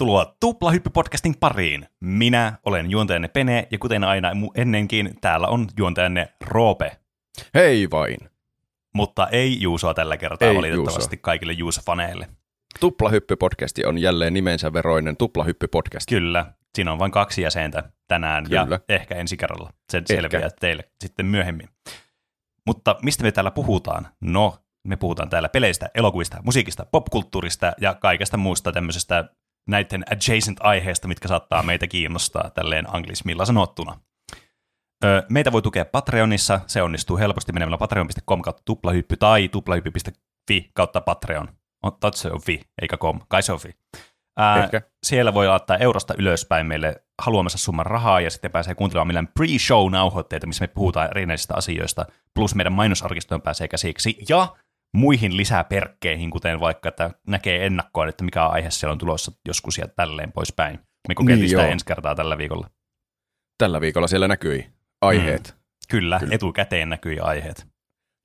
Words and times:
Tervetuloa 0.00 0.36
Tuplahyppy-podcastin 0.44 1.34
pariin. 1.40 1.86
Minä 2.00 2.58
olen 2.64 2.90
juontajanne 2.90 3.28
Pene, 3.28 3.68
ja 3.70 3.78
kuten 3.78 4.04
aina 4.04 4.32
ennenkin, 4.54 5.14
täällä 5.20 5.46
on 5.46 5.66
juontajanne 5.78 6.28
Roope. 6.46 6.96
Hei 7.54 7.90
vain. 7.90 8.18
Mutta 8.94 9.28
ei 9.28 9.60
Juusoa 9.60 9.94
tällä 9.94 10.16
kertaa 10.16 10.48
Ei 10.48 10.56
valitettavasti 10.56 11.16
Juusoa. 11.16 11.22
kaikille 11.22 11.52
Juuso-faneille. 11.52 12.26
Tuplahyppy-podcasti 12.80 13.86
on 13.86 13.98
jälleen 13.98 14.34
nimensä 14.34 14.72
veroinen 14.72 15.16
Tuplahyppy-podcast. 15.16 16.04
Kyllä, 16.08 16.52
siinä 16.74 16.92
on 16.92 16.98
vain 16.98 17.12
kaksi 17.12 17.42
jäsentä 17.42 17.92
tänään 18.08 18.44
Kyllä. 18.44 18.66
ja 18.70 18.80
ehkä 18.88 19.14
ensi 19.14 19.36
kerralla. 19.36 19.70
Se 19.92 19.98
Ehkä. 19.98 20.14
selviää 20.14 20.50
teille 20.60 20.90
sitten 21.00 21.26
myöhemmin. 21.26 21.68
Mutta 22.66 22.96
mistä 23.02 23.22
me 23.22 23.32
täällä 23.32 23.50
puhutaan? 23.50 24.08
No, 24.20 24.58
me 24.84 24.96
puhutaan 24.96 25.30
täällä 25.30 25.48
peleistä, 25.48 25.90
elokuvista, 25.94 26.42
musiikista, 26.44 26.86
popkulttuurista 26.92 27.72
ja 27.80 27.94
kaikesta 27.94 28.36
muusta 28.36 28.72
tämmöisestä 28.72 29.24
näiden 29.68 30.04
adjacent-aiheista, 30.12 31.08
mitkä 31.08 31.28
saattaa 31.28 31.62
meitä 31.62 31.86
kiinnostaa 31.86 32.50
tälleen 32.50 32.94
anglismilla 32.94 33.44
sanottuna. 33.44 34.00
Meitä 35.28 35.52
voi 35.52 35.62
tukea 35.62 35.84
Patreonissa, 35.84 36.60
se 36.66 36.82
onnistuu 36.82 37.18
helposti 37.18 37.52
menemällä 37.52 37.78
patreon.com 37.78 38.42
kautta 38.42 38.62
tuplahyppy 38.64 39.16
tai 39.16 39.48
tuplahyppy.fi 39.48 40.70
kautta 40.74 41.00
Patreon. 41.00 41.48
On, 41.82 41.92
se 42.14 42.30
on 42.30 42.40
fi, 42.40 42.60
eikä 42.82 42.96
com, 42.96 43.20
kai 43.28 43.42
se 43.42 43.52
on 43.52 43.58
fi. 43.58 43.76
Ää, 44.36 44.64
Ehkä. 44.64 44.82
siellä 45.02 45.34
voi 45.34 45.46
laittaa 45.46 45.76
eurosta 45.76 46.14
ylöspäin 46.18 46.66
meille 46.66 47.04
haluamassa 47.22 47.58
summan 47.58 47.86
rahaa 47.86 48.20
ja 48.20 48.30
sitten 48.30 48.50
pääsee 48.50 48.74
kuuntelemaan 48.74 49.06
meidän 49.06 49.28
pre-show-nauhoitteita, 49.28 50.46
missä 50.46 50.62
me 50.62 50.68
puhutaan 50.68 51.08
erinäisistä 51.10 51.54
asioista, 51.54 52.06
plus 52.34 52.54
meidän 52.54 52.72
mainosarkistoon 52.72 53.42
pääsee 53.42 53.68
käsiksi 53.68 54.18
ja 54.28 54.56
muihin 54.94 55.36
lisäperkkeihin, 55.36 56.30
kuten 56.30 56.60
vaikka, 56.60 56.88
että 56.88 57.10
näkee 57.26 57.66
ennakkoon, 57.66 58.08
että 58.08 58.24
mikä 58.24 58.46
aihe 58.46 58.70
siellä 58.70 58.92
on 58.92 58.98
tulossa 58.98 59.32
joskus 59.48 59.78
ja 59.78 59.88
tälleen 59.88 60.32
poispäin. 60.32 60.78
Me 61.08 61.14
kokeiltiin 61.14 61.40
Niin 61.42 61.50
sitä 61.50 61.62
joo. 61.62 61.70
ensi 61.72 61.84
kertaa 61.86 62.14
tällä 62.14 62.38
viikolla. 62.38 62.70
Tällä 63.58 63.80
viikolla 63.80 64.06
siellä 64.06 64.28
näkyi 64.28 64.66
aiheet. 65.00 65.42
Kyllä, 65.42 65.60
Kyllä. 65.90 66.18
Kyllä. 66.18 66.34
etukäteen 66.34 66.88
näkyi 66.88 67.18
aiheet. 67.20 67.66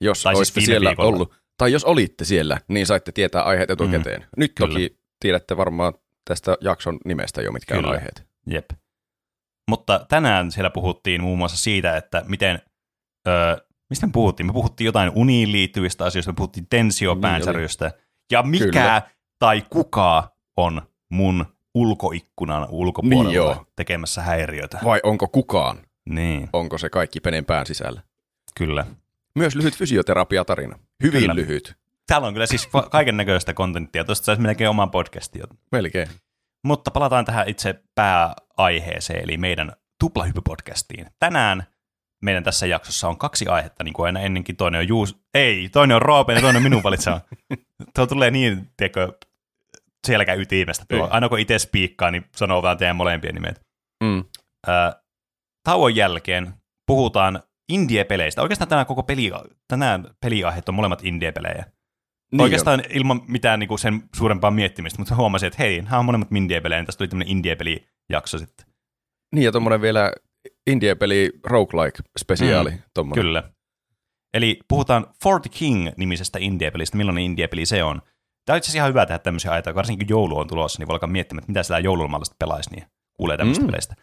Jos 0.01 0.23
Tai 0.23 0.31
siis 0.33 0.37
olisitte 0.39 0.61
siellä 0.61 0.89
viikolla. 0.89 1.09
ollut, 1.09 1.33
tai 1.57 1.71
jos 1.71 1.83
olitte 1.83 2.25
siellä, 2.25 2.57
niin 2.67 2.85
saitte 2.85 3.11
tietää 3.11 3.41
aiheet 3.43 3.69
etukäteen. 3.69 4.21
Mm. 4.21 4.27
Nyt 4.37 4.51
Kyllä. 4.55 4.69
toki 4.73 4.99
tiedätte 5.19 5.57
varmaan 5.57 5.93
tästä 6.25 6.57
jakson 6.61 6.97
nimestä 7.05 7.41
jo, 7.41 7.51
mitkä 7.51 7.75
Kyllä. 7.75 7.87
on 7.87 7.93
aiheet. 7.95 8.25
Jep. 8.47 8.65
Mutta 9.69 10.05
tänään 10.09 10.51
siellä 10.51 10.69
puhuttiin 10.69 11.21
muun 11.21 11.37
muassa 11.37 11.57
siitä, 11.57 11.97
että 11.97 12.23
miten, 12.27 12.61
öö, 13.27 13.57
mistä 13.89 14.07
me 14.07 14.11
puhuttiin? 14.11 14.47
Me 14.47 14.53
puhuttiin 14.53 14.85
jotain 14.85 15.11
uniin 15.15 15.51
liittyvistä 15.51 16.05
asioista, 16.05 16.31
me 16.31 16.35
puhuttiin 16.35 16.67
tensiopäänsärjöstä. 16.69 17.91
Ja 18.31 18.43
mikä 18.43 18.65
Kyllä. 18.65 19.01
tai 19.39 19.63
kuka 19.69 20.31
on 20.57 20.81
mun 21.09 21.45
ulkoikkunan 21.73 22.67
ulkopuolella 22.69 23.23
Niin 23.23 23.35
joo. 23.35 23.65
tekemässä 23.75 24.21
häiriötä. 24.21 24.79
Vai 24.83 24.99
onko 25.03 25.27
kukaan? 25.27 25.77
Niin, 26.09 26.49
Onko 26.53 26.77
se 26.77 26.89
kaikki 26.89 27.19
penen 27.19 27.45
pään 27.45 27.65
sisällä? 27.65 28.01
kyllä. 28.57 28.85
Myös 29.35 29.55
lyhyt 29.55 29.75
fysioterapiatarina. 29.77 30.79
Hyvin 31.03 31.21
Kyllä. 31.21 31.35
lyhyt. 31.35 31.75
Täällä 32.07 32.27
on 32.27 32.33
kyllä 32.33 32.45
siis 32.45 32.69
kaiken 32.91 33.17
näköistä 33.17 33.53
kontenttia. 33.53 34.03
Tuosta 34.03 34.25
saisi 34.25 34.41
melkein 34.41 34.69
oman 34.69 34.91
podcastin. 34.91 35.41
Melkein. 35.71 36.07
Mutta 36.63 36.91
palataan 36.91 37.25
tähän 37.25 37.49
itse 37.49 37.83
pääaiheeseen, 37.95 39.23
eli 39.23 39.37
meidän 39.37 39.71
tuplahyppy-podcastiin. 40.03 41.05
Tänään 41.19 41.63
meidän 42.23 42.43
tässä 42.43 42.65
jaksossa 42.65 43.07
on 43.07 43.17
kaksi 43.17 43.47
aihetta, 43.47 43.83
niin 43.83 43.93
kuin 43.93 44.05
aina 44.05 44.19
ennenkin. 44.19 44.55
Toinen 44.55 44.79
on 44.79 44.87
Juus... 44.87 45.19
Ei, 45.33 45.69
toinen 45.69 45.95
on 45.95 46.01
Roope 46.01 46.33
ja 46.33 46.41
toinen 46.41 46.57
on 46.57 46.63
minun 46.63 46.83
valitsema. 46.83 47.21
Tuo 47.95 48.07
tulee 48.07 48.31
niin, 48.31 48.67
tiedätkö, 48.77 49.13
selkä 50.07 50.33
ytimestä. 50.33 50.85
Tuo. 50.89 51.05
Ei. 51.05 51.11
Aina 51.11 51.29
kun 51.29 51.39
itse 51.39 51.59
spiikkaa, 51.59 52.11
niin 52.11 52.25
sanoo 52.35 52.61
vaan 52.61 52.77
teidän 52.77 52.95
molempien 52.95 53.35
nimet. 53.35 53.59
Mm. 54.03 54.23
Ää, 54.67 54.93
tauon 55.63 55.95
jälkeen 55.95 56.53
puhutaan 56.87 57.43
indie-peleistä. 57.71 58.41
Oikeastaan 58.41 58.69
tänään 58.69 58.85
koko 58.85 59.03
peli, 59.03 59.31
tänään 59.67 60.09
peliaiheet 60.21 60.69
on 60.69 60.75
molemmat 60.75 61.03
indie-pelejä. 61.03 61.65
Niin 62.31 62.41
Oikeastaan 62.41 62.83
ilman 62.89 63.21
mitään 63.27 63.59
niinku 63.59 63.77
sen 63.77 64.03
suurempaa 64.15 64.51
miettimistä, 64.51 64.99
mutta 64.99 65.15
huomasin, 65.15 65.47
että 65.47 65.63
hei, 65.63 65.81
nämä 65.81 65.99
on 65.99 66.05
molemmat 66.05 66.31
indie-pelejä, 66.31 66.79
niin 66.79 66.85
tästä 66.85 66.97
tuli 66.97 67.07
tämmöinen 67.07 67.31
indie-pelijakso 67.31 68.39
sitten. 68.39 68.67
Niin, 69.35 69.45
ja 69.45 69.51
tuommoinen 69.51 69.81
vielä 69.81 70.11
indie-peli 70.67 71.31
roguelike-spesiaali. 71.43 72.71
Mm. 72.71 72.79
Tommonen. 72.93 73.23
Kyllä. 73.23 73.43
Eli 74.33 74.59
puhutaan 74.67 75.07
Fort 75.23 75.43
King-nimisestä 75.51 76.39
indie-pelistä. 76.39 76.97
Millainen 76.97 77.23
indie-peli 77.23 77.65
se 77.65 77.83
on? 77.83 78.01
Tämä 78.45 78.55
on 78.55 78.57
itse 78.57 78.65
asiassa 78.67 78.77
ihan 78.77 78.89
hyvä 78.89 79.05
tehdä 79.05 79.19
tämmöisiä 79.19 79.51
aiheita, 79.51 79.75
varsinkin 79.75 80.07
kun 80.07 80.13
joulu 80.13 80.37
on 80.37 80.47
tulossa, 80.47 80.79
niin 80.79 80.87
voi 80.87 80.93
alkaa 80.93 81.09
miettimään, 81.09 81.39
että 81.43 81.51
mitä 81.51 81.63
sillä 81.63 81.79
joululomalla 81.79 82.25
sitten 82.25 82.47
pelaisi, 82.47 82.69
niin 82.71 82.85
kuulee 83.13 83.37
tämmöistä 83.37 83.63
Mm. 83.63 83.67
peleistä. 83.67 83.95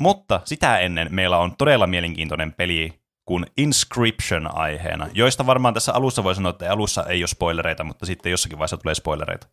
Mutta 0.00 0.40
sitä 0.44 0.78
ennen 0.78 1.08
meillä 1.10 1.38
on 1.38 1.56
todella 1.56 1.86
mielenkiintoinen 1.86 2.52
peli 2.52 3.00
kuin 3.24 3.46
Inscription 3.56 4.56
aiheena, 4.56 5.08
joista 5.12 5.46
varmaan 5.46 5.74
tässä 5.74 5.92
alussa 5.92 6.24
voi 6.24 6.34
sanoa, 6.34 6.50
että 6.50 6.72
alussa 6.72 7.04
ei 7.06 7.22
ole 7.22 7.26
spoilereita, 7.26 7.84
mutta 7.84 8.06
sitten 8.06 8.30
jossakin 8.30 8.58
vaiheessa 8.58 8.76
tulee 8.76 8.94
spoilereita. 8.94 9.48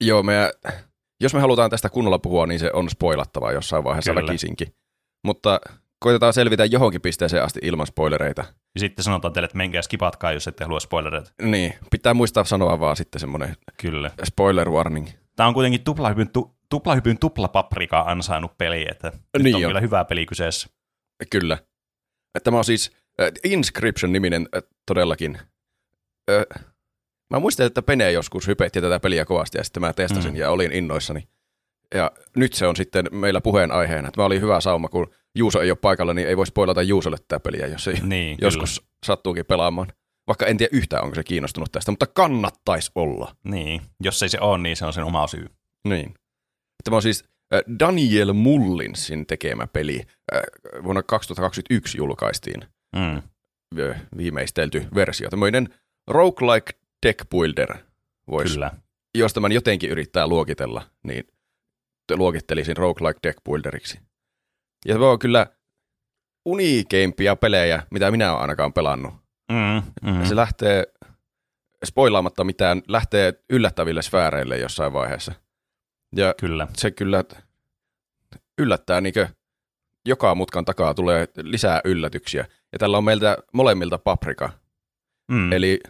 Joo, 0.00 0.22
me, 0.22 0.52
jos 1.20 1.34
me 1.34 1.40
halutaan 1.40 1.70
tästä 1.70 1.88
kunnolla 1.88 2.18
puhua, 2.18 2.46
niin 2.46 2.60
se 2.60 2.70
on 2.72 2.90
spoilattavaa 2.90 3.52
jossain 3.52 3.84
vaiheessa 3.84 4.14
Kyllä. 4.14 4.26
väkisinkin. 4.26 4.74
Mutta 5.24 5.60
koitetaan 5.98 6.32
selvitä 6.32 6.64
johonkin 6.64 7.00
pisteeseen 7.00 7.44
asti 7.44 7.60
ilman 7.62 7.86
spoilereita. 7.86 8.44
Ja 8.74 8.80
sitten 8.80 9.02
sanotaan 9.04 9.32
teille, 9.32 9.44
että 9.44 9.56
menkää 9.56 9.82
skipatkaa, 9.82 10.32
jos 10.32 10.48
ette 10.48 10.64
halua 10.64 10.80
spoilereita. 10.80 11.30
Niin, 11.42 11.74
pitää 11.90 12.14
muistaa 12.14 12.44
sanoa 12.44 12.80
vaan 12.80 12.96
sitten 12.96 13.20
semmoinen 13.20 13.56
Kyllä. 13.80 14.10
spoiler 14.24 14.70
warning. 14.70 15.08
Tämä 15.36 15.46
on 15.46 15.54
kuitenkin 15.54 15.84
tuplahypyn, 15.84 16.30
tu, 16.30 16.56
tuplahypyn 16.68 17.18
tuplapaprika 17.18 18.00
ansainnut 18.00 18.58
peli, 18.58 18.86
että 18.90 19.12
nyt 19.36 19.42
Niin 19.42 19.56
on 19.56 19.62
on. 19.64 19.68
kyllä 19.68 19.80
hyvä 19.80 20.04
peli 20.04 20.26
kyseessä. 20.26 20.68
Kyllä. 21.30 21.58
Tämä 22.44 22.58
on 22.58 22.64
siis 22.64 22.92
äh, 23.20 23.28
Inscription-niminen 23.44 24.48
äh, 24.56 24.62
todellakin. 24.86 25.38
Äh, 26.30 26.64
mä 27.30 27.38
muistan, 27.40 27.66
että 27.66 27.82
Pene 27.82 28.12
joskus 28.12 28.46
hypetti 28.46 28.80
tätä 28.80 29.00
peliä 29.00 29.24
kovasti 29.24 29.58
ja 29.58 29.64
sitten 29.64 29.80
mä 29.80 29.92
testasin 29.92 30.30
Mm. 30.32 30.36
ja 30.36 30.50
olin 30.50 30.72
innoissani. 30.72 31.28
Ja 31.94 32.10
nyt 32.36 32.52
se 32.52 32.66
on 32.66 32.76
sitten 32.76 33.06
meillä 33.12 33.40
puheenaiheena. 33.40 34.08
Että 34.08 34.20
mä 34.20 34.24
olin 34.26 34.40
hyvä 34.40 34.60
sauma, 34.60 34.88
kun 34.88 35.10
Juuso 35.36 35.60
ei 35.60 35.70
ole 35.70 35.78
paikalla, 35.80 36.14
niin 36.14 36.28
ei 36.28 36.36
voi 36.36 36.46
spoilata 36.46 36.82
Juusolle 36.82 37.16
tätä 37.18 37.40
peliä, 37.40 37.66
jos 37.66 37.88
ei 37.88 37.94
Niin, 38.02 38.38
joskus 38.42 38.82
sattuukin 39.06 39.46
pelaamaan. 39.46 39.88
Vaikka 40.26 40.46
en 40.46 40.56
tiedä 40.56 40.70
yhtään, 40.76 41.04
onko 41.04 41.14
se 41.14 41.24
kiinnostunut 41.24 41.72
tästä, 41.72 41.92
mutta 41.92 42.06
kannattaisi 42.06 42.90
olla. 42.94 43.26
Kyllä. 43.42 43.56
Niin, 43.56 43.82
jos 44.00 44.22
ei 44.22 44.28
se 44.28 44.38
ole, 44.40 44.58
niin 44.58 44.76
se 44.76 44.86
on 44.86 44.92
sen 44.92 45.04
oma 45.04 45.26
syy. 45.26 45.46
Niin. 45.88 46.14
Tämä 46.84 46.96
on 46.96 47.02
siis 47.02 47.24
äh, 47.54 47.60
Daniel 47.78 48.32
Mullinsin 48.32 49.26
tekemä 49.26 49.66
peli. 49.66 50.00
Äh, 50.34 50.42
Vuonna 50.84 51.02
2021 51.02 51.98
julkaistiin 51.98 52.60
Mm. 52.96 53.22
viimeistelty 54.16 54.86
versio. 54.94 55.30
Tämmöinen 55.30 55.68
roguelike 56.06 56.72
deck 57.06 57.30
builder, 57.30 57.76
vois, 58.30 58.52
Kyllä. 58.52 58.70
jos 59.18 59.32
tämän 59.34 59.52
jotenkin 59.52 59.90
yrittää 59.90 60.26
luokitella, 60.26 60.82
niin 61.02 61.24
te- 62.06 62.16
luokittelisin 62.16 62.76
roguelike 62.76 63.20
deck 63.22 63.38
builderiksi. 63.44 63.98
Ja 64.86 64.94
se 64.94 65.00
on 65.00 65.18
kyllä 65.18 65.46
uniikeimpia 66.44 67.36
pelejä, 67.36 67.82
mitä 67.90 68.10
minä 68.10 68.30
olen 68.30 68.40
ainakaan 68.40 68.72
pelannut. 68.72 69.14
Mm, 69.52 69.82
mm. 70.02 70.18
Mm. 70.18 70.24
Se 70.24 70.36
lähtee, 70.36 70.86
spoilaamatta 71.84 72.44
mitään, 72.44 72.82
lähtee 72.88 73.34
yllättäville 73.50 74.02
sfääreille 74.02 74.58
jossain 74.58 74.92
vaiheessa. 74.92 75.32
Ja 76.16 76.34
Kyllä. 76.40 76.68
se 76.76 76.90
kyllä 76.90 77.24
yllättää, 78.58 79.00
niin 79.00 79.14
joka 80.06 80.34
mutkan 80.34 80.64
takaa 80.64 80.94
tulee 80.94 81.28
lisää 81.42 81.80
yllätyksiä. 81.84 82.46
Ja 82.72 82.78
tällä 82.78 82.98
on 82.98 83.04
meiltä 83.04 83.38
molemmilta 83.52 83.98
paprika. 83.98 84.50
Mm. 85.28 85.52
Eli 85.52 85.80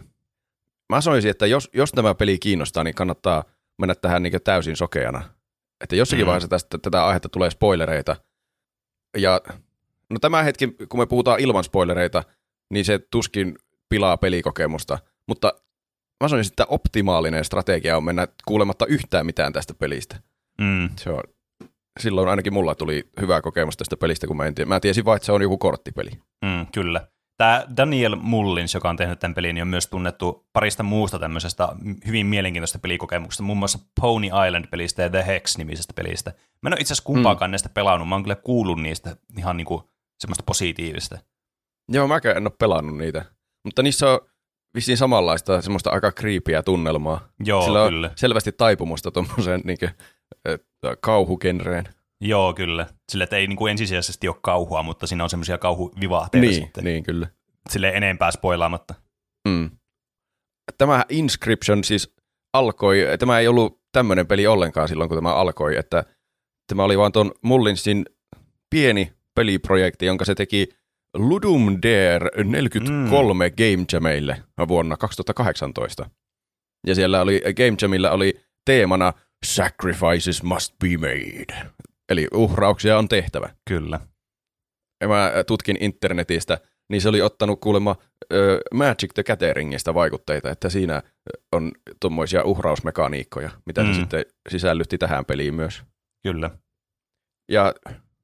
mä 0.89 1.01
sanoisin, 1.01 1.31
että 1.31 1.45
jos, 1.45 1.69
jos 1.73 1.91
tämä 1.91 2.15
peli 2.15 2.39
kiinnostaa, 2.39 2.83
niin 2.83 2.95
kannattaa 2.95 3.43
mennä 3.77 3.95
tähän 3.95 4.23
niin 4.23 4.41
täysin 4.43 4.75
sokeana. 4.75 5.23
Että 5.81 5.95
jossakin 5.95 6.25
mm. 6.25 6.27
vaiheessa 6.27 6.47
tästä, 6.47 6.77
tätä 6.77 7.05
aihetta 7.05 7.29
tulee 7.29 7.49
spoilereita. 7.49 8.15
Ja 9.17 9.41
no 10.09 10.19
tämä 10.19 10.43
hetki, 10.43 10.75
kun 10.89 10.99
me 10.99 11.05
puhutaan 11.05 11.39
ilman 11.39 11.63
spoilereita, 11.63 12.23
niin 12.69 12.85
se 12.85 12.99
tuskin 12.99 13.55
pilaa 13.89 14.17
pelikokemusta. 14.17 14.99
Mutta 15.27 15.53
mä 16.23 16.27
sanoisin, 16.27 16.51
että 16.51 16.65
optimaalinen 16.69 17.45
strategia 17.45 17.97
on 17.97 18.03
mennä 18.03 18.27
kuulematta 18.45 18.85
yhtään 18.85 19.25
mitään 19.25 19.53
tästä 19.53 19.73
pelistä. 19.73 20.15
Mm. 20.61 20.89
Se 20.95 21.09
on, 21.09 21.23
silloin 21.99 22.29
ainakin 22.29 22.53
mulla 22.53 22.75
tuli 22.75 23.09
hyvä 23.21 23.41
kokemus 23.41 23.77
tästä 23.77 23.97
pelistä, 23.97 24.27
kun 24.27 24.37
mä 24.37 24.45
en 24.45 24.55
tiedä. 24.55 24.67
Mä 24.69 24.79
tiesin 24.79 25.05
vaan, 25.05 25.15
että 25.15 25.25
se 25.25 25.31
on 25.31 25.41
joku 25.41 25.57
korttipeli. 25.57 26.11
Mm, 26.45 26.67
kyllä. 26.73 27.07
Tämä 27.37 27.65
Daniel 27.77 28.15
Mullins, 28.15 28.73
joka 28.73 28.89
on 28.89 28.97
tehnyt 28.97 29.19
tämän 29.19 29.35
pelin, 29.35 29.55
niin 29.55 29.61
on 29.61 29.67
myös 29.67 29.87
tunnettu 29.87 30.47
parista 30.53 30.83
muusta 30.83 31.19
tämmöisestä 31.19 31.67
hyvin 32.07 32.25
mielenkiintoista 32.25 32.79
pelikokemuksesta, 32.79 33.43
muun 33.43 33.57
muassa 33.57 33.79
Pony 34.01 34.27
Island-pelistä 34.47 35.01
ja 35.01 35.09
The 35.09 35.25
Hex-nimisestä 35.27 35.93
pelistä. 35.95 36.33
Mä 36.61 36.69
en 36.69 36.73
ole 36.73 36.81
itse 36.81 36.93
asiassa 36.93 37.05
kumpaakaan 37.05 37.49
mm. 37.49 37.51
näistä 37.51 37.69
pelannut, 37.69 38.09
mä 38.09 38.15
oon 38.15 38.23
kyllä 38.23 38.35
kuullut 38.35 38.81
niistä 38.81 39.15
ihan 39.37 39.57
niinku 39.57 39.89
semmoista 40.19 40.43
positiivista. 40.43 41.17
Joo, 41.89 42.07
mäkään 42.07 42.37
en 42.37 42.47
ole 42.47 42.55
pelannut 42.59 42.97
niitä. 42.97 43.25
Mutta 43.63 43.83
niissä 43.83 44.09
on 44.09 44.19
vissiin 44.75 44.97
samanlaista 44.97 45.61
semmoista 45.61 45.89
aika 45.89 46.11
kriipiä 46.11 46.63
tunnelmaa. 46.63 47.27
Joo, 47.45 47.63
Sillä 47.63 47.83
on 47.83 47.89
kyllä. 47.89 48.11
selvästi 48.15 48.51
taipumusta 48.51 49.11
tuommoiseen 49.11 49.61
niin 49.63 49.77
kauhugenreen. 50.99 51.85
Joo, 52.21 52.53
kyllä. 52.53 52.87
Sille, 53.11 53.23
että 53.23 53.35
ei 53.35 53.47
niin 53.47 53.57
kuin 53.57 53.71
ensisijaisesti 53.71 54.27
ole 54.27 54.35
kauhua, 54.41 54.83
mutta 54.83 55.07
siinä 55.07 55.23
on 55.23 55.29
semmoisia 55.29 55.57
kauhuvivahteita 55.57 56.47
Niin, 56.47 56.53
sitten. 56.63 56.83
niin 56.83 57.03
kyllä. 57.03 57.27
Sille 57.69 57.89
enempää 57.89 58.31
spoilaamatta. 58.31 58.93
Mm. 59.47 59.69
Tämä 60.77 61.05
Inscription 61.09 61.83
siis 61.83 62.15
alkoi, 62.53 63.03
tämä 63.19 63.39
ei 63.39 63.47
ollut 63.47 63.81
tämmöinen 63.91 64.27
peli 64.27 64.47
ollenkaan 64.47 64.87
silloin, 64.87 65.09
kun 65.09 65.17
tämä 65.17 65.33
alkoi, 65.33 65.77
että 65.77 66.03
tämä 66.67 66.83
oli 66.83 66.97
vaan 66.97 67.11
tuon 67.11 67.31
Mullinsin 67.41 68.05
pieni 68.69 69.13
peliprojekti, 69.35 70.05
jonka 70.05 70.25
se 70.25 70.35
teki 70.35 70.69
Ludum 71.17 71.77
Dare 71.83 72.43
43 72.43 73.49
mm. 73.49 73.55
Game 73.55 73.85
Jamille 73.93 74.43
vuonna 74.67 74.97
2018. 74.97 76.09
Ja 76.87 76.95
siellä 76.95 77.21
oli, 77.21 77.41
Game 77.41 77.77
Jamilla 77.81 78.11
oli 78.11 78.41
teemana 78.65 79.13
Sacrifices 79.45 80.43
must 80.43 80.73
be 80.79 80.97
made. 80.97 81.69
Eli 82.09 82.27
uhrauksia 82.33 82.97
on 82.97 83.07
tehtävä. 83.07 83.49
Kyllä. 83.69 83.99
Ja 85.01 85.07
mä 85.07 85.31
tutkin 85.47 85.77
internetistä, 85.79 86.57
niin 86.89 87.01
se 87.01 87.09
oli 87.09 87.21
ottanut 87.21 87.61
kuulemma 87.61 87.95
ö, 88.33 88.59
Magic 88.73 89.13
the 89.13 89.23
Gatheringista 89.23 89.93
vaikutteita, 89.93 90.49
että 90.49 90.69
siinä 90.69 91.03
on 91.51 91.71
tuommoisia 92.01 92.43
uhrausmekaniikkoja, 92.43 93.49
mitä 93.65 93.83
mm. 93.83 93.93
se 93.93 93.99
sitten 93.99 94.25
sisällytti 94.49 94.97
tähän 94.97 95.25
peliin 95.25 95.53
myös. 95.53 95.83
Kyllä. 96.23 96.49
Ja 97.51 97.73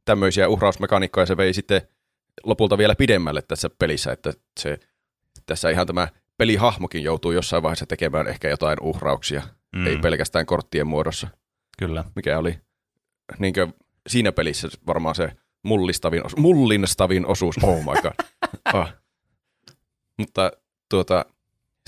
tämmöisiä 0.05 0.49
uhrausmekaniikkoja 0.49 1.25
se 1.25 1.37
vei 1.37 1.53
sitten 1.53 1.81
lopulta 2.43 2.77
vielä 2.77 2.95
pidemmälle 2.95 3.41
tässä 3.41 3.69
pelissä, 3.79 4.11
että 4.11 4.33
se, 4.59 4.79
tässä 5.45 5.69
ihan 5.69 5.87
tämä 5.87 6.07
pelihahmokin 6.37 7.03
joutuu 7.03 7.31
jossain 7.31 7.63
vaiheessa 7.63 7.85
tekemään 7.85 8.27
ehkä 8.27 8.49
jotain 8.49 8.77
uhrauksia, 8.81 9.41
mm. 9.75 9.87
ei 9.87 9.97
pelkästään 9.97 10.45
korttien 10.45 10.87
muodossa. 10.87 11.27
Kyllä. 11.77 12.03
Mikä 12.15 12.39
oli 12.39 12.59
niin 13.39 13.53
siinä 14.07 14.31
pelissä 14.31 14.67
varmaan 14.87 15.15
se 15.15 15.31
mullistavin, 15.63 16.25
osu- 16.25 16.39
mullinstavin 16.39 17.25
osuus. 17.25 17.55
Oh 17.63 17.79
my 17.79 18.01
god. 18.01 18.13
ah. 18.73 18.93
Mutta 20.17 20.51
tuota, 20.89 21.25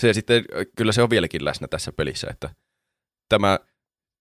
se 0.02 0.14
sitten, 0.14 0.46
kyllä 0.76 0.92
se 0.92 1.02
on 1.02 1.10
vieläkin 1.10 1.46
läsnä 1.46 1.68
tässä 1.68 1.92
pelissä, 1.92 2.28
että 2.30 2.50
tämä, 3.30 3.60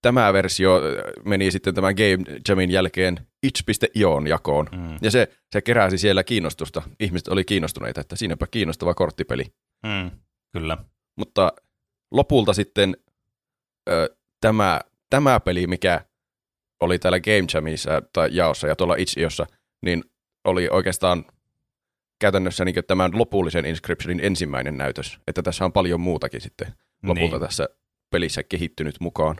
tämä 0.02 0.32
versio 0.32 0.80
meni 1.24 1.50
sitten 1.50 1.74
tämän 1.74 1.94
Game 1.94 2.38
Jamin 2.48 2.70
jälkeen 2.70 3.26
itch.ioon 3.42 4.26
jakoon. 4.26 4.68
Mm. 4.72 4.98
Ja 5.02 5.10
se, 5.10 5.28
se 5.52 5.62
keräsi 5.62 5.98
siellä 5.98 6.24
kiinnostusta. 6.24 6.82
Ihmiset 7.00 7.28
oli 7.28 7.44
kiinnostuneita, 7.44 8.00
että 8.00 8.16
siinäpä 8.16 8.46
kiinnostava 8.50 8.94
korttipeli. 8.94 9.44
Mm, 9.86 10.10
kyllä. 10.52 10.78
Mutta 11.16 11.52
lopulta 12.10 12.52
sitten 12.52 12.96
ö, 13.90 14.16
tämä, 14.40 14.80
tämä 15.10 15.40
peli, 15.40 15.66
mikä 15.66 16.04
oli 16.80 16.98
täällä 16.98 17.20
Game 17.20 17.46
Jamissa 17.54 18.02
tai 18.12 18.28
jaossa 18.32 18.66
ja 18.68 18.76
tuolla 18.76 18.96
itch.iossa, 18.96 19.46
niin 19.82 20.04
oli 20.44 20.68
oikeastaan 20.68 21.24
käytännössä 22.20 22.64
niin 22.64 22.74
tämän 22.86 23.18
lopullisen 23.18 23.66
Inscriptionin 23.66 24.20
ensimmäinen 24.24 24.78
näytös. 24.78 25.18
Että 25.26 25.42
tässä 25.42 25.64
on 25.64 25.72
paljon 25.72 26.00
muutakin 26.00 26.40
sitten 26.40 26.74
lopulta 27.02 27.36
niin. 27.36 27.40
tässä 27.40 27.68
pelissä 28.10 28.42
kehittynyt 28.42 29.00
mukaan. 29.00 29.36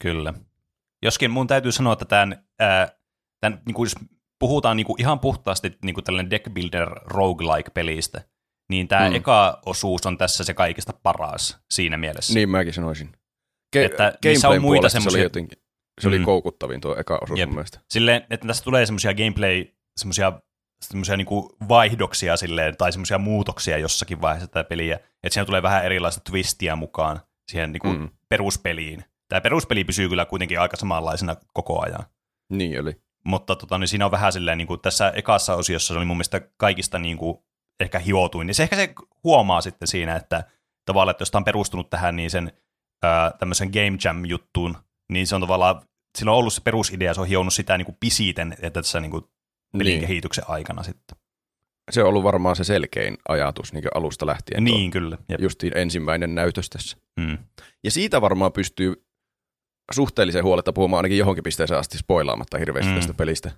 Kyllä. 0.00 0.34
Joskin 1.02 1.30
mun 1.30 1.46
täytyy 1.46 1.72
sanoa, 1.72 1.92
että 1.92 2.04
tämän, 2.04 2.44
ää, 2.58 2.88
tämän 3.40 3.62
niin 3.66 3.74
kuin 3.74 3.86
jos 3.86 3.94
puhutaan 4.38 4.76
niin 4.76 4.86
kuin 4.86 5.00
ihan 5.00 5.20
puhtaasti 5.20 5.78
niin 5.84 5.94
kuin 5.94 6.04
tällainen 6.04 6.30
deck 6.30 6.54
builder 6.54 6.88
roguelike-pelistä, 7.04 8.20
niin 8.70 8.88
tämä 8.88 9.08
mm. 9.08 9.14
eka 9.14 9.60
osuus 9.66 10.06
on 10.06 10.18
tässä 10.18 10.44
se 10.44 10.54
kaikista 10.54 10.92
paras 11.02 11.58
siinä 11.70 11.96
mielessä. 11.96 12.34
Niin 12.34 12.48
mäkin 12.48 12.72
sanoisin. 12.72 13.12
Ke- 13.76 13.84
että 13.84 14.18
niissä 14.24 14.48
on 14.48 14.62
muita 14.62 14.88
semmoisia... 14.88 15.18
Se 15.18 15.22
jotenkin, 15.22 15.58
se 16.00 16.08
oli 16.08 16.18
mm. 16.18 16.24
koukuttavin 16.24 16.80
tuo 16.80 16.96
eka 16.96 17.18
osuus 17.22 17.38
Jep. 17.38 17.48
mun 17.48 17.54
mielestä. 17.54 17.80
Silleen, 17.90 18.26
että 18.30 18.46
tässä 18.46 18.64
tulee 18.64 18.86
semmoisia 18.86 19.14
gameplay, 19.14 19.66
semmoisia 19.96 20.32
semmoisia 20.82 21.16
niinku 21.16 21.56
vaihdoksia 21.68 22.36
silleen, 22.36 22.76
tai 22.76 22.92
semmoisia 22.92 23.18
muutoksia 23.18 23.78
jossakin 23.78 24.20
vaiheessa 24.20 24.48
tätä 24.48 24.68
peliä, 24.68 24.96
että 24.96 25.34
siinä 25.34 25.44
tulee 25.44 25.62
vähän 25.62 25.84
erilaista 25.84 26.20
twistiä 26.30 26.76
mukaan 26.76 27.20
siihen 27.50 27.72
niinku 27.72 27.88
mm. 27.88 28.08
peruspeliin. 28.28 29.04
Tämä 29.28 29.40
peruspeli 29.40 29.84
pysyy 29.84 30.08
kyllä 30.08 30.24
kuitenkin 30.24 30.60
aika 30.60 30.76
samanlaisena 30.76 31.36
koko 31.52 31.82
ajan. 31.82 32.04
Niin 32.50 32.80
oli. 32.80 32.96
Mutta 33.24 33.56
tota, 33.56 33.78
niin 33.78 33.88
siinä 33.88 34.04
on 34.04 34.10
vähän 34.10 34.32
silleen, 34.32 34.58
niin 34.58 34.68
kuin 34.68 34.80
tässä 34.80 35.12
ekassa 35.16 35.54
osiossa 35.54 35.94
se 35.94 35.98
oli 35.98 36.04
mun 36.04 36.16
mielestä 36.16 36.40
kaikista 36.56 36.98
niin 36.98 37.16
kuin, 37.16 37.38
ehkä 37.80 37.98
hiotuin, 37.98 38.46
niin 38.46 38.54
se 38.54 38.62
ehkä 38.62 38.76
se 38.76 38.94
huomaa 39.24 39.60
sitten 39.60 39.88
siinä, 39.88 40.16
että 40.16 40.44
tavallaan, 40.84 41.10
että 41.10 41.22
jos 41.22 41.30
tämä 41.30 41.40
on 41.40 41.44
perustunut 41.44 41.90
tähän 41.90 42.16
niin 42.16 42.30
sen 42.30 42.52
ää, 43.02 43.32
tämmöisen 43.38 43.68
Game 43.68 43.98
Jam-juttuun, 44.04 44.76
niin 45.12 45.26
se 45.26 45.34
on 45.34 45.40
tavallaan, 45.40 45.82
sillä 46.18 46.32
on 46.32 46.38
ollut 46.38 46.52
se 46.52 46.60
perusidea, 46.60 47.14
se 47.14 47.20
on 47.20 47.26
hionnut 47.26 47.54
sitä 47.54 47.78
niin 47.78 47.86
kuin 47.86 47.96
pisiten, 48.00 48.52
että 48.52 48.82
tässä 48.82 49.00
niin 49.00 49.10
kuin 49.10 49.24
pelin 49.72 49.86
niin. 49.86 50.00
kehityksen 50.00 50.44
aikana 50.48 50.82
sitten. 50.82 51.18
Se 51.90 52.02
on 52.02 52.08
ollut 52.08 52.24
varmaan 52.24 52.56
se 52.56 52.64
selkein 52.64 53.16
ajatus 53.28 53.72
niin 53.72 53.84
alusta 53.94 54.26
lähtien. 54.26 54.64
Niin, 54.64 54.90
kyllä. 54.90 55.18
Jep. 55.28 55.40
Justiin 55.40 55.76
ensimmäinen 55.76 56.34
näytös 56.34 56.70
tässä. 56.70 56.96
Mm. 57.16 57.38
Ja 57.84 57.90
siitä 57.90 58.20
varmaan 58.20 58.52
pystyy 58.52 59.04
suhteellisen 59.92 60.44
huoletta 60.44 60.72
puhumaan 60.72 60.98
ainakin 60.98 61.18
johonkin 61.18 61.44
pisteeseen 61.44 61.80
asti 61.80 61.98
spoilaamatta 61.98 62.58
hirveästi 62.58 62.92
mm. 62.92 62.96
tästä 62.96 63.14
pelistä. 63.14 63.50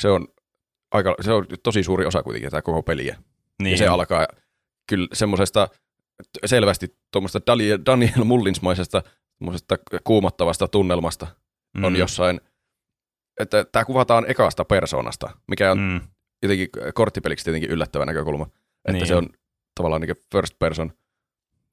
Se 0.00 0.08
on, 0.08 0.28
aika, 0.90 1.14
se 1.20 1.32
on 1.32 1.46
tosi 1.62 1.82
suuri 1.82 2.06
osa 2.06 2.22
kuitenkin 2.22 2.50
tämä 2.50 2.62
koko 2.62 2.82
peliä. 2.82 3.16
Niin. 3.62 3.72
Ja 3.72 3.78
se 3.78 3.86
alkaa 3.86 4.26
kyllä 4.88 5.08
semmoisesta 5.12 5.68
selvästi 6.46 6.96
tuommoista 7.12 7.40
Daniel 7.86 8.24
Mullinsmaisesta 8.24 9.02
kuumottavasta 10.04 10.68
tunnelmasta 10.68 11.26
mm. 11.76 11.84
on 11.84 11.96
jossain, 11.96 12.40
että 13.40 13.64
tämä 13.64 13.84
kuvataan 13.84 14.30
ekasta 14.30 14.64
persoonasta, 14.64 15.30
mikä 15.48 15.70
on 15.70 15.78
mm. 15.78 16.00
jotenkin 16.42 16.68
korttipeliksi 16.94 17.44
tietenkin 17.44 17.70
yllättävä 17.70 18.06
näkökulma, 18.06 18.46
että 18.84 18.92
niin. 18.92 19.06
se 19.06 19.14
on 19.14 19.28
tavallaan 19.74 20.00
niin 20.00 20.16
first 20.32 20.58
person. 20.58 20.92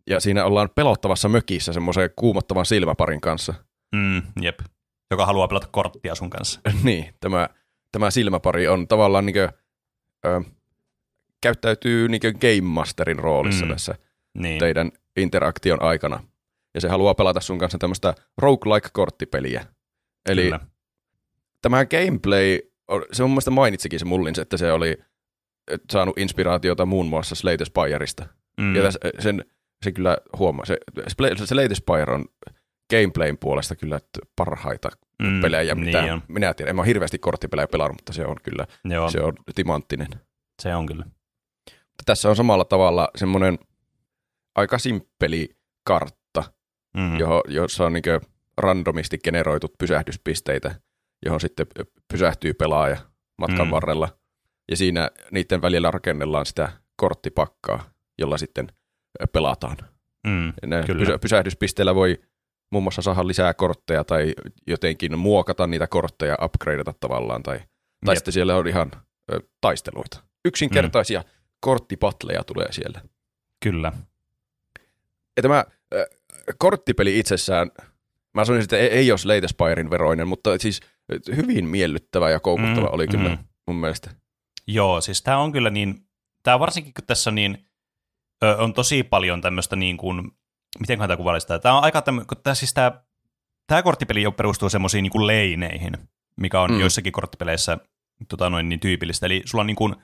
Ja 0.10 0.20
siinä 0.20 0.46
ollaan 0.46 0.70
pelottavassa 0.76 1.30
mökissä 1.30 1.74
semmoisen 1.74 2.10
kuumottavan 2.16 2.66
silmäparin 2.66 3.22
kanssa. 3.22 3.54
Mm, 3.96 4.22
jep. 4.42 4.60
Joka 5.12 5.26
haluaa 5.26 5.48
pelata 5.48 5.68
korttia 5.72 6.16
sun 6.16 6.30
kanssa. 6.30 6.62
niin, 6.84 7.14
tämä, 7.20 7.50
tämä 7.92 8.12
silmäpari 8.12 8.68
on 8.68 8.88
tavallaan 8.88 9.26
niin 9.26 9.34
kuin, 9.34 9.50
ö, 10.26 10.42
käyttäytyy 11.42 12.08
niin 12.08 12.22
Game 12.22 12.62
Masterin 12.62 13.20
roolissa 13.20 13.66
mm. 13.66 13.72
tässä 13.72 13.96
niin. 14.38 14.60
teidän 14.60 14.92
interaktion 15.18 15.82
aikana. 15.82 16.24
Ja 16.74 16.82
se 16.82 16.90
haluaa 16.90 17.16
pelata 17.16 17.42
sun 17.42 17.60
kanssa 17.60 17.78
tämmöistä 17.78 18.14
roguelike-korttipeliä. 18.38 19.66
Eli 20.30 20.44
Kyllä. 20.44 20.60
tämä 21.62 21.86
gameplay, 21.86 22.60
se 23.12 23.24
mun 23.24 23.32
mielestä 23.32 23.52
mainitsikin 23.52 24.00
se 24.00 24.06
mullin, 24.06 24.40
että 24.42 24.58
se 24.58 24.72
oli 24.72 24.98
saanut 25.92 26.18
inspiraatiota 26.18 26.86
muun 26.86 27.08
muassa 27.08 27.36
Slate 27.36 27.66
Spireista. 27.66 28.28
Mm. 28.58 28.76
Ja 28.76 28.82
tässä, 28.84 29.00
sen, 29.20 29.46
se 29.84 29.92
kyllä 29.92 30.18
huomaa. 30.38 30.66
Se, 30.66 30.78
se 31.38 31.46
Slate 31.46 31.76
Spire 31.76 32.14
on 32.14 32.26
gameplayn 32.90 33.38
puolesta 33.38 33.76
kyllä 33.76 34.00
parhaita 34.36 34.90
mm, 35.20 35.42
pelejä, 35.42 35.76
mitä 35.76 36.02
niin 36.02 36.22
minä 36.28 36.54
tiedän. 36.54 36.70
En 36.70 36.76
mä 36.76 36.84
hirveästi 36.84 37.20
korttipelejä 37.20 37.68
pelannut, 37.68 37.98
mutta 37.98 38.14
se 38.14 38.26
on 38.26 38.36
kyllä 38.44 38.68
Joo. 38.84 39.10
se 39.10 39.22
on 39.22 39.34
timanttinen. 39.56 40.08
Se 40.62 40.76
on 40.76 40.86
kyllä. 40.86 41.06
Tässä 42.06 42.30
on 42.30 42.36
samalla 42.36 42.66
tavalla 42.66 43.10
semmoinen 43.16 43.60
aika 44.56 44.78
simppeli 44.78 45.56
kartta, 45.84 46.44
mm. 46.98 47.20
johon, 47.20 47.42
jossa 47.48 47.86
on 47.86 47.94
niin 47.94 48.04
randomisti 48.58 49.18
generoitut 49.18 49.74
pysähdyspisteitä, 49.80 50.76
johon 51.26 51.42
sitten 51.42 51.68
pysähtyy 52.12 52.54
pelaaja 52.54 52.98
matkan 53.38 53.68
mm. 53.68 53.72
varrella. 53.72 54.10
Ja 54.72 54.78
siinä 54.78 55.10
niiden 55.32 55.62
välillä 55.62 55.92
rakennellaan 55.92 56.46
sitä 56.46 56.72
korttipakkaa, 56.96 57.90
jolla 58.18 58.38
sitten 58.38 58.68
pelataan. 59.32 59.78
Mm, 60.28 60.54
kyllä. 60.86 61.20
pysähdyspisteillä 61.20 61.96
voi 61.96 62.22
muun 62.72 62.84
muassa 62.84 63.02
saada 63.02 63.28
lisää 63.28 63.54
kortteja 63.54 64.04
tai 64.04 64.34
jotenkin 64.68 65.20
muokata 65.20 65.68
niitä 65.68 65.88
kortteja, 65.88 66.38
upgradeata 66.42 66.94
tavallaan, 67.00 67.44
tai, 67.44 67.60
tai 68.06 68.16
sitten 68.16 68.34
siellä 68.34 68.56
on 68.56 68.68
ihan 68.68 68.92
ö, 69.34 69.40
taisteluita. 69.62 70.24
Yksinkertaisia 70.46 71.20
mm. 71.20 71.30
korttipatleja 71.60 72.44
tulee 72.44 72.72
siellä. 72.72 73.02
Kyllä. 73.64 73.92
Ja 75.38 75.42
tämä 75.42 75.66
ö, 75.94 76.06
korttipeli 76.58 77.20
itsessään, 77.20 77.72
mä 78.36 78.46
sanoisin, 78.46 78.64
että 78.64 78.78
ei, 78.78 78.88
ei 78.88 79.12
ole 79.12 79.18
Slate 79.18 79.48
Spirein 79.48 79.90
veroinen, 79.90 80.28
mutta 80.28 80.58
siis 80.58 80.80
hyvin 81.36 81.66
miellyttävä 81.66 82.30
ja 82.30 82.40
koukuttava 82.40 82.88
mm, 82.88 82.94
oli 82.94 83.08
kyllä 83.08 83.30
mm. 83.30 83.38
mun 83.68 83.76
mielestä. 83.76 84.12
Joo, 84.68 85.02
siis 85.02 85.22
tämä 85.22 85.38
on 85.38 85.52
kyllä 85.52 85.70
niin, 85.70 85.96
tämä 86.44 86.60
varsinkin 86.60 86.94
kun 86.94 87.08
tässä 87.08 87.32
niin, 87.32 87.58
ö, 88.44 88.58
on 88.58 88.74
tosi 88.74 89.04
paljon 89.04 89.42
tämmöistä 89.42 89.76
niin 89.76 89.98
kuin 89.98 90.32
miten 90.80 91.00
tämä 91.00 91.18
kuvailisi 91.18 91.44
sitä? 91.44 91.60
Tämä 91.60 91.78
on 91.78 91.84
aika 91.84 92.02
tämmöinen, 92.02 92.28
tämä, 92.44 92.56
siis 92.56 92.74
tämä, 92.74 92.92
tämä 93.68 93.84
korttipeli 93.84 94.22
jo 94.22 94.32
perustuu 94.32 94.70
semmoisiin 94.70 95.04
niin 95.04 95.28
leineihin, 95.28 95.98
mikä 96.38 96.62
on 96.62 96.72
mm. 96.72 96.80
joissakin 96.80 97.12
korttipeleissä 97.12 97.78
tota 98.30 98.50
noin, 98.50 98.70
niin 98.70 98.80
tyypillistä. 98.80 99.26
Eli 99.26 99.42
sulla 99.46 99.62
on 99.62 99.68
niin 99.68 99.76
kuin, 99.76 99.96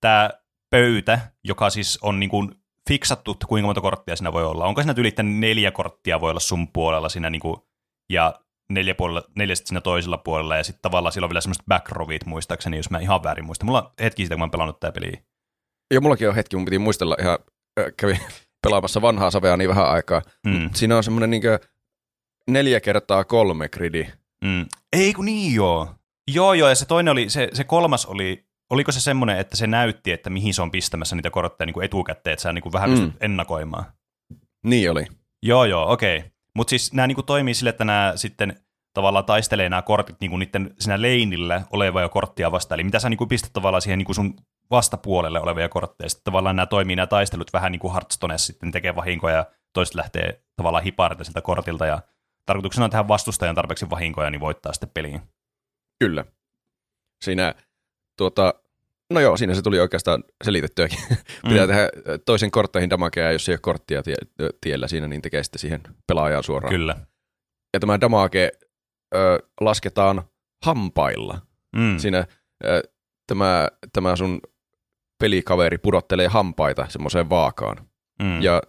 tämä 0.00 0.30
pöytä, 0.70 1.18
joka 1.44 1.70
siis 1.70 1.98
on 2.02 2.20
niin 2.20 2.30
kuin 2.30 2.54
fiksattu, 2.88 3.36
kuinka 3.48 3.66
monta 3.66 3.80
korttia 3.80 4.16
siinä 4.16 4.32
voi 4.32 4.44
olla. 4.44 4.66
Onko 4.66 4.82
siinä 4.82 4.94
ylittänyt 4.96 5.36
neljä 5.38 5.70
korttia 5.70 6.20
voi 6.20 6.30
olla 6.30 6.40
sun 6.40 6.68
puolella 6.72 7.08
siinä, 7.08 7.30
niin 7.30 7.40
kuin, 7.40 7.56
ja 8.10 8.40
neljä, 8.70 8.94
puolella, 8.94 9.22
neljä 9.36 9.54
siinä 9.54 9.80
toisella 9.80 10.18
puolella, 10.18 10.56
ja 10.56 10.64
sitten 10.64 10.82
tavallaan 10.82 11.12
sillä 11.12 11.24
on 11.24 11.30
vielä 11.30 11.40
semmoiset 11.40 11.66
backrovit 11.68 12.26
muistaakseni, 12.26 12.76
jos 12.76 12.90
mä 12.90 12.98
ihan 12.98 13.22
väärin 13.22 13.44
muistan. 13.44 13.66
Mulla 13.66 13.82
on 13.82 13.90
hetki 14.00 14.22
siitä, 14.22 14.34
kun 14.34 14.40
mä 14.40 14.42
oon 14.42 14.50
pelannut 14.50 14.80
tää 14.80 14.92
peliä. 14.92 15.22
Ja 15.94 16.00
mullakin 16.00 16.28
on 16.28 16.34
hetki, 16.34 16.56
mun 16.56 16.64
piti 16.64 16.78
muistella 16.78 17.16
ihan, 17.20 17.38
äh, 17.80 17.86
kävin 17.96 18.18
pelaamassa 18.66 19.02
vanhaa 19.02 19.30
Savea 19.30 19.56
niin 19.56 19.68
vähän 19.70 19.90
aikaa. 19.90 20.22
Mm. 20.46 20.70
Siinä 20.74 20.96
on 20.96 21.04
semmoinen 21.04 21.30
niinkö 21.30 21.58
neljä 22.50 22.80
kertaa 22.80 23.24
kolme 23.24 23.68
gridi. 23.68 24.06
Mm. 24.44 24.66
Ei 24.92 25.14
kun 25.14 25.24
niin 25.24 25.54
joo. 25.54 25.88
Joo 26.30 26.54
joo, 26.54 26.68
ja 26.68 26.74
se 26.74 26.86
toinen 26.86 27.12
oli, 27.12 27.28
se, 27.30 27.48
se 27.52 27.64
kolmas 27.64 28.06
oli, 28.06 28.44
oliko 28.70 28.92
se 28.92 29.00
semmoinen, 29.00 29.38
että 29.38 29.56
se 29.56 29.66
näytti, 29.66 30.12
että 30.12 30.30
mihin 30.30 30.54
se 30.54 30.62
on 30.62 30.70
pistämässä 30.70 31.16
niitä 31.16 31.30
kortteja 31.30 31.66
niin 31.66 31.74
kuin 31.74 31.84
etukäteen, 31.84 32.32
että 32.32 32.42
sä 32.42 32.52
niin 32.52 32.62
kuin 32.62 32.72
vähän 32.72 32.90
Mm. 32.90 33.12
ennakoimaan. 33.20 33.84
Niin 34.64 34.90
oli. 34.90 35.06
Joo, 35.42 35.64
joo, 35.64 35.92
okei. 35.92 36.18
Okay. 36.18 36.30
Mutta 36.56 36.70
siis 36.70 36.92
nämä 36.92 37.06
niinku 37.06 37.22
toimii 37.22 37.54
sille, 37.54 37.70
että 37.70 37.84
nämä 37.84 38.12
sitten 38.16 38.60
tavallaan 38.94 39.24
taistelee 39.24 39.68
nämä 39.68 39.82
kortit 39.82 40.16
niinku 40.20 40.36
niiden 40.36 40.74
siinä 40.78 41.02
leinillä 41.02 41.62
olevia 41.70 42.08
korttia 42.08 42.52
vastaan. 42.52 42.76
Eli 42.76 42.84
mitä 42.84 42.98
sä 42.98 43.08
niinku 43.08 43.26
pistät 43.26 43.52
tavallaan 43.52 43.82
siihen 43.82 43.98
niinku 43.98 44.14
sun 44.14 44.34
vastapuolelle 44.70 45.40
olevia 45.40 45.68
kortteja. 45.68 46.08
Sitten 46.08 46.24
tavallaan 46.24 46.56
nämä 46.56 46.66
toimii 46.66 46.96
nämä 46.96 47.06
taistelut 47.06 47.52
vähän 47.52 47.72
niin 47.72 47.80
kuin 47.80 47.92
Hearthstoneessa 47.92 48.46
sitten 48.46 48.72
tekee 48.72 48.96
vahinkoja 48.96 49.36
ja 49.36 49.46
toiset 49.72 49.94
lähtee 49.94 50.42
tavallaan 50.56 50.84
hipaarita 50.84 51.24
siltä 51.24 51.42
kortilta 51.42 51.86
ja 51.86 52.02
tarkoituksena 52.46 52.84
on 52.84 52.90
tehdä 52.90 53.08
vastustajan 53.08 53.54
tarpeeksi 53.54 53.90
vahinkoja, 53.90 54.30
niin 54.30 54.40
voittaa 54.40 54.72
sitten 54.72 54.90
peliin. 54.94 55.22
Kyllä. 55.98 56.24
Siinä, 57.24 57.54
tuota, 58.18 58.54
no 59.12 59.20
joo, 59.20 59.36
siinä 59.36 59.54
se 59.54 59.62
tuli 59.62 59.80
oikeastaan 59.80 60.24
selitettyäkin. 60.44 60.98
Pitää 61.48 61.66
Mm. 61.66 61.68
tehdä 61.68 61.88
toisen 62.26 62.50
kortteihin 62.50 62.90
damagea, 62.90 63.32
jos 63.32 63.48
ei 63.48 63.52
ole 63.52 63.58
korttia 63.62 64.02
tie, 64.02 64.14
tiellä 64.60 64.88
siinä, 64.88 65.08
niin 65.08 65.22
tekee 65.22 65.42
sitten 65.42 65.58
siihen 65.58 65.80
pelaajaan 66.06 66.42
suoraan. 66.44 66.74
Kyllä. 66.74 66.96
Ja 67.74 67.80
tämä 67.80 68.00
damage 68.00 68.50
ö, 69.14 69.38
lasketaan 69.60 70.22
hampailla. 70.64 71.40
Mm. 71.76 71.98
Siinä 71.98 72.26
ö, 72.64 72.82
tämä, 73.26 73.68
tämä 73.92 74.16
sun 74.16 74.40
pelikaveri 75.20 75.78
pudottelee 75.78 76.26
hampaita 76.28 76.86
semmoiseen 76.88 77.30
vaakaan. 77.30 77.76
Mm. 78.22 78.42
Ja 78.42 78.62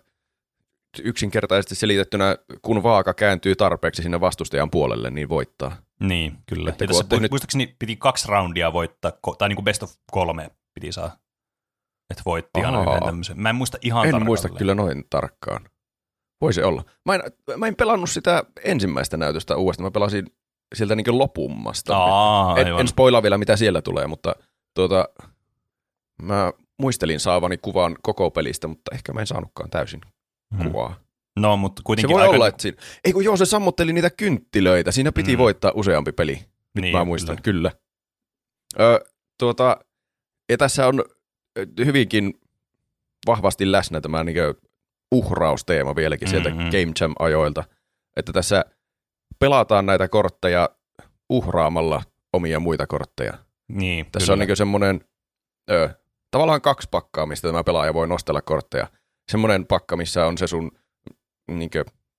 yksinkertaisesti 1.04 1.76
selitettynä, 1.76 2.38
kun 2.62 2.84
vaaka 2.84 3.14
kääntyy 3.14 3.56
tarpeeksi 3.56 4.02
sinne 4.04 4.22
vastustajan 4.22 4.72
puolelle, 4.72 5.12
niin 5.12 5.30
voittaa. 5.30 5.78
Niin, 6.00 6.38
kyllä. 6.46 6.70
Että 6.70 6.84
Ja 6.84 6.88
tässä 6.88 7.04
tehnyt- 7.04 7.32
muistaakseni 7.32 7.76
piti 7.80 7.96
kaksi 7.96 8.28
roundia 8.28 8.74
voittaa, 8.74 9.12
tai 9.38 9.50
niin 9.50 9.56
kuin 9.56 9.66
best 9.66 9.84
of 9.84 9.92
kolme 10.12 10.52
piti 10.74 10.92
saa. 10.92 11.18
Että 12.10 12.24
voitti 12.26 12.60
aina 12.64 12.80
Ahaa. 12.80 12.94
yhden 12.96 13.06
tämmöisen. 13.06 13.42
Mä 13.42 13.50
en 13.50 13.56
muista 13.56 13.78
ihan 13.82 14.06
en 14.06 14.12
tarkalleen. 14.12 14.26
muista 14.26 14.50
kyllä 14.50 14.76
noin 14.76 15.04
tarkkaan. 15.10 15.70
Voisi 16.42 16.64
olla. 16.64 16.84
Mä 17.06 17.16
en, 17.16 17.22
mä 17.58 17.68
en 17.68 17.76
pelannut 17.76 18.10
sitä 18.10 18.44
ensimmäistä 18.64 19.18
näytöstä 19.18 19.56
uudestaan. 19.56 19.86
Mä 19.86 19.92
pelasin 19.92 20.26
sieltä 20.76 20.96
niin 20.96 21.18
lopummasta. 21.18 21.98
Aa, 21.98 22.58
en, 22.58 22.66
aivan. 22.66 22.80
en 22.82 22.88
spoilaa 22.88 23.24
vielä, 23.24 23.38
mitä 23.38 23.56
siellä 23.56 23.82
tulee, 23.82 24.08
mutta 24.08 24.36
tuota, 24.76 25.10
mä 26.22 26.54
muistelin 26.80 27.20
saavani 27.20 27.58
kuvan 27.58 27.96
koko 28.02 28.32
pelistä, 28.32 28.68
mutta 28.68 28.96
ehkä 28.96 29.14
mä 29.14 29.20
en 29.20 29.28
saanutkaan 29.28 29.70
täysin 29.70 30.02
Mhm. 30.54 30.68
kuvaa. 30.68 31.00
No, 31.40 31.58
mutta 31.58 31.80
Se 31.80 31.84
kuitenkin 31.84 32.14
voi 32.14 32.22
aika... 32.22 32.34
olla, 32.36 32.48
että 32.48 32.62
siinä... 32.62 32.78
Ei 33.06 33.14
kun 33.14 33.24
joo, 33.26 33.38
se 33.38 33.46
sammutteli 33.46 33.94
niitä 33.94 34.10
kynttilöitä. 34.10 34.92
Siinä 34.92 35.12
piti 35.12 35.32
Mm. 35.32 35.36
mm. 35.36 35.38
voittaa 35.40 35.72
useampi 35.76 36.12
peli. 36.12 36.34
Nyt 36.76 36.82
niin, 36.82 36.98
mä 36.98 37.06
muistan, 37.06 37.42
kyllä. 37.44 37.72
Ö, 38.80 39.06
tuota, 39.40 39.78
ja 40.50 40.58
tässä 40.58 40.88
on 40.88 41.04
hyvinkin 41.86 42.34
vahvasti 43.28 43.72
läsnä 43.72 44.02
tämä 44.02 44.24
niin 44.24 44.38
uhrausteema 45.16 45.96
vieläkin 45.96 46.28
sieltä 46.30 46.50
Mhm. 46.50 46.60
Game 46.60 46.94
Jam-ajoilta. 47.02 47.64
Että 48.18 48.34
tässä 48.34 48.66
pelataan 49.40 49.86
näitä 49.86 50.08
kortteja 50.08 50.70
uhraamalla 51.30 52.04
omia 52.34 52.60
muita 52.60 52.88
kortteja. 52.88 53.34
Niin, 53.68 54.06
Tässä 54.12 54.26
kyllä. 54.34 54.42
on 54.44 54.48
niin 54.48 54.58
semmoinen 54.58 55.02
ö, 55.72 55.90
tavallaan 56.32 56.62
kaksi 56.62 56.88
pakkaa, 56.92 57.26
mistä 57.26 57.48
tämä 57.48 57.64
pelaaja 57.64 57.94
voi 57.94 58.08
nostella 58.08 58.42
kortteja. 58.42 58.88
Semmoinen 59.32 59.66
pakka, 59.66 59.98
missä 59.98 60.26
on 60.26 60.38
se 60.38 60.48
sun 60.48 60.72
niin 61.48 61.70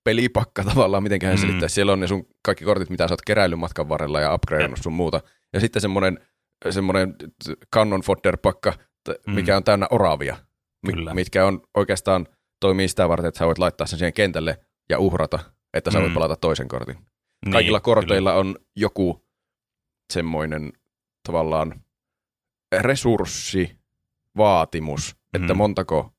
pelipakka 0.03 0.63
tavallaan, 0.63 1.03
miten 1.03 1.19
hän 1.23 1.35
Mm. 1.35 1.41
selittää. 1.41 1.69
Siellä 1.69 1.93
on 1.93 1.99
ne 1.99 2.07
sun 2.07 2.25
kaikki 2.41 2.65
kortit, 2.65 2.89
mitä 2.89 3.07
sä 3.07 3.13
oot 3.13 3.21
keräillyt 3.21 3.59
matkan 3.59 3.89
varrella 3.89 4.21
ja 4.21 4.33
upgradeannut 4.33 4.79
sun 4.83 4.93
muuta. 4.93 5.21
Ja 5.53 5.59
sitten 5.59 5.81
semmoinen, 5.81 6.19
semmoinen 6.69 7.15
cannon 7.75 8.01
fodder 8.01 8.37
pakka, 8.37 8.73
t- 9.03 9.27
Mm. 9.27 9.33
mikä 9.33 9.57
on 9.57 9.63
täynnä 9.63 9.87
oravia, 9.89 10.37
Kyllä. 10.85 11.13
mitkä 11.13 11.45
on 11.45 11.61
oikeastaan 11.77 12.27
toimii 12.59 12.87
sitä 12.87 13.09
varten, 13.09 13.27
että 13.27 13.37
sä 13.37 13.45
voit 13.45 13.57
laittaa 13.57 13.87
sen 13.87 13.99
siihen 13.99 14.13
kentälle 14.13 14.59
ja 14.89 14.99
uhrata, 14.99 15.39
että 15.73 15.91
sä 15.91 15.99
voit 15.99 16.11
Mm. 16.11 16.13
pelata 16.13 16.35
toisen 16.35 16.67
kortin. 16.67 16.95
niin, 17.45 17.53
Kaikilla 17.53 17.79
kyllä. 17.79 17.95
korteilla 17.95 18.33
on 18.33 18.55
joku 18.75 19.25
semmoinen 20.13 20.73
tavallaan 21.27 21.81
resurssivaatimus, 22.81 25.15
että 25.33 25.53
Mhm. 25.53 25.57
montako 25.57 26.13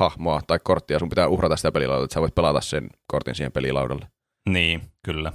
hahmoa 0.00 0.40
tai 0.46 0.58
korttia 0.64 0.98
sun 0.98 1.08
pitää 1.08 1.28
uhrata 1.28 1.56
sitä 1.56 1.72
pelilaudalle, 1.72 2.04
että 2.04 2.14
sä 2.14 2.20
voit 2.20 2.34
pelata 2.34 2.60
sen 2.60 2.90
kortin 3.06 3.34
siihen 3.34 3.52
pelilaudalle. 3.52 4.06
Niin, 4.48 4.82
kyllä. 5.04 5.32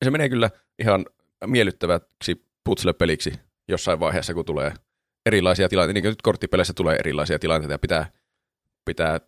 Ja 0.00 0.04
se 0.04 0.10
menee 0.10 0.28
kyllä 0.28 0.50
ihan 0.78 1.06
miellyttäväksi 1.46 2.46
putsle-peliksi 2.64 3.32
jossain 3.68 4.00
vaiheessa, 4.00 4.34
kun 4.34 4.44
tulee 4.44 4.72
erilaisia 5.26 5.68
tilanteita. 5.68 5.94
Niin 5.94 6.02
kuin 6.02 6.10
nyt 6.10 6.22
korttipeleissä 6.22 6.72
tulee 6.76 6.96
erilaisia 6.96 7.38
tilanteita 7.38 7.74
ja 7.74 7.78
pitää, 7.78 8.10
pitää 8.84 9.20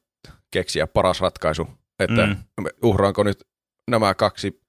keksiä 0.51 0.87
paras 0.87 1.21
ratkaisu, 1.21 1.69
että 1.99 2.27
Mm. 2.27 2.37
uhraanko 2.83 3.23
nyt 3.23 3.45
nämä 3.91 4.15
kaksi 4.15 4.61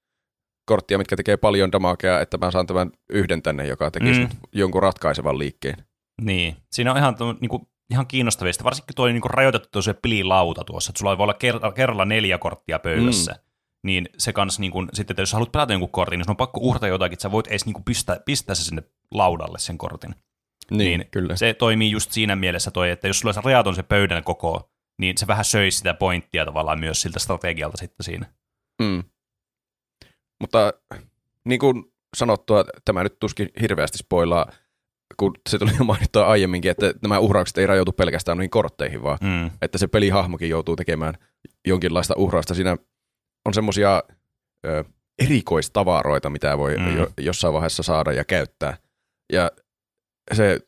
korttia, 0.66 0.98
mitkä 0.98 1.16
tekee 1.16 1.38
paljon 1.38 1.72
damagea, 1.72 2.22
että 2.22 2.38
mä 2.38 2.52
saan 2.52 2.68
tämän 2.68 2.92
yhden 3.10 3.42
tänne, 3.42 3.68
joka 3.68 3.92
tekisi 3.92 4.22
Mm. 4.22 4.30
jonkun 4.52 4.84
ratkaisevan 4.84 5.40
liikkeen. 5.40 5.86
Niin, 6.22 6.56
siinä 6.72 6.92
on 6.92 6.98
ihan, 6.98 7.16
tuo- 7.16 7.38
niinku, 7.42 7.71
ihan 7.92 8.08
kiinnostavista, 8.08 8.64
varsinkin 8.64 8.96
tuo 8.96 9.08
niinku 9.08 9.28
rajoitettu 9.28 9.82
se 9.82 9.94
pelilauta 9.94 10.64
tuossa, 10.64 10.92
että 10.92 11.00
sulla 11.00 11.18
voi 11.18 11.24
olla 11.24 11.34
ker- 11.34 11.74
kerralla 11.74 12.06
neljä 12.06 12.38
korttia 12.38 12.80
pöydässä. 12.80 13.32
Mm. 13.32 13.40
Niin 13.84 14.10
se 14.18 14.34
kans, 14.34 14.60
niinku, 14.60 14.86
sitten, 14.94 15.14
että 15.14 15.22
jos 15.22 15.34
haluat 15.34 15.52
pelata 15.52 15.74
jonkun 15.74 15.90
kortin, 15.90 16.18
niin 16.18 16.26
sun 16.26 16.32
on 16.32 16.38
pakko 16.38 16.60
uhrata 16.64 16.88
jotakin, 16.88 17.14
että 17.14 17.22
sä 17.22 17.32
voit 17.32 17.48
edes 17.48 17.66
niinku 17.66 17.82
pistää, 17.86 18.20
pistää 18.26 18.56
se 18.56 18.64
sinne 18.64 18.84
laudalle 19.12 19.60
sen 19.60 19.78
kortin. 19.78 20.16
Niin, 20.72 21.06
kyllä. 21.12 21.36
Se 21.36 21.54
toimii 21.54 21.92
just 21.92 22.12
siinä 22.12 22.36
mielessä 22.36 22.72
toi, 22.72 22.90
että 22.90 23.08
jos 23.08 23.20
sulla 23.20 23.34
se 23.34 23.42
rajaton 23.44 23.76
se 23.76 23.84
pöydän 23.84 24.24
koko, 24.24 24.70
niin 25.00 25.18
se 25.18 25.28
vähän 25.28 25.46
söisi 25.46 25.78
sitä 25.78 25.94
pointtia 25.94 26.46
tavallaan 26.46 26.80
myös 26.80 27.02
siltä 27.02 27.20
strategialta 27.20 27.78
sitten 27.78 28.04
siinä. 28.04 28.26
Mm. 28.82 29.04
Mutta 30.40 30.74
niin 31.46 31.60
kuin 31.60 31.84
sanottua, 32.18 32.66
tämä 32.86 33.04
nyt 33.04 33.20
tuskin 33.20 33.50
hirveästi 33.62 33.98
spoilaa, 33.98 34.52
kun 35.18 35.34
se 35.50 35.60
tuli 35.60 35.72
jo 35.80 35.84
mainittua 35.86 36.26
aiemminkin, 36.28 36.72
että 36.72 36.94
nämä 37.02 37.20
uhraukset 37.20 37.58
ei 37.58 37.68
rajoitu 37.68 37.92
pelkästään 37.92 38.38
noihin 38.38 38.50
kortteihin, 38.50 39.04
vaan 39.04 39.18
Mm. 39.22 39.52
että 39.62 39.78
se 39.78 39.88
pelihahmokin 39.88 40.50
joutuu 40.50 40.76
tekemään 40.76 41.14
jonkinlaista 41.68 42.14
uhrausta. 42.18 42.54
Siinä 42.54 42.78
on 43.46 43.54
semmoisia 43.54 44.04
erikoistavaroita, 45.20 46.30
mitä 46.30 46.58
voi 46.58 46.78
Mm. 46.78 46.98
jo, 46.98 47.08
jossain 47.20 47.54
vaiheessa 47.54 47.84
saada 47.84 48.12
ja 48.12 48.24
käyttää. 48.26 48.78
Ja 49.34 49.52
se 50.34 50.60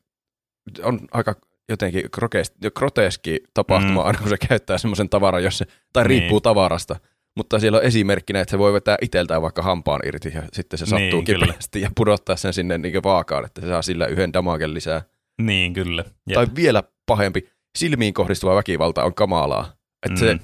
on 0.84 1.00
aika 1.12 1.36
jotenkin 1.70 2.04
groteski, 2.14 2.58
groteski 2.76 3.40
tapahtuma 3.54 4.02
Mm. 4.02 4.08
aina, 4.08 4.20
kun 4.20 4.30
se 4.30 4.38
käyttää 4.48 4.78
semmoisen 4.78 5.10
tavaran, 5.10 5.44
jos 5.44 5.58
se, 5.58 5.66
tai 5.94 6.04
Niin. 6.04 6.10
riippuu 6.10 6.42
tavarasta. 6.42 6.96
Mutta 7.38 7.60
siellä 7.60 7.78
on 7.78 7.84
esimerkkinä, 7.84 8.40
että 8.42 8.52
se 8.52 8.58
voi 8.60 8.74
vetää 8.74 8.98
itseltään 9.02 9.42
vaikka 9.42 9.62
hampaan 9.62 10.02
irti 10.08 10.32
ja 10.36 10.44
sitten 10.54 10.78
se 10.80 10.86
sattuu 10.86 11.00
Niin, 11.00 11.12
niin, 11.14 11.26
kyllä. 11.26 11.46
kipeästi 11.46 11.82
ja 11.82 11.90
pudottaa 11.98 12.36
sen 12.36 12.54
sinne 12.54 12.78
niin 12.78 13.04
vaakaan, 13.04 13.46
että 13.46 13.62
se 13.62 13.68
saa 13.68 13.82
sillä 13.82 14.06
yhden 14.08 14.34
damagen 14.34 14.74
lisää. 14.74 15.02
Niin, 15.42 15.74
kyllä. 15.74 16.04
Jep. 16.28 16.34
Tai 16.36 16.48
vielä 16.56 16.84
pahempi, 17.06 17.50
silmiin 17.78 18.14
kohdistuva 18.14 18.56
väkivalta 18.56 19.04
on 19.04 19.14
kamalaa. 19.14 19.74
Että 20.06 20.20
se 20.20 20.34
Mm. 20.34 20.40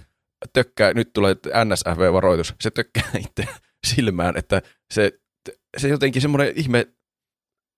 tökkää, 0.54 0.94
nyt 0.94 1.14
tulee 1.14 1.36
NSFV-varoitus, 1.66 2.56
se 2.62 2.72
tökkää 2.72 3.04
itse 3.30 3.48
silmään, 3.88 4.38
että 4.38 4.62
se, 4.94 5.12
se 5.78 5.88
jotenkin 5.88 6.22
semmoinen 6.22 6.54
ihme 6.56 6.88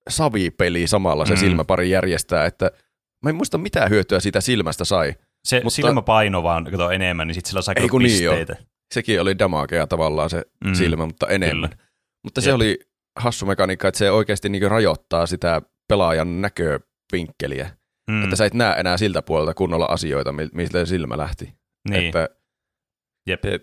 savipeli 0.08 0.86
samalla 0.86 1.26
se 1.26 1.34
Mm. 1.34 1.38
silmäpari 1.40 1.90
järjestää, 1.90 2.46
että 2.46 2.70
mä 3.24 3.30
en 3.30 3.36
muista 3.36 3.58
mitä 3.58 3.86
hyötyä 3.88 4.20
siitä 4.20 4.40
silmästä 4.40 4.84
sai. 4.84 5.14
Se 5.44 5.56
Mutta- 5.64 5.76
silmäpaino 5.76 6.42
vaan 6.42 6.64
kato 6.64 6.90
enemmän, 6.90 7.26
niin 7.28 7.34
sitten 7.34 7.48
sillä 7.50 7.62
saa 7.62 7.72
Ei 7.76 7.82
kato 7.82 7.90
kun 7.90 8.02
niin. 8.02 8.46
Sekin 8.92 9.20
oli 9.20 9.38
damagea 9.38 9.86
tavallaan 9.86 10.30
se 10.30 10.42
Mm. 10.64 10.74
silmä, 10.74 11.06
mutta 11.06 11.28
enemmän. 11.28 11.70
Kyllä. 11.70 11.82
Mutta 12.24 12.40
se 12.40 12.50
Jep. 12.50 12.54
oli 12.56 12.78
hassu 13.18 13.46
mekaniikka, 13.46 13.88
että 13.88 13.98
se 13.98 14.10
oikeasti 14.10 14.48
niin 14.48 14.70
rajoittaa 14.70 15.26
sitä 15.26 15.62
pelaajan 15.88 16.40
näkövinkkeliä. 16.40 17.70
Mm. 18.10 18.24
Että 18.24 18.36
sä 18.36 18.44
et 18.44 18.54
näe 18.54 18.74
enää 18.80 18.96
siltä 18.96 19.22
puolelta 19.22 19.54
kunnolla 19.54 19.86
asioita, 19.86 20.32
mi- 20.32 20.48
mistä 20.54 20.78
se 20.78 20.86
silmä 20.88 21.16
lähti. 21.16 21.54
niin. 21.88 22.06
Että 22.06 22.28
Jep. 23.28 23.40
se 23.42 23.60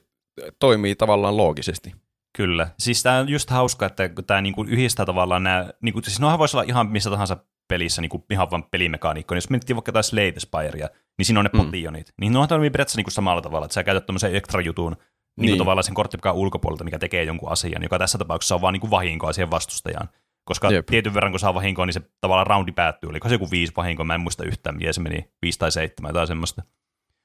toimii 0.59 0.95
tavallaan 0.95 1.37
loogisesti. 1.37 1.93
Kyllä. 2.37 2.67
Siis 2.79 3.03
tämä 3.03 3.19
on 3.19 3.29
just 3.29 3.49
hauska, 3.49 3.85
että 3.85 4.09
kun 4.09 4.25
tämä 4.25 4.41
niinku 4.41 4.63
yhdistää 4.63 5.05
tavallaan 5.05 5.43
nämä, 5.43 5.69
niinku, 5.81 6.01
siis 6.03 6.19
nohan 6.19 6.39
voisi 6.39 6.57
olla 6.57 6.65
ihan 6.67 6.87
missä 6.87 7.09
tahansa 7.09 7.37
pelissä 7.69 8.01
niinku 8.01 8.25
ihan 8.29 8.51
vain 8.51 8.63
pelimekaniikko. 8.71 9.35
Jos 9.35 9.49
miettii 9.49 9.75
vaikka 9.75 9.91
taas 9.91 10.07
Slate 10.07 10.39
Spirea, 10.39 10.87
niin 11.17 11.25
siinä 11.25 11.39
on 11.39 11.45
ne 11.45 11.49
Mm. 11.53 11.65
potionit. 11.65 12.13
Niin 12.21 12.33
nohan 12.33 12.49
toimii 12.49 12.69
periaatteessa 12.69 12.97
niinku 12.97 13.11
samalla 13.11 13.41
tavalla, 13.41 13.65
että 13.65 13.73
sä 13.73 13.83
käytät 13.83 14.05
tämmöisen 14.05 14.35
extra 14.35 14.61
jutun, 14.61 14.95
niin. 15.37 15.47
Niin 15.47 15.57
tavallaan 15.57 15.83
sen 15.83 15.93
korttipakan 15.93 16.35
ulkopuolelta, 16.35 16.83
mikä 16.83 16.99
tekee 16.99 17.23
jonkun 17.23 17.51
asian, 17.51 17.83
joka 17.83 17.99
tässä 17.99 18.17
tapauksessa 18.17 18.55
on 18.55 18.61
vaan 18.61 18.73
niin 18.73 18.81
kuin 18.81 18.91
vahinkoa 18.91 19.33
siihen 19.33 19.51
vastustajaan. 19.51 20.09
Koska 20.43 20.71
Jep. 20.71 20.85
tietyn 20.85 21.13
verran, 21.13 21.31
kun 21.31 21.39
saa 21.39 21.53
vahinkoa, 21.53 21.85
niin 21.85 21.93
se 21.93 22.01
tavallaan 22.21 22.47
roundi 22.47 22.71
päättyy. 22.71 23.09
Oliko 23.09 23.29
se 23.29 23.35
joku 23.35 23.51
viisi 23.51 23.73
vahinkoa, 23.77 24.05
mä 24.05 24.15
en 24.15 24.21
muista 24.21 24.43
yhtään, 24.43 24.75
miten 24.75 24.93
se 24.93 25.01
meni, 25.01 25.31
viisi 25.41 25.59
tai 25.59 25.71
seitsemän 25.71 26.13
tai 26.13 26.27
semmoista. 26.27 26.63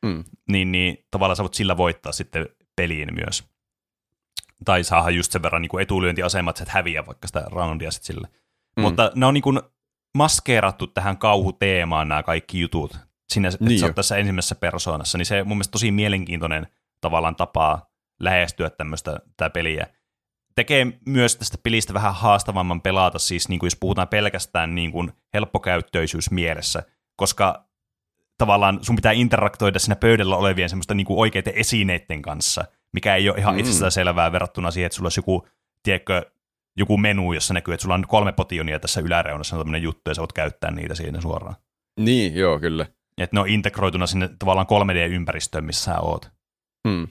Mm. 0.04 0.24
Niin, 0.48 0.72
niin 0.72 1.06
tavallaan 1.10 1.36
sä 1.36 1.42
voit 1.42 1.54
sillä 1.54 1.76
voittaa 1.76 2.12
sitten 2.12 2.48
peliin 2.76 3.14
myös. 3.14 3.44
Tai 4.64 4.84
saada 4.84 5.10
just 5.10 5.32
sen 5.32 5.42
verran 5.42 5.62
niin 5.62 5.80
etulyöntiasemat, 5.80 6.60
että 6.60 6.72
häviää 6.72 7.06
vaikka 7.06 7.26
sitä 7.26 7.44
roundia 7.46 7.90
sitten 7.90 8.06
sille. 8.06 8.28
Mm. 8.76 8.82
Mutta 8.82 9.12
ne 9.14 9.26
on 9.26 9.34
niin 9.34 9.42
kuin 9.42 9.60
maskeerattu 10.14 10.86
tähän 10.86 11.18
kauhuteemaan 11.18 12.08
nämä 12.08 12.22
kaikki 12.22 12.60
jutut. 12.60 12.98
Niin 13.34 13.46
että 13.46 13.58
sä 13.80 13.86
oot 13.86 13.94
tässä 13.94 14.16
ensimmäisessä 14.16 14.54
persoonassa, 14.54 15.18
niin 15.18 15.26
se 15.26 15.44
mun 15.44 15.56
mielestä 15.56 15.72
tosi 15.72 15.90
mielenkiintoinen 15.90 16.66
tavallaan 17.00 17.36
tapaa 17.36 17.93
lähestyä 18.20 18.70
tämmöistä 18.70 19.16
tämä 19.36 19.50
peliä. 19.50 19.86
Tekee 20.54 20.86
myös 21.06 21.36
tästä 21.36 21.58
pelistä 21.62 21.94
vähän 21.94 22.14
haastavamman 22.14 22.80
pelata, 22.80 23.18
siis 23.18 23.48
niin 23.48 23.58
kuin 23.58 23.66
jos 23.66 23.76
puhutaan 23.76 24.08
pelkästään 24.08 24.74
niin 24.74 24.92
kuin 24.92 25.12
helppokäyttöisyys 25.34 26.30
mielessä, 26.30 26.82
koska 27.16 27.68
tavallaan 28.38 28.78
sun 28.82 28.96
pitää 28.96 29.12
interaktoida 29.12 29.78
siinä 29.78 29.96
pöydällä 29.96 30.36
olevien 30.36 30.68
semmoista 30.68 30.94
niin 30.94 31.06
kuin 31.06 31.18
oikeiden 31.18 31.52
esineiden 31.56 32.22
kanssa, 32.22 32.64
mikä 32.92 33.16
ei 33.16 33.28
ole 33.28 33.38
ihan 33.38 33.54
mm. 33.54 33.58
itsestään 33.58 33.92
selvää 33.92 34.32
verrattuna 34.32 34.70
siihen, 34.70 34.86
että 34.86 34.96
sulla 34.96 35.06
olisi 35.06 35.18
joku, 35.18 35.48
tiedätkö, 35.82 36.30
joku 36.76 36.96
menu, 36.96 37.32
jossa 37.32 37.54
näkyy, 37.54 37.74
että 37.74 37.82
sulla 37.82 37.94
on 37.94 38.04
kolme 38.08 38.32
potionia 38.32 38.80
tässä 38.80 39.00
yläreunassa, 39.00 39.56
on 39.56 39.60
tämmöinen 39.60 39.82
juttu, 39.82 40.10
ja 40.10 40.14
sä 40.14 40.20
voit 40.20 40.32
käyttää 40.32 40.70
niitä 40.70 40.94
siinä 40.94 41.20
suoraan. 41.20 41.56
Niin, 42.00 42.34
joo, 42.34 42.58
kyllä. 42.58 42.86
Että 43.18 43.36
ne 43.36 43.40
on 43.40 43.48
integroituna 43.48 44.06
sinne 44.06 44.30
tavallaan 44.38 44.66
3D-ympäristöön, 44.66 45.64
missä 45.64 45.84
sä 45.84 46.00
oot. 46.00 46.30
Hmm. 46.88 47.08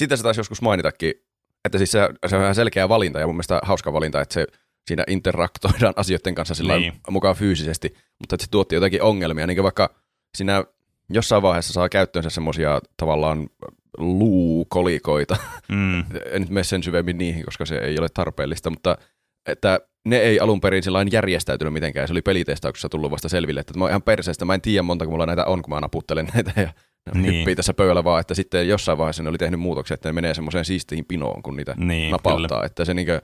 Sitä 0.00 0.16
se 0.16 0.22
taisi 0.22 0.40
joskus 0.40 0.62
mainitakin, 0.62 1.12
että 1.64 1.78
siis 1.78 1.90
se, 1.92 2.08
se 2.26 2.36
on 2.36 2.42
ihan 2.42 2.54
selkeä 2.54 2.88
valinta 2.88 3.20
ja 3.20 3.26
mun 3.26 3.34
mielestä 3.34 3.60
hauska 3.62 3.92
valinta, 3.92 4.20
että 4.20 4.32
se 4.34 4.46
siinä 4.86 5.04
interaktoidaan 5.06 5.94
asioiden 6.02 6.34
kanssa 6.34 6.54
sillä 6.54 6.78
niin. 6.78 6.92
mukaan 7.10 7.36
fyysisesti, 7.36 7.94
mutta 8.18 8.34
että 8.34 8.44
se 8.44 8.50
tuotti 8.50 8.74
jotakin 8.74 9.02
ongelmia, 9.02 9.46
niin 9.46 9.56
kuin 9.56 9.62
vaikka 9.62 9.94
siinä 10.36 10.64
jossain 11.10 11.42
vaiheessa 11.42 11.72
saa 11.72 11.88
käyttöönsä 11.88 12.30
semmoisia 12.30 12.80
tavallaan 12.96 13.48
luukolikoita. 13.98 15.36
Mm. 15.68 15.98
en 16.32 16.40
nyt 16.40 16.50
mene 16.50 16.64
sen 16.64 16.82
syvemmin 16.82 17.18
niihin, 17.18 17.44
koska 17.44 17.66
se 17.66 17.78
ei 17.78 17.98
ole 17.98 18.08
tarpeellista, 18.14 18.70
mutta 18.70 18.98
että 19.46 19.80
ne 20.04 20.16
ei 20.16 20.40
alun 20.40 20.60
perin 20.60 20.82
sellainen 20.82 21.12
järjestäytynyt 21.12 21.72
mitenkään. 21.72 22.08
Se 22.08 22.12
oli 22.12 22.22
pelitestauksessa 22.22 22.88
tullut 22.88 23.10
vasta 23.10 23.28
selville, 23.28 23.60
että 23.60 23.78
mä 23.78 23.84
oon 23.84 23.90
ihan 23.90 24.02
perseestä. 24.02 24.44
Mä 24.44 24.54
en 24.54 24.60
tiedä 24.60 24.82
monta, 24.82 25.04
kun 25.04 25.12
mulla 25.12 25.26
näitä 25.26 25.44
on, 25.44 25.62
kun 25.62 25.74
mä 25.74 25.80
naputtelen 25.80 26.28
näitä 26.34 26.60
ja 26.60 26.72
niin. 27.14 27.34
hyppii 27.34 27.56
tässä 27.56 27.74
pöydällä 27.74 28.04
vaan, 28.04 28.20
että 28.20 28.34
sitten 28.34 28.68
jossain 28.68 28.98
vaiheessa 28.98 29.22
ne 29.22 29.28
oli 29.28 29.38
tehnyt 29.38 29.60
muutoksia, 29.60 29.94
että 29.94 30.08
ne 30.08 30.12
menee 30.12 30.34
semmoiseen 30.34 30.64
siistiin 30.64 31.04
pinoon, 31.04 31.42
kun 31.42 31.56
niitä 31.56 31.74
niin, 31.76 32.10
napauttaa. 32.10 32.58
Kyllä. 32.58 32.66
Että 32.66 32.84
se 32.84 32.94
niinkö, 32.94 33.22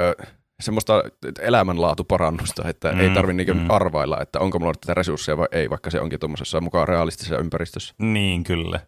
ö, 0.00 0.14
semmoista 0.62 1.02
elämänlaatuparannusta, 1.40 2.68
että 2.68 2.92
mm, 2.92 3.00
ei 3.00 3.10
tarvitse 3.10 3.54
mm. 3.54 3.70
arvailla, 3.70 4.20
että 4.20 4.40
onko 4.40 4.58
mulla 4.58 4.74
tätä 4.80 4.94
resursseja 4.94 5.36
vai 5.36 5.48
ei, 5.52 5.70
vaikka 5.70 5.90
se 5.90 6.00
onkin 6.00 6.20
tuommoisessa 6.20 6.60
mukaan 6.60 6.88
realistisessa 6.88 7.38
ympäristössä. 7.38 7.94
Niin, 7.98 8.44
kyllä. 8.44 8.80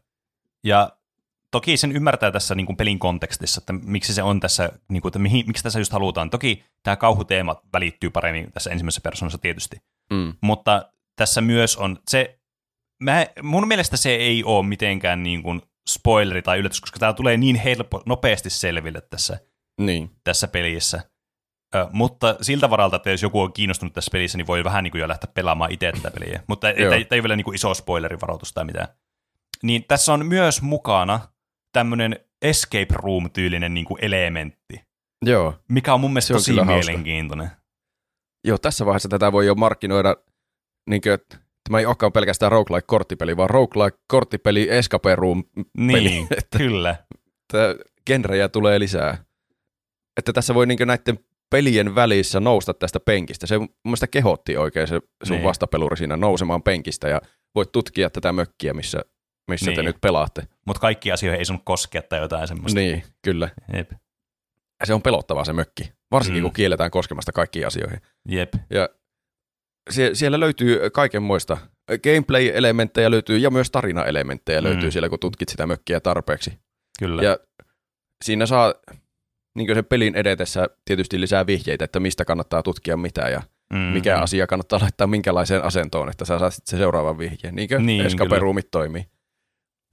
Ja 0.65 0.91
toki 1.51 1.77
sen 1.77 1.93
ymmärtää 1.93 2.31
tässä 2.31 2.55
niin 2.55 2.67
kuin 2.67 2.77
pelin 2.77 2.99
kontekstissa, 2.99 3.61
että 3.61 3.73
miksi 3.73 4.15
se 4.15 4.23
on 4.23 4.41
tässä, 4.41 4.73
niin 4.89 5.03
kuin, 5.03 5.11
että 5.11 5.19
mihin, 5.19 5.47
miksi 5.47 5.63
tässä 5.63 5.79
just 5.79 5.93
halutaan. 5.93 6.31
Toki 6.31 6.65
tämä 6.83 6.97
kauhuteema 6.97 7.63
välittyy 7.73 8.11
paremmin 8.11 8.53
tässä 8.53 8.71
ensimmäisessä 8.71 9.01
persoonassa 9.01 9.39
tietysti, 9.39 9.77
mm. 10.13 10.35
mutta 10.41 10.93
tässä 11.17 11.41
myös 11.41 11.77
on 11.77 11.99
se, 12.09 12.40
mä, 13.01 13.27
mun 13.43 13.69
mielestä 13.69 13.97
se 13.97 14.11
ei 14.15 14.45
ole 14.45 14.67
mitenkään 14.67 15.23
niin 15.23 15.43
kuin 15.43 15.63
spoileri 15.89 16.43
tai 16.43 16.59
yllätys, 16.59 16.81
koska 16.81 16.99
tämä 16.99 17.13
tulee 17.13 17.37
niin 17.37 17.57
helppo, 17.57 18.03
nopeasti 18.07 18.51
selville 18.51 19.01
tässä, 19.01 19.39
niin. 19.81 20.11
tässä 20.25 20.49
pelissä. 20.49 21.01
Ö, 21.75 21.87
mutta 21.93 22.37
siltä 22.41 22.71
varalta, 22.71 22.97
että 22.97 23.11
jos 23.11 23.23
joku 23.23 23.41
on 23.41 23.53
kiinnostunut 23.53 23.95
tässä 23.95 24.11
pelissä, 24.13 24.39
niin 24.39 24.47
voi 24.47 24.65
vähän 24.65 24.85
niin 24.85 24.91
kuin 24.91 25.01
jo 25.01 25.09
lähteä 25.09 25.31
pelaamaan 25.35 25.73
itse 25.73 25.93
tätä 25.93 26.11
peliä. 26.11 26.43
Mutta 26.49 26.71
ei, 26.71 26.85
ei, 26.85 27.07
ei 27.11 27.23
vielä 27.23 27.37
niin 27.37 27.45
kuin 27.45 27.55
iso 27.55 27.75
spoilerivaroitus 27.75 28.53
tai 28.53 28.65
mitään. 28.65 28.89
Niin 29.63 29.85
tässä 29.89 30.13
on 30.13 30.27
myös 30.27 30.63
mukana 30.63 31.21
tämmöinen 31.73 32.17
escape 32.43 32.95
room-tyylinen 32.95 33.75
niin 33.75 33.87
kuin 33.87 34.05
elementti. 34.05 34.85
Joo. 35.27 35.55
Mikä 35.69 35.95
on 35.95 36.01
mun 36.01 36.11
mielestä 36.11 36.35
tosi 36.35 36.53
mielenkiintoinen. 36.53 37.47
Hauska. 37.47 37.61
Joo, 38.45 38.59
tässä 38.59 38.87
vaiheessa 38.87 39.09
tätä 39.09 39.33
voi 39.33 39.47
jo 39.47 39.55
markkinoida, 39.55 40.17
niin 40.91 41.03
kuin, 41.03 41.13
että 41.13 41.39
tämä 41.69 41.79
ei 41.79 41.87
olekaan 41.87 42.13
pelkästään 42.13 42.53
roguelike-korttipeli, 42.53 43.37
vaan 43.37 43.51
roguelike-korttipeli, 43.51 44.67
escape 44.71 45.17
room-peli. 45.17 46.09
Niin, 46.09 46.27
että, 46.39 46.59
kyllä. 46.59 46.97
Että 47.21 47.75
genrejä 48.07 48.49
tulee 48.49 48.79
lisää. 48.79 49.25
Että 50.17 50.33
tässä 50.33 50.55
voi 50.55 50.67
niin 50.67 50.79
näiden 50.87 51.19
pelien 51.51 51.95
välissä 51.95 52.41
nousta 52.41 52.75
tästä 52.75 53.01
penkistä. 53.01 53.47
Se 53.47 53.59
mun 53.59 53.69
mielestä 53.85 54.07
kehotti 54.07 54.57
oikein 54.57 54.89
se 54.89 55.01
sun 55.25 55.37
niin. 55.37 55.45
vastapeluri 55.45 55.97
siinä 55.97 56.17
nousemaan 56.17 56.63
penkistä 56.63 57.09
ja 57.09 57.21
voit 57.55 57.73
tutkia 57.73 58.11
tätä 58.11 58.33
mökkiä, 58.33 58.75
missä 58.75 59.01
missä 59.51 59.67
niin. 59.67 59.77
te 59.77 59.83
nyt 59.83 59.97
pelaatte. 60.01 60.43
Mutta 60.67 60.81
kaikki 60.81 61.13
asioihin 61.13 61.39
ei 61.39 61.45
sun 61.45 61.65
koskea 61.65 62.03
tai 62.03 62.21
jotain 62.21 62.49
semmoista. 62.49 62.81
Niin, 62.81 63.03
kyllä. 63.23 63.49
Jep. 63.73 63.91
Se 64.85 64.95
on 64.95 65.03
pelottavaa 65.03 65.45
se 65.45 65.53
mökki, 65.53 65.93
varsinkin 66.11 66.43
mm. 66.43 66.45
kun 66.45 66.53
kielletään 66.53 66.91
koskemasta 66.91 67.33
kaikkiin 67.33 67.67
asioihin. 67.67 68.01
Jep. 68.29 68.55
Ja 68.71 68.89
sie- 69.93 70.15
siellä 70.15 70.41
löytyy 70.41 70.91
kaikenmoista. 70.91 71.59
Gameplay-elementtejä 72.03 73.11
löytyy 73.11 73.39
ja 73.39 73.51
myös 73.51 73.71
tarina-elementtejä 73.71 74.61
mm. 74.61 74.65
löytyy 74.65 74.91
siellä, 74.91 75.09
kun 75.09 75.19
tutkit 75.19 75.49
sitä 75.49 75.67
mökkiä 75.67 76.01
tarpeeksi. 76.01 76.59
Kyllä. 76.99 77.23
Ja 77.23 77.39
siinä 78.25 78.47
saa 78.47 78.75
niin 79.57 79.75
sen 79.75 79.85
pelin 79.85 80.15
edetessä 80.15 80.69
tietysti 80.85 81.21
lisää 81.21 81.47
vihjeitä, 81.47 81.85
että 81.85 82.01
mistä 82.01 82.25
kannattaa 82.25 82.63
tutkia 82.63 82.97
mitä 82.97 83.29
ja 83.29 83.43
mm-hmm. 83.73 83.93
mikä 83.93 84.19
asia 84.19 84.47
kannattaa 84.47 84.81
laittaa 84.81 85.07
minkälaiseen 85.07 85.65
asentoon, 85.65 86.09
että 86.09 86.25
sä 86.25 86.39
saat 86.39 86.55
sitten 86.55 86.71
se 86.71 86.77
seuraavan 86.77 87.19
vihjeen. 87.19 87.55
Niinkö 87.55 87.79
niin, 87.79 88.07
escape-roomit 88.07 88.71
toimii. 88.71 89.07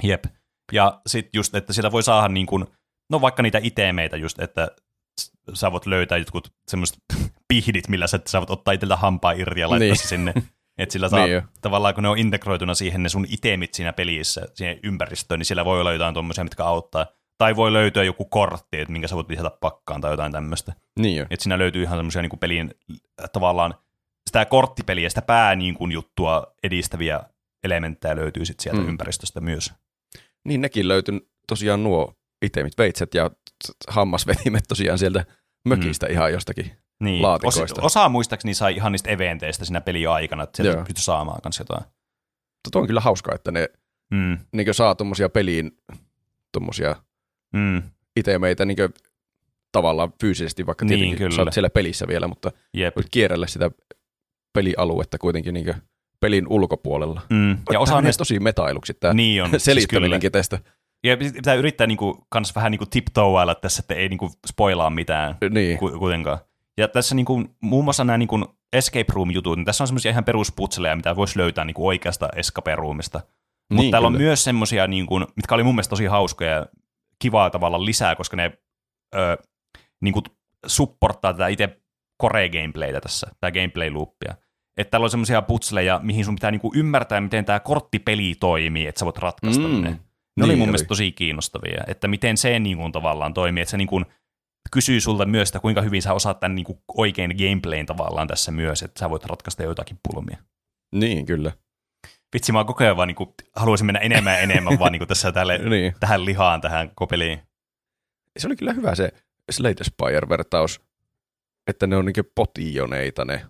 Jep. 0.03 0.23
Ja 0.71 1.01
sitten 1.07 1.31
just, 1.33 1.55
että 1.55 1.73
sillä 1.73 1.91
voi 1.91 2.03
saada 2.03 2.27
niin 2.27 2.45
kuin, 2.45 2.65
no 3.09 3.21
vaikka 3.21 3.43
niitä 3.43 3.59
itemeitä 3.63 4.17
just, 4.17 4.39
että 4.39 4.71
sä 5.53 5.71
voit 5.71 5.85
löytää 5.85 6.17
jotkut 6.17 6.53
semmoiset 6.67 6.97
pihdit, 7.47 7.87
millä 7.87 8.07
sä, 8.07 8.19
voit 8.33 8.49
ottaa 8.49 8.71
itseltä 8.71 8.95
hampaa 8.95 9.31
irti 9.31 9.59
ja 9.59 9.69
laittaa 9.69 9.87
niin. 9.87 9.97
se 9.97 10.07
sinne. 10.07 10.33
Että 10.77 10.93
sillä 10.93 11.09
saa, 11.09 11.25
niin 11.27 11.43
tavallaan 11.61 11.93
kun 11.93 12.03
ne 12.03 12.09
on 12.09 12.17
integroituna 12.17 12.73
siihen 12.73 13.03
ne 13.03 13.09
sun 13.09 13.25
itemit 13.29 13.73
siinä 13.73 13.93
pelissä, 13.93 14.47
siihen 14.53 14.79
ympäristöön, 14.83 15.39
niin 15.39 15.45
siellä 15.45 15.65
voi 15.65 15.79
olla 15.79 15.93
jotain 15.93 16.13
tuommoisia, 16.13 16.43
mitkä 16.43 16.63
auttaa. 16.65 17.05
Tai 17.37 17.55
voi 17.55 17.73
löytyä 17.73 18.03
joku 18.03 18.25
kortti, 18.25 18.79
että 18.79 18.91
minkä 18.91 19.07
sä 19.07 19.15
voit 19.15 19.29
lisätä 19.29 19.51
pakkaan 19.61 20.01
tai 20.01 20.11
jotain 20.11 20.31
tämmöistä. 20.31 20.73
Niin 20.99 21.27
Että 21.29 21.43
siinä 21.43 21.57
löytyy 21.57 21.83
ihan 21.83 21.97
semmoisia 21.97 22.21
niin 22.21 22.39
pelin 22.39 22.71
tavallaan 23.33 23.75
sitä 24.27 24.45
korttipeliä, 24.45 25.09
sitä 25.09 25.21
pää 25.21 25.55
niin 25.55 25.73
kuin 25.73 25.91
juttua 25.91 26.53
edistäviä 26.63 27.19
elementtejä 27.63 28.15
löytyy 28.15 28.45
sit 28.45 28.59
sieltä 28.59 28.81
mm. 28.81 28.87
ympäristöstä 28.87 29.41
myös. 29.41 29.73
Niin 30.45 30.61
nekin 30.61 30.87
löytyi 30.87 31.27
tosiaan 31.47 31.83
nuo 31.83 32.13
itemit, 32.45 32.77
veitset 32.77 33.13
ja 33.13 33.31
hammasvetimet 33.87 34.63
tosiaan 34.67 34.99
sieltä 34.99 35.25
mökistä 35.67 36.05
mm. 36.05 36.11
ihan 36.11 36.31
jostakin 36.31 36.71
niin. 36.99 37.21
laatikoista. 37.21 37.63
Osa, 37.63 37.81
osa 37.81 38.09
muistaakseni 38.09 38.53
sai 38.53 38.75
ihan 38.75 38.91
niistä 38.91 39.09
eventeistä 39.09 39.65
siinä 39.65 39.81
peli 39.81 40.07
aikana, 40.07 40.43
että 40.43 40.63
sieltä 40.63 40.83
pystyi 40.83 41.03
saamaan 41.03 41.41
kanssa 41.41 41.61
jotain. 41.61 41.83
Tuo 42.71 42.81
on 42.81 42.87
kyllä 42.87 43.01
hauskaa, 43.01 43.35
että 43.35 43.51
ne 43.51 43.69
mm. 44.11 44.37
niin 44.51 44.73
saa 44.73 44.95
tuommoisia 44.95 45.29
peliin 45.29 45.71
tuommoisia 46.51 46.95
mm. 47.53 47.81
itemeitä 48.15 48.65
niin 48.65 48.77
tavallaan 49.71 50.13
fyysisesti, 50.21 50.65
vaikka 50.65 50.85
niin, 50.85 50.99
tietenkin 50.99 51.17
kyllä. 51.17 51.45
sä 51.45 51.51
siellä 51.51 51.69
pelissä 51.69 52.07
vielä, 52.07 52.27
mutta 52.27 52.51
Jep. 52.73 52.95
voit 52.95 53.07
kierrellä 53.11 53.47
sitä 53.47 53.71
pelialuetta 54.53 55.17
kuitenkin 55.17 55.53
niin 55.53 55.75
pelin 56.19 56.47
ulkopuolella. 56.47 57.21
Mm. 57.29 57.57
Ja 57.71 57.79
osa 57.79 57.95
on 57.95 58.03
tosi 58.17 58.39
metailuksi 58.39 58.93
tämä 58.93 59.13
niin 59.13 59.43
on, 59.43 59.49
selittäminenkin 59.57 60.31
siis 60.33 60.49
tästä. 60.49 60.71
Ja 61.03 61.17
pitää 61.17 61.53
yrittää 61.53 61.87
niinku, 61.87 62.25
kans 62.29 62.55
vähän 62.55 62.71
niinku 62.71 62.85
tiptoailla 62.85 63.55
tässä, 63.55 63.79
että 63.79 63.93
ei 63.93 64.09
niinku 64.09 64.31
spoilaa 64.47 64.89
mitään 64.89 65.35
niin. 65.49 65.77
kuitenkaan. 65.77 66.37
Ja 66.77 66.87
tässä 66.87 67.15
niinku, 67.15 67.43
muun 67.61 67.83
muassa 67.83 68.03
nämä 68.03 68.17
niinku 68.17 68.45
escape 68.73 69.13
room-jutut, 69.13 69.57
niin 69.57 69.65
tässä 69.65 69.83
on 69.83 69.87
semmoisia 69.87 70.11
ihan 70.11 70.23
perusputseleja, 70.23 70.95
mitä 70.95 71.15
voisi 71.15 71.39
löytää 71.39 71.65
niinku 71.65 71.87
oikeasta 71.87 72.29
escape 72.35 72.75
roomista. 72.75 73.21
Mutta 73.69 73.81
niin, 73.81 73.91
täällä 73.91 74.07
kyllä. 74.07 74.17
on 74.17 74.23
myös 74.23 74.43
semmoisia, 74.43 74.87
niinku, 74.87 75.19
mitkä 75.19 75.55
oli 75.55 75.63
mun 75.63 75.75
mielestä 75.75 75.89
tosi 75.89 76.05
hauskoja 76.05 76.51
ja 76.51 76.65
kivaa 77.19 77.49
tavalla 77.49 77.85
lisää, 77.85 78.15
koska 78.15 78.37
ne 78.37 78.51
ö, 79.15 79.37
niinku, 80.01 80.23
supporttaa 80.65 81.33
tätä 81.33 81.47
itse 81.47 81.81
core-gameplaytä 82.23 83.01
tässä, 83.01 83.27
tämä 83.39 83.51
gameplay-loopia 83.51 84.35
että 84.77 84.91
täällä 84.91 85.05
on 85.05 85.09
semmoisia 85.09 85.41
putseleja, 85.41 85.99
mihin 86.03 86.25
sun 86.25 86.35
pitää 86.35 86.51
niinku 86.51 86.71
ymmärtää, 86.75 87.21
miten 87.21 87.45
tämä 87.45 87.59
korttipeli 87.59 88.35
toimii, 88.39 88.87
että 88.87 88.99
sä 88.99 89.05
voit 89.05 89.17
ratkaista 89.17 89.67
mm. 89.67 89.81
ne. 89.81 89.89
Ne 89.89 89.97
niin 90.35 90.45
oli 90.45 90.55
mun 90.55 90.61
oli. 90.61 90.67
mielestä 90.67 90.87
tosi 90.87 91.11
kiinnostavia, 91.11 91.83
että 91.87 92.07
miten 92.07 92.37
se 92.37 92.59
niinku 92.59 92.91
tavallaan 92.91 93.33
toimii, 93.33 93.61
että 93.61 93.71
se 93.71 93.77
niinku 93.77 94.01
kysyy 94.71 95.01
sulta 95.01 95.25
myös, 95.25 95.49
että 95.49 95.59
kuinka 95.59 95.81
hyvin 95.81 96.01
sä 96.01 96.13
osaat 96.13 96.39
tämän 96.39 96.55
niinku 96.55 96.83
oikein 96.97 97.35
gameplayn 97.37 97.85
tavallaan 97.85 98.27
tässä 98.27 98.51
myös, 98.51 98.83
että 98.83 98.99
sä 98.99 99.09
voit 99.09 99.25
ratkaista 99.25 99.63
jotakin 99.63 99.99
pulmia. 100.07 100.37
Niin, 100.91 101.25
kyllä. 101.25 101.51
vitsi 102.33 102.51
mä 102.51 102.63
koko 102.63 102.83
ajan 102.83 102.97
vaan 102.97 103.07
niin 103.07 103.15
kuin, 103.15 103.29
haluaisin 103.55 103.85
mennä 103.85 103.99
enemmän 103.99 104.33
ja 104.33 104.39
enemmän 104.39 104.79
vaan 104.79 104.91
niin 104.93 104.99
kuin 104.99 105.07
tässä 105.07 105.31
tälle, 105.31 105.57
niin. 105.57 105.95
tähän 105.99 106.25
lihaan, 106.25 106.61
tähän 106.61 106.91
kopeliin. 106.95 107.39
Se 108.37 108.47
oli 108.47 108.55
kyllä 108.55 108.73
hyvä 108.73 108.95
se 108.95 109.11
Slate 109.51 109.83
Spire-vertaus, 109.83 110.81
että 111.67 111.87
ne 111.87 111.95
on 111.95 112.05
niin 112.05 112.31
potioneita 112.35 113.25
ne, 113.25 113.45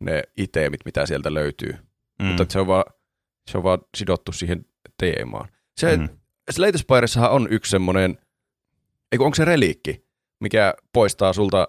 ne 0.00 0.22
itemit, 0.36 0.80
mitä 0.84 1.06
sieltä 1.06 1.34
löytyy. 1.34 1.76
Mm. 2.18 2.26
Mutta 2.26 2.46
se 2.48 2.60
on, 2.60 2.66
vaan, 2.66 2.84
se 3.50 3.58
on 3.58 3.64
vaan 3.64 3.78
sidottu 3.96 4.32
siihen 4.32 4.66
teemaan. 4.98 5.48
Se, 5.76 5.96
mm. 5.96 6.08
Slate 6.50 6.78
on 7.30 7.48
yksi 7.50 7.70
semmoinen, 7.70 8.18
eikö 9.12 9.24
onko 9.24 9.34
se 9.34 9.44
reliikki, 9.44 10.04
mikä 10.40 10.74
poistaa 10.92 11.32
sulta 11.32 11.66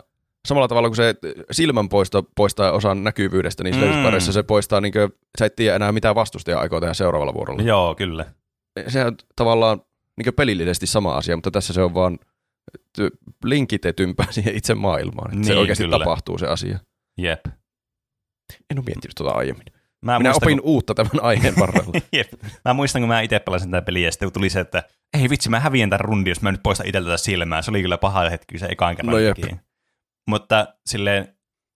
samalla 0.48 0.68
tavalla 0.68 0.90
kuin 0.90 0.96
se 0.96 1.16
silmän 1.52 1.90
poisto 1.90 2.24
poistaa 2.36 2.72
osan 2.72 3.04
näkyvyydestä, 3.04 3.64
niin 3.64 3.76
mm. 3.76 4.20
se 4.20 4.44
poistaa, 4.44 4.82
niin 4.82 4.94
kuin, 4.94 5.14
sä 5.40 5.46
et 5.46 5.56
tiedä 5.56 5.76
enää 5.76 5.92
mitä 5.92 6.16
vastustaja 6.16 6.60
aikoo 6.60 6.80
tehdä 6.80 6.94
seuraavalla 6.94 7.34
vuorolla. 7.34 7.62
Joo, 7.62 7.96
kyllä. 7.96 8.26
Se 8.88 9.06
on 9.06 9.18
tavallaan 9.36 9.82
niin 10.18 10.34
pelillisesti 10.34 10.88
sama 10.88 11.14
asia, 11.14 11.38
mutta 11.38 11.52
tässä 11.52 11.74
se 11.74 11.82
on 11.82 11.94
vaan 11.94 12.20
linkitetympää 13.44 14.28
siihen 14.30 14.56
itse 14.56 14.74
maailmaan. 14.74 15.28
Että 15.28 15.36
niin, 15.36 15.46
se 15.46 15.56
oikeasti 15.56 15.84
kyllä. 15.84 16.00
tapahtuu 16.00 16.38
se 16.38 16.48
asia. 16.48 16.80
Jep. 17.18 17.46
En 18.70 18.80
ole 18.80 18.86
miettinyt 18.86 19.16
tuota 19.18 19.34
aiemmin. 19.34 19.66
Mä 20.06 20.20
Minä 20.20 20.30
muistan, 20.30 20.48
opin 20.48 20.62
kun... 20.62 20.70
uutta 20.70 20.96
tämän 20.96 21.12
aiheen 21.22 21.54
varrella. 21.60 21.92
Jep. 22.18 22.28
Mä 22.66 22.74
muistan, 22.74 23.02
kun 23.02 23.10
mä 23.10 23.22
itse 23.22 23.40
pelasin 23.40 23.72
tätä 23.72 23.86
peliä, 23.86 24.08
ja 24.08 24.12
sitten 24.12 24.32
tuli 24.32 24.50
se, 24.50 24.60
että 24.60 24.84
ei 25.14 25.30
vitsi, 25.30 25.50
mä 25.50 25.60
häviän 25.60 25.90
tämän 25.90 26.00
rundin, 26.00 26.32
jos 26.32 26.42
mä 26.42 26.52
nyt 26.52 26.64
poistan 26.64 26.88
itseltä 26.88 27.06
tätä 27.06 27.18
silmää. 27.18 27.62
Se 27.62 27.72
oli 27.72 27.82
kyllä 27.82 27.98
paha 27.98 28.30
hetki 28.30 28.60
se 28.60 28.66
ekaan 28.66 28.96
kerran. 28.96 29.12
No 29.12 29.20
jep. 29.20 29.38
Mutta 30.28 30.76
silleen, 30.86 31.36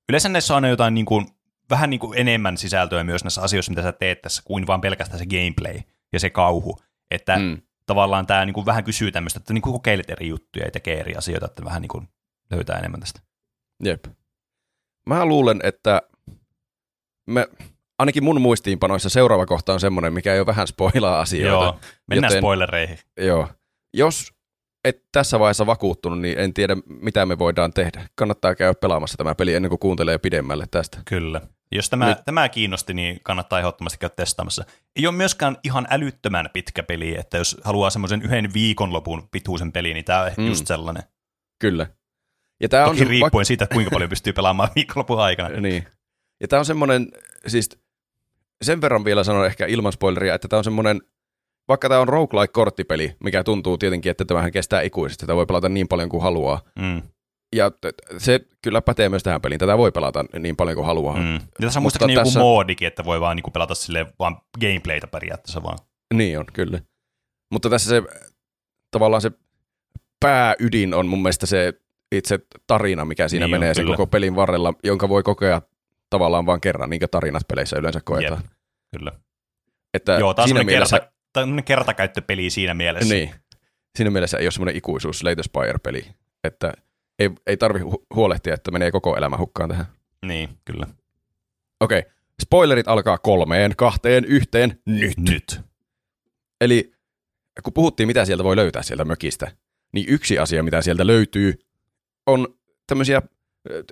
yleensä 0.09 0.29
näissä 0.29 0.55
on 0.55 0.69
jotain 0.69 0.93
niin 0.93 1.05
kuin, 1.05 1.27
vähän 1.69 1.89
niin 1.89 1.99
kuin 1.99 2.19
enemmän 2.19 2.57
sisältöä 2.57 3.03
myös 3.03 3.23
näissä 3.23 3.41
asioissa, 3.41 3.71
mitä 3.71 3.81
sä 3.81 3.91
teet 3.91 4.21
tässä, 4.21 4.41
kuin 4.45 4.67
vaan 4.67 4.81
pelkästään 4.81 5.19
se 5.19 5.25
gameplay 5.25 5.81
ja 6.13 6.19
se 6.19 6.29
kauhu. 6.29 6.79
Että 7.11 7.37
mm. 7.37 7.61
tavallaan 7.85 8.27
tämä 8.27 8.45
niin 8.45 8.53
kuin 8.53 8.65
vähän 8.65 8.83
kysyy 8.83 9.11
tämmöistä, 9.11 9.37
että 9.37 9.53
niin 9.53 9.61
kuin 9.61 9.73
kokeilet 9.73 10.09
eri 10.09 10.27
juttuja 10.27 10.65
ja 10.65 10.71
tekee 10.71 10.99
eri 10.99 11.15
asioita, 11.15 11.45
että 11.45 11.65
vähän 11.65 11.81
niin 11.81 11.89
kuin 11.89 12.07
löytää 12.51 12.79
enemmän 12.79 12.99
tästä. 12.99 13.19
Jep. 13.83 14.05
Mä 15.05 15.25
luulen, 15.25 15.59
että 15.63 16.01
me, 17.27 17.47
ainakin 17.99 18.23
mun 18.23 18.41
muistiinpanoissa 18.41 19.09
seuraava 19.09 19.45
kohta 19.45 19.73
on 19.73 19.79
semmoinen, 19.79 20.13
mikä 20.13 20.35
jo 20.35 20.45
vähän 20.45 20.67
spoilaa 20.67 21.19
asioita. 21.19 21.63
Joo, 21.63 21.79
mennään 22.07 22.31
joten, 22.31 22.41
spoilereihin. 22.41 22.99
Joo. 23.17 23.47
Jos 23.93 24.33
et 24.85 25.03
tässä 25.11 25.39
vaiheessa 25.39 25.65
vakuuttunut, 25.65 26.19
niin 26.19 26.39
en 26.39 26.53
tiedä, 26.53 26.77
mitä 26.85 27.25
me 27.25 27.39
voidaan 27.39 27.73
tehdä. 27.73 28.09
Kannattaa 28.15 28.55
käydä 28.55 28.73
pelaamassa 28.73 29.17
tämä 29.17 29.35
peli 29.35 29.53
ennen 29.53 29.69
kuin 29.69 29.79
kuuntelee 29.79 30.17
pidemmälle 30.17 30.65
tästä. 30.71 30.97
Kyllä. 31.05 31.41
Jos 31.71 31.89
tämä, 31.89 32.07
Nyt. 32.09 32.17
tämä 32.25 32.49
kiinnosti, 32.49 32.93
niin 32.93 33.19
kannattaa 33.23 33.59
ehdottomasti 33.59 33.97
käydä 33.97 34.15
testaamassa. 34.15 34.65
Ei 34.95 35.07
ole 35.07 35.15
myöskään 35.15 35.57
ihan 35.63 35.87
älyttömän 35.89 36.49
pitkä 36.53 36.83
peli, 36.83 37.19
että 37.19 37.37
jos 37.37 37.57
haluaa 37.63 37.89
semmoisen 37.89 38.21
yhden 38.21 38.53
viikonlopun 38.53 39.27
pituisen 39.31 39.71
peli, 39.71 39.93
niin 39.93 40.05
tämä 40.05 40.21
on 40.21 40.31
mm. 40.37 40.47
just 40.47 40.67
sellainen. 40.67 41.03
Kyllä. 41.61 41.87
Ja 42.61 42.69
tämä 42.69 42.85
Toki 42.85 43.01
on 43.01 43.07
riippuen 43.07 43.31
va- 43.33 43.43
siitä, 43.43 43.67
kuinka 43.67 43.91
paljon 43.91 44.09
pystyy 44.09 44.33
pelaamaan 44.33 44.69
viikonlopun 44.75 45.21
aikana. 45.21 45.49
niin. 45.49 45.87
Ja 46.41 46.47
tämä 46.47 46.59
on 46.59 46.65
semmoinen, 46.65 47.07
siis 47.47 47.69
sen 48.61 48.81
verran 48.81 49.05
vielä 49.05 49.23
sanon 49.23 49.45
ehkä 49.45 49.65
ilman 49.65 49.91
spoileria, 49.93 50.35
että 50.35 50.47
tämä 50.47 50.57
on 50.57 50.63
semmoinen 50.63 51.01
vaikka 51.67 51.89
tämä 51.89 52.01
on 52.01 52.07
roguelike-korttipeli, 52.07 53.15
mikä 53.23 53.43
tuntuu 53.43 53.77
tietenkin, 53.77 54.09
että 54.09 54.25
tämähän 54.25 54.51
kestää 54.51 54.81
ikuisesti, 54.81 55.25
tätä 55.25 55.35
voi 55.35 55.45
pelata 55.45 55.69
niin 55.69 55.87
paljon 55.87 56.09
kuin 56.09 56.23
haluaa. 56.23 56.61
Mm. 56.79 57.01
Ja 57.55 57.71
se 58.17 58.39
kyllä 58.63 58.81
pätee 58.81 59.09
myös 59.09 59.23
tähän 59.23 59.41
peliin. 59.41 59.59
Tätä 59.59 59.77
voi 59.77 59.91
pelata 59.91 60.25
niin 60.39 60.55
paljon 60.55 60.75
kuin 60.75 60.85
haluaa. 60.85 61.17
Mm. 61.17 61.33
Ja 61.33 61.39
tässä 61.61 61.79
on 61.79 61.81
muistaakseni 61.81 62.13
joku 62.13 62.23
tässä... 62.23 62.39
moodikin, 62.39 62.87
että 62.87 63.05
voi 63.05 63.21
vaan 63.21 63.35
niinku 63.35 63.51
pelata 63.51 63.75
sille 63.75 64.05
vaan 64.19 64.37
gameplaytä 64.61 65.07
periaatteessa 65.07 65.63
vaan. 65.63 65.77
Niin 66.13 66.39
on, 66.39 66.45
kyllä. 66.53 66.79
Mutta 67.51 67.69
tässä 67.69 67.89
se 67.89 68.03
tavallaan 68.91 69.21
se 69.21 69.31
pääydin 70.19 70.93
on 70.93 71.07
mun 71.07 71.21
mielestä 71.21 71.45
se 71.45 71.73
itse 72.11 72.39
tarina, 72.67 73.05
mikä 73.05 73.27
siinä 73.27 73.45
niin 73.45 73.51
menee 73.51 73.69
on, 73.69 73.75
sen 73.75 73.85
koko 73.85 74.07
pelin 74.07 74.35
varrella, 74.35 74.73
jonka 74.83 75.09
voi 75.09 75.23
kokea 75.23 75.61
tavallaan 76.09 76.45
vain 76.45 76.61
kerran, 76.61 76.89
niin 76.89 76.99
kuin 76.99 77.09
tarinat 77.09 77.47
peleissä 77.47 77.77
yleensä 77.77 77.99
koetaan. 78.05 78.41
Jep. 78.41 78.51
Kyllä. 78.97 79.11
Että 79.93 80.13
Joo, 80.13 80.33
taas 80.33 80.49
siinä 80.49 80.63
mielessä... 80.63 80.99
kerta, 80.99 81.13
tämmöinen 81.33 81.63
kertakäyttöpeli 81.63 82.49
siinä 82.49 82.73
mielessä. 82.73 83.13
Niin. 83.13 83.31
Siinä 83.97 84.11
mielessä 84.11 84.37
ei 84.37 84.45
ole 84.45 84.51
semmoinen 84.51 84.75
ikuisuus 84.75 85.19
Slate 85.19 85.43
Spire-peli, 85.43 86.05
että 86.43 86.73
ei, 87.19 87.29
ei 87.47 87.57
tarvi 87.57 87.79
hu- 87.79 88.05
huolehtia, 88.15 88.53
että 88.53 88.71
menee 88.71 88.91
koko 88.91 89.17
elämä 89.17 89.37
hukkaan 89.37 89.69
tähän. 89.69 89.85
Niin, 90.25 90.49
kyllä. 90.65 90.87
Okei, 91.79 91.99
okay. 91.99 92.11
spoilerit 92.41 92.87
alkaa 92.87 93.17
kolmeen, 93.17 93.73
kahteen, 93.77 94.25
yhteen, 94.25 94.79
nyt. 94.85 95.17
Nyt. 95.17 95.61
Eli 96.61 96.91
kun 97.63 97.73
puhuttiin, 97.73 98.07
mitä 98.07 98.25
sieltä 98.25 98.43
voi 98.43 98.55
löytää 98.55 98.83
sieltä 98.83 99.05
mökistä, 99.05 99.51
niin 99.93 100.05
yksi 100.09 100.39
asia, 100.39 100.63
mitä 100.63 100.81
sieltä 100.81 101.07
löytyy, 101.07 101.59
on 102.25 102.47
tämmöisiä 102.87 103.21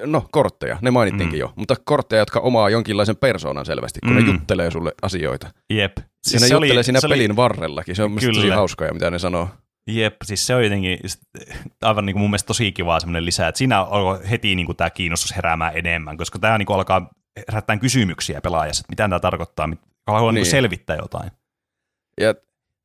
no 0.05 0.25
kortteja, 0.31 0.77
ne 0.81 0.91
mainittiinkin 0.91 1.37
mm. 1.37 1.39
jo, 1.39 1.53
mutta 1.55 1.75
kortteja, 1.85 2.21
jotka 2.21 2.39
omaa 2.39 2.69
jonkinlaisen 2.69 3.17
persoonan 3.17 3.65
selvästi, 3.65 3.99
kun 3.99 4.13
mm. 4.13 4.19
ne 4.19 4.31
juttelee 4.31 4.71
sulle 4.71 4.91
asioita. 5.01 5.51
Jep. 5.69 5.97
Siis 6.27 6.41
ja 6.41 6.47
ne 6.47 6.53
juttelee 6.53 6.77
oli, 6.77 6.83
siinä 6.83 6.99
pelin 7.09 7.31
oli... 7.31 7.35
varrellakin, 7.35 7.95
se 7.95 8.03
on 8.03 8.15
kyllä. 8.15 8.33
tosi 8.33 8.49
hauskaa, 8.49 8.93
mitä 8.93 9.11
ne 9.11 9.19
sanoo. 9.19 9.49
Jep, 9.87 10.15
siis 10.23 10.47
se 10.47 10.55
on 10.55 10.63
jotenkin 10.63 10.99
aivan 11.81 12.05
niin 12.05 12.13
kuin 12.13 12.21
mun 12.21 12.29
mielestä 12.29 12.47
tosi 12.47 12.71
kivaa 12.71 12.99
semmoinen 12.99 13.25
lisä, 13.25 13.47
että 13.47 13.57
siinä 13.57 13.83
on 13.83 14.23
heti 14.23 14.55
niin 14.55 14.65
kuin 14.65 14.75
tämä 14.75 14.89
kiinnostus 14.89 15.35
heräämään 15.35 15.77
enemmän, 15.77 16.17
koska 16.17 16.39
tämä 16.39 16.57
niin 16.57 16.65
kuin 16.65 16.75
alkaa 16.75 17.09
herättää 17.51 17.77
kysymyksiä 17.77 18.41
pelaajassa, 18.41 18.81
että 18.81 18.91
mitä 18.91 19.03
tämä 19.03 19.19
tarkoittaa, 19.19 19.69
haluaa 20.07 20.31
niin. 20.31 20.35
niin 20.35 20.51
selvittää 20.51 20.95
jotain. 20.95 21.31
Ja 22.21 22.35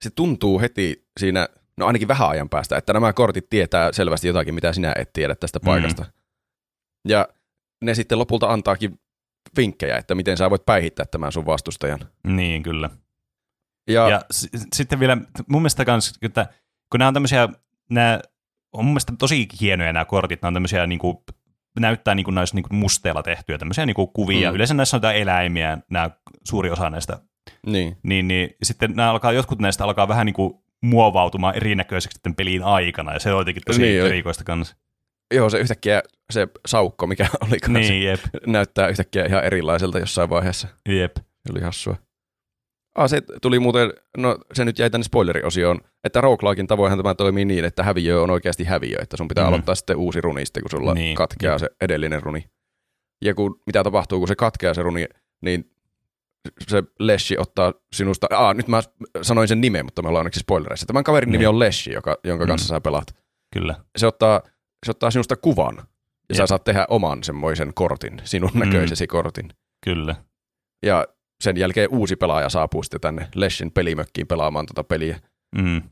se 0.05 0.11
tuntuu 0.11 0.61
heti 0.61 1.07
siinä, 1.21 1.49
no 1.77 1.87
ainakin 1.87 2.09
vähän 2.09 2.29
ajan 2.29 2.49
päästä, 2.49 2.77
että 2.77 2.93
nämä 2.93 3.13
kortit 3.13 3.51
tietää 3.51 3.93
selvästi 3.93 4.29
jotakin, 4.29 4.55
mitä 4.55 4.73
sinä 4.73 4.93
et 4.97 5.13
tiedä 5.13 5.35
tästä 5.35 5.59
mm. 5.59 5.65
paikasta. 5.65 6.03
Mm. 6.03 6.22
Ja 7.09 7.29
ne 7.85 7.95
sitten 7.95 8.19
lopulta 8.19 8.47
antaakin 8.53 9.01
vinkkejä, 9.57 9.97
että 9.97 10.15
miten 10.15 10.37
sä 10.37 10.51
voit 10.51 10.67
päihittää 10.67 11.07
tämän 11.07 11.33
sun 11.33 11.47
vastustajan. 11.47 11.99
Niin, 12.27 12.63
kyllä. 12.63 12.91
Ja, 13.91 14.09
ja 14.09 14.21
s- 14.33 14.49
sitten 14.75 15.01
vielä 15.01 15.17
mun 15.49 15.63
mielestä 15.63 15.85
kans, 15.85 16.19
että 16.23 16.47
kun 16.91 16.99
nämä 16.99 17.09
on 17.09 17.15
tämmöisiä, 17.15 17.49
nämä 17.91 18.21
on 18.73 18.85
mun 18.85 18.93
mielestä 18.93 19.13
tosi 19.19 19.49
hienoja 19.61 19.93
nämä 19.93 20.05
kortit, 20.05 20.43
nämä 20.43 20.49
on 20.49 20.55
tämmöisiä 20.55 20.87
niin 20.87 20.99
kuin, 20.99 21.17
näyttää 21.81 22.15
niin 22.15 22.25
kuin 22.25 22.35
näissä 22.35 22.55
niin 22.57 22.63
kuin 22.69 22.79
musteella 22.79 23.23
tehtyjä 23.23 23.59
tämmöisiä 23.59 23.87
niin 23.87 23.95
kuin 23.95 24.09
kuvia. 24.15 24.51
Mm. 24.51 24.55
Yleensä 24.55 24.75
näissä 24.75 24.97
on 24.97 24.99
jotain 24.99 25.17
eläimiä, 25.17 25.79
nämä 25.91 26.11
suuri 26.49 26.71
osa 26.71 26.91
näistä. 26.91 27.19
Niin. 27.67 27.97
Niin, 28.03 28.29
niin 28.29 28.51
sitten 28.63 28.93
nämä 28.97 29.11
alkaa, 29.11 29.33
jotkut 29.33 29.59
näistä 29.61 29.85
alkaa 29.85 30.09
vähän 30.09 30.27
niin 30.27 30.35
kuin 30.35 30.55
muovautumaan 30.83 31.57
erinäköiseksi 31.57 32.15
sitten 32.17 32.35
pelin 32.35 32.63
aikana, 32.63 33.13
ja 33.13 33.19
se 33.21 33.33
on 33.33 33.41
jotenkin 33.41 33.63
tosi 33.67 33.83
niin, 33.83 34.01
erikoista 34.07 34.45
kanssa. 34.45 34.77
Joo, 35.33 35.51
se 35.51 35.59
yhtäkkiä 35.59 36.03
se 36.33 36.49
saukko, 36.67 37.07
mikä 37.07 37.27
oli 37.47 37.81
niin, 37.81 38.03
jep. 38.03 38.21
näyttää 38.47 38.89
yhtäkkiä 38.89 39.27
ihan 39.27 39.45
erilaiselta 39.45 39.99
jossain 39.99 40.31
vaiheessa. 40.31 40.69
Jep. 40.89 41.17
Se 41.17 41.53
oli 41.53 41.61
hassua. 41.61 41.97
Ah, 42.95 43.11
se 43.11 43.23
tuli 43.43 43.59
muuten, 43.59 43.93
no 44.17 44.39
se 44.53 44.65
nyt 44.65 44.79
jäi 44.79 44.91
tänne 44.91 45.05
spoileriosioon, 45.05 45.81
että 46.05 46.21
roguelikein 46.21 46.67
tavoinhan 46.67 46.99
tämä 46.99 47.15
toimii 47.15 47.45
niin, 47.45 47.65
että 47.65 47.83
häviö 47.83 48.21
on 48.21 48.31
oikeasti 48.31 48.65
häviö, 48.65 48.97
että 49.03 49.17
sun 49.17 49.29
pitää 49.29 49.45
mm. 49.45 49.49
aloittaa 49.49 49.75
sitten 49.75 49.97
uusi 49.97 50.21
runi 50.21 50.47
sitten, 50.47 50.63
kun 50.63 50.71
sulla 50.71 50.95
niin, 50.95 51.17
katkeaa 51.17 51.55
jep. 51.55 51.61
se 51.61 51.69
edellinen 51.81 52.23
runi. 52.23 52.45
Ja 53.25 53.35
kun, 53.35 53.61
mitä 53.67 53.85
tapahtuu, 53.85 54.19
kun 54.19 54.29
se 54.29 54.37
katkeaa 54.37 54.75
se 54.75 54.83
runi, 54.83 55.07
niin 55.41 55.71
se 56.69 56.83
Leshi 56.99 57.39
ottaa 57.39 57.75
sinusta, 57.93 58.27
ah, 58.31 58.55
nyt 58.55 58.69
mä 58.69 58.83
sanoin 59.23 59.49
sen 59.49 59.61
nimen, 59.61 59.85
mutta 59.85 60.03
me 60.03 60.09
ollaan 60.09 60.21
onneksi 60.21 60.41
spoilereissa. 60.41 60.87
Tämän 60.87 61.05
kaverin 61.05 61.27
niin. 61.27 61.33
nimi 61.33 61.47
on 61.47 61.59
Leshi, 61.59 61.93
joka, 61.93 62.19
jonka 62.25 62.47
kanssa 62.47 62.75
mm. 62.75 62.77
sä 62.77 62.81
pelaat. 62.81 63.17
Kyllä. 63.53 63.75
Se 63.97 64.07
ottaa 64.07 64.43
se 64.87 64.91
ottaa 64.91 65.11
sinusta 65.11 65.37
kuvan, 65.37 65.77
ja 65.77 65.85
Jep. 66.29 66.37
sä 66.37 66.47
saat 66.47 66.65
tehdä 66.65 66.87
oman 66.89 67.25
semmoisen 67.25 67.75
kortin, 67.75 68.21
sinun 68.25 68.51
mm. 68.55 68.61
näköisesi 68.61 69.07
kortin. 69.07 69.49
Kyllä. 69.85 70.15
Ja 70.87 71.07
sen 71.45 71.57
jälkeen 71.57 71.89
uusi 71.91 72.17
pelaaja 72.17 72.49
saapuu 72.49 72.83
sitten 72.83 73.01
tänne 73.01 73.29
Leshin 73.35 73.73
pelimökkiin 73.73 74.27
pelaamaan 74.27 74.67
tuota 74.67 74.85
peliä. 74.85 75.21
Mm. 75.57 75.83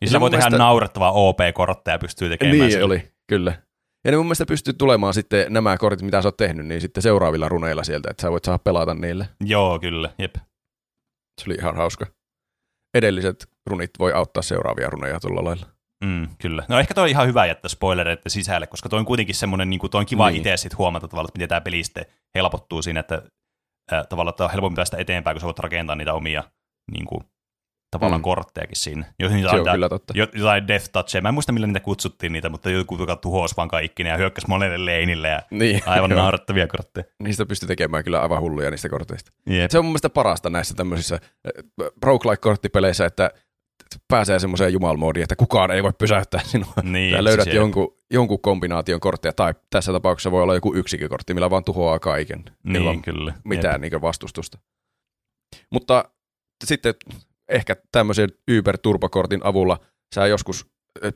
Ja 0.00 0.06
sillä 0.06 0.20
voi 0.20 0.30
tehdä 0.30 0.50
naurettavaa 0.50 1.12
OP-kortteja 1.12 1.98
pystyy 1.98 2.28
tekemään. 2.28 2.58
Niin 2.58 2.70
sille. 2.70 2.84
oli, 2.84 3.12
kyllä. 3.28 3.62
Ja 4.04 4.10
ne 4.10 4.16
mun 4.16 4.26
mielestä 4.26 4.46
pystyy 4.46 4.74
tulemaan 4.74 5.14
sitten 5.14 5.52
nämä 5.52 5.76
kortit, 5.76 6.02
mitä 6.02 6.22
sä 6.22 6.28
oot 6.28 6.36
tehnyt, 6.36 6.66
niin 6.66 6.80
sitten 6.80 7.02
seuraavilla 7.02 7.48
runeilla 7.48 7.84
sieltä, 7.84 8.10
että 8.10 8.20
sä 8.22 8.30
voit 8.30 8.44
saada 8.44 8.58
pelata 8.58 8.94
niille. 8.94 9.28
Joo, 9.44 9.78
kyllä, 9.78 10.10
jep. 10.18 10.34
Se 11.40 11.44
oli 11.46 11.54
ihan 11.54 11.76
hauska. 11.76 12.06
Edelliset 12.94 13.48
runit 13.66 13.90
voi 13.98 14.12
auttaa 14.12 14.42
seuraavia 14.42 14.90
runeja 14.90 15.20
tuolla 15.20 15.44
lailla. 15.44 15.66
Mm, 16.04 16.28
kyllä. 16.38 16.64
No 16.68 16.78
ehkä 16.78 16.94
toi 16.94 17.02
on 17.04 17.08
ihan 17.10 17.26
hyvä 17.26 17.46
jättää 17.46 17.68
spoilereita 17.68 18.28
sisälle, 18.28 18.66
koska 18.66 18.88
toi 18.88 18.98
on 18.98 19.04
kuitenkin 19.06 19.34
semmoinen, 19.34 19.70
niin 19.70 19.80
kuin, 19.80 19.90
toi 19.90 19.98
on 19.98 20.06
kiva 20.06 20.30
niin. 20.30 20.36
itse 20.36 20.56
sitten 20.56 20.78
huomata 20.78 21.08
tavallaan, 21.08 21.28
että 21.30 21.38
miten 21.38 21.48
tämä 21.48 21.60
peli 21.60 21.84
sitten 21.84 22.04
helpottuu 22.34 22.82
siinä, 22.82 23.00
että 23.00 23.22
äh, 23.92 24.06
tavallaan 24.08 24.32
että 24.32 24.44
on 24.44 24.50
helpompi 24.50 24.76
päästä 24.76 24.96
eteenpäin, 24.96 25.34
kun 25.34 25.40
sä 25.40 25.44
voit 25.46 25.58
rakentaa 25.58 25.96
niitä 25.96 26.14
omia 26.14 26.44
niin 26.92 27.06
kuin, 27.06 27.20
tavallaan 27.90 28.20
Mm. 28.20 28.24
korttejakin 28.24 28.76
siinä. 28.76 29.04
Joihin 29.18 29.40
Se 29.50 29.56
on 29.60 29.64
kyllä 29.72 29.88
totta. 29.88 30.12
jo- 30.16 30.26
jotain 30.34 30.68
death 30.68 30.88
toucheja. 30.92 31.22
Mä 31.22 31.28
en 31.28 31.34
muista, 31.34 31.52
millä 31.52 31.66
niitä 31.66 31.80
kutsuttiin 31.80 32.32
niitä, 32.32 32.48
mutta 32.48 32.70
joku 32.70 32.96
joka 32.98 33.16
tuhosi 33.16 33.56
vaan 33.56 33.68
kaikki 33.68 34.02
ja 34.02 34.16
hyökkäsi 34.16 34.46
monelle 34.48 34.84
leinille 34.84 35.28
ja 35.28 35.42
Niin, 35.50 35.82
aivan 35.86 36.10
naurettavia 36.10 36.66
kortteja. 36.66 37.04
Niistä 37.22 37.46
pystyy 37.46 37.66
tekemään 37.66 38.04
kyllä 38.04 38.20
aivan 38.20 38.40
hulluja 38.40 38.70
niistä 38.70 38.88
korteista. 38.88 39.32
Jep. 39.46 39.70
Se 39.70 39.78
on 39.78 39.84
mun 39.84 39.90
mielestä 39.92 40.10
parasta 40.10 40.50
näissä 40.50 40.74
tämmöisissä 40.74 41.14
äh, 41.14 41.20
roguelike-korttipeleissä, 42.04 43.06
että 43.06 43.30
pääsee 44.08 44.38
semmoiseen 44.38 44.72
jumalmoodiin, 44.72 45.22
että 45.22 45.36
kukaan 45.36 45.70
ei 45.70 45.82
voi 45.82 45.92
pysäyttää 45.98 46.40
sinua. 46.44 46.72
Niin, 46.82 47.16
Sä 47.16 47.24
löydät 47.24 47.44
siis 47.44 47.56
jonkun, 47.56 47.96
jonkun 48.10 48.40
kombinaation 48.40 49.00
kortteja, 49.00 49.32
tai 49.32 49.54
tässä 49.70 49.92
tapauksessa 49.92 50.30
voi 50.30 50.42
olla 50.42 50.54
joku 50.54 50.74
yksikin 50.74 51.08
kortti, 51.08 51.34
millä 51.34 51.50
vaan 51.50 51.64
tuhoaa 51.64 51.98
kaiken. 51.98 52.44
Niin, 52.62 53.02
kyllä. 53.02 53.34
mitään 53.44 53.80
niin 53.80 54.00
vastustusta. 54.00 54.58
Mutta 55.70 56.04
sitten 56.64 56.94
ehkä 57.48 57.76
tämmöisen 57.92 58.28
Uber-turbokortin 58.50 59.40
avulla 59.44 59.78
sä 60.14 60.26
joskus 60.26 60.66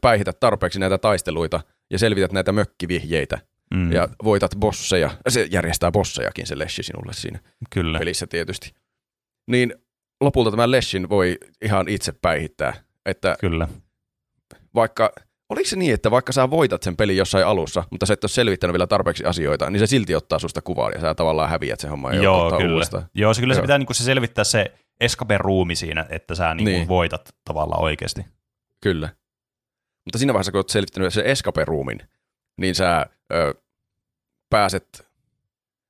päihität 0.00 0.40
tarpeeksi 0.40 0.78
näitä 0.78 0.98
taisteluita 0.98 1.60
ja 1.90 1.98
selvität 1.98 2.32
näitä 2.32 2.52
mökkivihjeitä. 2.52 3.38
Mm, 3.74 3.92
ja 3.92 4.08
voitat 4.24 4.56
bosseja. 4.60 5.10
Se 5.28 5.48
järjestää 5.50 5.92
bossejakin 5.92 6.46
se 6.46 6.58
Leshi 6.58 6.82
sinulle 6.82 7.12
siinä 7.12 7.38
kyllä. 7.70 7.98
pelissä 7.98 8.26
tietysti. 8.26 8.72
Niin 9.50 9.74
lopulta 10.20 10.50
tämän 10.50 10.70
Leshin 10.70 11.08
voi 11.08 11.38
ihan 11.62 11.88
itse 11.88 12.12
päihittää, 12.22 12.74
että 13.06 13.36
Kyllä. 13.40 13.68
vaikka, 14.74 15.12
oliko 15.48 15.68
se 15.68 15.76
niin, 15.76 15.94
että 15.94 16.10
vaikka 16.10 16.32
sä 16.32 16.50
voitat 16.50 16.82
sen 16.82 16.96
pelin 16.96 17.16
jossain 17.16 17.46
alussa, 17.46 17.84
mutta 17.90 18.06
sä 18.06 18.14
et 18.14 18.24
ole 18.24 18.30
selvittänyt 18.30 18.72
vielä 18.72 18.86
tarpeeksi 18.86 19.24
asioita, 19.24 19.70
niin 19.70 19.80
se 19.80 19.86
silti 19.86 20.14
ottaa 20.14 20.38
susta 20.38 20.62
kuvan 20.62 20.92
ja 20.94 21.00
sä 21.00 21.14
tavallaan 21.14 21.50
häviät 21.50 21.80
sen 21.80 21.90
homman 21.90 22.14
ja 22.16 22.22
Joo, 22.22 22.44
ottaa 22.44 22.58
kyllä. 22.58 22.72
uudestaan. 22.74 23.06
Joo, 23.14 23.34
se 23.34 23.40
kyllä 23.40 23.54
se 23.54 23.58
Joo. 23.58 23.62
pitää 23.64 23.78
niinku 23.78 23.94
se 23.94 24.04
selvittää 24.04 24.44
se 24.44 24.74
eskapen 25.00 25.40
ruumi 25.40 25.74
siinä, 25.76 26.06
että 26.08 26.34
sä 26.34 26.54
niinku 26.54 26.64
Niin. 26.70 26.78
niin. 26.78 26.88
voitat 26.88 27.34
tavallaan 27.44 27.82
oikeasti. 27.82 28.26
Kyllä. 28.80 29.08
Mutta 30.06 30.18
siinä 30.18 30.32
vaiheessa, 30.32 30.52
kun 30.52 30.58
olet 30.58 30.68
selvittänyt 30.68 31.14
sen 31.14 31.24
escape-ruumin, 31.26 31.98
niin 32.60 32.74
sä 32.74 33.06
ö, 33.32 33.54
pääset... 34.50 35.06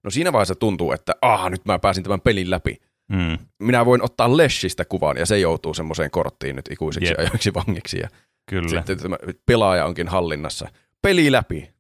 No 0.05 0.11
siinä 0.11 0.33
vaiheessa 0.33 0.55
tuntuu, 0.55 0.93
että 0.93 1.13
ah, 1.23 1.51
nyt 1.51 1.65
mä 1.65 1.79
pääsin 1.79 2.05
tämän 2.05 2.21
pelin 2.21 2.51
läpi. 2.51 2.81
Mm. 3.09 3.39
Minä 3.59 3.87
voin 3.87 4.03
ottaa 4.03 4.37
Leshistä 4.37 4.85
kuvan, 4.85 5.17
ja 5.17 5.27
se 5.27 5.39
joutuu 5.39 5.75
semmoiseen 5.75 6.11
korttiin 6.11 6.57
nyt 6.57 6.69
ikuisiksi 6.71 7.11
Jep. 7.11 7.19
ajoiksi 7.19 7.55
vangiksi. 7.55 7.99
Ja 7.99 8.09
Kyllä. 8.47 8.69
sitten 8.69 8.99
tämä 8.99 9.17
pelaaja 9.47 9.87
onkin 9.87 10.09
hallinnassa. 10.09 10.69
Peli 11.03 11.33
läpi. 11.33 11.75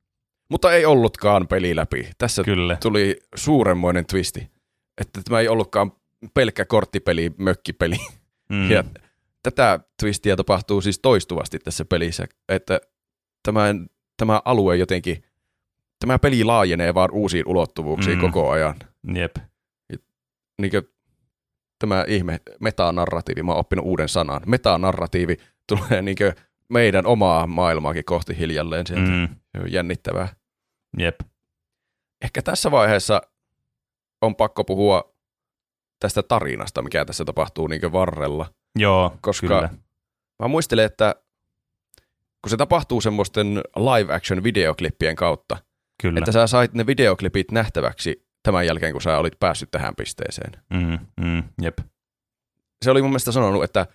Mutta 0.48 0.72
ei 0.72 0.86
ollutkaan 0.86 1.48
peli 1.48 1.76
läpi. 1.76 2.10
Tässä 2.18 2.42
Kyllä. 2.42 2.76
tuli 2.82 3.20
suuremmoinen 3.34 4.06
twisti, 4.06 4.50
että 5.00 5.20
tämä 5.24 5.40
ei 5.40 5.48
ollutkaan 5.48 5.92
pelkkä 6.34 6.64
korttipeli, 6.64 7.32
mökkipeli. 7.38 7.96
Mm. 8.48 8.70
Ja 8.70 8.84
tätä 9.42 9.80
twistiä 10.00 10.36
tapahtuu 10.36 10.80
siis 10.80 10.98
toistuvasti 10.98 11.58
tässä 11.58 11.84
pelissä, 11.84 12.26
että 12.48 12.80
tämän, 13.42 13.86
tämä 14.16 14.42
alue 14.44 14.76
jotenkin, 14.76 15.24
tämä 15.98 16.18
peli 16.18 16.44
laajenee 16.44 16.94
vaan 16.94 17.10
uusiin 17.10 17.48
ulottuvuuksiin 17.48 18.18
mm. 18.18 18.20
koko 18.20 18.50
ajan. 18.50 18.74
Jep. 19.14 19.36
Niin 20.60 20.70
kuin 20.70 20.93
tämä 21.78 22.04
ihme 22.08 22.40
metanarratiivi, 22.60 23.42
mä 23.42 23.52
oon 23.52 23.60
oppinut 23.60 23.86
uuden 23.86 24.08
sanan. 24.08 24.40
Metanarratiivi 24.46 25.36
tulee 25.68 26.02
niin 26.02 26.16
meidän 26.68 27.06
omaa 27.06 27.46
maailmaakin 27.46 28.04
kohti 28.04 28.38
hiljalleen 28.38 28.86
sieltä. 28.86 29.10
Mm. 29.10 29.28
Jännittävää. 29.68 30.28
Jep. 30.98 31.20
Ehkä 32.22 32.42
tässä 32.42 32.70
vaiheessa 32.70 33.22
on 34.22 34.36
pakko 34.36 34.64
puhua 34.64 35.14
tästä 36.00 36.22
tarinasta, 36.22 36.82
mikä 36.82 37.04
tässä 37.04 37.24
tapahtuu 37.24 37.66
niin 37.66 37.92
varrella. 37.92 38.46
Joo, 38.76 39.16
Koska 39.20 39.46
kyllä. 39.46 39.70
Mä 40.42 40.48
muistelen, 40.48 40.84
että 40.84 41.14
kun 42.42 42.50
se 42.50 42.56
tapahtuu 42.56 43.00
semmoisten 43.00 43.60
live-action 43.76 44.42
videoklippien 44.42 45.16
kautta, 45.16 45.56
Kyllä. 46.02 46.18
että 46.18 46.32
sä 46.32 46.46
sait 46.46 46.74
ne 46.74 46.86
videoklipit 46.86 47.50
nähtäväksi 47.50 48.23
tämän 48.44 48.66
jälkeen, 48.66 48.92
kun 48.92 49.02
sä 49.02 49.18
olit 49.18 49.38
päässyt 49.40 49.70
tähän 49.70 49.94
pisteeseen. 49.96 50.52
Mm, 50.70 50.98
mm, 51.26 51.42
jep. 51.62 51.78
Se 52.84 52.90
oli 52.90 53.02
mun 53.02 53.10
mielestä 53.10 53.32
sanonut, 53.32 53.64
että 53.64 53.86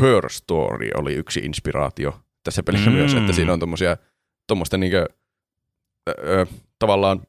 Her 0.00 0.30
Story 0.30 0.90
oli 0.94 1.14
yksi 1.14 1.40
inspiraatio 1.40 2.20
tässä 2.44 2.62
pelissä 2.62 2.90
Mm. 2.90 2.96
myös, 2.96 3.14
että 3.14 3.32
siinä 3.32 3.52
on 3.52 3.60
tommosia, 3.60 3.96
tommoista 4.46 4.78
niinkö, 4.78 5.06
ö, 6.08 6.12
ö, 6.28 6.46
tavallaan 6.78 7.20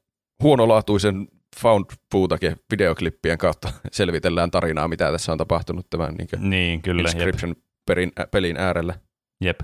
huonolaatuisen 0.44 1.28
found 1.62 1.86
footage 2.12 2.56
videoklippien 2.72 3.38
kautta 3.38 3.74
selvitellään 3.92 4.52
tarinaa, 4.52 4.88
mitä 4.88 5.12
tässä 5.12 5.32
on 5.32 5.38
tapahtunut 5.38 5.90
tämän 5.90 6.14
niinkö 6.16 6.38
Niin, 6.40 6.82
kyllä. 6.82 7.02
Jep. 7.02 7.08
Inscription 7.16 7.56
perin, 7.86 8.12
ä, 8.20 8.28
pelin 8.28 8.58
äärellä. 8.58 8.94
jep. 9.42 9.60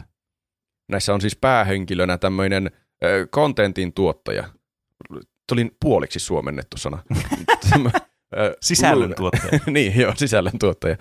Näissä 0.91 1.13
on 1.13 1.21
siis 1.21 1.35
päähenkilönä 1.35 2.17
tämmöinen 2.17 2.71
kontentin 3.29 3.93
tuottaja. 3.93 4.49
Tuli 5.49 5.71
puoliksi 5.81 6.19
suomennettu 6.19 6.77
sana. 6.77 7.03
Tämä, 7.69 7.89
ö, 8.39 8.55
Sisällön 8.61 9.09
Lu- 9.09 9.15
tuottaja. 9.15 9.59
niin, 9.71 9.99
joo, 9.99 10.13
sisällön 10.15 10.59
tuottaja. 10.59 10.97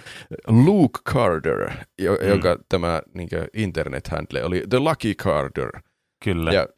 Luke 0.46 0.98
Carter, 1.12 1.70
jo, 1.98 2.18
Mm. 2.22 2.28
jonka 2.28 2.58
tämä 2.68 3.02
niinkö, 3.14 3.46
internet-handle 3.52 4.44
oli 4.44 4.62
The 4.70 4.78
Lucky 4.78 5.14
Carter. 5.14 5.70
Kyllä. 6.24 6.52
Ja 6.52 6.68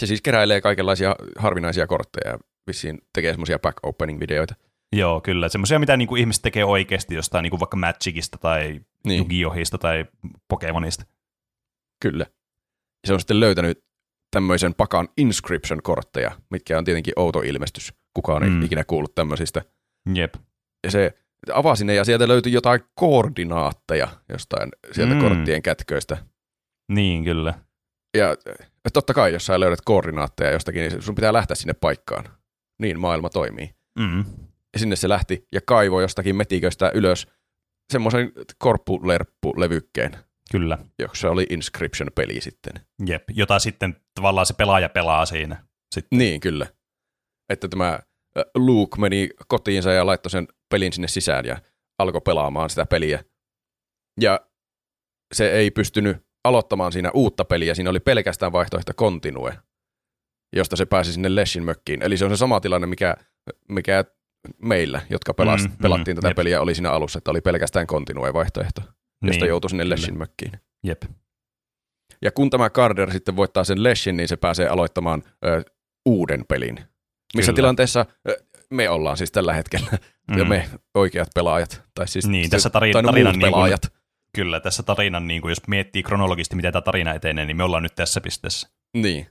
se 0.00 0.06
siis 0.06 0.22
keräilee 0.22 0.60
kaikenlaisia 0.60 1.16
harvinaisia 1.38 1.86
kortteja 1.86 2.30
ja 2.30 2.38
vissiin 2.66 2.98
tekee 3.14 3.32
semmoisia 3.32 3.58
back-opening-videoita. 3.58 4.54
Joo, 4.96 5.20
kyllä. 5.20 5.48
Semmoisia, 5.48 5.78
mitä 5.78 5.96
niinku 5.96 6.16
ihmiset 6.16 6.42
tekee 6.42 6.64
oikeasti 6.64 7.14
jostain 7.14 7.42
niinku 7.42 7.60
vaikka 7.60 7.76
Magicista 7.76 8.38
tai 8.38 8.80
Niin, 9.06 9.18
Yu-Gi-Ohista 9.18 9.78
tai 9.78 10.04
Pokemonista. 10.48 11.04
kyllä. 12.02 12.26
Ja 13.02 13.06
se 13.06 13.12
on 13.12 13.20
sitten 13.20 13.40
löytänyt 13.40 13.84
tämmöisen 14.30 14.74
pakan 14.74 15.08
inscription-kortteja, 15.16 16.30
mitkä 16.50 16.78
on 16.78 16.84
tietenkin 16.84 17.14
outo 17.16 17.40
ilmestys. 17.40 17.94
Kukaan 18.14 18.42
ei 18.42 18.50
Mm. 18.50 18.62
ikinä 18.62 18.84
kuullut 18.84 19.14
tämmöisistä. 19.14 19.62
Jep. 20.14 20.34
Ja 20.84 20.90
se 20.90 21.14
avasi 21.54 21.84
ne 21.84 21.94
ja 21.94 22.04
sieltä 22.04 22.28
löytyi 22.28 22.52
jotain 22.52 22.80
koordinaatteja 22.94 24.08
jostain 24.28 24.68
sieltä 24.92 25.14
Mm. 25.14 25.20
korttien 25.20 25.62
kätköistä. 25.62 26.16
Niin, 26.92 27.24
kyllä. 27.24 27.54
Ja 28.16 28.36
totta 28.92 29.14
kai, 29.14 29.32
jos 29.32 29.46
sä 29.46 29.60
löydät 29.60 29.80
koordinaatteja 29.84 30.50
jostakin, 30.52 30.80
niin 30.88 31.02
sun 31.02 31.14
pitää 31.14 31.32
lähteä 31.32 31.54
sinne 31.54 31.72
paikkaan. 31.74 32.24
Niin 32.80 33.00
maailma 33.00 33.30
toimii. 33.30 33.70
Mm. 33.98 34.24
Ja 34.72 34.78
sinne 34.78 34.96
se 34.96 35.08
lähti 35.08 35.46
ja 35.52 35.60
kaivoi 35.66 36.02
jostakin 36.02 36.36
metiköstä 36.36 36.90
ylös 36.94 37.26
semmoisen 37.92 38.32
korppulerppulevykkeen, 38.58 40.16
Kyllä. 40.52 40.78
jossa 40.98 41.30
oli 41.30 41.46
Inscription-peli 41.50 42.40
sitten. 42.40 42.72
Jep. 43.06 43.22
Jota 43.34 43.58
sitten 43.58 43.96
tavallaan 44.14 44.46
se 44.46 44.54
pelaaja 44.54 44.88
pelaa 44.88 45.26
siinä. 45.26 45.64
Sitten. 45.94 46.18
Niin, 46.18 46.40
kyllä. 46.40 46.66
Että 47.48 47.68
tämä 47.68 47.98
Luke 48.54 49.00
meni 49.00 49.28
kotiinsa 49.48 49.92
ja 49.92 50.06
laittoi 50.06 50.30
sen 50.30 50.48
pelin 50.68 50.92
sinne 50.92 51.08
sisään 51.08 51.44
ja 51.44 51.60
alkoi 51.98 52.20
pelaamaan 52.20 52.70
sitä 52.70 52.86
peliä. 52.86 53.24
Ja 54.20 54.40
se 55.34 55.50
ei 55.52 55.70
pystynyt 55.70 56.16
aloittamaan 56.44 56.92
siinä 56.92 57.10
uutta 57.14 57.44
peliä, 57.44 57.74
siinä 57.74 57.90
oli 57.90 58.00
pelkästään 58.00 58.52
vaihtoehto 58.52 58.92
Continue, 58.92 59.58
josta 60.56 60.76
se 60.76 60.86
pääsi 60.86 61.12
sinne 61.12 61.34
Leshin 61.34 61.64
mökkiin. 61.64 62.02
Eli 62.02 62.16
se 62.16 62.24
on 62.24 62.30
se 62.30 62.36
sama 62.36 62.60
tilanne, 62.60 62.86
mikä, 62.86 63.16
mikä 63.68 64.04
meillä, 64.62 65.02
jotka 65.10 65.34
pelas, 65.34 65.60
Mm, 65.62 65.66
mm, 65.68 65.72
mm, 65.72 65.82
pelattiin 65.82 66.16
tätä 66.16 66.28
jep. 66.28 66.36
peliä, 66.36 66.60
oli 66.60 66.74
siinä 66.74 66.90
alussa, 66.90 67.18
että 67.18 67.30
oli 67.30 67.40
pelkästään 67.40 67.86
Continue-vaihtoehto, 67.86 68.82
josta 69.22 69.44
niin. 69.44 69.48
joutui 69.48 69.70
sinne. 69.70 69.88
Leshin 69.88 70.18
mökkiin. 70.18 70.52
Jep. 70.84 71.02
Ja 72.22 72.30
kun 72.32 72.50
tämä 72.50 72.70
Carter 72.70 73.12
sitten 73.12 73.36
voittaa 73.36 73.64
sen 73.64 73.82
Leshin, 73.82 74.16
niin 74.16 74.28
se 74.28 74.36
pääsee 74.36 74.68
aloittamaan 74.68 75.22
ö, 75.44 75.62
uuden 76.06 76.44
pelin. 76.48 76.74
Missä 77.36 77.52
Kyllä. 77.52 77.56
tilanteessa 77.56 78.06
ö, 78.28 78.44
me 78.70 78.88
ollaan 78.90 79.16
siis 79.16 79.32
tällä 79.32 79.52
hetkellä, 79.52 79.90
mm. 80.30 80.38
ja 80.38 80.44
me 80.44 80.68
oikeat 80.94 81.28
pelaajat, 81.34 81.82
tai 81.94 82.08
siis 82.08 82.26
Niin, 82.28 82.50
tässä 82.50 82.70
tari- 82.70 82.92
tai 82.92 83.02
no 83.02 83.06
tarinan 83.06 83.32
muut 83.32 83.36
niin 83.36 83.40
kuin- 83.40 83.52
pelaajat. 83.52 83.92
Kyllä, 84.34 84.60
tässä 84.60 84.82
tarinan, 84.82 85.26
niin 85.26 85.40
kuin, 85.42 85.50
jos 85.50 85.66
miettii 85.68 86.02
kronologisesti, 86.02 86.56
miten 86.56 86.72
tämä 86.72 86.82
tarina 86.82 87.14
etenee, 87.14 87.46
niin 87.46 87.56
me 87.56 87.64
ollaan 87.64 87.82
nyt 87.82 87.94
tässä 87.94 88.20
pisteessä. 88.20 88.68
Niin. 88.96 89.26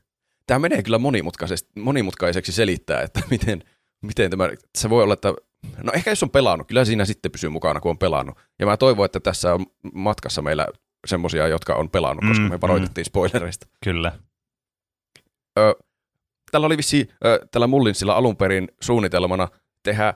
Tämä 0.48 0.60
menee 0.60 0.84
kyllä 0.84 0.98
monimutkaiseksi, 0.98 1.68
monimutkaiseksi 1.76 2.52
selittää, 2.52 3.02
että 3.02 3.22
miten, 3.32 3.64
miten 4.02 4.32
tämä, 4.32 4.50
se 4.78 4.90
voi 4.90 5.04
olla, 5.04 5.14
että 5.14 5.34
no 5.84 5.92
ehkä 5.96 6.12
jos 6.12 6.24
on 6.24 6.30
pelannut, 6.30 6.68
kyllä 6.68 6.86
siinä 6.86 7.06
sitten 7.06 7.32
pysyy 7.32 7.50
mukana, 7.50 7.80
kun 7.80 7.90
on 7.90 7.98
pelannut. 7.98 8.38
Ja 8.60 8.66
mä 8.66 8.78
toivon, 8.78 9.06
että 9.06 9.20
tässä 9.20 9.54
on 9.54 9.66
matkassa 9.94 10.42
meillä 10.42 10.68
semmosia, 11.08 11.48
jotka 11.48 11.76
on 11.76 11.90
pelannut, 11.90 12.26
koska 12.28 12.44
Mm, 12.44 12.50
me 12.50 12.62
varoitettiin 12.62 13.06
spoilereista. 13.06 13.68
Kyllä. 13.84 14.12
Ö, 15.60 15.76
tällä 16.52 16.68
oli 16.68 16.78
vissi 16.78 17.10
ö, 17.26 17.48
tällä 17.52 17.68
Mullinsilla 17.68 18.14
alun 18.14 18.38
perin 18.38 18.68
suunnitelmana 18.82 19.48
tehdä 19.84 20.14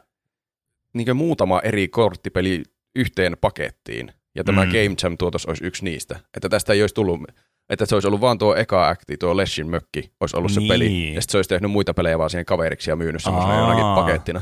niin 0.93 1.17
muutama 1.17 1.59
eri 1.59 1.87
korttipeli 1.87 2.63
yhteen 2.95 3.37
pakettiin. 3.41 4.11
Ja 4.35 4.43
tämä 4.43 4.61
Mm. 4.61 4.67
mm. 4.67 4.71
Game 4.71 4.95
Jam-tuotos 5.03 5.45
olisi 5.45 5.65
yksi 5.65 5.83
niistä. 5.83 6.19
Että 6.35 6.49
tästä 6.49 6.73
ei 6.73 6.81
olisi 6.83 6.95
tullut, 6.95 7.21
että 7.69 7.85
se 7.85 7.95
olisi 7.95 8.07
ollut 8.07 8.21
vaan 8.21 8.37
tuo 8.37 8.55
eka 8.55 8.87
akti, 8.89 9.17
tuo 9.17 9.37
Leshin 9.37 9.69
mökki, 9.69 10.11
olisi 10.19 10.37
ollut 10.37 10.51
Niin. 10.51 10.61
se 10.67 10.73
peli. 10.73 11.13
Ja 11.13 11.21
sitten 11.21 11.31
se 11.31 11.37
olisi 11.37 11.49
tehnyt 11.49 11.71
muita 11.71 11.93
pelejä 11.93 12.17
vaan 12.19 12.29
siihen 12.29 12.45
kaveriksi 12.45 12.89
ja 12.89 12.95
myynyt 12.95 13.23
semmoisena 13.23 13.59
jonakin 13.59 13.85
pakettina. 13.95 14.41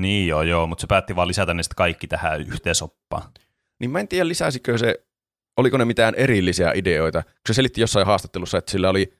Niin 0.00 0.28
joo, 0.28 0.42
joo, 0.42 0.66
mutta 0.66 0.80
se 0.80 0.86
päätti 0.86 1.16
vaan 1.16 1.28
lisätä 1.28 1.54
ne 1.54 1.62
kaikki 1.76 2.06
tähän 2.06 2.40
yhteen 2.40 2.74
soppaan. 2.74 3.30
niin 3.80 3.90
mä 3.90 4.00
en 4.00 4.08
tiedä 4.08 4.28
lisäsikö 4.28 4.78
se, 4.78 4.94
oliko 5.56 5.76
ne 5.76 5.84
mitään 5.84 6.14
erillisiä 6.14 6.72
ideoita, 6.74 7.22
kun 7.22 7.32
se 7.46 7.54
selitti 7.54 7.80
jossain 7.80 8.06
haastattelussa, 8.06 8.58
että 8.58 8.70
sillä 8.70 8.90
oli 8.90 9.12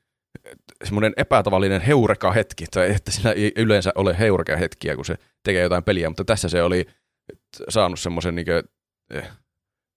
semmoinen 0.84 1.12
epätavallinen 1.16 1.80
heureka-hetki, 1.80 2.64
tai 2.70 2.90
että 2.90 3.10
sillä 3.10 3.32
ei 3.32 3.52
yleensä 3.56 3.92
ole 3.94 4.18
heureka-hetkiä, 4.18 4.96
kun 4.96 5.04
se 5.04 5.14
tekee 5.44 5.62
jotain 5.62 5.84
peliä, 5.84 6.10
mutta 6.10 6.24
tässä 6.24 6.48
se 6.48 6.62
oli 6.62 6.86
saanut 7.68 8.00
semmoisen 8.00 8.34
niin 8.34 8.46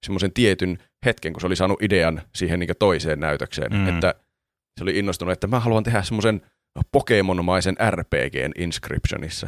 semmoisen 0.06 0.34
tietyn 0.34 0.78
hetken, 1.06 1.34
kun 1.34 1.41
se 1.41 1.48
oli 1.48 1.56
saanut 1.56 1.82
idean 1.82 2.22
siihen 2.36 2.60
niin 2.60 2.69
toiseen 2.80 3.19
näytökseen, 3.19 3.74
mm. 3.74 3.88
että 3.88 4.15
se 4.78 4.84
oli 4.84 5.00
innostunut, 5.00 5.32
että 5.32 5.48
mä 5.48 5.60
haluan 5.60 5.84
tehdä 5.84 6.04
semmoisen 6.04 6.41
Pokemon-maisen 6.91 7.76
RPGn 7.89 8.52
Inscriptionissa. 8.62 9.48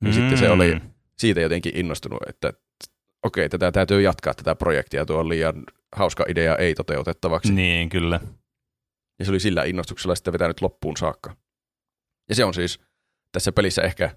Niin 0.00 0.14
mm. 0.14 0.20
sitten 0.20 0.38
se 0.38 0.50
oli 0.50 0.74
mm. 0.74 0.80
siitä 1.18 1.40
jotenkin 1.40 1.76
innostunut, 1.76 2.18
että 2.28 2.52
okei, 3.22 3.48
tätä 3.48 3.72
täytyy 3.72 4.02
jatkaa 4.02 4.34
tätä 4.34 4.54
projektia, 4.54 5.06
tuo 5.06 5.18
on 5.18 5.28
liian 5.28 5.64
hauska 5.96 6.24
idea 6.28 6.56
ei 6.56 6.74
toteutettavaksi. 6.74 7.52
Niin, 7.52 7.88
kyllä. 7.88 8.20
Ja 9.18 9.24
se 9.24 9.30
oli 9.30 9.40
sillä 9.40 9.64
innostuksella 9.64 10.14
sitten 10.14 10.32
vetänyt 10.32 10.60
loppuun 10.60 10.96
saakka. 10.96 11.36
Ja 12.28 12.34
se 12.34 12.44
on 12.44 12.54
siis 12.54 12.80
tässä 13.32 13.52
pelissä 13.52 13.82
ehkä, 13.82 14.10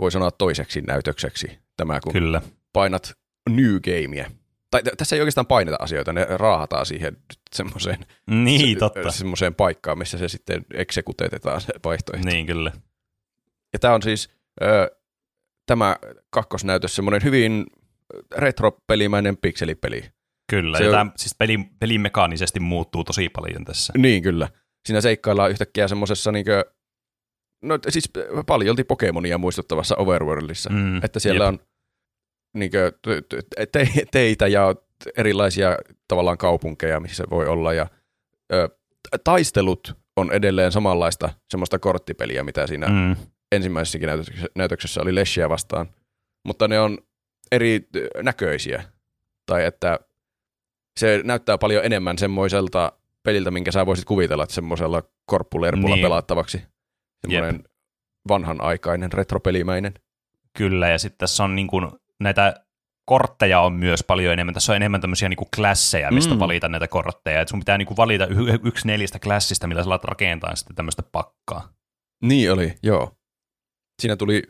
voi 0.00 0.12
sanoa 0.12 0.30
toiseksi 0.30 0.80
näytökseksi 0.80 1.58
tämä, 1.76 2.00
kun 2.00 2.12
kyllä. 2.12 2.42
painat 2.72 3.12
New 3.50 3.76
Gamea 3.80 4.30
tai 4.70 4.82
tässä 4.82 5.16
ei 5.16 5.22
oikeastaan 5.22 5.46
paineta 5.46 5.76
asioita, 5.80 6.12
ne 6.12 6.26
raahataan 6.30 6.86
siihen 6.86 7.16
semmoiseen, 7.52 8.06
niin, 8.26 8.78
totta. 8.78 9.10
semmoiseen 9.10 9.54
paikkaan, 9.54 9.98
missä 9.98 10.18
se 10.18 10.28
sitten 10.28 10.66
eksekuteetetaan 10.74 11.60
se 11.60 11.72
vaihtoehto. 11.84 12.28
Niin, 12.28 12.46
kyllä. 12.46 12.72
Ja 13.72 13.78
tämä 13.78 13.94
on 13.94 14.02
siis 14.02 14.30
ö, 14.62 14.99
tämä 15.70 15.96
kakkosnäytös 16.30 16.96
semmoinen 16.96 17.24
hyvin 17.24 17.66
retro-pelimäinen 18.36 19.36
pikselipeli. 19.36 20.02
Kyllä, 20.50 20.78
se 20.78 20.84
ja 20.84 20.90
on... 20.90 20.94
tämä 20.94 21.10
siis 21.16 21.34
peli, 21.38 21.58
peli 21.80 21.98
mekaanisesti 21.98 22.60
muuttuu 22.60 23.04
tosi 23.04 23.28
paljon 23.28 23.64
tässä. 23.64 23.92
Niin, 23.96 24.22
kyllä. 24.22 24.48
Siinä 24.86 25.00
seikkaillaan 25.00 25.50
yhtäkkiä 25.50 25.88
semmoisessa 25.88 26.32
niinkö, 26.32 26.64
no 27.62 27.78
siis 27.88 28.10
paljolti 28.46 28.84
Pokemonia 28.84 29.38
muistuttavassa 29.38 29.96
Overworldissa, 29.96 30.70
mm, 30.70 31.04
että 31.04 31.20
siellä 31.20 31.44
jep. 31.44 31.48
on 31.48 31.58
niin 32.54 32.70
te, 33.72 33.88
teitä 34.10 34.46
ja 34.46 34.74
erilaisia 35.16 35.76
tavallaan 36.08 36.38
kaupunkeja, 36.38 37.00
missä 37.00 37.24
voi 37.30 37.46
olla. 37.46 37.72
Ja, 37.72 37.86
ö, 38.52 38.68
taistelut 39.24 39.94
on 40.16 40.32
edelleen 40.32 40.72
samanlaista 40.72 41.30
semmoista 41.50 41.78
korttipeliä, 41.78 42.42
mitä 42.44 42.66
siinä 42.66 42.88
mm. 42.88 43.16
Ensimmäisessäkin 43.52 44.06
näytöksessä, 44.06 44.46
näytöksessä 44.54 45.02
oli 45.02 45.14
Leshiä 45.14 45.48
vastaan. 45.48 45.88
Mutta 46.44 46.68
ne 46.68 46.80
on 46.80 46.98
eri 47.52 47.88
näköisiä. 48.22 48.84
Tai 49.46 49.64
että 49.64 50.00
se 51.00 51.20
näyttää 51.24 51.58
paljon 51.58 51.84
enemmän 51.84 52.18
semmoiselta 52.18 52.92
peliltä, 53.22 53.50
minkä 53.50 53.72
sä 53.72 53.86
voisit 53.86 54.04
kuvitella, 54.04 54.42
että 54.42 54.54
semmoisella 54.54 55.02
korppulerpulla 55.26 55.94
niin. 55.94 56.04
pelattavaksi. 56.04 56.62
Semmoinen 57.20 57.64
vanhanaikainen 58.28 59.12
retropelimäinen. 59.12 59.94
Kyllä, 60.56 60.88
ja 60.88 60.98
sitten 60.98 61.18
tässä 61.18 61.44
on 61.44 61.56
niin 61.56 61.66
kuin 61.66 61.90
näitä 62.20 62.54
kortteja 63.04 63.60
on 63.60 63.72
myös 63.72 64.04
paljon 64.04 64.32
enemmän. 64.32 64.54
Tässä 64.54 64.72
on 64.72 64.76
enemmän 64.76 65.00
tämmöisiä 65.00 65.28
niinku 65.28 65.48
klasseja, 65.56 66.10
mistä 66.10 66.34
mm. 66.34 66.40
valita 66.40 66.68
näitä 66.68 66.88
kortteja. 66.88 67.40
Et 67.40 67.48
sun 67.48 67.58
pitää 67.58 67.78
niinku 67.78 67.96
valita 67.96 68.26
y- 68.26 68.58
yksi 68.64 68.86
neljästä 68.86 69.18
klassista, 69.18 69.66
millä 69.66 69.82
sä 69.82 69.88
alat 69.88 70.04
rakentaa 70.04 70.56
sitten 70.56 70.76
tämmöistä 70.76 71.02
pakkaa. 71.02 71.72
Niin 72.22 72.52
oli, 72.52 72.74
joo. 72.82 73.16
Siinä 74.00 74.16
tuli 74.16 74.42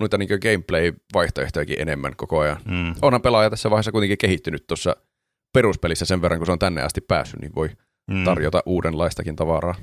noita 0.00 0.18
niinku 0.18 0.34
gameplay-vaihtoehtojakin 0.34 1.80
enemmän 1.80 2.16
koko 2.16 2.38
ajan. 2.38 2.56
Mm. 2.64 2.94
Onhan 3.02 3.22
pelaaja 3.22 3.50
tässä 3.50 3.70
vaiheessa 3.70 3.92
kuitenkin 3.92 4.18
kehittynyt 4.18 4.66
tuossa 4.66 4.96
peruspelissä 5.52 6.04
sen 6.04 6.22
verran, 6.22 6.38
kun 6.38 6.46
se 6.46 6.52
on 6.52 6.58
tänne 6.58 6.82
asti 6.82 7.00
päässyt, 7.00 7.40
niin 7.40 7.54
voi 7.54 7.70
mm. 8.10 8.24
tarjota 8.24 8.62
uudenlaistakin 8.66 9.36
tavaraa. 9.36 9.74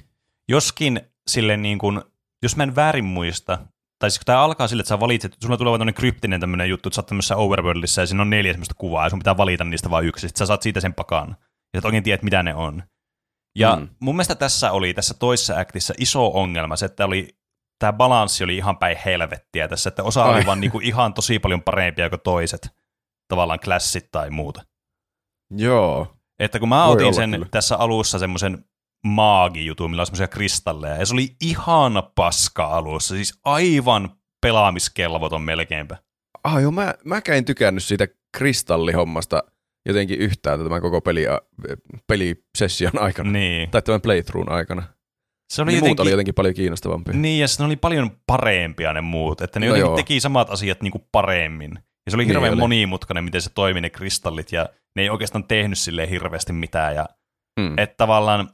Joskin 0.49 1.01
sille 1.27 1.58
niin 1.58 1.77
kuin, 1.77 2.01
jos 2.43 2.58
mä 2.58 2.63
en 2.63 2.75
väärin 2.75 3.06
muista, 3.06 3.60
tai 3.99 4.12
siis 4.12 4.19
kun 4.19 4.25
tämä 4.25 4.41
alkaa 4.41 4.67
sille, 4.67 4.82
että 4.82 4.89
sä 4.89 4.99
valitset, 4.99 5.38
sulla 5.43 5.58
tulee 5.58 5.73
tämmöinen 5.73 5.93
kryptinen 5.93 6.39
tämmöinen 6.39 6.69
juttu, 6.69 6.89
että 6.89 6.95
sä 6.95 7.01
oot 7.01 7.08
tämmöisessä 7.08 7.36
overworldissa 7.36 8.01
ja 8.01 8.08
siinä 8.08 8.21
on 8.21 8.29
neljä 8.29 8.53
semmoista 8.53 8.75
kuvaa 8.77 9.06
ja 9.06 9.10
sun 9.10 9.19
pitää 9.19 9.38
valita 9.38 9.63
niistä 9.63 9.89
vain 9.89 10.06
yksi, 10.06 10.27
sitten 10.27 10.39
sä 10.39 10.45
saat 10.45 10.62
siitä 10.62 10.79
sen 10.79 10.93
pakan. 10.93 11.36
Ja 11.73 11.82
sä 11.82 11.88
oikein 11.88 12.03
tiedät, 12.03 12.23
mitä 12.23 12.43
ne 12.43 12.56
on. 12.56 12.84
Ja 13.56 13.75
mm. 13.75 13.88
mun 13.99 14.15
mielestä 14.15 14.36
tässä 14.36 14.71
oli, 14.71 14.93
tässä 14.93 15.13
toisessa 15.13 15.60
actissa 15.60 15.93
iso 15.97 16.27
ongelma 16.34 16.75
se, 16.75 16.86
että 16.86 17.06
oli, 17.06 17.27
tämä 17.83 17.93
balanssi 17.93 18.43
oli 18.43 18.57
ihan 18.57 18.77
päin 18.77 18.97
helvettiä 19.05 19.67
tässä, 19.67 19.87
että 19.87 20.03
osa 20.03 20.23
Ai. 20.23 20.35
oli 20.35 20.45
vaan 20.45 20.59
niinku 20.59 20.79
ihan 20.79 21.13
tosi 21.13 21.39
paljon 21.39 21.63
parempia 21.63 22.09
kuin 22.09 22.21
toiset, 22.21 22.69
tavallaan 23.27 23.59
klassit 23.59 24.11
tai 24.11 24.29
muuta. 24.29 24.61
Joo. 25.51 26.07
Että 26.39 26.59
kun 26.59 26.69
mä 26.69 26.87
Voi 26.87 26.93
otin 26.93 27.13
sen 27.13 27.31
kyllä. 27.31 27.45
tässä 27.51 27.77
alussa 27.77 28.19
semmoisen 28.19 28.65
maagijutun, 29.05 29.89
millä 29.89 30.01
on 30.01 30.05
semmoisia 30.05 30.27
kristalleja. 30.27 30.95
Ja 30.95 31.05
se 31.05 31.13
oli 31.13 31.35
ihana 31.41 32.01
paska 32.01 32.65
alussa, 32.65 33.15
siis 33.15 33.39
aivan 33.43 34.09
pelaamiskelvoton 34.41 35.41
melkeinpä. 35.41 35.97
Ah 36.43 36.61
joo, 36.61 36.71
mä, 36.71 36.93
mä 37.03 37.21
en 37.27 37.45
tykännyt 37.45 37.83
siitä 37.83 38.07
kristallihommasta 38.37 39.43
jotenkin 39.85 40.19
yhtään 40.19 40.63
tämän 40.63 40.81
koko 40.81 41.01
peli, 41.01 41.25
pelisession 42.07 42.99
aikana. 42.99 43.31
Niin. 43.31 43.69
Tai 43.69 43.81
tämän 43.81 44.01
playthroughin 44.01 44.51
aikana. 44.51 44.83
Se 45.53 45.62
oli 45.62 45.71
niin 45.71 45.75
jotenkin, 45.75 45.89
muut 45.89 45.99
oli 45.99 46.12
jotenkin 46.12 46.34
paljon 46.34 46.53
kiinnostavampi. 46.53 47.13
Niin, 47.13 47.39
ja 47.39 47.47
ne 47.60 47.65
oli 47.65 47.75
paljon 47.75 48.12
parempia 48.27 48.93
ne 48.93 49.01
muut. 49.01 49.41
Että 49.41 49.60
ne 49.60 49.65
no 49.65 49.69
jotenkin 49.69 49.89
joo. 49.89 49.95
teki 49.95 50.19
samat 50.19 50.49
asiat 50.49 50.82
niin 50.82 50.91
kuin 50.91 51.03
paremmin. 51.12 51.71
Ja 52.06 52.12
se 52.12 52.17
oli 52.17 52.23
niin 52.23 52.36
hirveän 52.36 52.53
oli. 52.53 52.60
monimutkainen, 52.60 53.23
miten 53.23 53.41
se 53.41 53.49
toimi 53.49 53.82
ne 53.82 53.89
kristallit, 53.89 54.51
ja 54.51 54.69
ne 54.95 55.01
ei 55.01 55.10
oikeastaan 55.10 55.43
tehnyt 55.43 55.77
sille 55.77 56.10
hirveästi 56.10 56.53
mitään. 56.53 56.95
Ja, 56.95 57.06
mm. 57.60 57.77
Että 57.77 57.95
tavallaan 57.97 58.49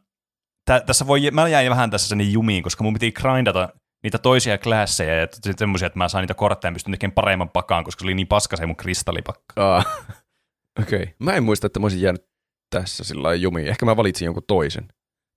tä, 0.66 0.80
tässä 0.80 1.08
voi, 1.08 1.32
mä 1.32 1.48
jäin 1.48 1.70
vähän 1.70 1.92
tässä 1.92 2.08
sen 2.08 2.32
jumiin, 2.32 2.64
koska 2.64 2.84
mun 2.84 2.94
piti 2.94 3.12
grindata 3.12 3.70
niitä 4.04 4.18
toisia 4.18 4.58
klasseja 4.58 5.16
ja 5.16 5.28
semmoisia, 5.58 5.86
että 5.86 6.00
mä 6.00 6.10
saan 6.10 6.22
niitä 6.22 6.34
kortteja 6.34 6.70
ja 6.70 6.74
pystyn 6.74 6.92
tekemään 6.92 7.14
paremman 7.14 7.50
pakaan, 7.50 7.84
koska 7.84 8.00
se 8.00 8.06
oli 8.06 8.14
niin 8.14 8.28
paska 8.28 8.58
se 8.58 8.66
mun 8.66 8.76
kristallipakka. 8.76 9.76
Ah. 9.76 9.86
Okei. 10.82 11.02
Okay. 11.02 11.14
Mä 11.20 11.34
en 11.34 11.44
muista, 11.44 11.68
että 11.68 11.80
mä 11.80 11.86
olisin 11.86 12.02
jäänyt 12.02 12.26
tässä 12.70 13.04
sillä 13.04 13.34
jumiin. 13.34 13.68
Ehkä 13.68 13.86
mä 13.86 13.98
valitsin 13.98 14.26
jonkun 14.26 14.44
toisen. 14.48 14.88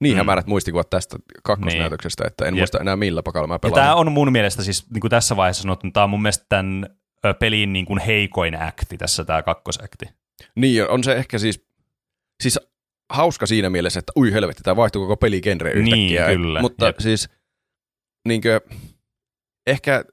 Niin 0.02 0.14
mm. 0.14 0.18
hämärät 0.18 0.46
muistikuvat 0.46 0.90
tästä 0.90 1.16
kakkosnäytöksestä, 1.42 2.24
niin. 2.24 2.28
että 2.28 2.44
en 2.44 2.54
Jep. 2.54 2.60
muista 2.60 2.78
enää 2.80 2.96
millä 2.96 3.22
pakalla 3.22 3.46
mä 3.46 3.58
pelaan. 3.58 3.82
tämä 3.82 3.94
on 3.94 4.12
mun 4.12 4.32
mielestä 4.32 4.62
siis 4.62 4.90
niin 4.90 5.00
kuin 5.00 5.10
tässä 5.10 5.36
vaiheessa 5.36 5.62
sanottu, 5.62 5.90
tämä 5.90 6.04
on 6.04 6.10
mun 6.10 6.22
mielestä 6.22 6.46
tämän 6.48 6.86
pelin 7.38 7.72
niin 7.72 7.86
kuin 7.86 8.00
heikoin 8.00 8.62
akti 8.62 8.98
tässä 8.98 9.24
tämä 9.24 9.42
kakkosakti. 9.42 10.04
Niin, 10.56 10.90
on 10.90 11.04
se 11.04 11.12
ehkä 11.12 11.38
siis, 11.38 11.66
siis 12.42 12.60
hauska 13.12 13.46
siinä 13.46 13.70
mielessä, 13.70 13.98
että 13.98 14.12
ui 14.16 14.32
helvetti, 14.32 14.62
tämä 14.62 14.76
vaihtui 14.76 15.02
koko 15.02 15.16
peligenre 15.16 15.70
yhtäkkiä. 15.72 16.26
Niin, 16.26 16.38
kyllä. 16.38 16.60
Mutta 16.60 16.86
Jep. 16.86 16.98
siis 16.98 17.28
niinkö, 18.28 18.60
ehkä 19.66 20.04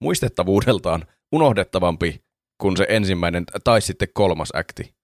muistettavuudeltaan 0.00 1.04
unohdettavampi 1.32 2.24
kuin 2.58 2.76
se 2.76 2.86
ensimmäinen 2.88 3.44
tai 3.64 3.80
sitten 3.80 4.08
kolmas 4.14 4.48
akti 4.54 4.94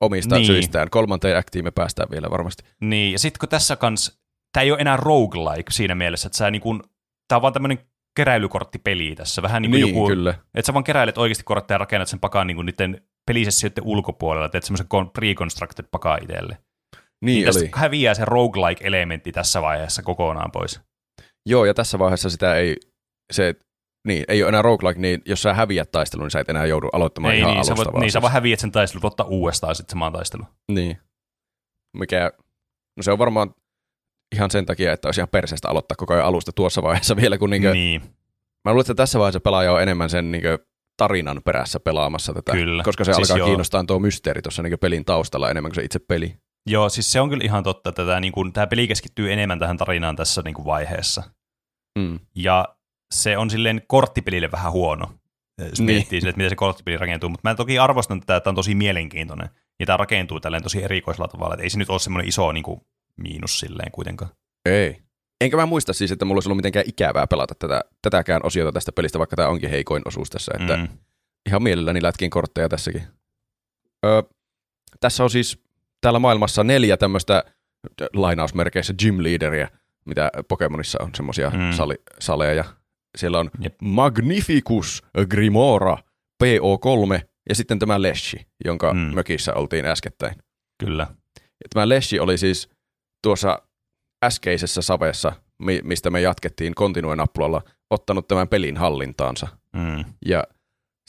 omista 0.00 0.34
niin. 0.34 0.46
syistään. 0.46 0.90
Kolmanteen 0.90 1.36
aktiin 1.36 1.64
me 1.64 1.70
päästään 1.70 2.10
vielä 2.10 2.30
varmasti. 2.30 2.62
Niin, 2.80 3.12
ja 3.12 3.18
sitten 3.18 3.40
kun 3.40 3.48
tässä 3.48 3.76
kans, 3.76 4.20
tämä 4.52 4.62
ei 4.62 4.72
ole 4.72 4.80
enää 4.80 4.96
roguelike 4.96 5.70
siinä 5.70 5.94
mielessä, 5.94 6.26
että 6.26 6.38
sä 6.38 6.50
niin 6.50 6.62
tämä 7.28 7.36
on 7.36 7.42
vaan 7.42 7.52
tämmöinen 7.52 7.78
keräilykorttipeli 8.16 9.14
tässä. 9.16 9.42
Vähän 9.42 9.62
niin 9.62 9.70
kuin 9.70 9.82
niin, 9.82 9.94
joku, 9.94 10.06
kyllä. 10.06 10.34
että 10.54 10.66
sä 10.66 10.74
vaan 10.74 10.84
keräilet 10.84 11.18
oikeasti 11.18 11.44
kortteja 11.44 11.74
ja 11.74 11.78
rakennat 11.78 12.08
sen 12.08 12.20
pakan 12.20 12.46
niin 12.46 12.54
kuin 12.54 12.66
niiden 12.66 13.02
pelisessioiden 13.26 13.84
ulkopuolella, 13.84 14.48
teet 14.48 14.64
semmoisen 14.64 14.86
pre-constructed 14.86 15.88
pakaa 15.90 16.16
itselle. 16.16 16.58
Niin, 17.24 17.34
niin 17.34 17.44
tästä 17.44 17.68
häviää 17.74 18.14
se 18.14 18.24
roguelike-elementti 18.24 19.32
tässä 19.32 19.62
vaiheessa 19.62 20.02
kokonaan 20.02 20.50
pois. 20.50 20.80
Joo, 21.46 21.64
ja 21.64 21.74
tässä 21.74 21.98
vaiheessa 21.98 22.30
sitä 22.30 22.54
ei, 22.54 22.76
se, 23.32 23.54
niin, 24.06 24.24
ei 24.28 24.42
ole 24.42 24.48
enää 24.48 24.62
roguelike, 24.62 25.00
niin 25.00 25.22
jos 25.26 25.42
sä 25.42 25.54
häviät 25.54 25.90
taistelun, 25.90 26.24
niin 26.24 26.30
sä 26.30 26.40
et 26.40 26.48
enää 26.48 26.66
joudu 26.66 26.88
aloittamaan 26.92 27.34
ei, 27.34 27.40
ihan 27.40 27.50
niin, 27.50 27.56
alusta. 27.56 27.76
Sä 27.76 27.84
voit, 27.84 28.00
niin, 28.00 28.12
sä 28.12 28.22
vaan 28.22 28.32
häviät 28.32 28.60
sen 28.60 28.72
taistelun, 28.72 29.06
ottaa 29.06 29.26
uudestaan 29.26 29.74
sitten 29.74 29.92
samaan 29.92 30.12
taistelun. 30.12 30.46
Niin. 30.72 30.98
Mikä, 31.96 32.32
no 32.96 33.02
se 33.02 33.12
on 33.12 33.18
varmaan 33.18 33.54
ihan 34.34 34.50
sen 34.50 34.66
takia, 34.66 34.92
että 34.92 35.08
olisi 35.08 35.20
ihan 35.20 35.28
perseestä 35.28 35.68
aloittaa 35.68 35.96
koko 35.96 36.14
ajan 36.14 36.26
alusta 36.26 36.52
tuossa 36.52 36.82
vaiheessa 36.82 37.16
vielä, 37.16 37.38
kun 37.38 37.50
niinkö, 37.50 37.72
niin. 37.72 38.00
Mä 38.64 38.72
luulen, 38.72 38.80
että 38.80 38.94
tässä 38.94 39.18
vaiheessa 39.18 39.40
pelaaja 39.40 39.72
on 39.72 39.82
enemmän 39.82 40.10
sen 40.10 40.30
niinkö, 40.32 40.58
tarinan 40.96 41.42
perässä 41.44 41.80
pelaamassa 41.80 42.34
tätä, 42.34 42.52
Kyllä. 42.52 42.82
koska 42.82 43.04
se 43.04 43.12
siis 43.12 43.30
alkaa 43.30 43.38
joo. 43.38 43.46
kiinnostaa 43.46 43.84
tuo 43.84 43.98
mysteeri 43.98 44.42
tuossa 44.42 44.62
niin 44.62 44.78
pelin 44.78 45.04
taustalla 45.04 45.50
enemmän 45.50 45.70
kuin 45.70 45.74
se 45.74 45.82
itse 45.82 45.98
peli. 45.98 46.36
Joo, 46.66 46.88
siis 46.88 47.12
se 47.12 47.20
on 47.20 47.28
kyllä 47.28 47.44
ihan 47.44 47.64
totta, 47.64 47.90
että 47.90 48.06
tämä, 48.06 48.20
niin 48.20 48.32
kuin, 48.32 48.52
tämä 48.52 48.66
peli 48.66 48.88
keskittyy 48.88 49.32
enemmän 49.32 49.58
tähän 49.58 49.76
tarinaan 49.76 50.16
tässä 50.16 50.42
niin 50.42 50.54
kuin 50.54 50.64
vaiheessa. 50.66 51.22
Mm. 51.98 52.18
Ja 52.34 52.68
se 53.14 53.38
on 53.38 53.50
silleen 53.50 53.82
korttipelille 53.86 54.52
vähän 54.52 54.72
huono, 54.72 55.12
jos 55.58 55.78
niin. 55.78 55.86
miettii 55.86 56.20
sille, 56.20 56.30
että 56.30 56.36
miten 56.38 56.50
se 56.50 56.56
korttipeli 56.56 56.96
rakentuu. 56.96 57.28
Mutta 57.28 57.48
mä 57.48 57.54
toki 57.54 57.78
arvostan 57.78 58.20
tätä, 58.20 58.36
että 58.36 58.44
tämä 58.44 58.50
on 58.50 58.56
tosi 58.56 58.74
mielenkiintoinen. 58.74 59.48
Ja 59.80 59.86
tämä 59.86 59.96
rakentuu 59.96 60.40
tälleen 60.40 60.62
tosi 60.62 60.82
erikoisella 60.84 61.28
tavalla, 61.28 61.54
että 61.54 61.62
ei 61.62 61.70
se 61.70 61.78
nyt 61.78 61.90
ole 61.90 61.98
semmoinen 61.98 62.28
iso 62.28 62.52
niin 62.52 62.62
kuin, 62.62 62.80
miinus 63.16 63.60
silleen 63.60 63.92
kuitenkaan. 63.92 64.30
Ei. 64.66 65.02
Enkä 65.40 65.56
mä 65.56 65.66
muista 65.66 65.92
siis, 65.92 66.12
että 66.12 66.24
mulla 66.24 66.36
olisi 66.36 66.48
ollut 66.48 66.56
mitenkään 66.56 66.84
ikävää 66.88 67.26
pelata 67.26 67.54
tätä, 67.58 67.80
tätäkään 68.02 68.40
osiota 68.44 68.72
tästä 68.72 68.92
pelistä, 68.92 69.18
vaikka 69.18 69.36
tämä 69.36 69.48
onkin 69.48 69.70
heikoin 69.70 70.02
osuus 70.04 70.30
tässä. 70.30 70.52
Että 70.60 70.76
mm. 70.76 70.88
Ihan 71.46 71.62
mielelläni 71.62 72.02
lätkin 72.02 72.30
kortteja 72.30 72.68
tässäkin. 72.68 73.02
Öö, 74.06 74.22
tässä 75.00 75.24
on 75.24 75.30
siis 75.30 75.58
täällä 76.00 76.18
maailmassa 76.18 76.64
neljä 76.64 76.96
tämmöistä 76.96 77.44
lainausmerkeissä 78.14 78.94
gym 79.02 79.22
leaderia, 79.22 79.68
mitä 80.04 80.30
Pokemonissa 80.48 80.98
on 81.02 81.10
semmoisia 81.14 81.50
Mm. 81.50 81.72
sali, 81.72 81.94
saleja. 82.18 82.64
Siellä 83.18 83.38
on 83.38 83.50
Jep. 83.60 83.74
Magnificus 83.82 85.02
Grimora 85.30 85.96
PO3 86.44 87.20
ja 87.48 87.54
sitten 87.54 87.78
tämä 87.78 88.02
Leshi, 88.02 88.46
jonka 88.64 88.92
Mm. 88.94 88.98
mökissä 89.00 89.54
oltiin 89.54 89.84
äskettäin. 89.86 90.34
Kyllä. 90.78 91.06
Ja 91.40 91.68
tämä 91.74 91.88
Leshi 91.88 92.20
oli 92.20 92.38
siis 92.38 92.68
tuossa 93.22 93.62
äskeisessä 94.24 94.82
savessa, 94.82 95.32
mi- 95.62 95.80
mistä 95.84 96.10
me 96.10 96.20
jatkettiin 96.20 96.74
Continue-nappulalla, 96.74 97.62
ottanut 97.90 98.28
tämän 98.28 98.48
pelin 98.48 98.76
hallintaansa. 98.76 99.48
Mm. 99.76 100.04
Ja 100.26 100.44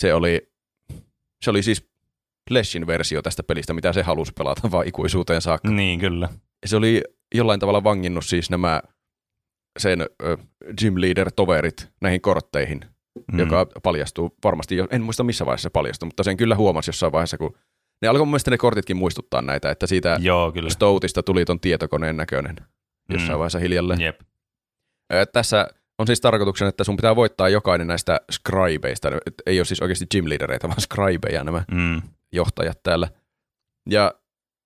se 0.01 0.13
oli, 0.13 0.51
se 1.43 1.49
oli 1.49 1.63
siis 1.63 1.85
Leshin 2.49 2.87
versio 2.87 3.21
tästä 3.21 3.43
pelistä, 3.43 3.73
mitä 3.73 3.93
se 3.93 4.01
halusi 4.01 4.31
pelata 4.37 4.71
vaan 4.71 4.87
ikuisuuteen 4.87 5.41
saakka. 5.41 5.69
Niin, 5.69 5.99
kyllä. 5.99 6.29
Ja 6.61 6.67
se 6.67 6.75
oli 6.75 7.03
jollain 7.35 7.59
tavalla 7.59 7.83
vanginnut 7.83 8.25
siis 8.25 8.49
nämä 8.49 8.81
sen 9.79 10.05
gym 10.81 10.95
leader-toverit 10.95 11.89
näihin 12.01 12.21
kortteihin, 12.21 12.81
Mm. 13.15 13.23
mm. 13.33 13.39
joka 13.39 13.67
paljastuu 13.83 14.35
varmasti, 14.43 14.75
jo, 14.75 14.87
en 14.91 15.01
muista 15.01 15.23
missä 15.23 15.45
vaiheessa 15.45 15.63
se 15.65 15.69
paljastui, 15.69 16.07
mutta 16.07 16.23
sen 16.23 16.37
kyllä 16.37 16.55
huomasi 16.55 16.89
jossain 16.89 17.11
vaiheessa, 17.11 17.37
kun 17.37 17.57
ne 18.01 18.07
alkoi 18.07 18.19
mun 18.25 18.27
mielestä 18.31 18.51
ne 18.51 18.57
kortitkin 18.57 18.97
muistuttaa 18.97 19.41
näitä, 19.41 19.71
että 19.71 19.87
siitä 19.87 20.17
Joo, 20.21 20.51
kyllä. 20.51 20.69
Stoutista 20.69 21.23
tuli 21.23 21.45
ton 21.45 21.59
tietokoneen 21.59 22.17
näköinen 22.17 22.55
jossain 23.09 23.31
Mm. 23.31 23.37
vaiheessa 23.37 23.59
hiljalleen. 23.59 24.01
Jep. 24.01 24.19
Tässä 25.33 25.67
on 25.99 26.07
siis 26.07 26.21
tarkoituksena, 26.21 26.69
että 26.69 26.83
sun 26.83 26.95
pitää 26.95 27.15
voittaa 27.15 27.49
jokainen 27.49 27.87
näistä 27.87 28.21
scribeista. 28.31 29.07
Et 29.25 29.33
Ei 29.45 29.59
ole 29.59 29.65
siis 29.65 29.81
oikeasti 29.81 30.05
gym 30.11 30.29
leadereita, 30.29 30.67
vaan 30.67 30.81
scribeja 30.81 31.43
nämä 31.43 31.63
Mm. 31.71 32.01
johtajat 32.31 32.83
täällä. 32.83 33.07
Ja 33.89 34.13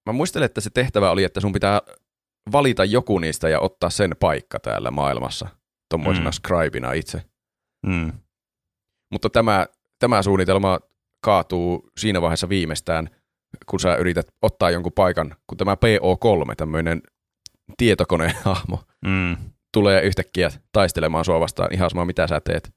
mä 0.05 0.13
muistelen, 0.13 0.45
että 0.45 0.61
se 0.61 0.69
tehtävä 0.69 1.11
oli, 1.11 1.23
että 1.23 1.39
sun 1.41 1.53
pitää 1.53 1.81
valita 2.51 2.85
joku 2.85 3.19
niistä 3.19 3.49
ja 3.49 3.59
ottaa 3.59 3.89
sen 3.89 4.11
paikka 4.19 4.59
täällä 4.59 4.91
maailmassa. 4.91 5.47
Tuommoisena 5.89 6.29
Mm. 6.29 6.33
scribina 6.33 6.93
itse. 6.93 7.21
Mm. 7.87 8.11
Mutta 9.11 9.29
tämä, 9.29 9.65
tämä 9.99 10.21
suunnitelma 10.21 10.79
kaatuu 11.25 11.89
siinä 11.97 12.21
vaiheessa 12.21 12.49
viimeistään, 12.49 13.09
kun 13.65 13.79
sä 13.79 13.95
yrität 13.95 14.27
ottaa 14.41 14.71
jonkun 14.71 14.91
paikan, 14.95 15.35
kun 15.47 15.57
tämä 15.57 15.75
PO3, 15.75 16.55
tämmöinen 16.57 17.01
tietokonehahmo, 17.77 18.83
Mm. 19.05 19.37
tulee 19.73 20.01
yhtäkkiä 20.01 20.49
taistelemaan 20.71 21.25
sua 21.25 21.39
vastaan 21.39 21.73
ihan 21.73 21.89
sama 21.89 22.05
mitä 22.05 22.27
sä 22.27 22.41
teet. 22.41 22.73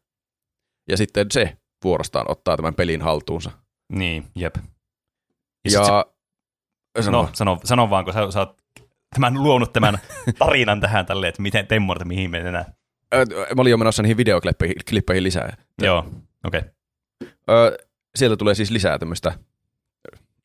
Ja 0.89 0.97
sitten 0.97 1.27
se 1.31 1.57
vuorostaan 1.85 2.31
ottaa 2.31 2.57
tämän 2.57 2.75
pelin 2.75 3.03
haltuunsa. 3.03 3.51
Niin, 3.93 4.25
jep. 4.37 4.57
Ja, 5.73 6.05
Ja, 6.97 7.03
se, 7.03 7.11
no, 7.11 7.29
sano, 7.33 7.61
sano 7.65 7.91
vaan, 7.91 8.05
kun 8.05 8.15
sä, 8.15 8.31
sä 8.31 8.39
oot 8.39 8.57
tämän 9.15 9.43
luonut 9.43 9.73
tämän 9.73 9.99
tarinan 10.39 10.81
tähän 10.81 11.07
tälleen, 11.07 11.29
että 11.29 11.43
miten 11.43 11.67
Temmorta, 11.67 12.05
mihin 12.05 12.31
me 12.31 12.39
enää. 12.39 12.65
mä 13.57 13.61
olin 13.63 13.71
jo 13.71 13.77
menossa 13.77 14.03
niihin 14.03 14.17
videoklippeihin 14.17 14.77
klippeihin 14.89 15.23
lisää. 15.23 15.57
Joo, 15.83 16.11
okei. 16.45 16.61
Okay. 17.23 17.77
Sieltä 18.17 18.37
tulee 18.37 18.55
siis 18.55 18.71
lisää 18.71 18.99
tämmöistä 18.99 19.33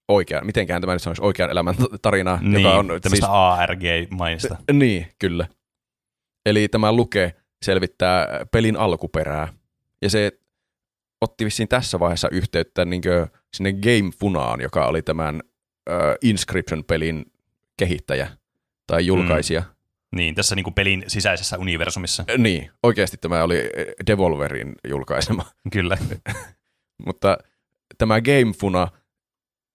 oikean, 0.07 0.45
mitenkään 0.45 0.82
tämä 0.82 0.93
nyt 0.93 1.01
sanoisi 1.01 1.22
oikean 1.22 1.49
elämän 1.49 1.76
tarinaa, 2.01 2.39
Niin, 2.41 2.61
joka 2.61 2.76
on 2.76 2.88
tämmöistä 2.88 3.09
siis, 3.09 3.24
ARG-mainista. 3.28 4.57
Niin, 4.74 5.07
kyllä. 5.20 5.47
Eli 6.45 6.68
tämä 6.68 6.91
Luke 6.91 7.36
selvittää 7.66 8.28
pelin 8.51 8.78
alkuperää. 8.78 9.53
Ja 10.01 10.09
se 10.09 10.32
otti 11.22 11.45
vissiin 11.45 11.68
tässä 11.68 11.99
vaiheessa 11.99 12.30
yhteyttä 12.32 12.86
niin 12.86 13.01
sinne 13.53 13.74
Game 13.74 14.11
Funaan, 14.20 14.61
joka 14.61 14.86
oli 14.86 15.01
tämän 15.01 15.41
uh, 15.89 15.95
Inscription-pelin 16.22 17.26
kehittäjä 17.78 18.28
tai 18.88 19.05
julkaisija. 19.05 19.61
Mm. 19.61 19.67
Niin, 20.15 20.36
tässä 20.36 20.55
niinku 20.55 20.71
pelin 20.71 21.03
sisäisessä 21.07 21.57
universumissa. 21.57 22.25
Niin, 22.38 22.71
oikeasti 22.84 23.17
tämä 23.17 23.43
oli 23.43 23.69
Devolverin 24.07 24.75
julkaisema. 24.88 25.45
Kyllä. 25.73 25.97
Mutta 27.05 27.38
tämä 27.97 28.21
Game 28.21 28.53
Funa 28.59 28.88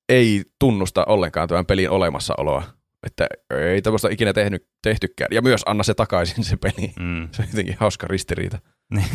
ei 0.09 0.45
tunnusta 0.59 1.05
ollenkaan 1.05 1.49
tämän 1.49 1.67
pelin 1.67 1.91
olemassaoloa. 1.91 2.63
Että 3.07 3.27
ei 3.71 3.83
tämmöistä 3.83 4.09
ikinä 4.11 4.33
tehnyt, 4.33 4.69
tehtykään. 4.83 5.29
Ja 5.33 5.43
myös 5.43 5.63
anna 5.67 5.83
se 5.83 5.95
takaisin 5.95 6.45
se 6.45 6.57
peli. 6.57 6.93
Mm. 6.99 7.29
Se 7.33 7.43
on 7.43 7.49
jotenkin 7.49 7.77
hauska 7.81 8.07
ristiriita. 8.07 8.59
Niin. 8.95 9.07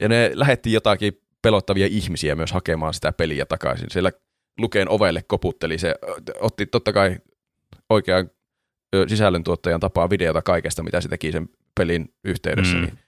Ja 0.00 0.08
ne 0.08 0.30
lähetti 0.34 0.72
jotakin 0.72 1.12
pelottavia 1.42 1.86
ihmisiä 1.86 2.34
myös 2.34 2.52
hakemaan 2.52 2.94
sitä 2.94 3.12
peliä 3.12 3.46
takaisin. 3.46 3.90
Siellä 3.90 4.12
Lukeen 4.58 4.88
ovelle 4.88 5.22
koputteli. 5.22 5.78
Se 5.78 5.94
otti 6.40 6.66
totta 6.66 6.92
kai 6.92 7.16
oikean 7.90 8.30
sisällöntuottajan 9.08 9.80
tapaa 9.80 10.10
videota 10.10 10.42
kaikesta, 10.42 10.82
mitä 10.82 11.00
se 11.00 11.08
teki 11.08 11.32
sen 11.32 11.48
pelin 11.74 12.14
yhteydessä. 12.24 12.74
Mm. 12.76 12.80
Niin 12.82 12.98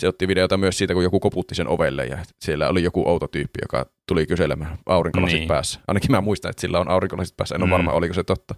se 0.00 0.08
otti 0.08 0.28
videota 0.28 0.56
myös 0.56 0.78
siitä, 0.78 0.94
kun 0.94 1.02
joku 1.02 1.20
koputti 1.20 1.54
sen 1.54 1.68
ovelle 1.68 2.06
ja 2.06 2.18
siellä 2.40 2.68
oli 2.68 2.82
joku 2.82 3.08
outo 3.08 3.28
tyyppi, 3.28 3.58
joka 3.62 3.86
tuli 4.08 4.26
kyselemään 4.26 4.78
aurinkolasit 4.86 5.38
niin. 5.38 5.48
päässä. 5.48 5.80
Ainakin 5.88 6.10
mä 6.10 6.20
muistan, 6.20 6.50
että 6.50 6.60
sillä 6.60 6.80
on 6.80 6.88
aurinkolasit 6.88 7.36
päässä. 7.36 7.54
En 7.54 7.62
ole 7.62 7.68
Mm. 7.68 7.72
varma, 7.72 7.92
oliko 7.92 8.14
se 8.14 8.24
totta. 8.24 8.54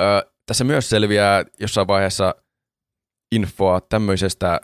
Ö, 0.00 0.30
tässä 0.46 0.64
myös 0.64 0.90
selviää 0.90 1.44
jossain 1.60 1.86
vaiheessa 1.86 2.34
infoa 3.34 3.80
tämmöisestä 3.80 4.60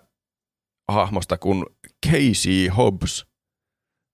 hahmosta 0.92 1.38
kuin 1.38 1.64
Casey 2.06 2.68
Hobbs. 2.68 3.26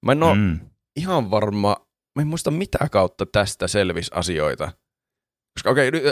Mä 0.07 0.13
en 0.13 0.23
ole 0.23 0.35
Mm. 0.35 0.61
ihan 0.97 1.31
varma, 1.31 1.77
mä 2.17 2.23
en 2.23 2.27
muista 2.29 2.51
mitä 2.51 2.79
kautta 2.93 3.27
tästä 3.27 3.69
selvisi 3.69 4.11
asioita. 4.15 4.73
Koska 5.55 5.71
okei, 5.71 5.91
nyt, 5.91 6.03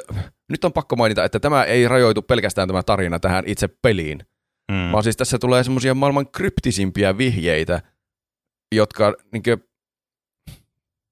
nyt 0.48 0.64
on 0.64 0.72
pakko 0.72 0.96
mainita, 0.96 1.24
että 1.24 1.40
tämä 1.40 1.64
ei 1.64 1.88
rajoitu 1.88 2.22
pelkästään 2.22 2.68
tämä 2.68 2.82
tarina 2.82 3.20
tähän 3.20 3.44
itse 3.46 3.68
peliin, 3.82 4.20
Mm. 4.70 4.92
vaan 4.92 5.02
siis 5.02 5.16
tässä 5.16 5.38
tulee 5.38 5.64
semmoisia 5.64 5.94
maailman 5.94 6.30
kryptisimpiä 6.30 7.18
vihjeitä, 7.18 7.82
jotka 8.74 9.14
niinkö, 9.32 9.58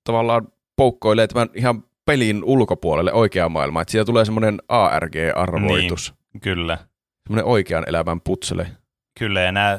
tavallaan 0.04 0.48
poukkoilee 0.76 1.26
tämän 1.26 1.48
ihan 1.54 1.84
pelin 2.06 2.44
ulkopuolelle 2.44 3.12
oikeaan 3.12 3.52
maailmaan. 3.52 3.82
Että 3.82 3.92
siitä 3.92 4.04
tulee 4.04 4.24
semmoinen 4.24 4.58
ARG-arvoitus, 4.68 6.14
niin. 6.32 6.40
Kyllä. 6.40 6.78
semmoinen 7.26 7.44
oikean 7.44 7.84
elämän 7.88 8.20
putsele. 8.20 8.66
Kyllä, 9.18 9.40
ja 9.40 9.52
nämä 9.52 9.78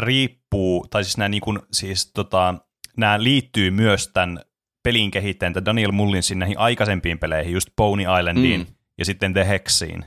riippuu, 0.00 0.86
tai 0.90 1.04
siis 1.04 1.16
nämä, 1.16 1.28
niin 1.28 1.40
kuin, 1.40 1.58
siis, 1.72 2.10
tota, 2.12 2.54
nämä 2.96 3.22
liittyy 3.22 3.70
myös 3.70 4.08
tämän 4.08 4.40
pelin 4.86 5.10
kehittäjän, 5.10 5.52
tämän 5.52 5.64
Daniel 5.64 5.92
Mullinsin 5.92 6.38
näihin 6.38 6.58
aikaisempiin 6.58 7.18
peleihin, 7.18 7.52
just 7.52 7.68
Pony 7.76 8.02
Islandiin 8.02 8.60
Mm. 8.60 8.66
ja 8.98 9.04
sitten 9.04 9.32
The 9.32 9.48
Hexiin. 9.48 10.04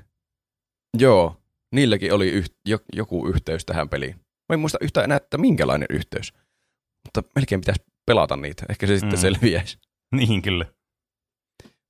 Joo, 0.98 1.36
niilläkin 1.72 2.14
oli 2.14 2.30
yh, 2.30 2.46
jo, 2.66 2.78
joku 2.96 3.28
yhteys 3.28 3.66
tähän 3.66 3.90
peliin. 3.90 4.16
Mä 4.50 4.54
en 4.54 4.60
muista 4.60 4.78
yhtään 4.82 5.04
enää, 5.04 5.18
että 5.18 5.38
minkälainen 5.38 5.86
yhteys. 5.90 6.34
Mutta 7.06 7.24
melkein 7.36 7.62
pitäisi 7.62 7.82
pelata 8.06 8.38
niitä. 8.38 8.66
Ehkä 8.70 8.88
se 8.88 8.94
sitten 9.00 9.20
Mm. 9.20 9.22
selviäisi. 9.22 9.78
Niin, 10.16 10.42
kyllä. 10.42 10.66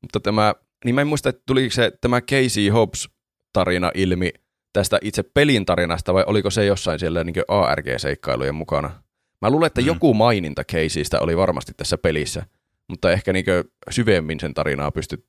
Mutta 0.01 0.19
tämä, 0.19 0.53
niin 0.85 0.95
mä 0.95 1.01
en 1.01 1.07
muista, 1.07 1.29
että 1.29 1.43
tuliko 1.45 1.71
se 1.73 1.91
tämä 2.01 2.21
Casey 2.21 2.69
Hobbs-tarina 2.69 3.91
ilmi 3.93 4.31
tästä 4.73 4.99
itse 5.01 5.23
pelin 5.23 5.65
tarinasta, 5.65 6.13
vai 6.13 6.23
oliko 6.27 6.49
se 6.49 6.65
jossain 6.65 6.99
siellä 6.99 7.23
niin 7.23 7.35
ARG-seikkailujen 7.47 8.55
mukana? 8.55 9.03
Mä 9.41 9.49
luulen, 9.49 9.67
että 9.67 9.81
mm. 9.81 9.87
joku 9.87 10.13
maininta 10.13 10.63
Caseystä 10.63 11.19
oli 11.19 11.37
varmasti 11.37 11.71
tässä 11.77 11.97
pelissä, 11.97 12.45
mutta 12.89 13.11
ehkä 13.11 13.33
niin 13.33 13.45
syvemmin 13.89 14.39
sen 14.39 14.53
tarinaa 14.53 14.91
pysty 14.91 15.27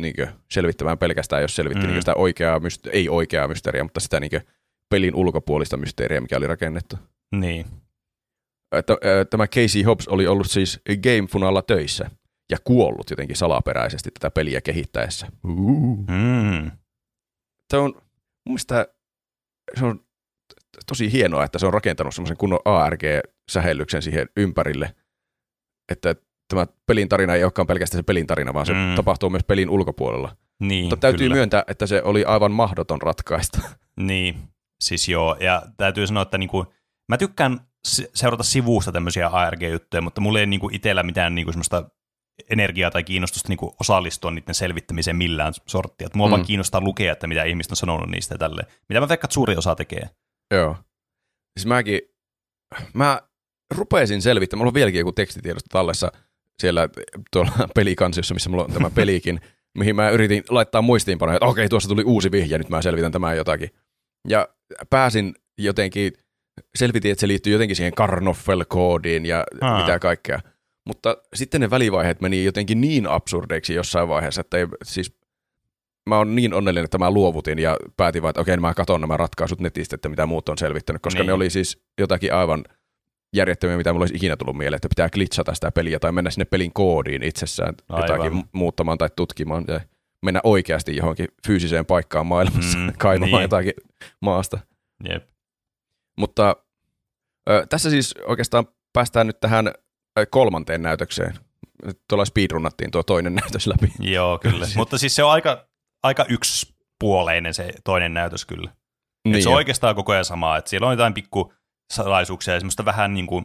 niin 0.00 0.14
selvittämään 0.50 0.98
pelkästään, 0.98 1.42
jos 1.42 1.56
selvitti 1.56 1.86
Mm. 1.86 1.94
sitä 1.98 2.14
oikeaa, 2.14 2.58
myste- 2.58 2.90
ei 2.92 3.08
oikeaa 3.08 3.48
mysteeriä, 3.48 3.82
mutta 3.82 4.00
sitä 4.00 4.20
niin 4.20 4.30
pelin 4.88 5.14
ulkopuolista 5.14 5.76
mysteeriä, 5.76 6.20
mikä 6.20 6.36
oli 6.36 6.46
rakennettu. 6.46 6.96
Niin. 7.34 7.66
Tämä 9.30 9.46
Casey 9.46 9.82
Hobbs 9.82 10.08
oli 10.08 10.26
ollut 10.26 10.50
siis 10.50 10.80
Game 11.02 11.28
Funalla 11.30 11.62
töissä 11.62 12.10
ja 12.50 12.56
kuollut 12.64 13.10
jotenkin 13.10 13.36
salaperäisesti 13.36 14.10
tätä 14.10 14.30
peliä 14.30 14.60
kehittäessä. 14.60 15.26
Uh. 15.44 15.98
Mm. 15.98 16.70
Se 17.70 17.76
on, 17.76 17.92
mun 17.94 18.02
mielestä 18.46 18.86
se 19.78 19.84
on 19.84 20.04
tosi 20.86 21.12
hienoa, 21.12 21.44
että 21.44 21.58
se 21.58 21.66
on 21.66 21.72
rakentanut 21.72 22.14
semmoisen 22.14 22.36
kunnon 22.36 22.60
ARG-sähellyksen 22.64 24.02
siihen 24.02 24.28
ympärille, 24.36 24.94
että 25.92 26.14
tämä 26.50 26.66
pelin 26.86 27.08
tarina 27.08 27.34
ei 27.34 27.44
olekaan 27.44 27.66
pelkästään 27.66 27.98
se 27.98 28.02
pelin 28.02 28.26
tarina, 28.26 28.54
vaan 28.54 28.66
se 28.66 28.72
Mm. 28.72 28.94
tapahtuu 28.96 29.30
myös 29.30 29.44
pelin 29.44 29.70
ulkopuolella. 29.70 30.36
Niin, 30.60 30.84
Mutta 30.84 30.96
täytyy 30.96 31.18
kyllä. 31.24 31.34
myöntää, 31.34 31.64
että 31.68 31.86
se 31.86 32.02
oli 32.02 32.24
aivan 32.24 32.52
mahdoton 32.52 33.02
ratkaista. 33.02 33.58
Niin, 34.00 34.38
siis 34.84 35.08
joo. 35.08 35.36
Ja 35.40 35.62
täytyy 35.76 36.06
sanoa, 36.06 36.22
että 36.22 36.38
niinku, 36.38 36.66
mä 37.08 37.18
tykkään 37.18 37.60
se- 37.88 38.10
seurata 38.14 38.42
sivusta 38.42 38.92
tämmöisiä 38.92 39.28
ARG-juttuja, 39.28 40.00
mutta 40.00 40.20
mulla 40.20 40.40
ei 40.40 40.46
niinku 40.46 40.70
itsellä 40.72 41.02
mitään 41.02 41.34
niinku 41.34 41.52
semmoista 41.52 41.90
energiaa 42.50 42.90
tai 42.90 43.04
kiinnostusta 43.04 43.48
niinku 43.48 43.74
osallistua 43.80 44.30
niiden 44.30 44.54
selvittämiseen 44.54 45.16
millään 45.16 45.52
sorttia. 45.66 46.06
Et 46.06 46.14
mua 46.14 46.26
mm. 46.26 46.30
vaan 46.30 46.44
kiinnostaa 46.46 46.80
lukea, 46.80 47.12
että 47.12 47.26
mitä 47.26 47.44
ihmiset 47.44 47.72
on 47.72 47.76
sanonut 47.76 48.08
niistä 48.10 48.34
ja 48.34 48.38
tälleen. 48.38 48.66
Mitä 48.88 49.00
mä 49.00 49.08
veikkaan, 49.08 49.26
että 49.26 49.34
suuri 49.34 49.56
osa 49.56 49.74
tekee. 49.74 50.10
Joo. 50.54 50.76
Siis 51.58 51.66
mäkin, 51.66 52.00
mä 52.94 53.20
rupesin 53.76 54.22
selvittämään, 54.22 54.60
mulla 54.60 54.70
on 54.70 54.74
vieläkin 54.74 54.98
joku 54.98 55.12
tekstitiedosto 55.12 55.66
tallessa 55.72 56.12
siellä 56.60 56.88
tuolla 57.32 57.52
pelikansiossa, 57.74 58.34
missä 58.34 58.50
mulla 58.50 58.64
on 58.64 58.72
tämä 58.72 58.90
pelikin, 58.90 59.40
mihin 59.78 59.96
mä 59.96 60.10
yritin 60.10 60.44
laittaa 60.48 60.82
muistiinpanoja, 60.82 61.36
että 61.36 61.46
okei, 61.46 61.68
tuossa 61.68 61.88
tuli 61.88 62.02
uusi 62.04 62.30
vihje, 62.30 62.58
nyt 62.58 62.68
mä 62.68 62.82
selvitän 62.82 63.12
tämän 63.12 63.36
jotakin. 63.36 63.70
Ja 64.28 64.48
pääsin 64.90 65.34
jotenkin, 65.58 66.12
selvitin, 66.74 67.12
että 67.12 67.20
se 67.20 67.28
liittyy 67.28 67.52
jotenkin 67.52 67.76
siihen 67.76 67.92
Karnoffel-koodiin 67.94 69.26
ja 69.26 69.44
Aa. 69.60 69.80
mitä 69.80 69.98
kaikkea. 69.98 70.40
Mutta 70.88 71.16
sitten 71.34 71.60
ne 71.60 71.70
välivaiheet 71.70 72.20
meni 72.20 72.44
jotenkin 72.44 72.80
niin 72.80 73.06
absurdeiksi 73.06 73.74
jossain 73.74 74.08
vaiheessa, 74.08 74.40
että 74.40 74.58
ei, 74.58 74.66
siis 74.82 75.18
mä 76.08 76.18
oon 76.18 76.34
niin 76.34 76.54
onnellinen, 76.54 76.84
että 76.84 76.98
mä 76.98 77.10
luovutin 77.10 77.58
ja 77.58 77.76
päätin 77.96 78.22
vaan, 78.22 78.30
että 78.30 78.40
okei, 78.40 78.56
mä 78.56 78.74
katson 78.74 79.00
nämä 79.00 79.16
ratkaisut 79.16 79.60
netistä, 79.60 79.94
että 79.94 80.08
mitä 80.08 80.26
muut 80.26 80.48
on 80.48 80.58
selvittänyt, 80.58 81.02
koska 81.02 81.20
Niin. 81.20 81.26
ne 81.26 81.32
oli 81.32 81.50
siis 81.50 81.82
jotakin 82.00 82.34
aivan 82.34 82.64
järjettömiä, 83.36 83.76
mitä 83.76 83.92
mulla 83.92 84.02
olisi 84.02 84.16
ikinä 84.16 84.36
tullut 84.36 84.56
mieleen, 84.56 84.76
että 84.76 84.88
pitää 84.88 85.10
glitchata 85.10 85.54
sitä 85.54 85.70
peliä 85.70 85.98
tai 85.98 86.12
mennä 86.12 86.30
sinne 86.30 86.44
pelin 86.44 86.72
koodiin 86.72 87.22
itsessään 87.22 87.74
Aivan. 87.88 88.08
jotakin 88.10 88.32
mu- 88.32 88.46
muuttamaan 88.52 88.98
tai 88.98 89.08
tutkimaan 89.16 89.64
ja 89.68 89.80
mennä 90.22 90.40
oikeasti 90.44 90.96
johonkin 90.96 91.28
fyysiseen 91.46 91.86
paikkaan 91.86 92.26
maailmassa 92.26 92.78
Mm, 92.78 92.92
kaivamaan 92.98 93.32
niin. 93.32 93.42
jotakin 93.42 93.72
maasta. 94.20 94.58
Jep. 95.12 95.28
Mutta 96.18 96.56
ö, 97.50 97.66
tässä 97.68 97.90
siis 97.90 98.14
oikeastaan 98.26 98.66
päästään 98.92 99.26
nyt 99.26 99.40
tähän 99.40 99.72
kolmanteen 100.30 100.82
näytökseen. 100.82 101.34
Tuolla 102.08 102.24
speedrunnattiin 102.24 102.90
tuo 102.90 103.02
toinen 103.02 103.34
näytös 103.42 103.66
läpi. 103.66 103.92
Joo, 104.00 104.38
kyllä. 104.38 104.66
Mutta 104.76 104.98
siis 104.98 105.16
se 105.16 105.24
on 105.24 105.30
aika, 105.30 105.66
aika 106.02 106.24
yksipuoleinen 106.28 107.54
se 107.54 107.70
toinen 107.84 108.14
näytös 108.14 108.44
kyllä. 108.44 108.70
Niin 109.28 109.42
se 109.42 109.48
on 109.48 109.52
jo. 109.52 109.56
oikeastaan 109.56 109.94
koko 109.94 110.12
ajan 110.12 110.24
sama, 110.24 110.56
että 110.56 110.70
siellä 110.70 110.86
on 110.86 110.92
jotain 110.92 111.14
pikku 111.14 111.52
salaisuuksia 111.90 112.54
ja 112.54 112.60
semmoista 112.60 112.84
vähän 112.84 113.14
niin 113.14 113.26
kuin 113.26 113.44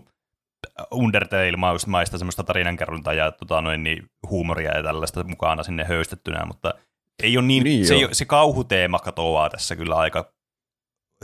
Undertale-maista 0.92 2.18
semmoista 2.18 2.44
tarinankerrontaa 2.44 3.14
ja 3.14 3.32
tota, 3.32 3.62
noin, 3.62 3.84
niin, 3.84 4.10
huumoria 4.30 4.78
ja 4.78 4.84
tällaista 4.84 5.24
mukana 5.24 5.64
sinne 5.64 5.84
höystettynä, 5.84 6.46
mutta 6.46 6.74
ei 7.24 7.38
ole 7.38 7.46
niin, 7.46 7.64
Niin 7.64 7.88
se, 7.88 7.96
se 8.12 8.26
kauhuteema 8.26 9.00
katoaa 9.00 9.50
tässä 9.50 9.76
kyllä 9.76 9.96
aika, 9.96 10.34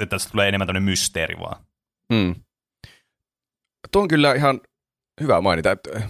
että 0.01 0.15
tästä 0.15 0.31
tulee 0.31 0.47
enemmän 0.47 0.67
tämmöinen 0.67 0.89
mysteeri 0.89 1.39
vaan. 1.39 1.65
Mm. 2.09 2.35
Tuo 3.91 4.01
on 4.01 4.07
kyllä 4.07 4.33
ihan 4.33 4.61
hyvä 5.21 5.41
mainita. 5.41 5.71
Että 5.71 5.89
äh, 5.95 6.07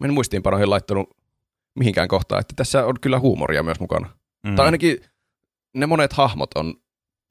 mä 0.00 0.06
en 0.06 0.14
muistiinpanoihin 0.14 0.70
laittanut 0.70 1.16
mihinkään 1.78 2.08
kohtaan, 2.08 2.40
että 2.40 2.54
tässä 2.56 2.86
on 2.86 3.00
kyllä 3.00 3.18
huumoria 3.18 3.62
myös 3.62 3.80
mukana. 3.80 4.08
Mm. 4.46 4.56
Tai 4.56 4.64
ainakin 4.64 4.98
ne 5.74 5.86
monet 5.86 6.12
hahmot 6.12 6.50
on 6.54 6.74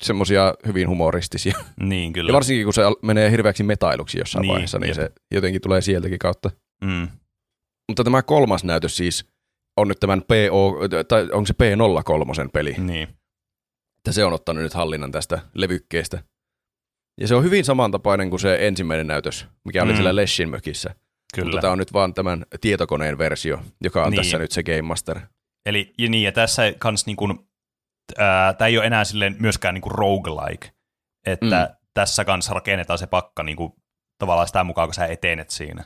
semmoisia 0.04 0.54
hyvin 0.68 0.90
humoristisia. 0.90 1.54
Niin, 1.80 2.14
kyllä. 2.14 2.30
Ja 2.30 2.34
varsinkin 2.34 2.66
kun 2.66 2.74
se 2.74 2.82
menee 3.02 3.32
hirveäksi 3.32 3.64
metailuksi 3.64 4.18
jossain 4.20 4.42
Niin, 4.42 4.52
vaiheessa, 4.52 4.80
niin 4.80 4.88
jep. 4.88 4.96
se 4.96 5.10
jotenkin 5.32 5.62
tulee 5.62 5.82
sieltäkin 5.82 6.20
kautta. 6.20 6.52
Mm. 6.84 7.08
Mutta 7.90 8.04
tämä 8.04 8.22
kolmas 8.22 8.64
näytös 8.64 8.98
siis 8.98 9.26
on 9.78 9.88
nyt 9.88 10.00
tämän 10.00 10.22
PO, 10.22 10.74
tai 11.08 11.24
onko 11.32 11.46
se 11.48 11.54
P03 11.54 12.50
peli, 12.54 12.76
Niin. 12.78 13.08
että 13.98 14.12
se 14.12 14.26
on 14.26 14.34
ottanut 14.34 14.64
nyt 14.64 14.74
hallinnan 14.74 15.12
tästä 15.12 15.40
levykkeestä. 15.54 16.24
Ja 17.22 17.28
se 17.28 17.36
on 17.36 17.44
hyvin 17.44 17.66
samantapainen 17.66 18.30
kuin 18.30 18.40
se 18.40 18.58
ensimmäinen 18.68 19.08
näytös, 19.08 19.46
mikä 19.66 19.84
oli 19.84 19.92
Mm. 19.92 19.96
siellä 19.96 20.16
Leshin 20.16 20.50
mökissä. 20.50 20.96
Kyllä. 21.36 21.46
Mutta 21.46 21.62
tämä 21.62 21.74
on 21.74 21.80
nyt 21.80 21.94
vaan 21.94 22.14
tämän 22.14 22.46
tietokoneen 22.62 23.18
versio, 23.18 23.60
joka 23.84 24.04
on 24.04 24.12
Niin. 24.12 24.18
tässä 24.24 24.38
nyt 24.38 24.52
se 24.52 24.64
Game 24.64 24.82
Master. 24.82 25.20
Eli 25.66 25.94
ja 25.98 26.10
niin, 26.10 26.24
ja 26.24 26.32
tässä 26.32 26.74
kans 26.80 27.06
niin 27.06 27.16
kuin, 27.16 27.40
tämä 28.58 28.68
ei 28.68 28.78
ole 28.78 28.86
enää 28.86 29.04
silleen 29.04 29.36
myöskään 29.40 29.74
niin 29.74 29.82
kuin 29.82 29.96
roguelike, 29.96 30.72
että 31.26 31.70
mm. 31.72 31.88
tässä 31.94 32.26
kanssa 32.26 32.54
rakennetaan 32.54 33.00
se 33.00 33.08
pakka 33.08 33.44
niin 33.44 33.58
kuin, 33.58 33.74
tavallaan 34.20 34.48
sitä 34.48 34.64
mukaan, 34.64 34.88
kun 34.88 34.94
sä 34.94 35.06
etenet 35.06 35.50
siinä. 35.50 35.84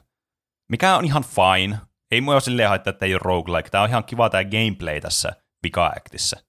Mikä 0.71 0.95
on 0.95 1.05
ihan 1.05 1.23
fine. 1.23 1.77
Ei 2.11 2.21
mua 2.21 2.39
silleen 2.39 2.69
haittaa, 2.69 2.91
että 2.91 3.05
ei 3.05 3.13
ole 3.13 3.21
roguelike. 3.23 3.69
Tämä 3.69 3.83
on 3.83 3.89
ihan 3.89 4.03
kiva 4.03 4.29
tämä 4.29 4.43
gameplay 4.43 5.01
tässä 5.01 5.33
Vika-actissa. 5.63 6.39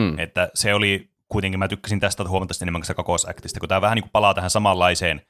Mm. 0.00 0.18
Että 0.18 0.50
se 0.54 0.74
oli 0.74 1.10
kuitenkin, 1.28 1.58
mä 1.58 1.68
tykkäsin 1.68 2.00
tästä 2.00 2.24
huomattavasti 2.28 2.64
enemmän 2.64 2.80
kuin 2.80 2.86
se 2.86 2.94
kakosactista, 2.94 3.60
kun 3.60 3.68
tämä 3.68 3.80
vähän 3.80 3.94
niin 3.96 4.02
kuin 4.02 4.10
palaa 4.12 4.34
tähän 4.34 4.50
samanlaiseen 4.50 5.22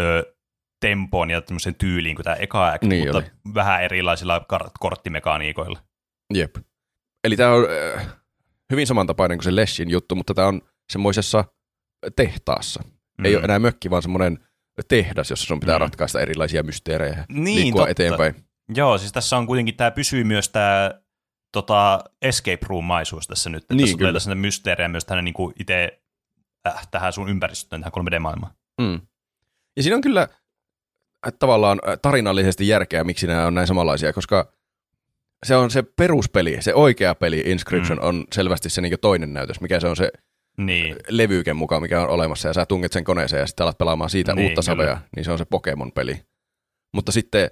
ö, 0.00 0.34
tempoon 0.80 1.30
ja 1.30 1.40
tämmöiseen 1.42 1.74
tyyliin 1.74 2.16
kuin 2.16 2.24
tämä 2.24 2.36
eka 2.36 2.68
act, 2.68 2.84
Niin 2.84 3.04
mutta 3.04 3.18
oli. 3.18 3.54
vähän 3.54 3.82
erilaisilla 3.82 4.38
kar- 4.52 4.70
korttimekaniikoilla. 4.80 5.78
Jep. 6.34 6.56
Eli 7.24 7.36
tämä 7.36 7.52
on 7.52 7.66
äh, 7.98 8.06
hyvin 8.72 8.86
samantapainen 8.86 9.38
kuin 9.38 9.44
se 9.44 9.56
Leshin 9.56 9.90
juttu, 9.90 10.14
mutta 10.14 10.34
tämä 10.34 10.48
on 10.48 10.62
semmoisessa 10.92 11.44
tehtaassa. 12.16 12.82
Mm. 13.18 13.24
Ei 13.24 13.36
ole 13.36 13.44
enää 13.44 13.58
mökki, 13.58 13.90
vaan 13.90 14.02
semmoinen 14.02 14.38
tehdas, 14.88 15.30
jossa 15.30 15.46
sun 15.46 15.60
pitää 15.60 15.78
Mm. 15.78 15.80
ratkaista 15.80 16.20
erilaisia 16.20 16.62
mysteerejä 16.62 17.14
ja 17.16 17.24
Niin, 17.28 17.44
liikkua 17.60 17.80
totta. 17.80 17.90
eteenpäin. 17.90 18.34
Joo, 18.74 18.98
siis 18.98 19.12
tässä 19.12 19.36
on 19.36 19.46
kuitenkin, 19.46 19.76
tämä 19.76 19.90
pysyy 19.90 20.24
myös 20.24 20.48
tämä 20.48 20.90
tota, 21.52 22.04
escape 22.22 22.66
room-maisuus 22.66 23.26
tässä 23.26 23.50
nyt. 23.50 23.62
Että 23.62 23.74
Niin, 23.74 23.86
tässä 23.86 23.98
tulee 23.98 24.12
tässä 24.12 24.34
mysteerejä 24.34 24.88
myös 24.88 25.04
tähän 25.04 25.24
niin 25.24 25.34
itse 25.58 26.02
äh, 26.68 26.88
tähän 26.90 27.12
sun 27.12 27.28
ympäristöön, 27.28 27.82
tähän 27.82 27.92
3D-maailmaan. 28.06 28.52
Mm. 28.80 29.00
Ja 29.76 29.82
siinä 29.82 29.96
on 29.96 30.02
kyllä 30.02 30.22
äh, 31.26 31.32
tavallaan 31.38 31.80
äh, 31.88 31.98
tarinallisesti 32.02 32.68
järkeä, 32.68 33.04
miksi 33.04 33.26
nämä 33.26 33.46
on 33.46 33.54
näin 33.54 33.66
samanlaisia, 33.66 34.12
koska 34.12 34.51
se 35.46 35.56
on 35.56 35.70
se 35.70 35.82
peruspeli, 35.82 36.56
se 36.60 36.74
oikea 36.74 37.14
peli 37.14 37.42
Inscription 37.46 37.98
Mm. 37.98 38.04
on 38.04 38.24
selvästi 38.34 38.70
se 38.70 38.80
niin 38.80 39.00
toinen 39.00 39.34
näytös, 39.34 39.60
mikä 39.60 39.80
se 39.80 39.86
on 39.88 39.96
se 39.96 40.12
Niin, 40.56 40.96
levyken 41.08 41.56
mukaan, 41.56 41.82
mikä 41.82 42.02
on 42.02 42.08
olemassa, 42.08 42.48
ja 42.48 42.52
sä 42.54 42.66
tunget 42.66 42.92
sen 42.92 43.04
koneeseen 43.04 43.40
ja 43.40 43.46
sitten 43.46 43.64
alat 43.64 43.78
pelaamaan 43.78 44.10
siitä 44.10 44.34
Niin, 44.34 44.46
uutta 44.48 44.62
savea, 44.62 45.00
niin 45.16 45.24
se 45.24 45.32
on 45.32 45.38
se 45.38 45.44
Pokemon-peli. 45.44 46.20
Mutta 46.94 47.12
sitten 47.12 47.50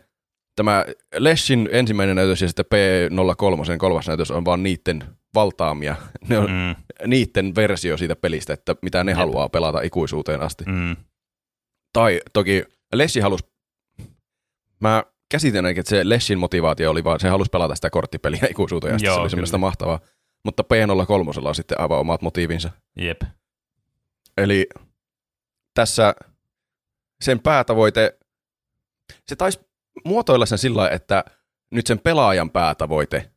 tämä 0.56 0.84
Leshin 1.18 1.68
ensimmäinen 1.72 2.16
näytös 2.16 2.42
ja 2.42 2.48
sitten 2.48 2.64
P03 2.64 3.76
kolmas 3.78 4.08
näytös 4.08 4.30
on 4.30 4.44
vaan 4.44 4.62
niiden 4.62 5.04
valtaamia. 5.34 5.96
Ne 6.28 6.38
on 6.38 6.50
mm. 6.50 6.74
niiden 7.06 7.54
versio 7.54 7.96
siitä 7.96 8.16
pelistä, 8.16 8.52
että 8.52 8.74
mitä 8.82 9.04
ne 9.04 9.10
Jep. 9.12 9.16
haluaa 9.18 9.48
pelata 9.48 9.80
ikuisuuteen 9.80 10.40
asti. 10.40 10.64
mm, 10.64 10.96
Tai 11.92 12.20
toki 12.32 12.64
Lessi 12.94 13.20
halusi, 13.20 13.44
mä 14.80 15.04
käsitän 15.30 15.66
että 15.66 15.90
se 15.90 16.08
Lessin 16.08 16.38
motivaatio 16.38 16.90
oli 16.90 17.04
vaan, 17.04 17.20
se 17.20 17.28
halusi 17.28 17.50
pelata 17.50 17.74
sitä 17.74 17.90
korttipeliä 17.90 18.46
ikuisuuteen 18.50 18.94
asti, 18.94 19.06
Joo, 19.06 19.14
se 19.14 19.20
oli 19.20 19.30
semmoista 19.30 19.58
mahtavaa. 19.58 20.00
Mutta 20.44 20.62
P03 20.62 21.46
on 21.48 21.54
sitten 21.54 21.80
aivan 21.80 21.98
omat 21.98 22.22
motiivinsa. 22.22 22.70
jep. 22.96 23.22
Eli 24.36 24.66
tässä 25.74 26.14
sen 27.24 27.40
päätavoite, 27.40 28.18
se 29.28 29.36
taisi 29.36 29.60
muotoilla 30.04 30.46
sen 30.46 30.58
sillä 30.58 30.88
että 30.90 31.24
nyt 31.70 31.86
sen 31.86 31.98
pelaajan 31.98 32.50
päätavoite 32.50 33.30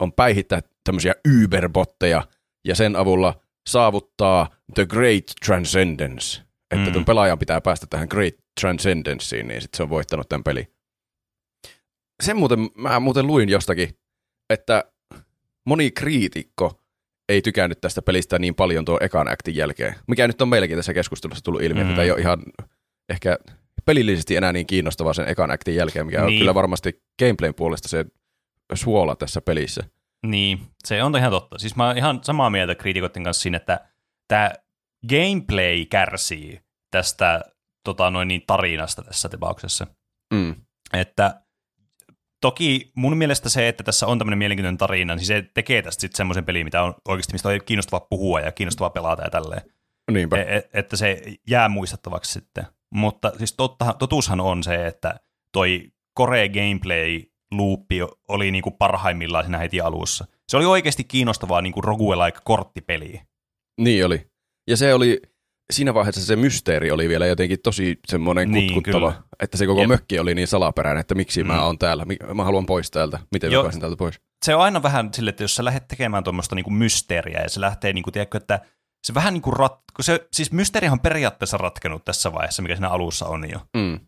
on 0.00 0.12
päihittää 0.12 0.60
tämmöisiä 0.84 1.14
Uberbotteja 1.44 2.22
ja 2.64 2.74
sen 2.74 2.96
avulla 2.96 3.40
saavuttaa 3.68 4.50
the 4.74 4.86
great 4.86 5.24
transcendence. 5.46 6.42
Että 6.70 6.90
Mm. 6.90 6.96
mm. 6.96 7.04
pelaajan 7.04 7.38
pitää 7.38 7.60
päästä 7.60 7.86
tähän 7.90 8.08
great 8.10 8.34
transcendenceen, 8.60 9.48
niin 9.48 9.62
sitten 9.62 9.76
se 9.76 9.82
on 9.82 9.90
voittanut 9.90 10.28
tämän 10.28 10.44
peli. 10.44 10.73
Sen 12.24 12.36
muuten, 12.36 12.58
mä 12.74 13.00
muuten 13.00 13.26
luin 13.26 13.48
jostakin, 13.48 13.88
että 14.50 14.84
moni 15.66 15.90
kriitikko 15.90 16.80
ei 17.28 17.42
tykännyt 17.42 17.80
tästä 17.80 18.02
pelistä 18.02 18.38
niin 18.38 18.54
paljon 18.54 18.84
tuon 18.84 19.02
ekan 19.02 19.32
actin 19.32 19.56
jälkeen. 19.56 19.94
Mikä 20.08 20.26
nyt 20.26 20.42
on 20.42 20.48
meilläkin 20.48 20.76
tässä 20.78 20.94
keskustelussa 20.94 21.44
tullut 21.44 21.62
ilmi, 21.62 21.84
Mm. 21.84 21.90
että 21.90 22.02
ei 22.02 22.10
ole 22.10 22.20
ihan 22.20 22.42
ehkä 23.08 23.38
pelillisesti 23.84 24.36
enää 24.36 24.52
niin 24.52 24.66
kiinnostavaa 24.66 25.12
sen 25.12 25.28
ekan 25.28 25.50
actin 25.50 25.76
jälkeen, 25.76 26.06
mikä. 26.06 26.18
Niin. 26.20 26.26
on 26.34 26.38
kyllä 26.38 26.54
varmasti 26.54 27.02
gameplayn 27.18 27.54
puolesta 27.54 27.88
se 27.88 28.04
suola 28.74 29.16
tässä 29.16 29.40
pelissä. 29.40 29.82
Niin, 30.26 30.60
se 30.84 31.02
on 31.02 31.16
ihan 31.16 31.30
totta. 31.30 31.58
Siis 31.58 31.76
mä 31.76 31.86
oon 31.86 31.98
ihan 31.98 32.20
samaa 32.22 32.50
mieltä 32.50 32.74
kriitikoiden 32.74 33.24
kanssa 33.24 33.42
siinä, 33.42 33.56
että 33.56 33.88
tämä 34.28 34.50
gameplay 35.08 35.84
kärsii 35.84 36.60
tästä 36.90 37.40
tota, 37.84 38.10
noin 38.10 38.28
niin, 38.28 38.42
tarinasta 38.46 39.02
tässä 39.02 39.28
tapauksessa. 39.28 39.86
Mm. 40.34 40.54
Että 40.92 41.43
toki 42.44 42.92
mun 42.94 43.16
mielestä 43.16 43.48
se, 43.48 43.68
että 43.68 43.84
tässä 43.84 44.06
on 44.06 44.18
tämmöinen 44.18 44.38
mielenkiintoinen 44.38 44.78
tarina, 44.78 45.14
niin 45.14 45.26
se 45.26 45.44
tekee 45.54 45.82
tästä 45.82 46.00
sitten 46.00 46.16
semmoisen 46.16 46.44
pelin, 46.44 46.66
mitä 46.66 46.82
on 46.82 46.94
oikeasti, 47.08 47.32
mistä 47.32 47.48
on 47.48 47.60
kiinnostavaa 47.66 48.06
puhua 48.10 48.40
ja 48.40 48.52
kiinnostavaa 48.52 48.90
pelata 48.90 49.22
ja 49.22 49.30
tälleen. 49.30 49.62
Niinpä. 50.10 50.36
E- 50.36 50.56
e- 50.56 50.68
että 50.72 50.96
se 50.96 51.22
jää 51.48 51.68
muistettavaksi 51.68 52.32
sitten. 52.32 52.66
Mutta 52.94 53.32
siis 53.38 53.52
totta, 53.52 53.94
totuushan 53.98 54.40
on 54.40 54.62
se, 54.62 54.86
että 54.86 55.20
toi 55.52 55.92
Core 56.18 56.48
gameplay 56.48 57.22
loopi 57.50 58.00
oli 58.28 58.50
niinku 58.50 58.70
parhaimmillaan 58.70 59.44
siinä 59.44 59.58
heti 59.58 59.80
alussa. 59.80 60.26
Se 60.48 60.56
oli 60.56 60.64
oikeasti 60.64 61.04
kiinnostavaa 61.04 61.62
niinku 61.62 61.80
roguelike 61.80 62.38
korttipeli. 62.44 63.20
Niin 63.80 64.06
oli. 64.06 64.26
Ja 64.68 64.76
se 64.76 64.94
oli, 64.94 65.22
siinä 65.72 65.94
vaiheessa 65.94 66.26
se 66.26 66.36
mysteeri 66.36 66.90
oli 66.90 67.08
vielä 67.08 67.26
jotenkin 67.26 67.58
tosi 67.62 67.98
semmoinen 68.06 68.50
Niin, 68.50 68.74
kutkuttava, 68.74 69.12
kyllä. 69.12 69.22
että 69.40 69.56
se 69.56 69.66
koko 69.66 69.80
Jep. 69.80 69.88
mökki 69.88 70.18
oli 70.18 70.34
niin 70.34 70.48
salaperäinen, 70.48 71.00
että 71.00 71.14
miksi 71.14 71.42
Mm. 71.42 71.46
mä 71.46 71.64
oon 71.64 71.78
täällä, 71.78 72.06
mä 72.34 72.44
haluan 72.44 72.66
pois 72.66 72.90
täältä, 72.90 73.18
miten 73.32 73.52
Joo. 73.52 73.62
mä 73.62 73.66
pääsen 73.66 73.80
täältä 73.80 73.96
pois. 73.96 74.20
Se 74.44 74.54
on 74.54 74.62
aina 74.62 74.82
vähän 74.82 75.14
sille, 75.14 75.30
että 75.30 75.42
jos 75.44 75.56
sä 75.56 75.64
lähdet 75.64 75.88
tekemään 75.88 76.24
tuommoista 76.24 76.54
niinku 76.54 76.70
mysteeriä 76.70 77.40
ja 77.40 77.48
se 77.48 77.60
lähtee, 77.60 77.92
niinku, 77.92 78.10
tiedätkö, 78.10 78.38
että 78.38 78.60
se 79.04 79.14
vähän 79.14 79.32
niinku 79.34 79.50
rat... 79.50 79.80
kun 79.96 80.04
se, 80.04 80.28
siis 80.32 80.52
mysteerihan 80.52 80.92
on 80.96 81.00
periaatteessa 81.00 81.56
ratkenut 81.56 82.04
tässä 82.04 82.32
vaiheessa, 82.32 82.62
mikä 82.62 82.74
siinä 82.74 82.88
alussa 82.88 83.26
on 83.26 83.50
jo. 83.50 83.60
Mm. 83.76 84.00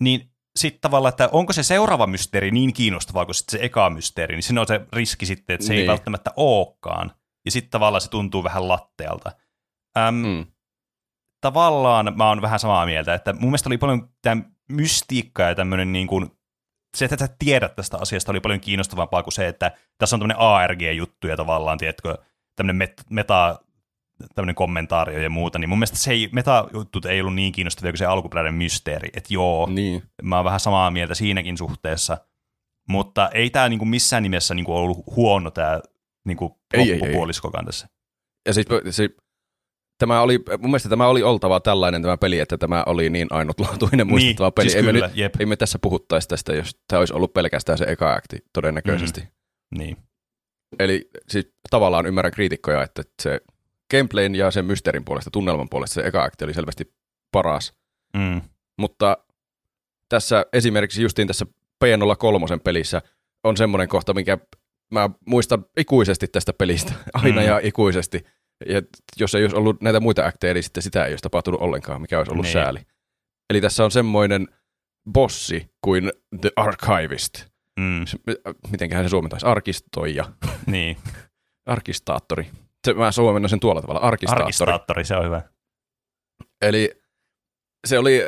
niin 0.00 0.30
sitten 0.58 0.80
tavallaan, 0.80 1.10
että 1.12 1.28
onko 1.32 1.52
se 1.52 1.62
seuraava 1.62 2.06
mysteeri 2.06 2.50
niin 2.50 2.72
kiinnostavaa 2.72 3.24
kuin 3.24 3.34
sit 3.34 3.48
se 3.48 3.58
eka 3.62 3.90
mysteeri, 3.90 4.34
niin 4.34 4.42
siinä 4.42 4.60
on 4.60 4.66
se 4.66 4.80
riski 4.92 5.26
sitten, 5.26 5.54
että 5.54 5.66
se 5.66 5.72
niin. 5.72 5.80
ei 5.82 5.86
välttämättä 5.86 6.30
olekaan. 6.36 7.12
Ja 7.44 7.50
sitten 7.50 7.70
tavallaan 7.70 8.00
se 8.00 8.10
tuntuu 8.10 8.44
vähän 8.44 8.68
lattealta. 8.68 9.32
Äm, 9.98 10.14
mm. 10.14 10.46
Tavallaan 11.40 12.12
mä 12.16 12.28
oon 12.28 12.42
vähän 12.42 12.60
samaa 12.60 12.86
mieltä, 12.86 13.14
että 13.14 13.32
mun 13.32 13.42
mielestä 13.42 13.68
oli 13.68 13.78
paljon 13.78 14.08
tämä 14.22 14.42
mystiikka 14.72 15.42
ja 15.42 15.54
tämmöinen 15.54 15.92
niin 15.92 16.06
kuin, 16.06 16.30
se, 16.96 17.04
että 17.04 17.16
sä 17.18 17.28
tiedät 17.38 17.76
tästä 17.76 17.98
asiasta, 18.00 18.32
oli 18.32 18.40
paljon 18.40 18.60
kiinnostavampaa 18.60 19.22
kuin 19.22 19.32
se, 19.32 19.48
että 19.48 19.72
tässä 19.98 20.16
on 20.16 20.20
tämmöinen 20.20 20.38
ARG-juttu 20.38 21.26
ja 21.26 21.36
tavallaan, 21.36 21.78
tiedätkö, 21.78 22.18
tämmöinen 22.56 22.88
met- 22.88 23.04
meta 23.10 23.58
tämmöinen 24.34 24.54
kommentaario 24.54 25.18
ja 25.18 25.30
muuta, 25.30 25.58
niin 25.58 25.68
mun 25.68 25.78
mielestä 25.78 25.96
se 25.96 26.10
ei, 26.10 26.28
meta-juttut 26.32 27.04
ei 27.04 27.20
ollut 27.20 27.34
niin 27.34 27.52
kiinnostavia 27.52 27.92
kuin 27.92 27.98
se 27.98 28.06
alkuperäinen 28.06 28.54
mysteeri, 28.54 29.08
että 29.14 29.34
joo, 29.34 29.66
niin. 29.66 30.02
mä 30.22 30.36
oon 30.36 30.44
vähän 30.44 30.60
samaa 30.60 30.90
mieltä 30.90 31.14
siinäkin 31.14 31.58
suhteessa, 31.58 32.18
mutta 32.88 33.28
ei 33.28 33.50
tämä 33.50 33.68
niinku 33.68 33.84
missään 33.84 34.22
nimessä 34.22 34.54
niinku 34.54 34.76
ollut 34.76 34.98
huono 35.16 35.50
tämä 35.50 35.80
niinku 36.26 36.60
loppupuoliskokaan 36.76 37.66
tässä. 37.66 37.88
Ja 38.46 38.54
siis 38.54 38.66
se, 38.90 39.08
tämä 40.00 40.20
oli, 40.22 40.38
mun 40.58 40.70
mielestä 40.70 40.88
tämä 40.88 41.06
oli 41.06 41.22
oltava 41.22 41.60
tällainen 41.60 42.02
tämä 42.02 42.16
peli, 42.16 42.38
että 42.38 42.58
tämä 42.58 42.82
oli 42.86 43.10
niin 43.10 43.28
ainutlaatuinen 43.30 43.98
niin, 43.98 44.06
muistettava 44.06 44.46
niin, 44.46 44.54
peli. 44.54 44.70
Siis 44.70 44.76
ei, 44.76 44.92
kyllä, 44.92 45.08
me 45.08 45.14
nyt, 45.16 45.40
ei 45.40 45.46
me 45.46 45.56
tässä 45.56 45.78
puhuttaisi 45.78 46.28
tästä, 46.28 46.54
jos 46.54 46.78
tämä 46.88 46.98
olisi 46.98 47.14
ollut 47.14 47.32
pelkästään 47.32 47.78
se 47.78 47.84
eka 47.84 48.12
akti 48.12 48.38
todennäköisesti. 48.52 49.20
Mm, 49.20 49.78
niin. 49.78 49.96
Eli 50.78 51.10
siis 51.28 51.52
tavallaan 51.70 52.06
ymmärrän 52.06 52.32
kriitikkoja, 52.32 52.82
että 52.82 53.02
se 53.22 53.40
gameplayn 53.90 54.34
ja 54.34 54.50
sen 54.50 54.64
mysteerin 54.64 55.04
puolesta, 55.04 55.30
tunnelman 55.30 55.68
puolesta 55.68 55.94
se 55.94 56.00
eka 56.00 56.22
akti 56.22 56.44
oli 56.44 56.54
selvästi 56.54 56.94
paras. 57.32 57.74
Mm. 58.16 58.40
Mutta 58.78 59.18
tässä 60.08 60.46
esimerkiksi 60.52 61.02
justiin 61.02 61.28
tässä 61.28 61.46
P03 61.84 62.60
pelissä 62.64 63.02
on 63.44 63.56
semmoinen 63.56 63.88
kohta, 63.88 64.14
mikä 64.14 64.38
mä 64.90 65.10
muistan 65.26 65.64
ikuisesti 65.76 66.28
tästä 66.28 66.52
pelistä, 66.52 66.92
aina 67.22 67.40
mm. 67.40 67.46
ja 67.46 67.60
ikuisesti. 67.62 68.24
Ja 68.66 68.82
jos 69.20 69.34
ei 69.34 69.42
olisi 69.42 69.56
ollut 69.56 69.80
näitä 69.80 70.00
muita 70.00 70.26
akteja, 70.26 70.54
niin 70.54 70.64
sitten 70.64 70.82
sitä 70.82 71.04
ei 71.04 71.12
olisi 71.12 71.22
tapahtunut 71.22 71.60
ollenkaan, 71.60 72.00
mikä 72.00 72.18
olisi 72.18 72.32
ollut 72.32 72.44
niin. 72.44 72.52
sääli. 72.52 72.80
Eli 73.50 73.60
tässä 73.60 73.84
on 73.84 73.90
semmoinen 73.90 74.48
bossi 75.12 75.70
kuin 75.84 76.12
The 76.40 76.50
Archivist. 76.56 77.44
Mm. 77.80 78.04
Mitenköhän 78.70 79.04
se 79.04 79.08
suomentaisi? 79.08 79.46
Arkistoija. 79.46 80.24
Niin. 80.66 80.96
Arkistaattori 81.66 82.50
se, 82.84 82.94
mä 82.94 83.12
suomennan 83.12 83.48
sen 83.48 83.60
tuolla 83.60 83.80
tavalla, 83.80 84.00
arkistaattori. 84.00 84.44
Arkistaattori, 84.44 85.04
se 85.04 85.16
on 85.16 85.24
hyvä. 85.24 85.42
Eli 86.62 86.90
se 87.86 87.98
oli 87.98 88.22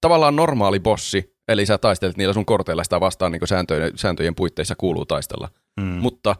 tavallaan 0.00 0.36
normaali 0.36 0.80
bossi, 0.80 1.36
eli 1.48 1.66
sä 1.66 1.78
taistelet 1.78 2.16
niillä 2.16 2.34
sun 2.34 2.46
korteilla 2.46 2.84
sitä 2.84 3.00
vastaan 3.00 3.32
niin 3.32 3.48
sääntöjen, 3.48 3.98
sääntöjen 3.98 4.34
puitteissa 4.34 4.74
kuuluu 4.76 5.06
taistella. 5.06 5.48
Mm. 5.80 5.86
Mutta 5.86 6.36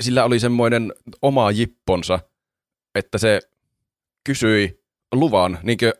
sillä 0.00 0.24
oli 0.24 0.40
semmoinen 0.40 0.92
oma 1.22 1.50
jipponsa, 1.50 2.20
että 2.94 3.18
se 3.18 3.40
kysyi 4.24 4.84
luvan, 5.12 5.58
niin 5.62 5.78
kuin 5.78 5.92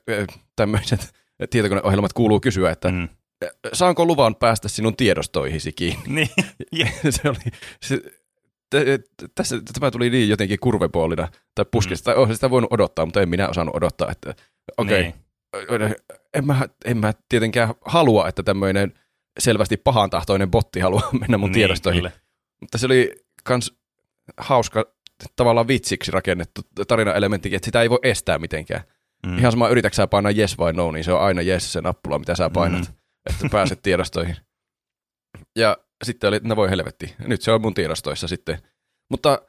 tämmöiset 0.57 1.14
tietokoneohjelmat 1.51 2.12
kuuluu 2.12 2.40
kysyä, 2.40 2.70
että 2.70 2.88
mm. 2.88 3.09
saanko 3.72 4.05
luvan 4.05 4.36
päästä 4.36 4.68
sinun 4.68 4.96
tiedostoihisi 4.96 5.72
kiinni? 5.72 6.30
Niin. 6.72 6.88
se 7.11 7.28
oli, 7.28 7.38
se, 7.82 8.03
tässä, 9.34 9.57
tämä 9.72 9.90
tuli 9.90 10.11
niin 10.11 10.28
jotenkin 10.28 10.59
kurvepuolina 10.61 11.28
tai 11.55 11.64
puskista. 11.70 12.14
Mm. 12.14 12.18
Olisi 12.18 12.34
sitä 12.34 12.51
voinut 12.51 12.72
odottaa, 12.72 13.07
mutta 13.07 13.22
en 13.22 13.28
minä 13.28 13.49
osannut 13.49 13.76
odottaa, 13.76 14.11
että 14.11 14.34
okei, 14.76 15.14
okay, 15.57 15.78
niin. 15.78 15.94
en, 16.34 16.46
mä, 16.46 16.68
en 16.84 16.99
mä 16.99 17.12
tietenkään 17.28 17.74
halua, 17.84 18.28
että 18.28 18.42
tämmöinen 18.42 18.92
selvästi 19.38 19.76
pahantahtoinen 19.76 20.51
botti 20.51 20.80
haluaa 20.80 21.11
mennä 21.20 21.38
mun 21.38 21.49
niin, 21.49 21.55
tiedostoihin. 21.55 22.01
Kyllä. 22.01 22.12
Mutta 22.61 22.78
se 22.78 22.86
oli 22.86 23.12
kans 23.44 23.78
hauska 24.39 24.84
tavallaan 25.36 25.68
vitsiksi 25.68 26.11
rakennettu 26.11 26.61
tarinaelementti, 26.89 27.55
että 27.55 27.66
sitä 27.66 27.82
ei 27.82 27.91
voi 27.91 27.99
estää 28.03 28.39
mitenkään. 28.39 28.82
Mm. 29.26 29.39
Ihan 29.39 29.53
sama, 29.53 29.68
yritäksä 29.68 30.07
painaa 30.07 30.32
yes 30.32 30.59
vai 30.59 30.72
no, 30.72 30.93
niin 30.93 31.05
se 31.05 31.12
on 31.12 31.20
aina 31.20 31.43
yes 31.43 31.72
se 31.72 31.80
nappula, 31.80 32.18
mitä 32.18 32.36
sä 32.36 32.51
painat, 32.51 32.89
mm. 32.89 32.95
että 33.30 33.49
pääset 33.51 33.82
tiedostoihin. 33.82 34.36
Ja 35.57 35.76
sitten 36.05 36.28
oli, 36.28 36.36
että 36.36 36.49
no 36.49 36.57
voi 36.57 36.70
helvetti, 36.70 37.14
nyt 37.26 37.43
se 37.43 37.53
on 37.53 37.61
mun 37.61 37.74
tiedostoissa 37.74 38.28
sitten. 38.28 38.59
Mutta 39.11 39.43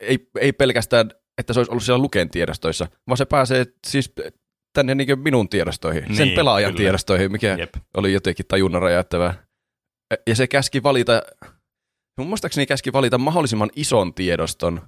ei, 0.00 0.28
ei 0.40 0.52
pelkästään, 0.52 1.10
että 1.38 1.52
se 1.52 1.60
olisi 1.60 1.70
ollut 1.70 1.84
siellä 1.84 2.02
Luken 2.02 2.30
tiedostoissa, 2.30 2.86
vaan 3.08 3.16
se 3.16 3.24
pääsee 3.24 3.66
siis 3.86 4.12
tänne 4.72 4.94
niin 4.94 5.18
minun 5.18 5.48
tiedostoihin, 5.48 6.04
niin, 6.04 6.16
sen 6.16 6.30
pelaajan 6.30 6.72
kyllä. 6.72 6.78
tiedostoihin, 6.78 7.32
mikä 7.32 7.56
Jep. 7.58 7.74
oli 7.96 8.12
jotenkin 8.12 8.46
tajunnan 8.48 8.82
räjäyttävää. 8.82 9.46
Ja 10.26 10.36
se 10.36 10.46
käski 10.46 10.82
valita, 10.82 11.22
mun 12.18 12.28
muistaakseni 12.28 12.66
käski 12.66 12.92
valita 12.92 13.18
mahdollisimman 13.18 13.70
ison 13.76 14.14
tiedoston. 14.14 14.80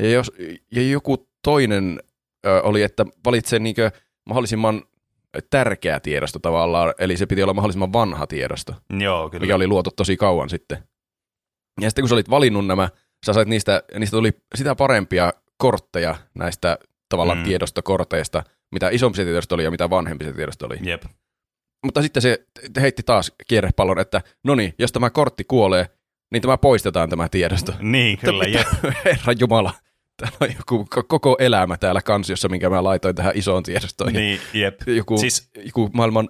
Ja, 0.00 0.10
jos, 0.10 0.32
ja 0.72 0.82
joku 0.82 1.28
toinen 1.44 2.00
ö, 2.46 2.62
oli, 2.62 2.82
että 2.82 3.06
valitse 3.24 3.58
niin 3.58 3.76
mahdollisimman 4.26 4.82
tärkeä 5.50 6.00
tiedosto 6.00 6.38
tavallaan, 6.38 6.94
eli 6.98 7.16
se 7.16 7.26
piti 7.26 7.42
olla 7.42 7.54
mahdollisimman 7.54 7.92
vanha 7.92 8.26
tiedosto. 8.26 8.74
Joo, 9.00 9.30
kyllä. 9.30 9.42
Mikä 9.42 9.54
oli 9.54 9.66
luotu 9.66 9.90
tosi 9.90 10.16
kauan 10.16 10.50
sitten. 10.50 10.78
Ja 11.80 11.90
sitten 11.90 12.02
kun 12.02 12.08
sä 12.08 12.14
olit 12.14 12.30
valinnut 12.30 12.66
nämä, 12.66 12.88
sä 13.26 13.32
sait 13.32 13.48
niistä, 13.48 13.82
niistä 13.98 14.16
tuli 14.16 14.32
sitä 14.54 14.74
parempia 14.74 15.32
kortteja 15.56 16.16
näistä 16.34 16.78
tavallaan 17.08 17.38
mm. 17.38 17.44
tiedostokorteista, 17.44 18.42
mitä 18.72 18.90
isompi 18.90 19.16
se 19.16 19.24
tiedosto 19.24 19.54
oli 19.54 19.64
ja 19.64 19.70
mitä 19.70 19.90
vanhempi 19.90 20.24
se 20.24 20.32
tiedosto 20.32 20.66
oli. 20.66 20.78
Jep. 20.82 21.02
Mutta 21.84 22.02
sitten 22.02 22.22
se 22.22 22.46
heitti 22.80 23.02
taas 23.02 23.32
kierrepallon, 23.48 23.98
että 23.98 24.22
no 24.44 24.54
niin, 24.54 24.74
jos 24.78 24.92
tämä 24.92 25.10
kortti 25.10 25.44
kuolee, 25.44 25.86
niin 26.34 26.42
tämä 26.42 26.58
poistetaan 26.58 27.10
tämä 27.10 27.28
tiedosto. 27.28 27.72
Niin, 27.80 28.18
kyllä, 28.18 28.44
jep. 28.44 28.66
Herra 29.04 29.32
Jumala. 29.38 29.72
Täällä 30.16 30.36
on 30.40 30.48
joku 30.58 30.86
koko 31.08 31.36
elämä 31.38 31.76
täällä 31.76 32.02
kansiossa, 32.02 32.48
minkä 32.48 32.70
mä 32.70 32.84
laitoin 32.84 33.14
tähän 33.14 33.32
isoon 33.34 33.62
tiedostoon. 33.62 34.12
Niin, 34.12 34.40
jep. 34.52 34.80
Joku, 34.86 35.18
siis, 35.18 35.50
joku 35.64 35.90
maailman 35.92 36.28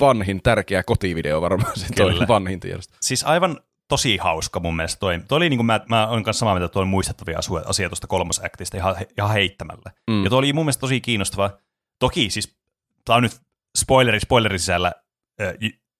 vanhin 0.00 0.42
tärkeä 0.42 0.82
kotivideo 0.82 1.40
varmaan 1.40 1.72
se 1.76 1.86
toi 1.96 2.14
vanhin 2.28 2.60
tiedosto. 2.60 2.96
Siis 3.00 3.24
aivan 3.24 3.60
tosi 3.88 4.16
hauska 4.16 4.60
mun 4.60 4.76
mielestä 4.76 5.00
toi. 5.00 5.20
toi 5.28 5.36
oli 5.36 5.50
niin 5.50 5.58
kuin 5.58 5.66
mä, 5.66 5.80
mä 5.88 6.06
olen 6.06 6.22
kanssa 6.22 6.38
samaa 6.38 6.54
mieltä, 6.54 6.64
että 6.64 6.74
toi 6.74 6.84
muistettavia 6.84 7.38
asia 7.66 7.88
tuosta 7.88 8.06
kolmas 8.06 8.40
aktista 8.44 8.76
ihan, 8.76 8.96
ihan 9.18 9.32
heittämällä. 9.32 9.90
Mm. 10.10 10.24
Ja 10.24 10.30
toi 10.30 10.38
oli 10.38 10.52
mun 10.52 10.64
mielestä 10.64 10.80
tosi 10.80 11.00
kiinnostava. 11.00 11.50
Toki 11.98 12.30
siis, 12.30 12.56
tämä 13.04 13.16
on 13.16 13.22
nyt 13.22 13.40
spoileri, 13.78 14.20
spoileri 14.20 14.58
sisällä, 14.58 14.92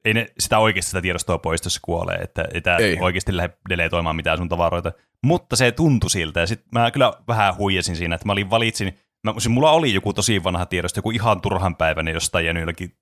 ei 0.04 0.14
ne 0.14 0.26
sitä 0.38 0.58
oikeasti 0.58 0.90
sitä 0.90 1.02
tiedostoa 1.02 1.38
poistu, 1.38 1.66
jos 1.66 1.74
se 1.74 1.80
kuolee, 1.82 2.16
että 2.16 2.44
ei 2.54 2.60
tämä 2.60 2.76
ei. 2.76 2.96
oikeasti 3.00 3.36
lähde 3.36 3.56
deletoimaan 3.68 4.16
mitään 4.16 4.38
sun 4.38 4.48
tavaroita. 4.48 4.92
Mutta 5.22 5.56
se 5.56 5.72
tuntui 5.72 6.10
siltä, 6.10 6.40
ja 6.40 6.46
sitten 6.46 6.68
mä 6.72 6.90
kyllä 6.90 7.12
vähän 7.28 7.56
huijasin 7.56 7.96
siinä, 7.96 8.14
että 8.14 8.26
mä 8.26 8.32
olin 8.32 8.50
valitsin, 8.50 8.98
mä, 9.24 9.32
siis 9.32 9.48
mulla 9.48 9.70
oli 9.70 9.94
joku 9.94 10.12
tosi 10.12 10.44
vanha 10.44 10.66
tiedosto, 10.66 10.98
joku 10.98 11.10
ihan 11.10 11.40
turhan 11.40 11.76
päiväinen 11.76 12.14
jostain 12.14 12.44
jäänyt 12.44 12.60
jollakin 12.60 12.96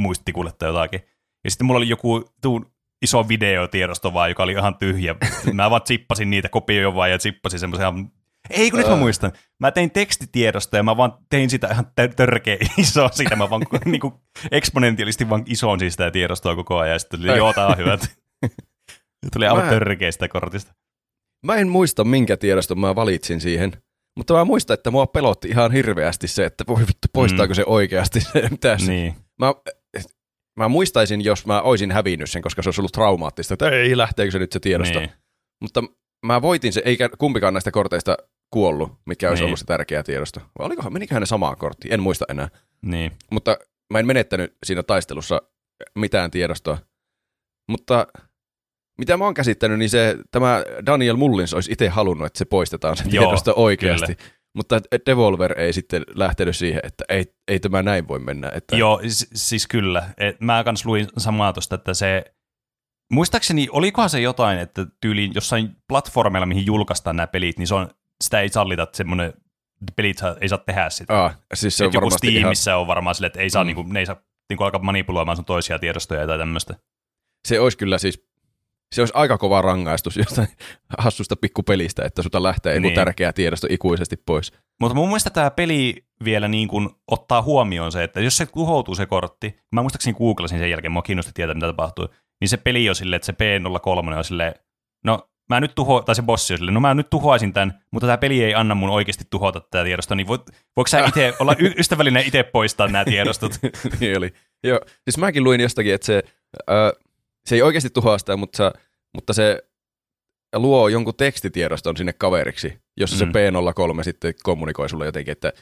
muistikulle 0.00 0.52
tai 0.52 0.68
jotakin. 0.68 1.00
Ja 1.44 1.50
sitten 1.50 1.66
mulla 1.66 1.78
oli 1.78 1.88
joku 1.88 2.24
tuun 2.42 2.72
iso 3.02 3.28
videotiedosto 3.28 4.14
vaan, 4.14 4.28
joka 4.28 4.42
oli 4.42 4.52
ihan 4.52 4.76
tyhjä. 4.76 5.14
Mä 5.52 5.70
vaan 5.70 5.82
chippasin 5.82 6.30
niitä, 6.30 6.48
kopioin 6.48 6.94
vaan 6.94 7.10
ja 7.10 7.18
chippasin 7.18 7.60
semmoisen 7.60 8.10
ei 8.50 8.70
kun 8.70 8.78
nyt 8.78 8.88
mä 8.88 8.96
muistan. 8.96 9.32
Mä 9.60 9.70
tein 9.70 9.90
tekstitiedosta 9.90 10.76
ja 10.76 10.82
mä 10.82 10.96
vaan 10.96 11.12
tein 11.30 11.50
sitä 11.50 11.68
ihan 11.70 11.86
törkeä 12.16 12.56
iso 12.78 13.08
siitä. 13.12 13.36
Mä 13.36 13.50
vaan 13.50 13.62
niin 13.84 14.00
kuin 14.00 14.14
eksponentiaalisesti 14.50 15.30
vaan 15.30 15.42
isoon 15.46 15.78
siis 15.78 15.94
sitä 15.94 16.10
tiedostoa 16.10 16.56
koko 16.56 16.78
ajan. 16.78 16.92
Ja 16.92 16.98
sitten 16.98 17.20
tuli, 17.20 17.36
joo, 17.36 17.52
tää 17.52 17.66
on 17.66 17.76
hyvä. 17.76 17.98
tuli 19.32 19.46
aivan 19.46 19.68
törkeä 19.68 20.12
sitä 20.12 20.28
kortista. 20.28 20.74
Mä 21.46 21.56
en 21.56 21.68
muista, 21.68 22.04
minkä 22.04 22.36
tiedoston 22.36 22.80
mä 22.80 22.94
valitsin 22.94 23.40
siihen. 23.40 23.72
Mutta 24.16 24.34
mä 24.34 24.44
muistan, 24.44 24.74
että 24.74 24.90
mua 24.90 25.06
pelotti 25.06 25.48
ihan 25.48 25.72
hirveästi 25.72 26.28
se, 26.28 26.44
että 26.44 26.64
voi 26.68 26.80
vittu, 26.80 27.08
poistaako 27.12 27.50
mm. 27.50 27.54
se 27.54 27.64
oikeasti 27.66 28.20
se 28.20 28.48
tässä. 28.60 28.92
Niin. 28.92 29.14
Mä, 29.38 29.54
mä 30.56 30.68
muistaisin, 30.68 31.24
jos 31.24 31.46
mä 31.46 31.62
oisin 31.62 31.92
hävinnyt 31.92 32.30
sen, 32.30 32.42
koska 32.42 32.62
se 32.62 32.68
olisi 32.68 32.80
ollut 32.80 32.92
traumaattista, 32.92 33.54
että 33.54 33.70
ei, 33.70 33.96
lähteekö 33.96 34.30
se 34.30 34.38
nyt 34.38 34.52
se 34.52 34.60
tiedosto. 34.60 34.98
Niin. 34.98 35.10
Mutta 35.62 35.82
mä 36.26 36.42
voitin 36.42 36.72
se, 36.72 36.82
eikä 36.84 37.08
kumpikaan 37.18 37.54
näistä 37.54 37.70
korteista 37.70 38.16
kuollut, 38.50 38.92
mikä 39.06 39.28
olisi 39.28 39.42
niin. 39.42 39.46
ollut 39.46 39.58
se 39.58 39.64
tärkeä 39.64 40.02
tiedosto. 40.02 40.40
Vai 40.58 40.66
olikohan, 40.66 40.92
meniköhän 40.92 41.22
ne 41.22 41.26
samaa 41.26 41.56
korttia? 41.56 41.94
En 41.94 42.02
muista 42.02 42.24
enää. 42.28 42.48
Niin. 42.82 43.12
Mutta 43.30 43.58
mä 43.92 43.98
en 43.98 44.06
menettänyt 44.06 44.56
siinä 44.64 44.82
taistelussa 44.82 45.42
mitään 45.94 46.30
tiedostoa. 46.30 46.78
Mutta 47.68 48.06
mitä 48.98 49.16
mä 49.16 49.24
oon 49.24 49.34
käsittänyt, 49.34 49.78
niin 49.78 49.90
se, 49.90 50.16
tämä 50.30 50.64
Daniel 50.86 51.16
Mullins 51.16 51.54
olisi 51.54 51.72
itse 51.72 51.88
halunnut, 51.88 52.26
että 52.26 52.38
se 52.38 52.44
poistetaan 52.44 52.96
se 52.96 53.04
Joo, 53.10 53.24
tiedosto 53.24 53.52
oikeasti. 53.56 54.14
Kyllä. 54.14 54.30
Mutta 54.54 54.80
Devolver 55.06 55.60
ei 55.60 55.72
sitten 55.72 56.02
lähtenyt 56.14 56.56
siihen, 56.56 56.80
että 56.84 57.04
ei, 57.08 57.34
ei 57.48 57.60
tämä 57.60 57.82
näin 57.82 58.08
voi 58.08 58.18
mennä. 58.18 58.50
Että... 58.54 58.76
Joo, 58.76 59.00
siis 59.34 59.66
kyllä. 59.66 60.10
Et 60.18 60.40
mä 60.40 60.64
kans 60.64 60.86
luin 60.86 61.08
samaa 61.18 61.52
tuosta, 61.52 61.74
että 61.74 61.94
se 61.94 62.24
Muistaakseni, 63.12 63.68
olikohan 63.70 64.10
se 64.10 64.20
jotain, 64.20 64.58
että 64.58 64.86
tyyliin 65.00 65.32
jossain 65.34 65.76
platformeilla, 65.88 66.46
mihin 66.46 66.66
julkaistaan 66.66 67.16
nämä 67.16 67.26
pelit, 67.26 67.58
niin 67.58 67.66
se 67.66 67.74
on, 67.74 67.90
sitä 68.24 68.40
ei 68.40 68.48
sallita, 68.48 68.82
että 68.82 68.96
semmoinen 68.96 69.32
pelit 69.96 70.18
ei 70.40 70.48
saa 70.48 70.58
tehdä 70.58 70.90
sitä. 70.90 71.24
Ah, 71.24 71.38
siis 71.54 71.76
se 71.76 71.86
on 71.86 71.92
joku 71.92 72.10
Steamissa 72.10 72.70
ihan... 72.70 72.80
on 72.80 72.86
varmaan 72.86 73.14
silleen, 73.14 73.28
että 73.28 73.40
ei 73.40 73.50
saa, 73.50 73.64
mm. 73.64 73.66
niin 73.66 73.76
kuin, 73.76 73.88
ne 73.88 74.00
ei 74.00 74.06
saa 74.06 74.16
niin 74.48 74.62
alkaa 74.62 74.82
manipuloimaan 74.82 75.36
sun 75.36 75.44
toisia 75.44 75.78
tiedostoja 75.78 76.26
tai 76.26 76.38
tämmöistä. 76.38 76.74
Se 77.48 77.60
olisi 77.60 77.78
kyllä 77.78 77.98
siis, 77.98 78.26
se 78.94 79.02
olisi 79.02 79.14
aika 79.16 79.38
kova 79.38 79.62
rangaistus 79.62 80.16
jostain 80.26 80.48
hassusta 80.98 81.36
pikkupelistä, 81.36 82.04
että 82.04 82.22
sulta 82.22 82.42
lähtee 82.42 82.74
joku 82.74 82.82
Niin. 82.82 82.94
tärkeä 82.94 83.32
tiedosto 83.32 83.66
ikuisesti 83.70 84.16
pois. 84.16 84.52
Mutta 84.80 84.94
mun 84.94 85.08
mielestä 85.08 85.30
tämä 85.30 85.50
peli 85.50 86.06
vielä 86.24 86.48
niin 86.48 86.68
kuin 86.68 86.88
ottaa 87.10 87.42
huomioon 87.42 87.92
se, 87.92 88.04
että 88.04 88.20
jos 88.20 88.36
se 88.36 88.46
tuhoutuu 88.46 88.94
se 88.94 89.06
kortti, 89.06 89.58
mä 89.72 89.82
muistaakseni 89.82 90.18
googlasin 90.18 90.58
sen 90.58 90.70
jälkeen, 90.70 90.92
mua 90.92 91.02
kiinnosti 91.02 91.32
tietää, 91.34 91.54
mitä 91.54 91.66
tapahtuu, 91.66 92.08
niin 92.40 92.48
se 92.48 92.56
peli 92.56 92.88
on 92.88 92.94
silleen, 92.94 93.16
että 93.16 93.26
se 93.26 93.32
P03 93.32 94.16
on 94.16 94.24
silleen, 94.24 94.54
no 95.04 95.28
mä 95.48 95.60
nyt 95.60 95.74
tuho, 95.74 96.02
tai 96.02 96.14
se 96.14 96.22
bossi 96.22 96.54
on 96.54 96.58
silleen, 96.58 96.74
no 96.74 96.80
mä 96.80 96.94
nyt 96.94 97.10
tuhoaisin 97.10 97.52
tämän, 97.52 97.80
mutta 97.90 98.06
tämä 98.06 98.18
peli 98.18 98.44
ei 98.44 98.54
anna 98.54 98.74
mun 98.74 98.90
oikeasti 98.90 99.24
tuhota 99.30 99.60
tätä 99.60 99.84
tiedostoa, 99.84 100.16
niin 100.16 100.26
voit, 100.26 100.42
voiko 100.76 100.88
sä 100.88 101.04
itse 101.06 101.34
olla 101.38 101.54
y- 101.58 101.74
ystävällinen 101.80 102.26
itse 102.26 102.42
poistaa 102.42 102.88
nämä 102.88 103.04
tiedostot? 103.04 103.52
niin 104.00 104.18
oli. 104.18 104.32
Joo, 104.64 104.80
siis 105.04 105.18
mäkin 105.18 105.44
luin 105.44 105.60
jostakin, 105.60 105.94
että 105.94 106.06
se, 106.06 106.22
ö, 106.70 106.92
se 107.46 107.54
ei 107.54 107.62
oikeasti 107.62 107.90
tuhoa 107.90 108.18
sitä, 108.18 108.36
mutta, 108.36 108.56
se, 108.56 108.80
mutta 109.14 109.32
se 109.32 109.62
luo 110.56 110.88
jonkun 110.88 111.14
tekstitiedoston 111.16 111.96
sinne 111.96 112.12
kaveriksi, 112.12 112.78
jossa 112.96 113.26
Mm. 113.26 113.32
se 113.32 113.38
P03 113.98 114.02
sitten 114.04 114.34
kommunikoi 114.42 114.88
sulle 114.88 115.06
jotenkin, 115.06 115.32
että 115.32 115.52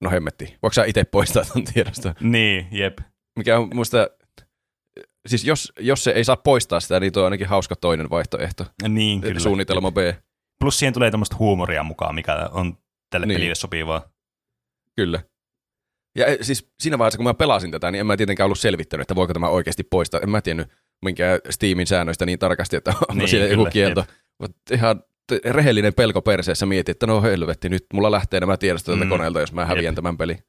no 0.00 0.10
hemmetti, 0.10 0.56
voiko 0.62 0.72
sä 0.74 0.84
itse 0.84 1.04
poistaa 1.04 1.44
ton 1.44 1.64
tiedoston? 1.64 2.14
niin, 2.20 2.68
jep. 2.72 2.98
Mikä 3.36 3.58
on 3.58 3.68
musta, 3.74 4.08
siis 5.26 5.44
jos, 5.44 5.72
jos 5.80 6.04
se 6.04 6.10
ei 6.10 6.24
saa 6.24 6.36
poistaa 6.36 6.80
sitä, 6.80 7.00
niin 7.00 7.12
tuo 7.12 7.22
on 7.22 7.26
ainakin 7.26 7.46
hauska 7.46 7.76
toinen 7.76 8.10
vaihtoehto. 8.10 8.66
Niin, 8.88 9.20
kyllä. 9.20 9.40
Suunnitelma 9.40 9.90
B. 9.92 9.96
Plus 10.60 10.78
siihen 10.78 10.94
tulee 10.94 11.10
tämmöistä 11.10 11.36
huumoria 11.38 11.82
mukaan, 11.82 12.14
mikä 12.14 12.48
on 12.52 12.76
tälle 13.10 13.26
Niin. 13.26 13.36
pelille 13.36 13.54
sopivaa. 13.54 14.02
Kyllä. 14.96 15.22
Ja 16.18 16.26
eh, 16.26 16.38
siis 16.40 16.68
siinä 16.80 16.98
vaiheessa, 16.98 17.16
kun 17.18 17.24
mä 17.26 17.34
pelasin 17.34 17.70
tätä, 17.70 17.90
niin 17.90 18.00
en 18.00 18.06
mä 18.06 18.16
tietenkään 18.16 18.44
ollut 18.44 18.58
selvittänyt, 18.58 19.04
että 19.04 19.14
voiko 19.14 19.32
tämä 19.32 19.48
oikeasti 19.48 19.82
poistaa. 19.82 20.20
En 20.20 20.30
mä 20.30 20.40
tiennyt 20.40 20.68
minkään 21.04 21.38
Steamin 21.50 21.86
säännöistä 21.86 22.26
niin 22.26 22.38
tarkasti, 22.38 22.76
että 22.76 22.90
onko 22.90 23.14
Niin, 23.14 23.28
siellä 23.28 23.46
joku 23.48 23.66
kielto. 23.72 24.04
Mutta 24.38 24.74
ihan 24.74 25.02
rehellinen 25.44 25.94
pelko 25.94 26.22
perseessä 26.22 26.66
mietin, 26.66 26.90
että 26.92 27.06
no 27.06 27.22
helvetti, 27.22 27.68
nyt 27.68 27.86
mulla 27.92 28.10
lähtee 28.10 28.40
nämä 28.40 28.56
tiedostot 28.56 28.98
Mm. 29.00 29.08
koneelta, 29.08 29.40
jos 29.40 29.52
mä 29.52 29.66
häviän 29.66 29.84
Jep. 29.84 29.94
tämän 29.94 30.16
pelin. 30.16 30.36
Se 30.36 30.42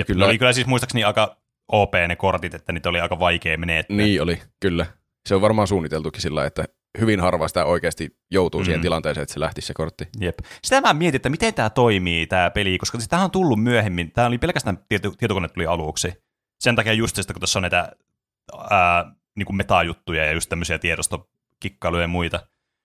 Jep, 0.00 0.06
kyllä, 0.06 0.16
kyllä... 0.16 0.26
oli 0.26 0.38
kyllä 0.38 0.52
siis 0.52 0.66
muistaakseni 0.66 1.04
aika 1.04 1.36
OP 1.68 1.92
ne 2.08 2.16
kortit, 2.16 2.54
että 2.54 2.72
niitä 2.72 2.88
oli 2.88 3.00
aika 3.00 3.18
vaikea 3.18 3.58
menettää. 3.58 3.96
Niin 3.96 4.22
oli, 4.22 4.42
kyllä. 4.60 4.86
Se 5.28 5.34
on 5.34 5.40
varmaan 5.40 5.68
suunniteltukin 5.68 6.22
sillä, 6.22 6.46
että 6.46 6.64
hyvin 7.00 7.20
harva 7.20 7.48
sitä 7.48 7.64
oikeasti 7.64 8.16
joutuu 8.30 8.60
mm. 8.60 8.64
siihen 8.64 8.80
tilanteeseen, 8.80 9.22
että 9.22 9.32
se 9.32 9.40
lähtisi 9.40 9.66
se 9.66 9.74
kortti. 9.74 10.08
Jep. 10.20 10.38
Sitä 10.62 10.80
mä 10.80 10.94
mietin, 10.94 11.16
että 11.16 11.28
miten 11.28 11.54
tämä 11.54 11.70
toimii, 11.70 12.26
tämä 12.26 12.50
peli, 12.50 12.78
koska 12.78 12.98
siis 12.98 13.08
tämähän 13.08 13.24
on 13.24 13.30
tullut 13.30 13.62
myöhemmin. 13.62 14.12
Tämä 14.12 14.26
oli 14.26 14.38
pelkästään 14.38 14.78
tieto, 14.88 15.10
tietokone 15.10 15.48
tuli 15.48 15.66
aluksi. 15.66 16.12
Sen 16.60 16.76
takia 16.76 16.92
just 16.92 17.16
sitä, 17.16 17.32
kun 17.32 17.40
tässä 17.40 17.58
on 17.58 17.62
näitä 17.62 17.92
ää, 18.70 19.12
niin 19.36 19.46
kuin 19.46 19.56
metajuttuja 19.56 20.24
ja 20.24 20.32
just 20.32 20.48
tämmöisiä 20.48 20.78
tiedostokikkailuja 20.78 22.02
ja 22.02 22.08
muita. 22.08 22.40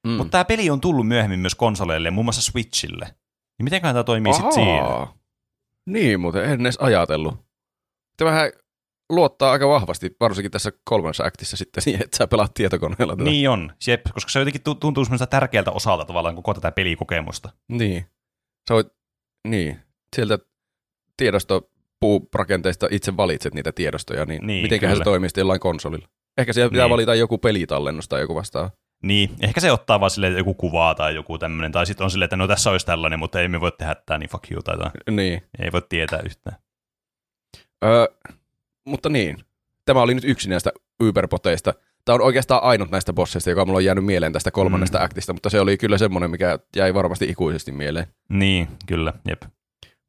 Mm. 0.07 0.11
Mm. 0.11 0.17
Mutta 0.17 0.31
tämä 0.31 0.45
peli 0.45 0.69
on 0.69 0.81
tullut 0.81 1.07
myöhemmin 1.07 1.39
myös 1.39 1.55
konsoleille, 1.55 2.11
muun 2.11 2.25
muassa 2.25 2.41
Switchille. 2.41 3.05
Niin 3.05 3.63
mitenköhän 3.63 3.95
tämä 3.95 4.03
toimii 4.03 4.34
sitten 4.34 4.53
siinä? 4.53 5.07
Niin, 5.86 6.19
mutta 6.19 6.43
en 6.43 6.61
edes 6.61 6.77
ajatellut. 6.77 7.45
Tämähän 8.17 8.51
luottaa 9.09 9.51
aika 9.51 9.67
vahvasti, 9.69 10.15
varsinkin 10.19 10.51
tässä 10.51 10.71
kolmannessa 10.83 11.23
aktissa 11.23 11.57
sitten 11.57 11.83
siihen, 11.83 12.03
että 12.03 12.17
sä 12.17 12.27
pelaat 12.27 12.53
tietokoneella 12.53 13.15
tätä. 13.15 13.29
Niin 13.29 13.49
on, 13.49 13.71
jep, 13.87 14.01
koska 14.13 14.31
se 14.31 14.39
jotenkin 14.39 14.63
tu- 14.63 14.75
tuntuu 14.75 15.05
semmoista 15.05 15.27
tärkeältä 15.27 15.71
osalta 15.71 16.05
tavallaan 16.05 16.35
koko 16.35 16.53
tätä 16.53 16.71
pelikokemusta. 16.71 17.49
Niin. 17.69 18.05
Sä 18.69 18.73
voit, 18.75 18.87
niin. 19.47 19.79
Sieltä 20.15 20.39
tiedostopuurakenteista 21.17 22.87
itse 22.91 23.17
valitset 23.17 23.53
niitä 23.53 23.71
tiedostoja, 23.71 24.25
niin, 24.25 24.47
niin 24.47 24.61
mitenköhän 24.63 24.95
se 24.95 24.99
kyllä. 24.99 25.11
toimii 25.11 25.29
sitten 25.29 25.41
jollain 25.41 25.59
konsolilla? 25.59 26.07
Ehkä 26.37 26.53
siellä 26.53 26.69
pitää 26.69 26.85
Niin. 26.85 26.91
valita 26.91 27.15
joku 27.15 27.37
pelitallennus 27.37 28.07
tai 28.09 28.21
joku 28.21 28.35
vastaava. 28.35 28.69
Niin, 29.03 29.29
ehkä 29.41 29.61
se 29.61 29.71
ottaa 29.71 29.99
vaan 29.99 30.09
silleen 30.11 30.37
joku 30.37 30.53
kuvaa 30.53 30.95
tai 30.95 31.15
joku 31.15 31.37
tämmöinen, 31.37 31.71
tai 31.71 31.85
sitten 31.85 32.03
on 32.05 32.11
silleen, 32.11 32.25
että 32.25 32.35
no 32.35 32.47
tässä 32.47 32.71
olisi 32.71 32.85
tällainen, 32.85 33.19
mutta 33.19 33.41
ei 33.41 33.47
me 33.47 33.61
voi 33.61 33.71
tehdä 33.71 33.95
tämä, 34.05 34.17
niin 34.17 34.29
fuck 34.29 34.51
you 34.51 34.61
tai 34.61 34.75
jotain. 34.75 34.91
Niin. 35.11 35.41
Ei 35.59 35.71
voi 35.71 35.81
tietää 35.89 36.19
yhtään. 36.25 36.57
Öö, 37.85 38.05
mutta 38.86 39.09
niin. 39.09 39.38
Tämä 39.86 40.01
oli 40.01 40.13
nyt 40.13 40.23
yksi 40.23 40.49
näistä 40.49 40.71
Uberpoteista. 41.03 41.73
Tämä 42.05 42.13
on 42.13 42.21
oikeastaan 42.21 42.63
ainut 42.63 42.91
näistä 42.91 43.13
bosseista, 43.13 43.49
joka 43.49 43.65
mulla 43.65 43.77
on 43.77 43.86
jäänyt 43.86 44.05
mieleen 44.05 44.34
tästä 44.34 44.51
kolmannesta 44.51 44.97
mm. 44.97 45.05
aktista, 45.05 45.34
mutta 45.34 45.49
se 45.49 45.59
oli 45.59 45.77
kyllä 45.77 45.97
semmoinen, 45.97 46.31
mikä 46.31 46.59
jäi 46.75 46.93
varmasti 46.93 47.25
ikuisesti 47.29 47.71
mieleen. 47.71 48.07
Niin, 48.29 48.67
kyllä, 48.86 49.13
jep. 49.27 49.43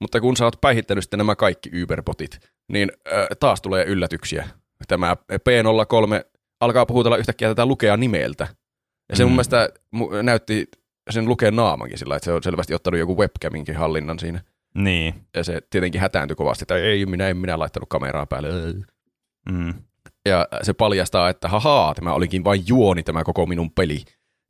Mutta 0.00 0.20
kun 0.20 0.36
sä 0.36 0.44
oot 0.44 0.60
päihittänyt 0.60 1.04
sitten 1.04 1.18
nämä 1.18 1.36
kaikki 1.36 1.70
Uberpotit, 1.82 2.38
niin 2.68 2.92
äh, 3.12 3.26
taas 3.40 3.62
tulee 3.62 3.84
yllätyksiä. 3.84 4.48
Tämä 4.88 5.16
P03 5.32 6.30
alkaa 6.60 6.86
puhutella 6.86 7.16
yhtäkkiä 7.16 7.48
tätä 7.48 7.66
lukea 7.66 7.96
nimeltä. 7.96 8.48
Ja 9.08 9.16
se 9.16 9.24
mm. 9.24 9.28
mun 9.28 9.34
mielestä 9.34 9.68
mu- 9.96 10.22
näytti 10.22 10.68
sen 11.10 11.28
lukeen 11.28 11.56
naamankin 11.56 11.98
sillä, 11.98 12.16
että 12.16 12.24
se 12.24 12.32
on 12.32 12.42
selvästi 12.42 12.74
ottanut 12.74 13.00
joku 13.00 13.18
webcaminkin 13.18 13.76
hallinnan 13.76 14.18
siinä. 14.18 14.40
Niin, 14.78 15.14
Ja 15.36 15.44
se 15.44 15.60
tietenkin 15.70 16.00
hätääntyi 16.00 16.34
kovasti, 16.34 16.64
että 16.64 16.76
ei 16.76 17.06
minä, 17.06 17.28
en 17.28 17.36
minä 17.36 17.58
laittanut 17.58 17.88
kameraa 17.88 18.26
päälle. 18.26 18.48
Mm. 19.50 19.74
Ja 20.28 20.48
se 20.62 20.72
paljastaa, 20.72 21.28
että 21.28 21.48
hahaa, 21.48 21.94
tämä 21.94 22.12
olikin 22.12 22.44
vain 22.44 22.62
juoni 22.66 23.02
tämä 23.02 23.24
koko 23.24 23.46
minun 23.46 23.70
peli. 23.70 24.02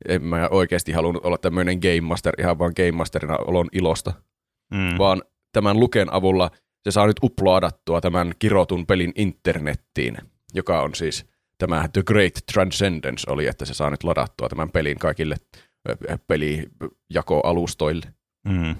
En 0.07 0.23
mä 0.23 0.47
oikeasti 0.51 0.91
halunnut 0.91 1.25
olla 1.25 1.37
tämmöinen 1.37 1.79
Game 1.79 2.01
Master 2.01 2.33
ihan 2.39 2.59
vaan 2.59 2.73
Game 2.75 2.91
Masterina 2.91 3.37
olon 3.37 3.67
ilosta, 3.71 4.13
Mm. 4.71 4.97
vaan 4.97 5.21
tämän 5.51 5.79
luken 5.79 6.13
avulla 6.13 6.51
se 6.83 6.91
saa 6.91 7.07
nyt 7.07 7.17
uploadattua 7.23 8.01
tämän 8.01 8.33
kirotun 8.39 8.85
pelin 8.85 9.11
internettiin, 9.15 10.17
joka 10.53 10.81
on 10.81 10.95
siis 10.95 11.25
tämä 11.57 11.87
The 11.93 12.03
Great 12.03 12.33
Transcendence 12.53 13.31
oli, 13.31 13.47
että 13.47 13.65
se 13.65 13.73
saa 13.73 13.89
nyt 13.89 14.03
ladattua 14.03 14.49
tämän 14.49 14.71
pelin 14.71 14.99
kaikille 14.99 15.35
pelijakoalustoille. 16.27 18.05
Mm. 18.47 18.75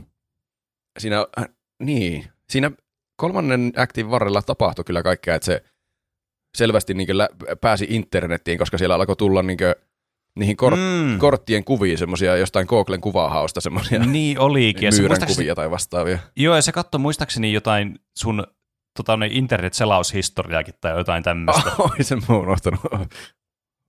Siinä, 1.00 1.26
äh, 1.40 1.46
niin, 1.84 2.26
siinä 2.50 2.72
kolmannen 3.18 3.74
aktin 3.78 4.12
varrella 4.12 4.42
tapahtui 4.42 4.86
kyllä 4.86 5.04
kaikkea, 5.04 5.36
että 5.36 5.46
se 5.46 5.64
selvästi 6.58 6.94
niin 6.94 7.08
pääsi 7.62 7.88
internettiin, 7.90 8.58
koska 8.58 8.78
siellä 8.78 8.96
alkoi 8.96 9.16
tulla 9.16 9.42
niin 9.42 9.58
kuin, 9.58 9.76
niihin 10.40 10.58
kor- 10.58 10.76
mm. 10.76 11.20
korttien 11.20 11.64
kuviin 11.64 11.98
semmoisia 11.98 12.38
jostain 12.38 12.66
Googlen 12.70 13.02
kuvahausta 13.02 13.62
semmoisia 13.62 14.00
Niin 14.06 14.40
olikin. 14.40 14.94
Se 14.94 15.02
myyrän 15.02 15.18
muistaakseni- 15.18 15.36
kuvia 15.36 15.56
tai 15.56 15.72
vastaavia. 15.72 16.20
Joo, 16.36 16.56
ja 16.56 16.62
se 16.62 16.72
katsoi 16.72 17.00
muistaakseni 17.00 17.54
jotain 17.54 18.00
sun 18.18 18.48
tota, 18.98 19.18
ne 19.18 19.28
internet-selaushistoriaakin 19.32 20.74
tai 20.82 20.98
jotain 20.98 21.24
tämmöistä. 21.24 21.72
Oi, 21.80 22.04
sen 22.04 22.22
mä 22.30 22.38
unohtanut. 22.38 22.82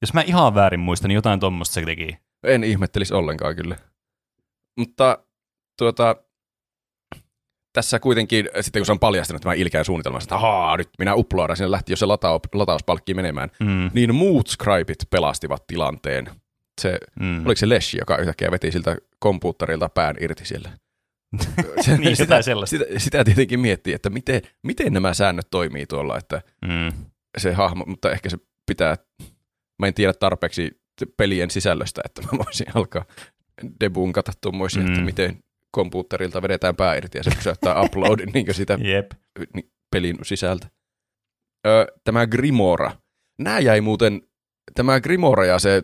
Jos 0.03 0.15
mä 0.15 0.21
ihan 0.21 0.55
väärin 0.55 0.81
muistan, 0.81 1.09
niin 1.09 1.15
jotain 1.15 1.41
tuommoista 1.41 1.75
se 1.75 1.83
teki. 1.83 2.19
En 2.43 2.65
ihmettelisi 2.65 3.15
ollenkaan 3.15 3.57
kyllä. 3.57 3.77
Mutta 4.79 5.19
tuota, 5.79 6.17
tässä 7.77 7.99
kuitenkin, 8.01 8.49
sitten 8.61 8.81
kun 8.81 8.87
se 8.87 8.93
on 8.93 8.99
paljastunut 8.99 9.43
tämän 9.43 9.57
ilkeän 9.57 9.85
suunnitelman, 9.85 10.23
että 10.23 10.35
ahaa, 10.35 10.77
nyt 10.77 10.89
minä 10.99 11.15
uploadan, 11.15 11.57
sinne 11.57 11.71
lähti 11.71 11.93
jo 11.93 11.97
se 11.97 12.07
latau, 12.07 12.41
latauspalkki 12.55 13.15
menemään, 13.15 13.51
Mm. 13.61 13.91
niin 13.95 14.15
muut 14.15 14.49
scribeit 14.49 14.99
pelastivat 15.11 15.67
tilanteen. 15.67 16.31
Se, 16.81 16.99
Mm. 17.21 17.47
oliko 17.47 17.59
se 17.59 17.69
Leshi, 17.69 17.99
joka 17.99 18.17
yhtäkkiä 18.17 18.51
veti 18.51 18.73
siltä 18.73 18.97
kompuutterilta 19.19 19.89
pään 19.89 20.17
irti 20.21 20.45
siellä? 20.45 20.71
niin, 21.99 22.17
jotain 22.19 22.43
sellaista. 22.43 22.77
Sitä, 22.77 22.85
sitä 22.99 23.25
tietenkin 23.25 23.61
miettii, 23.61 23.95
että 23.95 24.11
miten, 24.11 24.43
miten 24.63 24.93
nämä 24.93 25.15
säännöt 25.15 25.47
toimii 25.51 25.87
tuolla, 25.87 26.19
että 26.19 26.43
Mm. 26.67 26.93
se 27.39 27.53
hahmo, 27.53 27.85
mutta 27.87 28.11
ehkä 28.13 28.31
se 28.31 28.37
pitää, 28.67 28.97
mä 29.81 29.87
en 29.87 29.95
tiedä 29.95 30.13
tarpeeksi 30.13 30.71
pelien 31.17 31.51
sisällöstä, 31.51 32.01
että 32.05 32.23
mä 32.23 32.29
voisin 32.45 32.67
alkaa 32.75 33.05
debunkata 33.81 34.33
tuommoisia, 34.41 34.83
mm. 34.83 34.89
että 34.89 35.01
miten 35.01 35.39
kompuutterilta 35.77 36.43
vedetään 36.43 36.77
pää 36.77 36.95
irti 36.95 37.19
ja 37.19 37.25
se 37.25 37.31
pysäyttää 37.37 37.83
uploadin 37.83 38.31
niin 38.35 38.55
sitä 38.55 38.79
Jep. 38.83 39.07
ni- 39.55 39.71
pelin 39.93 40.17
sisältä. 40.23 40.67
Ö, 41.67 41.87
tämä 42.05 42.27
Grimora. 42.27 42.93
Nämä 43.39 43.59
jäi 43.59 43.81
muuten, 43.81 44.23
tämä 44.75 45.01
Grimora 45.01 45.45
ja 45.45 45.59
se 45.59 45.83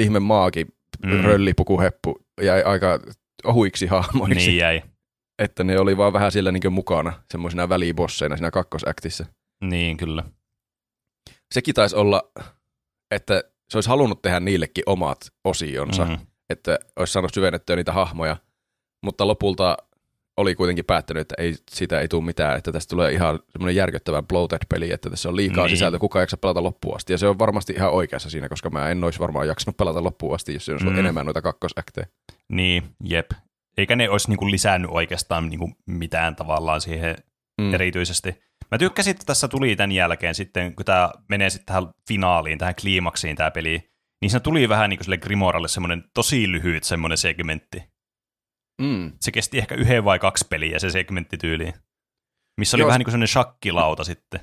ihme 0.00 0.20
maagi, 0.20 0.66
mm. 1.06 1.20
Röllipukuheppu, 1.24 2.18
jäi 2.42 2.62
aika 2.62 3.00
ohuiksi 3.44 3.86
hahmoiksi, 3.86 4.34
Niin 4.34 4.56
jäi. 4.56 4.82
että 5.42 5.64
ne 5.64 5.78
oli 5.80 5.96
vaan 5.96 6.12
vähän 6.12 6.32
siellä 6.32 6.52
niin 6.52 6.72
mukana 6.72 7.22
semmoisina 7.30 7.68
välibosseina 7.68 8.36
siinä 8.36 8.50
kakkosäktissä. 8.50 9.26
Niin, 9.64 9.96
kyllä. 9.96 10.24
Sekin 11.54 11.74
taisi 11.74 11.96
olla, 11.96 12.22
että 13.10 13.44
se 13.70 13.76
olisi 13.76 13.88
halunnut 13.88 14.22
tehdä 14.22 14.40
niillekin 14.40 14.84
omat 14.86 15.18
osionsa. 15.44 16.04
Mm. 16.04 16.18
että 16.50 16.78
olisi 16.96 17.12
saanut 17.12 17.34
syvennettyä 17.34 17.76
niitä 17.76 17.92
hahmoja, 17.92 18.36
mutta 19.02 19.26
lopulta 19.26 19.76
oli 20.36 20.54
kuitenkin 20.54 20.84
päättänyt, 20.84 21.20
että 21.20 21.34
ei, 21.38 21.54
siitä 21.70 22.00
ei 22.00 22.08
tule 22.08 22.24
mitään, 22.24 22.58
että 22.58 22.72
tästä 22.72 22.90
tulee 22.90 23.12
ihan 23.12 23.38
semmoinen 23.50 23.76
järkyttävän 23.76 24.26
bloated-peli, 24.26 24.92
että 24.92 25.10
tässä 25.10 25.28
on 25.28 25.36
liikaa 25.36 25.64
niin. 25.66 25.76
Sisältöä, 25.76 25.98
kukaan 25.98 26.20
ei 26.20 26.22
jaksa 26.22 26.36
pelata 26.36 26.62
loppuun 26.62 26.96
asti. 26.96 27.12
Ja 27.12 27.18
se 27.18 27.26
on 27.26 27.38
varmasti 27.38 27.72
ihan 27.72 27.90
oikeassa 27.92 28.30
siinä, 28.30 28.48
koska 28.48 28.70
mä 28.70 28.88
en 28.90 29.04
olisi 29.04 29.18
varmaan 29.20 29.48
jaksanut 29.48 29.76
pelata 29.76 30.04
loppuun 30.04 30.34
asti, 30.34 30.52
jos 30.54 30.64
se 30.64 30.72
olisi 30.72 30.84
ollut 30.84 30.94
Mm. 30.96 31.00
enemmän 31.00 31.26
noita 31.26 31.42
kakkosäktejä. 31.42 32.06
Niin, 32.48 32.82
jep. 33.04 33.30
Eikä 33.78 33.96
ne 33.96 34.10
olisi 34.10 34.28
niinku 34.28 34.50
lisännyt 34.50 34.90
oikeastaan 34.94 35.48
niinku 35.48 35.70
mitään 35.86 36.36
tavallaan 36.36 36.80
siihen 36.80 37.16
Mm. 37.60 37.64
mm. 37.66 37.74
erityisesti. 37.74 38.34
Mä 38.70 38.78
tykkäsin, 38.78 39.10
että 39.10 39.24
tässä 39.26 39.48
tuli 39.48 39.76
tämän 39.76 39.92
jälkeen 39.92 40.34
sitten, 40.34 40.74
kun 40.76 40.84
tämä 40.84 41.10
menee 41.28 41.50
sitten 41.50 41.66
tähän 41.66 41.86
finaaliin, 42.08 42.58
tähän 42.58 42.74
kliimaksiin 42.80 43.36
tämä 43.36 43.50
peli, 43.50 43.90
niin 44.22 44.30
se 44.30 44.40
tuli 44.40 44.68
vähän 44.68 44.90
niin 44.90 44.98
kuin 44.98 45.04
sille 45.04 45.18
Grimoralle 45.18 45.68
semmoinen 45.68 46.04
tosi 46.14 46.52
lyhyt 46.52 46.84
semmoinen 46.84 47.18
segmentti. 47.18 47.82
Mm. 48.80 49.12
Se 49.20 49.30
kesti 49.32 49.58
ehkä 49.58 49.74
yhden 49.74 50.04
vai 50.04 50.18
kaksi 50.18 50.46
peliä 50.50 50.78
se 50.78 50.90
segmentti 50.90 51.38
tyyliin. 51.38 51.74
Missä 52.60 52.76
oli 52.76 52.82
Joo. 52.82 52.86
vähän 52.86 52.98
niin 52.98 53.04
kuin 53.04 53.12
semmoinen 53.12 53.28
shakkilauta 53.28 54.04
sitten. 54.04 54.40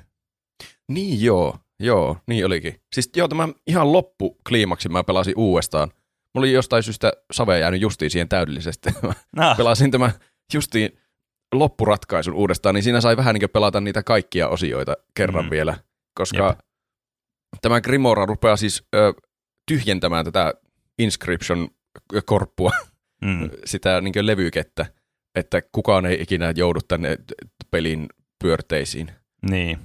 Niin 0.92 1.24
joo, 1.24 1.58
joo, 1.80 2.18
niin 2.28 2.46
olikin. 2.46 2.82
Siis 2.96 3.10
joo, 3.16 3.28
tämä 3.28 3.50
ihan 3.68 3.94
loppu 3.94 4.38
kliimaksi 4.48 4.90
mä 4.90 5.04
pelasin 5.04 5.34
uudestaan. 5.38 5.90
Mulla 6.36 6.46
oli 6.46 6.52
jostain 6.52 6.84
syystä 6.84 7.14
save 7.34 7.60
jäänyt 7.60 7.82
justiin 7.82 8.12
siihen 8.12 8.30
täydellisesti. 8.30 8.90
Mä 9.04 9.14
Nah, 9.36 9.58
pelasin 9.58 9.92
tämän 9.92 10.12
justiin 10.54 11.00
loppuratkaisun 11.54 12.34
uudestaan, 12.34 12.76
niin 12.76 12.84
siinä 12.84 13.02
sai 13.02 13.18
vähän 13.18 13.36
niin 13.36 13.50
pelata 13.50 13.82
niitä 13.82 14.04
kaikkia 14.04 14.48
osioita 14.48 14.94
kerran 15.16 15.46
mm. 15.46 15.52
vielä, 15.52 15.78
koska 16.14 16.48
Jep. 16.48 16.60
tämä 17.62 17.82
Grimora 17.82 18.26
rupeaa 18.26 18.58
siis 18.58 18.84
ö, 18.96 19.14
tyhjentämään 19.68 20.26
tätä 20.26 20.54
inscription-korppua, 21.02 22.72
mm, 23.22 23.50
sitä 23.66 24.02
niin 24.02 24.26
levykettä, 24.26 24.86
että 25.36 25.62
kukaan 25.72 26.06
ei 26.06 26.22
ikinä 26.22 26.54
joudu 26.56 26.80
tänne 26.88 27.18
pelin 27.72 28.08
pyörteisiin. 28.44 29.12
niin, 29.50 29.78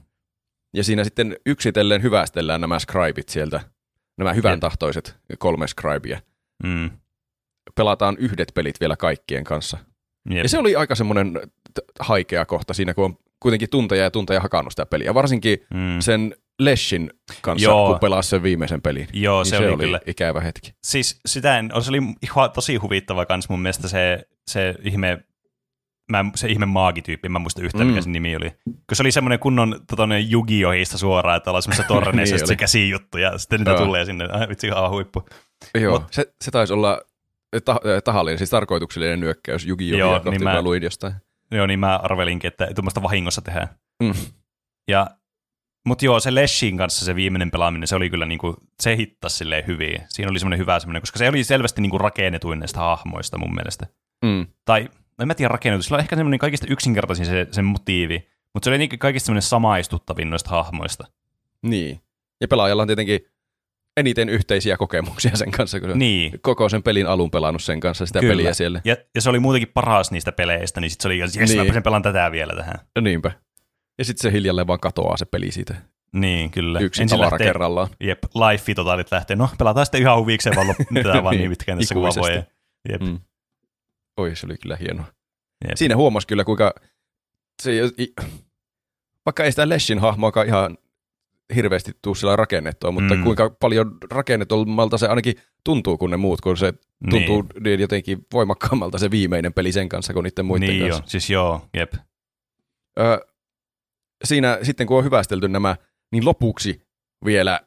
Ja 0.75 0.85
siinä 0.85 1.05
sitten 1.05 1.37
yksitellen 1.47 2.03
hyvästellään 2.03 2.61
nämä 2.61 2.79
scribit 2.79 3.29
sieltä, 3.29 3.61
nämä 4.19 4.33
hyvän 4.33 4.61
tahtoiset 4.61 5.17
kolme 5.39 5.67
scribia. 5.69 6.21
mm, 6.65 6.91
Pelataan 7.75 8.17
yhdet 8.19 8.49
pelit 8.55 8.81
vielä 8.81 8.97
kaikkien 8.97 9.45
kanssa. 9.45 9.79
jep. 10.31 10.43
Ja 10.43 10.49
se 10.49 10.59
oli 10.59 10.77
aika 10.77 10.95
semmoinen 10.95 11.41
haikea 12.01 12.45
kohta 12.45 12.75
siinä, 12.75 12.95
kun 12.95 13.05
on 13.05 13.17
kuitenkin 13.41 13.71
tunteja 13.71 14.03
ja 14.03 14.11
tunteja 14.11 14.41
hakannut 14.41 14.73
sitä 14.73 14.87
peliä. 14.87 15.15
Varsinkin 15.15 15.59
mm. 15.75 16.01
sen 16.01 16.35
Leshin 16.61 17.11
kanssa, 17.41 17.69
Joo. 17.69 17.87
kun 17.91 17.99
pelasi 17.99 18.29
sen 18.29 18.43
viimeisen 18.43 18.83
pelin. 18.83 19.09
Joo, 19.13 19.39
niin 19.43 19.47
se, 19.51 19.57
se, 19.57 19.59
oli, 19.59 19.69
oli 19.75 19.83
kyllä. 19.85 20.01
ikävä 20.07 20.41
hetki. 20.41 20.75
Siis 20.85 21.21
sitä 21.27 21.59
en, 21.59 21.71
se 21.81 21.91
oli 21.91 21.99
tosi 22.55 22.77
huvittava 22.77 23.27
kans 23.27 23.49
mun 23.49 23.61
mielestä 23.61 23.89
se, 23.89 24.25
se 24.51 24.75
ihme, 24.83 25.25
mä, 26.11 26.25
se 26.35 26.49
ihme 26.49 26.67
maagityyppi, 26.67 27.29
mä 27.29 27.39
en 27.39 27.43
muista 27.43 27.63
yhtään, 27.63 27.87
mikä 27.87 28.01
Mm. 28.01 28.03
sen 28.03 28.13
nimi 28.13 28.37
oli. 28.37 28.51
Kun 28.65 28.77
se 28.97 29.03
oli 29.03 29.13
semmoinen 29.13 29.39
kunnon 29.39 29.81
tota, 29.91 30.09
Yu-Gi-Ohista 30.31 30.99
suoraan, 30.99 31.37
että 31.37 31.51
ollaan 31.51 31.63
semmoisessa 31.63 31.89
torneissa, 31.95 32.35
Niin 32.35 32.41
niin 32.41 32.49
se 32.49 32.57
käsijuttu, 32.57 33.19
ja 33.19 33.39
sitten 33.39 33.61
niitä 33.61 33.71
Joo. 33.71 33.85
tulee 33.85 34.05
sinne. 34.05 34.29
Ai, 34.33 34.49
vitsi, 34.49 34.71
aivan 34.71 34.91
huippu. 34.91 35.29
Joo, 35.81 35.99
Mut- 35.99 36.05
se, 36.11 36.33
se 36.45 36.51
taisi 36.51 36.73
olla 36.73 37.01
ta- 37.65 37.81
tahallinen, 38.05 38.39
siis 38.39 38.51
tarkoituksellinen 38.51 39.21
nyökkäys 39.21 39.67
gi 39.79 39.89
Joo, 39.99 40.21
niin 40.31 40.45
mä... 40.45 40.53
mä- 40.53 40.63
luin 40.63 40.83
jostain. 40.83 41.15
Joo, 41.51 41.67
niin 41.67 41.81
mä 41.81 41.97
arvelinkin, 41.97 42.49
että 42.49 42.69
tuommoista 42.75 43.03
vahingossa 43.03 43.43
tehdään. 43.43 43.69
Mm. 44.03 44.13
Ja, 44.89 45.07
mutta 45.87 46.05
joo, 46.05 46.21
se 46.21 46.35
Leshin 46.35 46.77
kanssa 46.77 47.05
se 47.05 47.15
viimeinen 47.15 47.51
pelaaminen, 47.51 47.89
se 47.89 47.97
oli 47.97 48.11
kyllä 48.11 48.27
niinku, 48.27 48.57
se 48.81 48.97
hittasi 48.97 49.37
silleen 49.37 49.67
hyvin. 49.67 50.03
Siinä 50.09 50.31
oli 50.31 50.39
semmoinen 50.39 50.59
hyvä 50.59 50.81
semmoinen, 50.81 51.03
koska 51.03 51.19
se 51.19 51.29
oli 51.29 51.45
selvästi 51.45 51.81
niinku 51.81 51.99
rakennetuin 51.99 52.59
näistä 52.59 52.81
hahmoista 52.81 53.39
mun 53.39 53.55
mielestä. 53.55 53.87
Mm. 54.25 54.47
Tai 54.65 54.89
en 55.21 55.27
mä 55.27 55.35
tiedä 55.35 55.49
rakennetu, 55.49 55.83
sillä 55.83 55.95
on 55.95 56.01
ehkä 56.01 56.17
semmoinen 56.17 56.39
kaikista 56.39 56.67
yksinkertaisin 56.71 57.27
se, 57.27 57.47
se 57.51 57.63
motiivi, 57.63 58.29
mutta 58.55 58.65
se 58.65 58.71
oli 58.71 58.79
niinku 58.79 58.97
kaikista 58.99 59.27
semmoinen 59.27 59.43
samaistuttavin 59.43 60.31
noista 60.31 60.51
hahmoista. 60.51 61.05
Niin. 61.63 62.01
Ja 62.41 62.49
pelaajalla 62.49 62.83
on 62.83 62.89
tietenkin 62.89 63.21
eniten 63.97 64.29
yhteisiä 64.29 64.77
kokemuksia 64.77 65.37
sen 65.37 65.51
kanssa, 65.51 65.81
kun 65.81 65.99
Niin, 65.99 66.41
koko 66.41 66.69
sen 66.69 66.83
pelin 66.83 67.07
alun 67.07 67.31
pelannut 67.31 67.63
sen 67.63 67.81
kanssa 67.81 68.07
sitä 68.07 68.21
Kyllä. 68.21 68.33
peliä 68.33 68.55
siellä. 68.55 68.81
ja, 68.85 68.97
ja 69.15 69.21
se 69.21 69.31
oli 69.31 69.39
muutenkin 69.39 69.73
paras 69.75 70.11
niistä 70.11 70.33
peleistä, 70.33 70.81
niin 70.81 70.91
sitten 70.91 71.03
se 71.03 71.09
oli, 71.09 71.19
jes, 71.19 71.37
niin. 71.37 71.67
mä 71.67 71.73
sen 71.73 71.83
pelaan 71.83 72.03
tätä 72.03 72.33
vielä 72.33 72.53
tähän. 72.57 72.75
Ja 72.95 73.03
niinpä. 73.03 73.33
Ja 74.03 74.07
sitten 74.07 74.23
se 74.23 74.33
hiljalleen 74.37 74.67
vaan 74.67 74.81
katoaa 74.81 75.17
se 75.17 75.25
peli 75.25 75.51
siitä. 75.53 75.75
Niin, 76.13 76.51
kyllä. 76.51 76.81
Yksi 76.81 77.03
Ensin 77.03 77.19
tavara 77.19 77.31
lähtee- 77.31 77.47
kerrallaan. 77.47 77.89
Jep, 78.01 78.19
life 78.25 78.75
totalit 78.75 79.13
lähtee. 79.13 79.37
No, 79.37 79.49
pelataan 79.59 79.87
sitten 79.87 80.01
ihan 80.01 80.19
huvikseen 80.19 80.57
vaan 80.57 80.69
loppu, 80.69 80.85
tätä 80.95 81.23
vaan 81.23 81.31
niin 81.37 81.39
Niin, 81.41 81.51
pitkään 81.51 81.79
tässä 81.79 81.95
kuin 81.95 82.03
vaan 82.03 82.15
voi. 82.19 82.43
Jep, 82.89 83.01
Mm. 83.03 83.21
Oi, 84.17 84.37
se 84.37 84.47
oli 84.47 84.57
kyllä 84.63 84.77
hienoa. 84.77 85.05
Jep. 85.69 85.77
Siinä 85.77 85.97
huomasi 85.97 86.27
kyllä, 86.27 86.45
kuinka 86.45 86.75
se, 87.63 87.73
i- 87.99 88.15
vaikka 89.27 89.45
ei 89.45 89.53
sitä 89.53 89.69
Leshin 89.69 89.99
hahmoakaan 89.99 90.47
ihan 90.47 90.79
hirveästi 91.55 91.93
tuu 92.03 92.15
sillä 92.15 92.37
rakennettua, 92.37 92.91
mutta 92.93 93.15
Mm. 93.15 93.23
kuinka 93.25 93.51
paljon 93.61 93.97
rakennetulmalta 94.11 94.99
se 94.99 95.07
ainakin 95.07 95.35
tuntuu 95.65 95.99
kuin 95.99 96.11
ne 96.11 96.17
muut, 96.17 96.41
kun 96.41 96.57
se 96.57 96.73
tuntuu 97.11 97.45
niin. 97.65 97.81
jotenkin 97.81 98.27
voimakkaammalta 98.33 98.99
se 98.99 99.11
viimeinen 99.11 99.53
peli 99.53 99.73
sen 99.73 99.89
kanssa 99.89 100.13
kuin 100.13 100.25
niiden 100.25 100.47
muiden 100.47 100.69
niin 100.69 100.83
kanssa. 100.83 101.03
joo, 101.03 101.09
siis 101.09 101.31
joo, 101.31 101.69
jep. 101.75 101.93
Ö, 102.99 103.27
siinä 104.25 104.59
sitten 104.63 104.87
kun 104.87 104.99
on 104.99 105.05
hyvästelty 105.05 105.49
nämä, 105.49 105.77
niin 106.13 106.25
lopuksi 106.25 106.83
vielä 107.25 107.61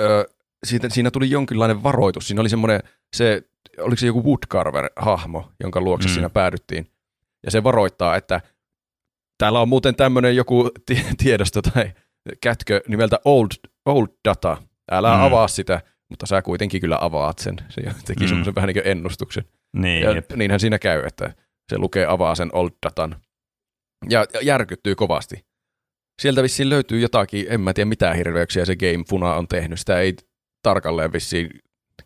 ö, 0.00 0.28
siitä, 0.66 0.88
siinä 0.88 1.10
tuli 1.10 1.30
jonkinlainen 1.30 1.82
varoitus. 1.82 2.26
Siinä 2.28 2.40
oli 2.40 2.48
semmoinen, 2.48 2.80
se, 3.16 3.42
oliko 3.78 3.96
se 3.96 4.06
joku 4.06 4.22
Woodcarver-hahmo, 4.22 5.52
jonka 5.60 5.80
luokse 5.80 6.08
Mm. 6.08 6.12
siinä 6.14 6.30
päädyttiin. 6.30 6.86
Ja 7.44 7.50
se 7.50 7.62
varoittaa, 7.64 8.16
että 8.16 8.40
täällä 9.38 9.60
on 9.60 9.68
muuten 9.68 9.94
tämmöinen 9.94 10.36
joku 10.36 10.70
ti- 10.86 11.04
tiedosto 11.22 11.62
tai 11.62 11.92
kätkö 12.42 12.80
nimeltä 12.88 13.18
Old, 13.24 13.48
Old 13.86 14.06
Data. 14.28 14.62
Älä 14.92 15.16
Mm. 15.16 15.22
avaa 15.22 15.48
sitä, 15.48 15.80
mutta 16.08 16.26
sä 16.26 16.42
kuitenkin 16.42 16.80
kyllä 16.80 16.98
avaat 17.00 17.38
sen. 17.38 17.56
Se 17.68 17.82
teki 18.04 18.20
Mm. 18.20 18.24
mm. 18.24 18.28
semmoisen 18.28 18.54
vähän 18.54 18.68
niin 18.68 18.74
kuin 18.82 18.86
ennustuksen. 18.86 19.44
Niin, 19.76 20.02
Ja 20.02 20.10
jep. 20.10 20.32
niinhän 20.32 20.60
siinä 20.60 20.78
käy, 20.78 21.02
että 21.06 21.34
se 21.72 21.78
lukee 21.78 22.06
avaa 22.06 22.34
sen 22.34 22.50
old 22.52 22.70
datan. 22.86 23.16
Ja 24.10 24.26
ja 24.34 24.40
järkyttyy 24.42 24.94
kovasti. 24.94 25.44
Sieltä 26.22 26.42
vissiin 26.42 26.68
löytyy 26.70 27.00
jotakin, 27.00 27.46
en 27.48 27.60
mä 27.60 27.72
tiedä 27.72 27.88
mitä 27.88 28.14
hirveyksiä 28.14 28.64
se 28.64 28.76
Game 28.76 29.04
Funa 29.08 29.34
on 29.34 29.48
tehnyt. 29.48 29.78
Sitä 29.78 29.98
ei 30.00 30.14
tarkalleen 30.62 31.12
vissiin 31.12 31.50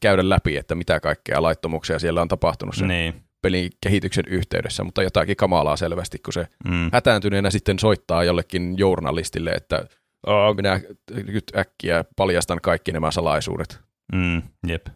käydä 0.00 0.28
läpi, 0.28 0.56
että 0.56 0.74
mitä 0.74 1.00
kaikkea 1.00 1.42
laittomuuksia 1.42 1.98
siellä 1.98 2.22
on 2.22 2.28
tapahtunut 2.28 2.74
sen 2.74 2.88
Niin. 2.88 3.22
pelin 3.42 3.70
kehityksen 3.80 4.24
yhteydessä, 4.28 4.84
mutta 4.84 5.02
jotakin 5.02 5.36
kamalaa 5.36 5.76
selvästi, 5.76 6.18
kun 6.18 6.32
se 6.32 6.46
Mm. 6.68 6.90
hätääntyneenä 6.92 7.50
sitten 7.50 7.78
soittaa 7.78 8.24
jollekin 8.24 8.78
journalistille, 8.78 9.50
että 9.50 9.86
"Aa, 10.26 10.54
minä 10.54 10.80
nyt 11.26 11.44
äkkiä 11.56 12.04
paljastan 12.16 12.60
kaikki 12.62 12.92
nämä 12.92 13.10
salaisuudet. 13.10 13.80
Mm. 14.12 14.42
Jep. 14.66 14.86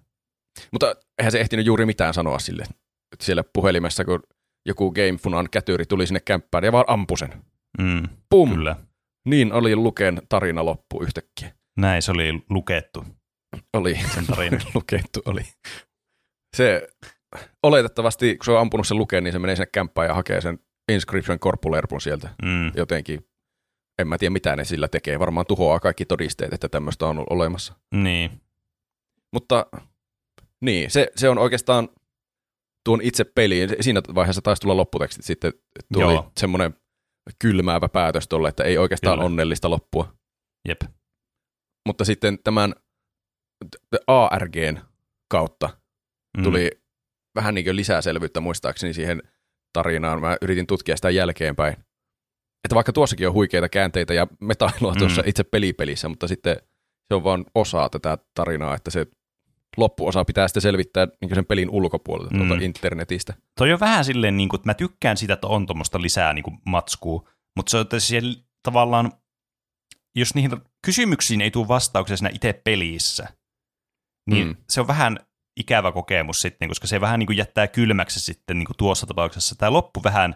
Mutta 0.72 0.94
eihän 1.18 1.32
se 1.32 1.40
ehtinyt 1.40 1.66
juuri 1.66 1.86
mitään 1.86 2.14
sanoa 2.14 2.38
sille 2.38 2.64
siellä 3.20 3.44
puhelimessa, 3.52 4.04
kun 4.04 4.22
joku 4.66 4.92
Game 4.92 5.18
Funan 5.22 5.48
kätyri 5.50 5.86
tuli 5.86 6.06
sinne 6.06 6.20
kämppään 6.20 6.64
ja 6.64 6.72
vaan 6.72 6.84
ampui 6.88 7.18
sen. 7.18 7.34
Mm. 7.78 8.02
Pum! 8.30 8.50
Kyllä. 8.50 8.76
Niin 9.28 9.52
oli 9.52 9.76
Luken 9.76 10.22
tarina 10.28 10.64
loppu 10.64 11.02
yhtäkkiä. 11.02 11.52
Näin 11.76 12.02
se 12.02 12.10
oli 12.10 12.42
lukettu, 12.50 13.04
Oli 13.74 13.94
sen 14.14 14.26
tarina. 14.26 14.58
lukettu, 14.74 15.22
oli. 15.26 15.42
Se 16.56 16.88
oletettavasti, 17.62 18.36
kun 18.36 18.44
se 18.44 18.50
on 18.50 18.60
ampunut 18.60 18.86
sen 18.86 18.98
Luken, 18.98 19.24
niin 19.24 19.32
se 19.32 19.38
menee 19.38 19.56
sinne 19.56 19.68
kämppään 19.72 20.08
ja 20.08 20.14
hakee 20.14 20.40
sen 20.40 20.58
Inscription 20.92 21.38
Corpulerpun 21.38 22.00
sieltä 22.00 22.28
Mm. 22.42 22.72
jotenkin. 22.76 23.26
En 23.98 24.08
mä 24.08 24.18
tiedä, 24.18 24.30
mitä 24.32 24.56
ne 24.56 24.64
sillä 24.64 24.88
tekee. 24.88 25.18
Varmaan 25.18 25.46
tuhoaa 25.46 25.80
kaikki 25.80 26.04
todisteet, 26.04 26.52
että 26.52 26.68
tämmöistä 26.68 27.06
on 27.06 27.10
ollut 27.18 27.30
olemassa. 27.30 27.74
Niin. 27.94 28.40
Mutta 29.32 29.66
niin, 30.60 30.90
se, 30.90 31.08
se 31.16 31.28
on 31.28 31.38
oikeastaan 31.38 31.88
tuon 32.84 33.00
itse 33.02 33.24
peliin. 33.24 33.70
Siinä 33.80 34.00
vaiheessa 34.14 34.42
taisi 34.42 34.62
tulla 34.62 34.76
lopputekstit 34.76 35.24
sitten. 35.24 35.52
Tuli 35.92 36.12
Joo. 36.14 36.32
semmoinen 36.40 36.74
kylmäävä 37.38 37.88
päätös 37.88 38.28
tuolle, 38.28 38.48
että 38.48 38.64
ei 38.64 38.78
oikeastaan 38.78 39.16
Kyllä. 39.18 39.24
onnellista 39.26 39.70
loppua. 39.70 40.12
Jep. 40.68 40.80
Mutta 41.88 42.04
sitten 42.04 42.38
tämän 42.44 42.74
ARGn 44.06 44.78
kautta 45.30 45.70
Mm. 46.36 46.42
tuli 46.44 46.70
vähän 47.34 47.54
niin 47.54 47.64
kuin 47.64 47.76
lisää 47.76 48.02
selvyyttä 48.02 48.40
muistaakseni 48.40 48.94
siihen 48.94 49.22
tarinaan. 49.72 50.20
Mä 50.20 50.36
yritin 50.42 50.66
tutkia 50.66 50.96
sitä 50.96 51.10
jälkeenpäin. 51.10 51.72
Että 52.64 52.74
vaikka 52.74 52.92
tuossakin 52.92 53.28
on 53.28 53.34
huikeita 53.34 53.68
käänteitä 53.68 54.14
ja 54.14 54.26
metailua 54.40 54.94
tuossa 54.94 55.22
Mm. 55.22 55.28
itse 55.28 55.44
pelipelissä, 55.44 56.08
mutta 56.08 56.28
sitten 56.28 56.56
se 57.08 57.14
on 57.14 57.24
vain 57.24 57.44
osa 57.54 57.88
tätä 57.88 58.18
tarinaa, 58.34 58.74
että 58.74 58.90
se 58.90 59.06
loppuosa 59.78 60.24
pitää 60.24 60.48
sitten 60.48 60.60
selvittää 60.60 61.08
niin 61.20 61.34
sen 61.34 61.46
pelin 61.46 61.70
ulkopuolelta 61.70 62.34
Mm. 62.34 62.48
tuolta 62.48 62.64
internetistä. 62.64 63.34
Toi 63.58 63.72
on 63.72 63.80
vähän 63.80 64.04
silleen, 64.04 64.36
niin 64.36 64.48
kuin, 64.48 64.58
että 64.58 64.68
mä 64.68 64.74
tykkään 64.74 65.16
sitä, 65.16 65.34
että 65.34 65.46
on 65.46 65.66
tuommoista 65.66 66.02
lisää 66.02 66.32
niin 66.32 66.42
kuin 66.42 66.58
matskua, 66.64 67.28
mutta 67.56 67.70
se 67.70 67.78
on 67.78 67.86
siellä 67.98 68.34
tavallaan, 68.62 69.12
jos 70.16 70.34
niihin 70.34 70.50
kysymyksiin 70.86 71.40
ei 71.40 71.50
tule 71.50 71.68
vastauksia 71.68 72.16
siinä 72.16 72.30
itse 72.34 72.52
pelissä, 72.64 73.28
niin 74.30 74.46
mm. 74.46 74.52
Mm. 74.52 74.56
se 74.68 74.80
on 74.80 74.86
vähän 74.86 75.18
ikävä 75.60 75.92
kokemus 75.92 76.40
sitten, 76.40 76.68
koska 76.68 76.86
se 76.86 77.00
vähän 77.00 77.18
niin 77.18 77.26
kuin 77.26 77.36
jättää 77.36 77.66
kylmäksi 77.66 78.20
sitten 78.20 78.58
niin 78.58 78.66
kuin 78.66 78.76
tuossa 78.76 79.06
tapauksessa. 79.06 79.54
Tämä 79.58 79.72
loppu 79.72 80.00
vähän 80.04 80.34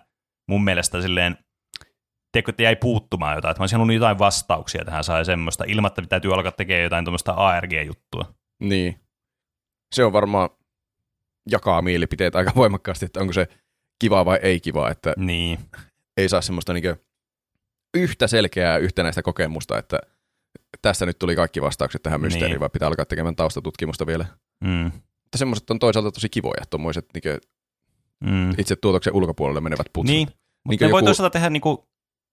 mun 0.49 0.65
mielestä 0.65 1.03
silleen, 1.03 1.37
tiedätkö, 2.33 2.51
että 2.51 2.63
jäi 2.63 2.77
puuttumaan 2.77 3.35
jotain, 3.35 3.51
että 3.51 3.61
mä 3.61 3.63
olisin 3.63 3.77
halunnut 3.77 3.95
jotain 3.95 4.19
vastauksia 4.19 4.85
tähän 4.85 5.05
sai 5.05 5.25
semmoista, 5.25 5.65
ilman 5.65 5.89
että 5.89 6.03
täytyy 6.07 6.35
alkaa 6.35 6.53
tekemään 6.53 6.83
jotain 6.83 7.05
tuommoista 7.05 7.33
ARG-juttua. 7.33 8.35
Niin. 8.63 9.01
Se 9.93 10.05
on 10.05 10.13
varmaan 10.13 10.51
jakaa 11.51 11.83
mielipiteet 11.83 12.37
aika 12.37 12.53
voimakkaasti, 12.57 13.07
että 13.07 13.21
onko 13.21 13.33
se 13.33 13.49
kiva 13.99 14.25
vai 14.25 14.39
ei 14.43 14.61
kiva, 14.61 14.91
että 14.91 15.15
Niin, 15.17 15.59
ei 16.17 16.29
saa 16.29 16.41
semmoista 16.43 16.73
niin 16.73 16.97
yhtä 17.95 18.27
selkeää 18.27 18.79
yhtenäistä 18.79 19.23
kokemusta, 19.23 19.79
että 19.79 19.99
tässä 20.83 21.07
nyt 21.07 21.19
tuli 21.19 21.37
kaikki 21.37 21.63
vastaukset 21.63 22.03
tähän 22.03 22.21
mysteeriin, 22.21 22.51
Niin. 22.51 22.61
vai 22.61 22.69
pitää 22.73 22.89
alkaa 22.89 23.05
tekemään 23.05 23.37
taustatutkimusta 23.37 24.07
vielä. 24.07 24.27
Mm. 24.65 24.85
Mutta 25.23 25.39
semmoiset 25.39 25.71
on 25.71 25.79
toisaalta 25.79 26.13
tosi 26.13 26.29
kivoja, 26.29 26.63
tuommoiset 26.71 27.07
niin 27.15 27.39
Mm. 28.21 28.51
itse 28.59 28.77
tuotoksen 28.77 29.15
ulkopuolelle 29.15 29.61
menevät 29.61 29.87
putsut. 29.93 30.15
Niin, 30.15 30.29
mutta 30.29 30.69
Niinkö 30.69 30.87
ne 30.87 30.93
voi 30.93 30.99
joku- 31.01 31.07
toisaalta 31.07 31.31
tehdä 31.33 31.51
niinku 31.51 31.89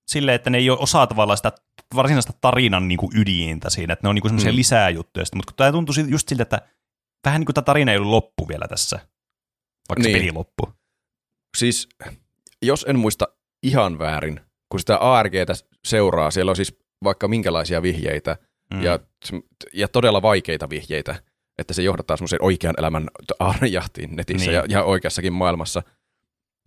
silleen, 0.08 0.36
että 0.36 0.50
ne 0.50 0.58
ei 0.58 0.70
ole 0.70 0.80
osaa 0.80 1.08
tavallaan 1.08 1.38
sitä 1.38 1.52
varsinaista 1.96 2.34
tarinan 2.42 2.88
niinku 2.88 3.12
ydintä 3.16 3.70
siinä, 3.70 3.94
että 3.94 4.06
ne 4.06 4.10
on 4.10 4.16
niinku 4.16 4.28
semmoisia 4.28 4.52
Mm. 4.52 4.56
lisää 4.56 4.90
juttuja. 4.90 5.26
Mutta 5.36 5.54
tämä 5.56 5.72
tuntuu 5.72 5.96
just 6.08 6.30
siltä, 6.30 6.44
että 6.44 6.62
vähän 7.26 7.40
niin 7.42 7.46
kuin 7.46 7.54
tämä 7.54 7.66
tarina 7.66 7.92
ei 7.92 7.98
ollut 7.98 8.12
loppu 8.12 8.48
vielä 8.48 8.68
tässä, 8.68 9.00
vaikka 9.90 10.04
Niin. 10.04 10.16
se 10.16 10.20
peli 10.20 10.32
loppu. 10.32 10.74
Siis, 11.58 11.90
jos 12.62 12.86
en 12.90 13.00
muista 13.00 13.28
ihan 13.64 14.00
väärin, 14.00 14.42
kun 14.72 14.80
sitä 14.80 14.98
ARGtä 14.98 15.54
seuraa, 15.88 16.32
siellä 16.32 16.50
on 16.50 16.56
siis 16.56 16.80
vaikka 17.04 17.28
minkälaisia 17.28 17.82
vihjeitä 17.82 18.38
Mm. 18.74 18.84
ja, 18.84 19.00
ja 19.74 19.88
todella 19.88 20.22
vaikeita 20.22 20.70
vihjeitä, 20.70 21.16
että 21.58 21.74
se 21.74 21.82
johdattaa 21.82 22.18
semmoiseen 22.18 22.44
oikean 22.44 22.76
elämän 22.78 23.08
aarejahtiin 23.40 24.16
netissä 24.16 24.46
Niin. 24.52 24.56
ja, 24.56 24.64
ja 24.70 24.84
oikeassakin 24.84 25.34
maailmassa. 25.34 25.84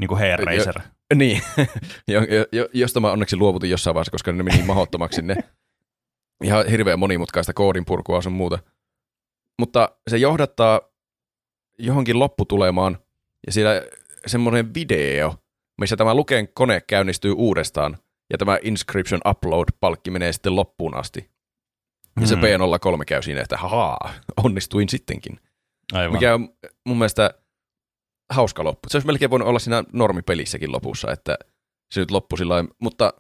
niin 0.00 0.08
kuin 0.08 0.18
Hair 0.18 0.40
Racer. 0.40 0.80
Niin, 1.14 1.42
jo, 2.08 2.20
jo, 2.20 2.46
jo, 2.52 2.68
josta 2.72 3.00
mä 3.00 3.12
onneksi 3.12 3.36
luovutin 3.36 3.70
jossain 3.70 3.94
vaiheessa, 3.94 4.10
koska 4.10 4.32
ne 4.32 4.42
meni 4.42 4.62
mahdottomaksi 4.62 5.22
ne. 5.22 5.36
Ihan 6.44 6.66
hirveän 6.66 6.98
monimutkaista 6.98 7.52
koodin 7.52 7.84
purkua 7.84 8.22
sun 8.22 8.32
muuta. 8.32 8.58
Mutta 9.58 9.90
se 10.10 10.16
johdattaa 10.16 10.80
johonkin 11.78 12.18
lopputulemaan, 12.18 12.98
ja 13.46 13.52
siellä 13.52 13.82
semmoinen 14.26 14.74
video, 14.74 15.34
missä 15.80 15.96
tämä 15.96 16.14
Luken 16.14 16.48
kone 16.54 16.80
käynnistyy 16.80 17.32
uudestaan, 17.32 17.98
ja 18.32 18.38
tämä 18.38 18.58
Inscription 18.62 19.20
Upload-palkki 19.28 20.10
menee 20.10 20.32
sitten 20.32 20.56
loppuun 20.56 20.96
asti. 20.96 21.30
Ja 22.20 22.26
se 22.26 22.36
Mm. 22.36 22.42
P03 22.42 23.04
käy 23.06 23.22
siinä, 23.22 23.40
että 23.40 23.56
hahaa, 23.56 24.14
onnistuin 24.44 24.88
sittenkin. 24.88 25.40
Aivan. 25.92 26.12
Mikä 26.12 26.34
on 26.34 26.48
mun 26.86 26.98
mielestä 26.98 27.34
hauska 28.30 28.64
loppu. 28.64 28.88
Se 28.88 28.96
olisi 28.96 29.06
melkein 29.06 29.30
voinut 29.30 29.48
olla 29.48 29.58
siinä 29.58 29.84
normipelissäkin 29.92 30.72
lopussa, 30.72 31.12
että 31.12 31.38
se 31.92 32.00
nyt 32.00 32.10
loppui 32.10 32.38
sillä 32.38 32.64
mutta 32.78 33.14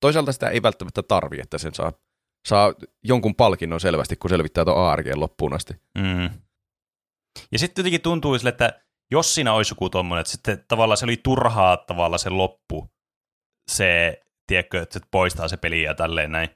toisaalta 0.00 0.32
sitä 0.32 0.48
ei 0.48 0.62
välttämättä 0.62 1.02
tarvi, 1.02 1.40
että 1.40 1.58
sen 1.58 1.74
saa, 1.74 1.92
saa 2.48 2.74
jonkun 3.04 3.34
palkinnon 3.34 3.80
selvästi, 3.80 4.16
kun 4.16 4.30
selvittää 4.30 4.64
tuon 4.64 4.88
ARG 4.88 5.06
loppuun 5.14 5.54
asti. 5.54 5.74
Mm. 5.98 6.30
Ja 7.52 7.58
sitten 7.58 7.82
jotenkin 7.82 8.02
tuntuu 8.02 8.38
sille, 8.38 8.48
että 8.48 8.82
jos 9.10 9.34
siinä 9.34 9.52
olisi 9.52 9.72
joku 9.72 9.90
tommonen, 9.90 10.20
että 10.20 10.30
sitten 10.30 10.64
tavallaan 10.68 10.96
se 10.96 11.04
oli 11.04 11.16
turhaa 11.16 11.76
tavalla 11.76 12.18
se 12.18 12.30
loppu, 12.30 12.90
se, 13.70 14.20
tiedätkö, 14.46 14.82
että 14.82 14.98
se 14.98 15.06
poistaa 15.10 15.48
se 15.48 15.56
peli 15.56 15.82
ja 15.82 15.94
tälleen 15.94 16.32
näin, 16.32 16.48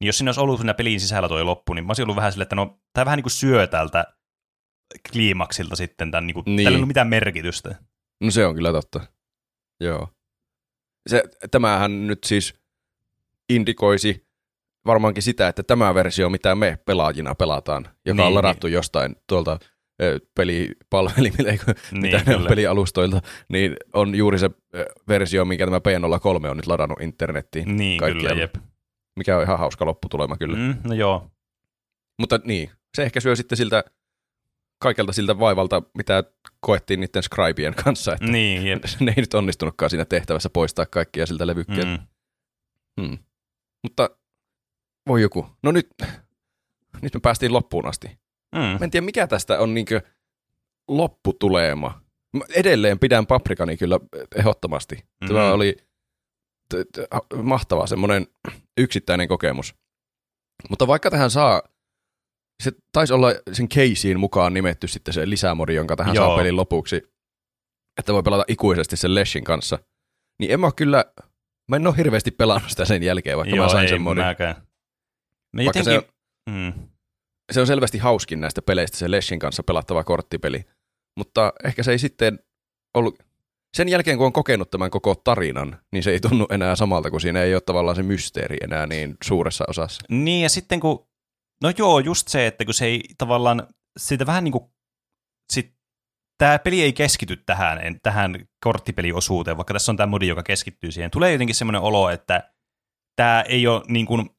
niin 0.00 0.06
jos 0.06 0.18
siinä 0.18 0.28
olisi 0.28 0.40
ollut 0.40 0.58
siinä 0.58 0.74
pelin 0.74 1.00
sisällä 1.00 1.28
tuo 1.28 1.46
loppu, 1.46 1.74
niin 1.74 1.84
mä 1.84 1.90
olisin 1.90 2.02
ollut 2.02 2.16
vähän 2.16 2.32
silleen, 2.32 2.44
että 2.44 2.56
no, 2.56 2.80
tämä 2.92 3.04
vähän 3.04 3.16
niin 3.16 3.24
kuin 3.24 3.30
syö 3.32 3.66
tältä 3.66 4.04
kliimaksilta 5.12 5.76
sitten, 5.76 6.10
tämän, 6.10 6.26
niin 6.26 6.34
kuin, 6.34 6.44
Niin. 6.44 6.56
tällä 6.56 6.70
ei 6.70 6.76
ollut 6.76 6.88
mitään 6.88 7.08
merkitystä. 7.08 7.74
No 8.20 8.30
se 8.30 8.46
on 8.46 8.54
kyllä 8.54 8.72
totta. 8.72 9.00
Joo. 9.80 10.08
Se, 11.08 11.22
tämähän 11.50 12.06
nyt 12.06 12.24
siis 12.24 12.54
indikoisi 13.48 14.26
varmaankin 14.86 15.22
sitä, 15.22 15.48
että 15.48 15.62
tämä 15.62 15.94
versio, 15.94 16.30
mitä 16.30 16.54
me 16.54 16.78
pelaajina 16.86 17.34
pelataan, 17.34 17.88
joka 18.06 18.22
Niin, 18.22 18.26
on 18.26 18.34
ladattu 18.34 18.66
jostain 18.66 19.16
tuolta 19.26 19.58
pelipalvelimille, 20.34 21.50
Niin, 21.92 22.00
mitä 22.02 22.22
ne 22.26 22.36
on 22.36 22.46
pelialustoilta, 22.48 23.20
niin 23.48 23.76
on 23.92 24.14
juuri 24.14 24.38
se 24.38 24.50
versio, 25.08 25.44
minkä 25.44 25.66
tämä 25.66 25.78
P03 25.78 26.46
on 26.50 26.56
nyt 26.56 26.66
ladannut 26.66 27.00
internettiin, 27.00 27.76
Niin, 27.76 27.98
kaikkialla. 27.98 28.28
kyllä, 28.28 28.40
jep. 28.42 28.54
mikä 29.16 29.36
on 29.36 29.42
ihan 29.42 29.58
hauska 29.58 29.86
lopputulema 29.86 30.36
kyllä. 30.36 30.56
Mm. 30.56 30.62
Mm, 30.62 30.74
no 30.84 30.94
joo. 30.94 31.30
Mutta 32.20 32.40
niin, 32.44 32.70
se 32.96 33.02
ehkä 33.02 33.20
syö 33.20 33.36
sitten 33.36 33.58
siltä 33.58 33.84
kaikelta 34.82 35.12
siltä 35.12 35.38
vaivalta, 35.38 35.82
mitä 35.96 36.24
koettiin 36.60 37.00
niiden 37.00 37.22
scribien 37.22 37.74
kanssa, 37.74 38.12
että 38.12 38.26
Niin, 38.26 38.66
jep. 38.66 38.82
ne 39.00 39.14
ei 39.16 39.22
nyt 39.22 39.34
onnistunutkaan 39.34 39.90
siinä 39.90 40.04
tehtävässä 40.04 40.50
poistaa 40.50 40.86
kaikkia 40.86 41.26
siltä 41.26 41.46
levykkeeltä. 41.46 41.98
Mm. 43.00 43.06
Hmm. 43.06 43.18
Mutta 43.82 44.10
voi 45.08 45.22
joku. 45.22 45.46
No 45.62 45.72
nyt, 45.72 45.88
nyt 47.02 47.14
me 47.14 47.20
päästiin 47.22 47.52
loppuun 47.52 47.86
asti. 47.86 48.08
Mm. 48.54 48.60
Mä 48.60 48.78
en 48.82 48.90
tiedä, 48.90 49.04
mikä 49.04 49.26
tästä 49.26 49.58
on 49.58 49.74
niinkö 49.74 50.00
lopputulema. 50.88 52.00
Mä 52.36 52.44
edelleen 52.54 52.98
pidän 52.98 53.26
paprikani 53.26 53.76
kyllä 53.76 54.00
ehdottomasti. 54.36 55.04
Tämä 55.28 55.44
Mhm. 55.44 55.54
oli 55.54 55.76
t- 56.74 56.88
t- 56.92 57.42
mahtava 57.42 57.86
semmoinen 57.86 58.26
yksittäinen 58.78 59.28
kokemus. 59.28 59.74
Mutta 60.70 60.86
vaikka 60.86 61.10
tähän 61.10 61.30
saa, 61.30 61.62
se 62.62 62.72
taisi 62.92 63.12
olla 63.12 63.28
sen 63.52 63.68
Caseyin 63.68 64.20
mukaan 64.20 64.54
nimetty 64.54 64.88
sitten 64.88 65.14
se 65.14 65.30
lisämodi, 65.30 65.74
jonka 65.74 65.96
tähän 65.96 66.16
saa 66.16 66.24
Joo. 66.26 66.36
pelin 66.36 66.56
lopuksi, 66.56 67.02
että 67.98 68.12
voi 68.12 68.22
pelata 68.22 68.44
ikuisesti 68.48 68.96
sen 68.96 69.14
Leshin 69.14 69.44
kanssa. 69.44 69.78
Niin 70.40 70.50
en 70.52 70.60
mä 70.60 70.70
kyllä, 70.76 71.04
mä 71.68 71.76
en 71.76 71.86
ole 71.86 71.96
hirveästi 71.96 72.30
pelannut 72.30 72.70
sitä 72.70 72.84
sen 72.84 73.02
jälkeen, 73.02 73.36
vaikka 73.36 73.56
Joo, 73.56 73.66
mä 73.66 73.72
sain 73.72 73.88
sen 73.88 74.02
modin. 74.02 74.24
mäkään. 74.24 74.54
Me 75.52 75.64
Vaikka 75.64 75.84
se, 75.84 75.94
jotenkin... 75.94 76.16
Mm. 76.50 76.72
se 77.52 77.60
on 77.60 77.66
selvästi 77.66 77.98
hauskin 77.98 78.40
näistä 78.40 78.62
peleistä 78.62 78.98
se 78.98 79.10
Leshin 79.10 79.38
kanssa 79.38 79.62
pelattava 79.62 80.04
korttipeli, 80.04 80.64
mutta 81.16 81.52
ehkä 81.64 81.82
se 81.82 81.90
ei 81.90 81.98
sitten 81.98 82.38
ollut, 82.94 83.18
sen 83.76 83.88
jälkeen 83.88 84.16
kun 84.16 84.26
on 84.26 84.32
kokenut 84.32 84.70
tämän 84.70 84.90
koko 84.90 85.14
tarinan, 85.14 85.78
niin 85.92 86.02
se 86.02 86.10
ei 86.10 86.20
tunnu 86.20 86.46
enää 86.50 86.76
samalta, 86.76 87.10
kun 87.10 87.20
siinä 87.20 87.42
ei 87.42 87.54
ole 87.54 87.60
tavallaan 87.60 87.96
se 87.96 88.02
mysteeri 88.02 88.56
enää 88.62 88.86
niin 88.86 89.16
suuressa 89.24 89.64
osassa. 89.68 90.02
Niin, 90.08 90.42
ja 90.42 90.48
sitten 90.48 90.80
kun, 90.80 91.08
no 91.62 91.72
joo, 91.78 91.98
just 91.98 92.28
se, 92.28 92.46
että 92.46 92.64
kun 92.64 92.74
se 92.74 92.86
ei 92.86 93.02
tavallaan, 93.18 93.66
siitä 93.98 94.26
vähän 94.26 94.44
niin 94.44 94.52
kuin, 94.52 94.64
sit, 95.52 95.74
tämä 96.38 96.58
peli 96.58 96.82
ei 96.82 96.92
keskity 96.92 97.36
tähän, 97.36 97.78
en- 97.78 98.00
tähän 98.02 98.48
korttipeliosuuteen, 98.64 99.56
vaikka 99.56 99.74
tässä 99.74 99.92
on 99.92 99.96
tämä 99.96 100.06
modi, 100.06 100.26
joka 100.26 100.42
keskittyy 100.42 100.92
siihen. 100.92 101.10
Tulee 101.10 101.32
jotenkin 101.32 101.54
semmoinen 101.54 101.80
olo, 101.80 102.10
että 102.10 102.52
tämä 103.16 103.42
ei 103.42 103.66
ole 103.66 103.82
niin 103.88 104.06
kuin, 104.06 104.30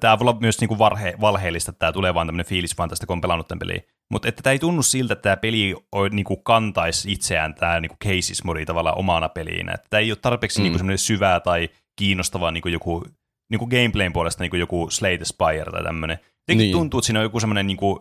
tämä 0.00 0.18
voi 0.18 0.24
olla 0.24 0.40
myös 0.40 0.60
niin 0.60 0.68
kuin 0.68 0.78
varhe, 0.78 1.14
valheellista, 1.20 1.70
että 1.70 1.78
tämä 1.78 1.92
tulee 1.92 2.14
vaan 2.14 2.26
tämmöinen 2.26 2.46
fiilis 2.46 2.78
vaan 2.78 2.88
tästä, 2.88 3.06
kun 3.06 3.14
on 3.14 3.20
pelannut 3.20 3.48
tämän 3.48 3.58
peliä. 3.58 3.80
Mutta 4.12 4.28
että 4.28 4.42
tämä 4.42 4.52
ei 4.52 4.58
tunnu 4.58 4.82
siltä, 4.82 5.12
että 5.12 5.22
tämä 5.22 5.36
peli 5.36 5.74
on, 5.92 6.10
niin 6.12 6.24
kuin 6.24 6.42
kantaisi 6.42 7.12
itseään 7.12 7.54
tämä 7.54 7.80
niin 7.80 7.88
kuin 7.88 7.98
cases 7.98 8.44
modi 8.44 8.66
tavallaan 8.66 8.98
omana 8.98 9.28
peliinä. 9.28 9.72
Että 9.72 9.86
tämä 9.90 10.00
ei 10.00 10.10
ole 10.12 10.18
tarpeeksi 10.22 10.58
Mm. 10.58 10.62
niin 10.62 10.72
kuin 10.72 10.78
semmoinen 10.78 10.98
syvää 10.98 11.40
tai 11.40 11.68
kiinnostavaa 11.96 12.50
niin 12.50 12.62
kuin 12.62 12.72
joku 12.72 13.04
niin 13.50 13.58
kuin 13.58 13.68
gameplayn 13.68 14.12
puolesta 14.12 14.42
niin 14.44 14.50
kuin 14.50 14.60
joku 14.60 14.90
Slay 14.90 15.16
the 15.16 15.24
Spire 15.24 15.70
tai 15.70 15.82
tämmöinen. 15.84 16.18
Jotenkin 16.22 16.64
Niin. 16.64 16.72
tuntuu, 16.72 16.98
että 16.98 17.06
siinä 17.06 17.20
on 17.20 17.24
joku 17.24 17.40
semmoinen 17.40 17.66
niin 17.66 17.76
kuin, 17.76 17.98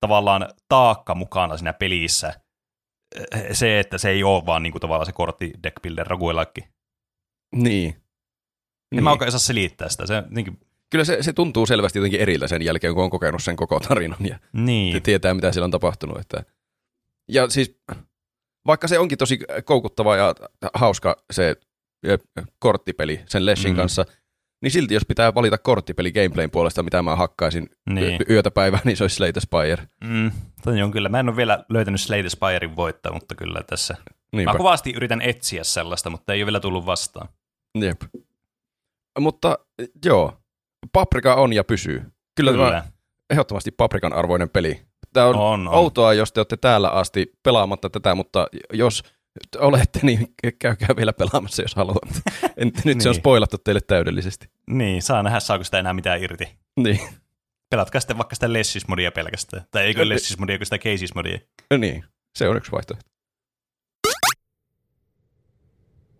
tavallaan 0.00 0.48
taakka 0.68 1.14
mukana 1.14 1.56
siinä 1.56 1.72
pelissä. 1.72 2.34
Se, 3.52 3.80
että 3.80 3.98
se 3.98 4.10
ei 4.10 4.24
ole 4.24 4.46
vaan 4.46 4.62
niin 4.62 4.72
kuin, 4.72 4.80
tavallaan 4.80 5.06
se 5.06 5.12
kortti 5.12 5.52
deck 5.62 5.82
builder 5.82 6.06
roguelike. 6.06 6.68
Niin. 7.56 7.88
En 7.88 8.00
niin. 8.94 9.04
mä 9.04 9.10
oikein 9.10 9.30
saa 9.32 9.38
selittää 9.38 9.88
sitä. 9.88 10.06
Se, 10.06 10.22
niin, 10.30 10.44
kuin, 10.44 10.60
Kyllä 10.94 11.04
se, 11.04 11.22
se 11.22 11.32
tuntuu 11.32 11.66
selvästi 11.66 11.98
jotenkin 11.98 12.20
eriltä 12.20 12.48
sen 12.48 12.62
jälkeen, 12.62 12.94
kun 12.94 13.04
on 13.04 13.10
kokenut 13.10 13.42
sen 13.42 13.56
koko 13.56 13.80
tarinan 13.80 14.18
ja 14.26 14.38
niin. 14.52 15.02
tietää, 15.02 15.34
mitä 15.34 15.52
siellä 15.52 15.64
on 15.64 15.70
tapahtunut. 15.70 16.18
Että... 16.18 16.44
Ja 17.28 17.48
siis, 17.50 17.78
vaikka 18.66 18.88
se 18.88 18.98
onkin 18.98 19.18
tosi 19.18 19.38
koukuttava 19.64 20.16
ja 20.16 20.34
hauska 20.74 21.16
se 21.32 21.56
korttipeli 22.58 23.20
sen 23.26 23.46
Leshin 23.46 23.72
Mm. 23.72 23.76
kanssa, 23.76 24.04
niin 24.62 24.70
silti 24.70 24.94
jos 24.94 25.04
pitää 25.08 25.34
valita 25.34 25.58
korttipeli 25.58 26.12
gameplayn 26.12 26.50
puolesta, 26.50 26.82
mitä 26.82 27.02
mä 27.02 27.16
hakkaisin 27.16 27.70
Niin. 27.90 28.20
y- 28.22 28.32
yötä 28.34 28.50
päivää, 28.50 28.80
niin 28.84 28.96
se 28.96 29.04
olisi 29.04 29.16
Slay 29.16 29.32
the 29.32 29.40
Spire. 29.40 29.88
Mm, 30.04 30.30
toi 30.64 30.82
on 30.82 30.90
kyllä. 30.90 31.08
Mä 31.08 31.20
en 31.20 31.28
ole 31.28 31.36
vielä 31.36 31.64
löytänyt 31.68 32.00
Slay 32.00 32.20
the 32.20 32.28
Spirein 32.28 32.76
voittaa, 32.76 33.12
mutta 33.12 33.34
kyllä 33.34 33.62
tässä. 33.66 33.96
Niinpä. 34.32 34.52
Mä 34.52 34.58
kovasti 34.58 34.92
yritän 34.96 35.20
etsiä 35.22 35.64
sellaista, 35.64 36.10
mutta 36.10 36.32
ei 36.32 36.40
ole 36.42 36.46
vielä 36.46 36.60
tullut 36.60 36.86
vastaan. 36.86 37.28
Jep. 37.80 38.02
Mutta 39.20 39.58
joo, 40.04 40.32
Paprika 40.92 41.34
on 41.34 41.52
ja 41.52 41.64
pysyy. 41.64 42.02
Kyllä, 42.36 42.50
kyllä. 42.52 42.70
tämä 42.70 42.84
ehdottomasti 43.30 43.70
Paprikan 43.70 44.12
arvoinen 44.12 44.48
peli. 44.50 44.80
Tämä 45.12 45.26
on, 45.26 45.34
On, 45.36 45.68
on. 45.68 45.74
outoa, 45.74 46.14
jos 46.14 46.32
te 46.32 46.40
olette 46.40 46.56
täällä 46.56 46.88
asti 46.88 47.32
pelaamatta 47.42 47.90
tätä, 47.90 48.14
mutta 48.14 48.46
jos 48.72 49.02
olette, 49.58 50.00
niin 50.02 50.34
käykää 50.58 50.88
vielä 50.96 51.12
pelaamassa, 51.12 51.62
jos 51.62 51.74
haluatte. 51.74 52.20
En, 52.56 52.72
nyt 52.84 53.00
se 53.00 53.08
on 53.08 53.12
Niin. 53.12 53.20
spoilattu 53.20 53.58
teille 53.58 53.80
täydellisesti. 53.80 54.48
Niin, 54.66 55.02
saa 55.02 55.22
nähdä, 55.22 55.40
saako 55.40 55.64
sitä 55.64 55.78
enää 55.78 55.94
mitään 55.94 56.22
irti. 56.22 56.48
Niin, 56.76 57.00
Pelatkaa 57.70 58.00
sitten 58.00 58.18
vaikka 58.18 58.34
sitä 58.34 58.52
Lessis-modia 58.52 59.12
pelkästään. 59.14 59.64
Tai 59.70 59.84
eikö 59.84 60.00
Kyllä. 60.00 60.14
Lessis-modia, 60.14 60.58
kun 60.58 60.66
sitä 60.66 60.76
Cases-modia. 60.78 61.38
niin. 61.78 62.04
se 62.38 62.48
on 62.48 62.56
yksi 62.56 62.72
vaihtoehto. 62.72 63.04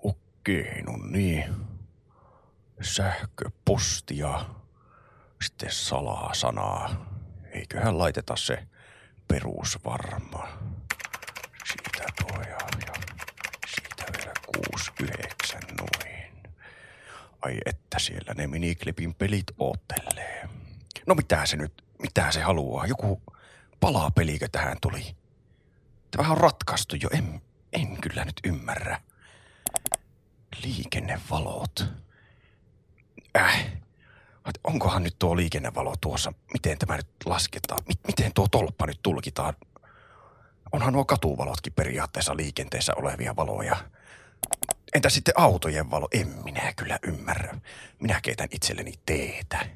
Okei, 0.02 0.82
no 0.82 0.92
niin. 1.10 1.44
Sähköposti 2.83 4.18
ja 4.18 4.51
sitten 5.43 5.72
salasanaa. 5.72 7.11
Eiköhän 7.53 7.99
laiteta 7.99 8.37
se 8.37 8.66
perusvarma. 9.29 10.49
Siitä 11.66 12.05
tuo 12.18 12.41
ja, 12.41 12.59
siitä 13.66 14.05
vielä 14.18 14.33
kuusi 14.47 14.91
yhdeksän 15.01 15.62
noin. 15.79 16.33
Ai 17.43 17.59
että 17.66 17.99
siellä 17.99 18.35
ne 18.35 18.47
miniklipin 18.47 19.14
pelit 19.14 19.47
oottelee. 19.59 20.49
No 21.07 21.14
mitä 21.14 21.47
se 21.47 21.57
nyt, 21.57 21.85
mitä 22.03 22.31
se 22.31 22.43
haluaa? 22.43 22.87
Joku 22.87 23.22
palapelikö 23.81 24.49
tähän 24.53 24.77
tuli? 24.83 25.16
Tämä 26.11 26.31
on 26.31 26.39
ratkaistu 26.39 26.97
jo, 26.97 27.09
en, 27.12 27.43
en 27.72 28.01
kyllä 28.01 28.25
nyt 28.25 28.41
ymmärrä. 28.45 29.01
Liikennevalot. 30.62 31.85
Äh, 33.37 33.66
onkohan 34.64 35.03
nyt 35.03 35.18
tuo 35.18 35.37
liikennevalo 35.37 35.95
tuossa? 36.01 36.32
Miten 36.53 36.78
tämä 36.78 36.97
nyt 36.97 37.07
lasketaan? 37.24 37.80
Miten 38.07 38.32
tuo 38.35 38.49
tolppa 38.49 38.87
nyt 38.87 39.01
tulkitaan? 39.03 39.55
Onhan 40.72 40.93
nuo 40.93 41.05
katuvalotkin 41.05 41.72
periaatteessa 41.72 42.37
liikenteessä 42.37 42.93
olevia 42.97 43.37
valoja. 43.37 43.76
Entä 44.95 45.11
sitten 45.11 45.35
autojen 45.37 45.91
valo? 45.91 46.09
En 46.12 46.28
minä 46.45 46.72
kyllä 46.76 46.99
ymmärrä. 47.03 47.55
Minä 48.01 48.20
keitän 48.22 48.49
itselleni 48.51 48.93
teetä. 49.07 49.66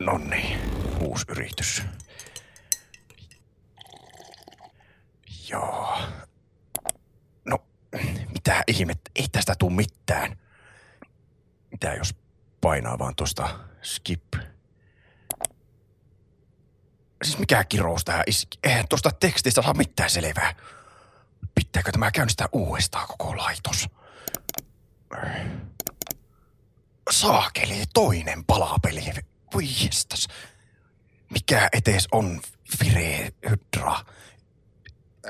Nonni, 0.00 0.58
uusi 1.00 1.24
yritys. 1.28 1.82
Joo. 5.48 5.98
No, 7.44 7.58
mitä 8.32 8.62
ihmettä? 8.66 9.10
Ei 9.14 9.28
tästä 9.32 9.54
tuu 9.58 9.70
mitään. 9.70 10.38
Mitä 11.70 11.94
jos 11.94 12.14
painaa 12.60 12.98
vaan 12.98 13.14
tosta 13.14 13.58
skip? 13.82 14.34
Siis 17.24 17.38
mikä 17.38 17.64
kirous 17.64 18.04
tähän 18.04 18.24
iski? 18.26 18.58
Eihän 18.64 18.88
tosta 18.88 19.10
tekstistä 19.10 19.62
saa 19.62 19.74
mitään 19.74 20.10
selvää. 20.10 20.54
Pitääkö 21.54 21.92
tämä 21.92 22.10
käynnistää 22.10 22.48
uudestaan 22.52 23.08
koko 23.08 23.36
laitos? 23.36 23.88
Saakeli, 27.10 27.84
toinen 27.94 28.44
palapeli. 28.44 29.04
Voi 29.54 29.64
jestas. 29.84 30.28
Mikä 31.30 31.68
etes 31.72 32.08
on 32.12 32.40
Fire 32.78 33.32
Hydra? 33.50 34.04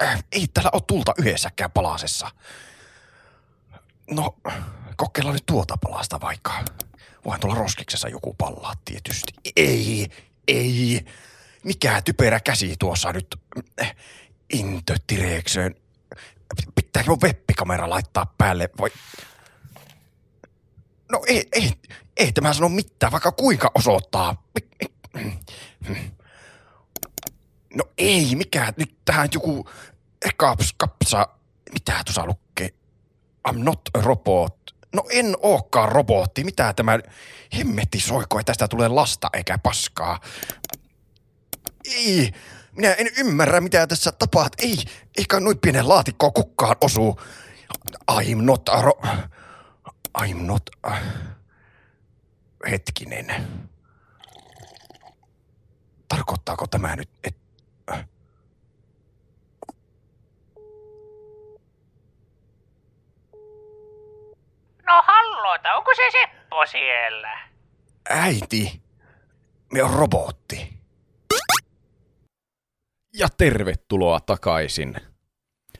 Äh, 0.03 0.25
ei 0.33 0.47
täällä 0.55 0.71
ole 0.73 0.83
tulta 0.87 1.13
yhdessäkään 1.19 1.71
palasessa. 1.71 2.31
No, 4.11 4.37
kokeillaan 4.97 5.35
nyt 5.35 5.47
tuota 5.47 5.77
palasta 5.77 6.21
vaikka. 6.21 6.65
Voihan 7.25 7.41
tuolla 7.41 7.59
roskiksessa 7.59 8.09
joku 8.09 8.35
pallaa 8.35 8.75
tietysti. 8.85 9.33
Ei, 9.57 10.09
ei. 10.49 11.05
Mikä 11.65 12.03
typerä 12.03 12.41
käsi 12.41 12.75
tuossa 12.79 13.13
nyt. 13.13 13.37
Into 14.53 14.95
direction. 15.09 15.75
Pitääkö 16.75 17.11
mun 17.11 17.19
webbikamera 17.23 17.91
laittaa 17.91 18.35
päälle 18.39 18.71
vai... 18.81 18.91
No 21.13 21.23
ei, 21.27 21.49
ei, 21.53 21.73
ei 22.17 22.33
tämä 22.33 22.53
sano 22.53 22.69
mitään, 22.69 23.13
vaikka 23.13 23.33
kuinka 23.33 23.71
osoittaa. 23.75 24.43
No 27.75 27.85
ei, 27.99 28.35
mikä 28.35 28.73
nyt 28.77 28.97
tähän 29.05 29.29
joku 29.35 29.69
kaps, 30.37 30.75
kapsa, 30.77 31.29
mitä 31.73 32.03
tuossa 32.05 32.27
lukee? 32.27 32.69
I'm 33.49 33.59
not 33.59 33.81
a 33.95 34.01
robot. 34.01 34.57
No 34.95 35.03
en 35.11 35.37
ookaan 35.43 35.93
robotti, 35.93 36.45
mitä 36.45 36.73
tämä 36.73 36.99
hemmetti 37.59 38.01
soiko, 38.01 38.41
että 38.41 38.51
tästä 38.51 38.69
tulee 38.69 38.89
lasta 38.89 39.31
eikä 39.33 39.59
paskaa. 39.59 40.21
Ei, 41.85 42.33
minä 42.73 42.93
en 42.93 43.09
ymmärrä 43.19 43.61
mitä 43.61 43.87
tässä 43.87 44.13
tapahtuu. 44.13 44.69
Ei, 44.69 44.79
eikä 45.19 45.41
noin 45.41 45.59
pienen 45.59 45.89
laatikkoon 45.89 46.33
kukkaan 46.33 46.77
osuu. 46.81 47.21
I'm 48.11 48.43
not 48.43 48.69
a 48.69 48.83
ro- 48.83 49.07
I'm 50.19 50.47
not 50.47 50.63
a... 50.83 50.91
Hetkinen. 52.71 53.35
Tarkoittaako 56.09 56.67
tämä 56.67 56.97
nyt, 56.97 57.11
että... 57.25 58.05
No 64.87 65.03
halloita, 65.07 65.75
onko 65.75 65.91
se 65.95 66.03
Seppo 66.13 66.67
siellä? 66.67 67.39
Äiti, 68.11 68.83
me 69.73 69.83
on 69.83 69.91
robotti. 69.91 70.79
Ja 73.15 73.29
tervetuloa 73.39 74.21
takaisin. 74.21 74.95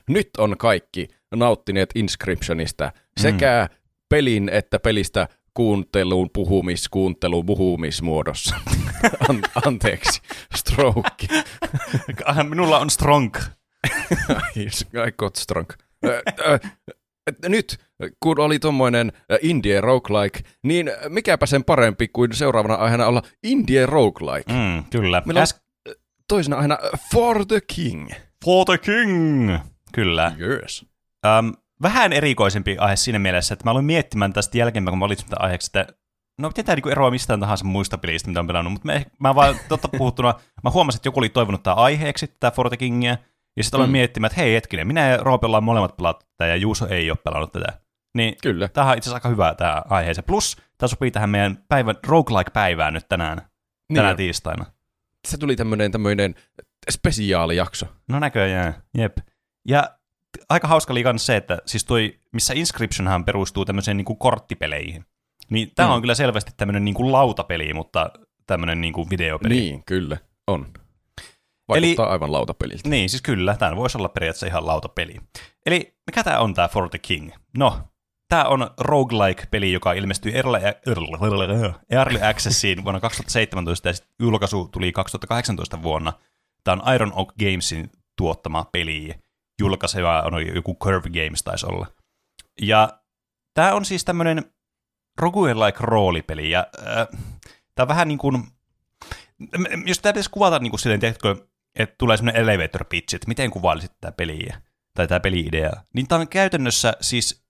Nyt 0.09 0.29
on 0.37 0.57
kaikki 0.57 1.07
nauttineet 1.35 1.89
Inscriptionista 1.95 2.91
sekä 3.17 3.69
mm. 3.71 3.78
Pelin 4.09 4.49
että 4.49 4.79
pelistä 4.79 5.27
kuunteluun, 5.53 6.29
puhumis, 6.33 6.89
kuunteluun, 6.89 7.45
puhumismuodossa. 7.45 8.55
An- 9.29 9.43
anteeksi, 9.65 10.21
stroke. 10.55 11.27
Minulla 12.49 12.79
on 12.79 12.89
strong. 12.89 13.35
I 14.57 15.11
got 15.17 15.35
strong. 15.35 15.67
Nyt, 17.47 17.77
kun 18.19 18.39
oli 18.39 18.59
tommoinen 18.59 19.11
Indie 19.41 19.81
roguelike, 19.81 20.39
niin 20.63 20.91
mikäpä 21.09 21.45
sen 21.45 21.63
parempi 21.63 22.07
kuin 22.07 22.33
seuraavana 22.33 22.75
aiheena 22.75 23.05
olla 23.07 23.21
Indie 23.43 23.85
roguelike. 23.85 24.53
Mm, 24.53 24.83
kyllä. 24.89 25.21
Meillä 25.25 25.41
on 25.41 25.47
Äs- 25.47 25.93
toisena 26.27 26.55
aiheena 26.55 26.77
For 27.11 27.45
the 27.45 27.61
King. 27.75 28.09
For 28.45 28.65
the 28.65 28.77
King. 28.77 29.57
Kyllä. 29.93 30.31
Yes. 30.39 30.85
Um, 31.39 31.53
vähän 31.81 32.13
erikoisempi 32.13 32.77
aihe 32.77 32.95
siinä 32.95 33.19
mielessä, 33.19 33.53
että 33.53 33.65
mä 33.65 33.71
aloin 33.71 33.85
miettimään 33.85 34.33
tästä 34.33 34.57
jälkeenpäin, 34.57 34.91
kun 34.91 34.99
mä 34.99 35.03
valitsin 35.03 35.29
tätä 35.29 35.43
aiheeksi, 35.43 35.67
että 35.79 35.93
no 36.41 36.47
miten 36.47 36.65
tämä 36.65 36.75
niinku 36.75 36.89
eroaa 36.89 37.11
mistään 37.11 37.39
tahansa 37.39 37.65
muista 37.65 37.97
pelistä, 37.97 38.27
mitä 38.29 38.39
on 38.39 38.47
pelannut, 38.47 38.73
mutta 38.73 38.85
mä, 38.87 39.01
mä 39.19 39.35
vaan 39.35 39.55
totta 39.69 39.87
puhuttuna, 39.87 40.33
mä 40.63 40.69
huomasin, 40.69 40.97
että 40.99 41.07
joku 41.07 41.19
oli 41.19 41.29
toivonut 41.29 41.63
tämä 41.63 41.73
aiheeksi, 41.73 42.27
tätä 42.27 42.51
For 42.51 42.69
the 42.69 42.77
Kingia, 42.77 43.17
ja 43.57 43.63
sitten 43.63 43.77
aloin 43.77 43.89
Mm. 43.89 43.91
miettimään, 43.91 44.27
että 44.31 44.41
hei 44.41 44.53
hetkinen, 44.53 44.87
minä 44.87 45.07
ja 45.07 45.17
Roope 45.17 45.45
ollaan 45.47 45.63
molemmat 45.63 45.97
pelattu 45.97 46.25
tätä, 46.37 46.49
ja 46.49 46.55
Juuso 46.55 46.87
ei 46.87 47.11
ole 47.11 47.17
pelannut 47.23 47.51
tätä. 47.51 47.79
Niin 48.15 48.35
Kyllä. 48.41 48.67
tämähän 48.67 48.91
on 48.91 48.97
itse 48.97 49.09
asiassa 49.09 49.17
aika 49.17 49.29
hyvä 49.29 49.55
tämä 49.55 49.81
aiheeseen. 49.89 50.25
Plus, 50.25 50.57
tämä 50.77 50.87
sopii 50.87 51.11
tähän 51.11 51.29
meidän 51.29 51.57
päivän 51.67 51.95
roguelike-päivään 52.07 52.93
nyt 52.93 53.05
tänään, 53.09 53.37
tänään 53.93 54.07
Niin, 54.11 54.17
tiistaina. 54.17 54.65
se 55.27 55.37
tuli 55.37 55.55
tämmöinen, 55.55 55.91
tämmöinen 55.91 56.35
spesiaalijakso. 56.91 57.85
No 58.09 58.19
näköjään, 58.19 58.75
jep. 58.97 59.17
Ja 59.67 59.89
aika 60.49 60.67
hauska 60.67 60.93
oli 60.93 61.03
se, 61.17 61.35
että 61.35 61.57
siis 61.65 61.85
toi, 61.85 62.19
missä 62.33 62.53
Inscriptionhan 62.53 63.25
perustuu 63.25 63.65
tämmöiseen 63.65 63.97
niinku 63.97 64.15
korttipeleihin. 64.15 65.05
Niin 65.49 65.71
tämä 65.75 65.89
Mm. 65.89 65.95
on 65.95 66.01
kyllä 66.01 66.15
selvästi 66.15 66.51
tämmöinen 66.57 66.85
niinku 66.85 67.11
lautapeli, 67.11 67.73
mutta 67.73 68.11
tämmöinen 68.47 68.81
niinku 68.81 69.09
videopeli. 69.09 69.53
Niin, 69.55 69.83
kyllä, 69.85 70.17
on. 70.47 70.67
Vaikuttaa 71.67 72.05
Eli... 72.05 72.11
aivan 72.11 72.31
lautapeliltä. 72.31 72.89
Niin, 72.89 73.09
siis 73.09 73.21
kyllä, 73.21 73.55
tämä 73.55 73.75
voisi 73.75 73.97
olla 73.97 74.09
periaatteessa 74.09 74.47
ihan 74.47 74.65
lautapeli. 74.65 75.15
Eli 75.65 75.93
mikä 76.07 76.23
tämä 76.23 76.39
on 76.39 76.53
tämä 76.53 76.67
For 76.67 76.89
the 76.89 76.99
King? 76.99 77.31
No, 77.57 77.79
tämä 78.29 78.43
on 78.43 78.69
roguelike-peli, 78.79 79.71
joka 79.71 79.93
ilmestyi 79.93 80.33
Early, 80.35 80.59
Early 81.89 82.19
Accessiin 82.23 82.83
vuonna 82.83 82.99
2017 82.99 83.89
ja 83.89 83.93
julkaisu 84.19 84.67
tuli 84.71 84.91
2018 84.91 85.81
vuonna. 85.83 86.13
Tämä 86.63 86.81
on 86.85 86.93
Iron 86.93 87.13
Oak 87.15 87.33
Gamesin 87.39 87.91
tuottama 88.17 88.65
peli. 88.71 89.15
Julkaiseva 89.59 90.21
on 90.21 90.55
joku 90.55 90.77
Curve 90.83 91.09
Games 91.09 91.43
taisi 91.43 91.65
olla. 91.65 91.87
Ja 92.61 92.99
tämä 93.53 93.73
on 93.73 93.85
siis 93.85 94.05
tämmöinen 94.05 94.53
roguelike 95.17 95.77
roolipeli. 95.79 96.49
Ja 96.49 96.67
äh, 96.79 97.07
tämä 97.75 97.83
on 97.83 97.87
vähän 97.87 98.07
niin 98.07 98.17
kuin, 98.17 98.43
jos 99.85 99.99
tämä 99.99 100.13
pitäisi 100.13 100.29
kuvata 100.29 100.59
niin 100.59 100.71
kuin 100.71 100.79
silleen, 100.79 100.99
tiedätkö, 100.99 101.35
että 101.75 101.95
tulee 101.97 102.17
semmoinen 102.17 102.41
elevator 102.41 102.85
pitch, 102.85 103.15
että 103.15 103.27
miten 103.27 103.51
kuvailisit 103.51 103.91
tätä 104.01 104.11
peliä, 104.11 104.61
tai 104.93 105.07
tämä 105.07 105.19
peli-idea, 105.19 105.71
niin 105.93 106.07
tämä 106.07 106.21
on 106.21 106.27
käytännössä 106.27 106.93
siis 107.01 107.43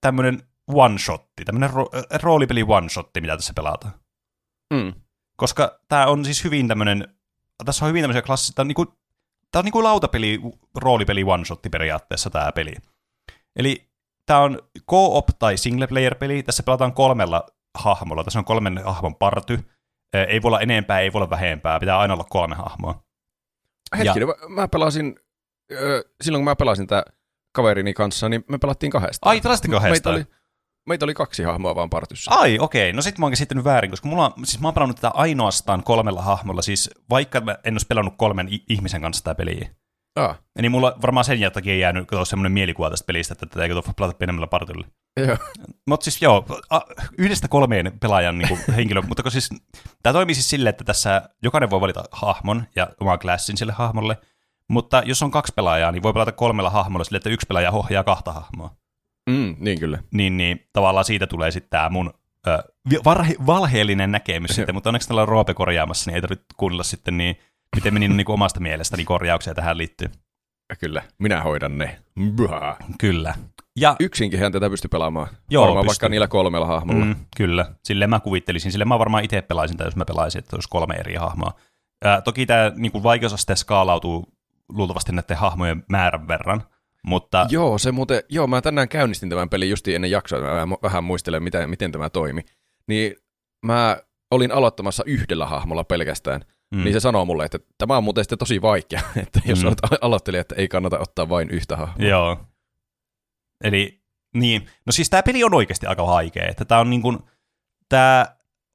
tämmöinen 0.00 0.42
one-shotti, 0.70 1.44
tämmöinen 1.44 1.70
ro- 1.70 1.96
äh, 1.96 2.20
roolipeli 2.22 2.62
one-shotti, 2.62 3.20
mitä 3.20 3.36
tässä 3.36 3.52
pelataan. 3.56 3.94
Mm. 4.74 4.92
Koska 5.36 5.80
tämä 5.88 6.06
on 6.06 6.24
siis 6.24 6.44
hyvin 6.44 6.68
tämmöinen, 6.68 7.14
tässä 7.64 7.84
on 7.84 7.88
hyvin 7.88 8.02
tämmöisiä 8.02 8.22
klassisia, 8.22 8.54
tämä 8.54 8.62
on 8.62 8.68
niinku, 8.68 8.98
tämä 9.50 9.60
on 9.60 9.64
niinku 9.64 9.82
lautapeli, 9.82 10.40
roolipeli 10.74 11.24
one-shotti 11.24 11.68
periaatteessa 11.70 12.30
tämä 12.30 12.52
peli. 12.52 12.74
Eli 13.56 13.88
tämä 14.26 14.40
on 14.40 14.58
co-op 14.90 15.28
tai 15.38 15.56
single 15.56 15.86
player 15.86 16.14
peli, 16.14 16.42
tässä 16.42 16.62
pelataan 16.62 16.92
kolmella 16.92 17.46
hahmolla, 17.78 18.24
tässä 18.24 18.38
on 18.38 18.44
kolmen 18.44 18.80
hahmon 18.84 19.14
party, 19.14 19.58
ei 20.28 20.42
voi 20.42 20.48
olla 20.48 20.60
enempää, 20.60 21.00
ei 21.00 21.12
voi 21.12 21.18
olla 21.18 21.30
vähempää, 21.30 21.80
pitää 21.80 21.98
aina 21.98 22.14
olla 22.14 22.26
kolme 22.30 22.54
hahmoa. 22.54 23.02
Hetkinen, 23.98 24.28
mä, 24.28 24.34
mä 24.48 24.68
pelasin, 24.68 25.20
silloin 26.20 26.40
kun 26.40 26.44
mä 26.44 26.56
pelasin 26.56 26.86
tää 26.86 27.02
kaverini 27.52 27.94
kanssa, 27.94 28.28
niin 28.28 28.44
me 28.48 28.58
pelattiin 28.58 28.92
kahdestaan. 28.92 29.30
Ai, 29.30 29.40
tällaista 29.40 29.68
kahdestaan? 29.68 30.14
Meitä 30.14 30.30
oli, 30.30 30.37
Meitä 30.88 31.04
oli 31.04 31.14
kaksi 31.14 31.42
hahmoa 31.42 31.74
vaan 31.74 31.90
partyssa. 31.90 32.30
Ai, 32.34 32.58
okei. 32.58 32.92
No 32.92 33.02
sit 33.02 33.18
mä 33.18 33.26
oon 33.26 33.32
käsittänyt 33.32 33.64
väärin, 33.64 33.90
koska 33.90 34.08
mulla, 34.08 34.32
siis 34.44 34.60
mä 34.60 34.68
oon 34.68 34.74
pelannut 34.74 34.96
tätä 34.96 35.10
ainoastaan 35.14 35.82
kolmella 35.82 36.22
hahmolla, 36.22 36.62
siis 36.62 36.90
vaikka 37.10 37.40
mä 37.40 37.56
en 37.64 37.74
olisi 37.74 37.86
pelannut 37.86 38.14
kolmen 38.16 38.48
ihmisen 38.68 39.02
kanssa 39.02 39.24
tätä 39.24 39.34
peliä. 39.34 39.68
Ah, 40.16 40.38
Niin 40.60 40.72
mulla 40.72 40.96
varmaan 41.02 41.24
sen 41.24 41.52
takia 41.52 41.72
ei 41.72 41.80
jäänyt 41.80 42.08
kato 42.08 42.24
semmoinen 42.24 42.52
mielikuva 42.52 42.90
tästä 42.90 43.06
pelistä, 43.06 43.32
että 43.32 43.46
tätä 43.46 43.62
ei 43.62 43.68
kato 43.68 43.92
pelata 43.96 44.18
pienemmällä 44.18 44.46
partilla. 44.46 44.86
joo. 45.26 45.36
Mutta 45.86 46.04
siis 46.04 46.22
joo, 46.22 46.44
a, 46.70 46.80
yhdestä 47.18 47.48
kolmeen 47.48 47.92
pelaajan 48.00 48.38
niin 48.38 48.58
henkilö, 48.76 49.02
mutta 49.02 49.22
kun 49.22 49.32
siis, 49.32 49.50
tämä 50.02 50.12
toimii 50.12 50.34
siis 50.34 50.50
silleen, 50.50 50.70
että 50.70 50.84
tässä 50.84 51.22
jokainen 51.42 51.70
voi 51.70 51.80
valita 51.80 52.04
hahmon 52.12 52.64
ja 52.76 52.88
oman 53.00 53.18
klassin 53.18 53.56
sille 53.56 53.72
hahmolle, 53.72 54.16
mutta 54.68 55.02
jos 55.06 55.22
on 55.22 55.30
kaksi 55.30 55.52
pelaajaa, 55.56 55.92
niin 55.92 56.02
voi 56.02 56.12
pelata 56.12 56.32
kolmella 56.32 56.70
hahmolla 56.70 57.04
sille, 57.04 57.16
että 57.16 57.30
yksi 57.30 57.46
pelaaja 57.46 57.70
ohjaa 57.70 58.04
kahta 58.04 58.32
hahmoa. 58.32 58.76
Mm, 59.28 59.56
niin 59.58 59.80
kyllä. 59.80 59.98
Niin, 60.10 60.36
niin 60.36 60.68
tavallaan 60.72 61.04
siitä 61.04 61.26
tulee 61.26 61.50
sitten 61.50 61.70
tämä 61.70 61.88
mun 61.88 62.14
ö, 62.46 62.62
varhe, 63.04 63.34
valheellinen 63.46 64.12
näkemys 64.12 64.50
sitten, 64.56 64.74
mutta 64.74 64.90
onneksi 64.90 65.08
täällä 65.08 65.22
on 65.22 65.28
Roope 65.28 65.54
korjaamassa, 65.54 66.10
niin 66.10 66.14
ei 66.14 66.20
tarvitse 66.20 66.44
kuunnella 66.56 66.82
sitten 66.82 67.16
niin, 67.16 67.36
miten 67.76 67.94
menin 67.94 68.16
niin 68.16 68.30
omasta 68.30 68.60
mielestäni 68.60 69.04
korjauksia 69.04 69.54
tähän 69.54 69.78
liittyy. 69.78 70.08
Kyllä. 70.80 71.02
Minä 71.18 71.42
hoidan 71.42 71.78
ne. 71.78 71.98
Bää. 72.20 72.76
Kyllä. 72.98 73.34
Ja 73.76 73.96
Yksinkinhän 74.00 74.52
tätä 74.52 74.70
pystyy 74.70 74.88
pelaamaan. 74.88 75.28
Joo, 75.50 75.64
Varmaan 75.64 75.84
pystyy. 75.84 75.88
vaikka 75.88 76.08
niillä 76.08 76.28
kolmella 76.28 76.66
hahmolla. 76.66 77.04
Mm, 77.04 77.16
kyllä, 77.36 77.66
sille 77.84 78.06
mä 78.06 78.20
kuvittelisin. 78.20 78.72
Sille 78.72 78.84
mä 78.84 78.98
varmaan 78.98 79.24
itse 79.24 79.42
pelaisin 79.42 79.76
tätä, 79.76 79.88
jos 79.88 79.96
mä 79.96 80.04
pelaisin, 80.04 80.38
että 80.38 80.56
olisi 80.56 80.68
kolme 80.68 80.94
eri 80.94 81.14
hahmoa. 81.14 81.52
Ää, 82.04 82.20
toki 82.20 82.46
tämä 82.46 82.72
niin 82.76 83.02
vaikeusaste 83.02 83.56
skaalautuu 83.56 84.28
luultavasti 84.68 85.12
näiden 85.12 85.36
hahmojen 85.36 85.84
määrän 85.88 86.28
verran, 86.28 86.62
mutta 87.06 87.46
Joo, 87.50 87.78
se 87.78 87.92
muuten, 87.92 88.22
joo, 88.28 88.46
mä 88.46 88.60
tänään 88.60 88.88
käynnistin 88.88 89.30
tämän 89.30 89.48
pelin 89.48 89.70
justiin 89.70 89.94
ennen 89.94 90.10
jaksoa, 90.10 90.40
mä 90.66 90.76
vähän, 90.82 91.04
muistelen, 91.04 91.42
miten, 91.42 91.70
miten 91.70 91.92
tämä 91.92 92.10
toimi. 92.10 92.40
Niin 92.88 93.16
mä 93.66 93.96
olin 94.30 94.52
aloittamassa 94.52 95.02
yhdellä 95.06 95.46
hahmolla 95.46 95.84
pelkästään, 95.84 96.40
mm, 96.74 96.84
niin 96.84 96.92
se 96.92 97.00
sanoo 97.00 97.24
mulle, 97.24 97.44
että 97.44 97.58
tämä 97.78 97.96
on 97.96 98.04
muuten 98.04 98.24
sitten 98.24 98.38
tosi 98.38 98.62
vaikea, 98.62 99.00
että 99.22 99.40
jos 99.44 99.62
Mm. 99.62 99.66
olet 99.66 99.78
aloittelija, 100.00 100.40
että 100.40 100.54
ei 100.54 100.68
kannata 100.68 100.98
ottaa 100.98 101.28
vain 101.28 101.50
yhtä 101.50 101.76
hahmoa. 101.76 102.08
Joo. 102.08 102.36
Eli 103.64 104.00
niin, 104.34 104.66
no 104.86 104.92
siis 104.92 105.10
tämä 105.10 105.22
peli 105.22 105.44
on 105.44 105.54
oikeasti 105.54 105.86
aika 105.86 106.06
vaikea, 106.06 106.48
että 106.48 106.64
tämä 106.64 106.80
on 106.80 106.90
niin 106.90 107.02
kuin, 107.02 107.18
tämä 107.88 108.26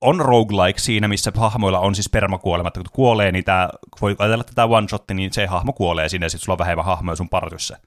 on 0.02 0.20
roguelike 0.20 0.80
siinä, 0.80 1.08
missä 1.08 1.32
hahmoilla 1.36 1.80
on 1.80 1.96
siis 1.96 2.10
permakuolemat, 2.10 2.74
kun 2.74 2.84
kuolee, 2.94 3.32
niin 3.32 3.44
tämä, 3.44 3.70
voi 4.02 4.16
ajatella, 4.20 4.42
että 4.42 4.54
tämä 4.56 4.78
one 4.78 4.88
shot, 4.88 5.04
niin 5.14 5.34
se 5.34 5.46
hahmo 5.46 5.74
kuolee 5.74 6.10
siinä, 6.10 6.26
ja 6.26 6.30
sitten 6.30 6.46
sulla 6.46 6.54
on 6.54 6.60
vähemmän 6.60 6.86
hahmoja 6.86 7.16
sun 7.16 7.30
partyssa. 7.30 7.78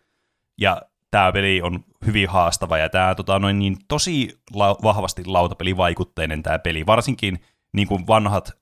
Ja 0.61 0.83
tämä 1.11 1.33
peli 1.33 1.63
on 1.63 1.85
hyvin 2.07 2.29
haastava, 2.29 2.79
ja 2.79 2.89
tämä 2.89 3.15
tota, 3.15 3.39
noin 3.39 3.59
niin 3.59 3.77
tosi 3.89 4.41
la- 4.55 4.77
vahvasti 4.83 5.25
lautapelivaikutteinen 5.25 6.43
tämä 6.43 6.59
peli, 6.59 6.87
varsinkin 6.87 7.41
niin 7.73 7.89
kuin 7.89 8.07
vanhat 8.07 8.53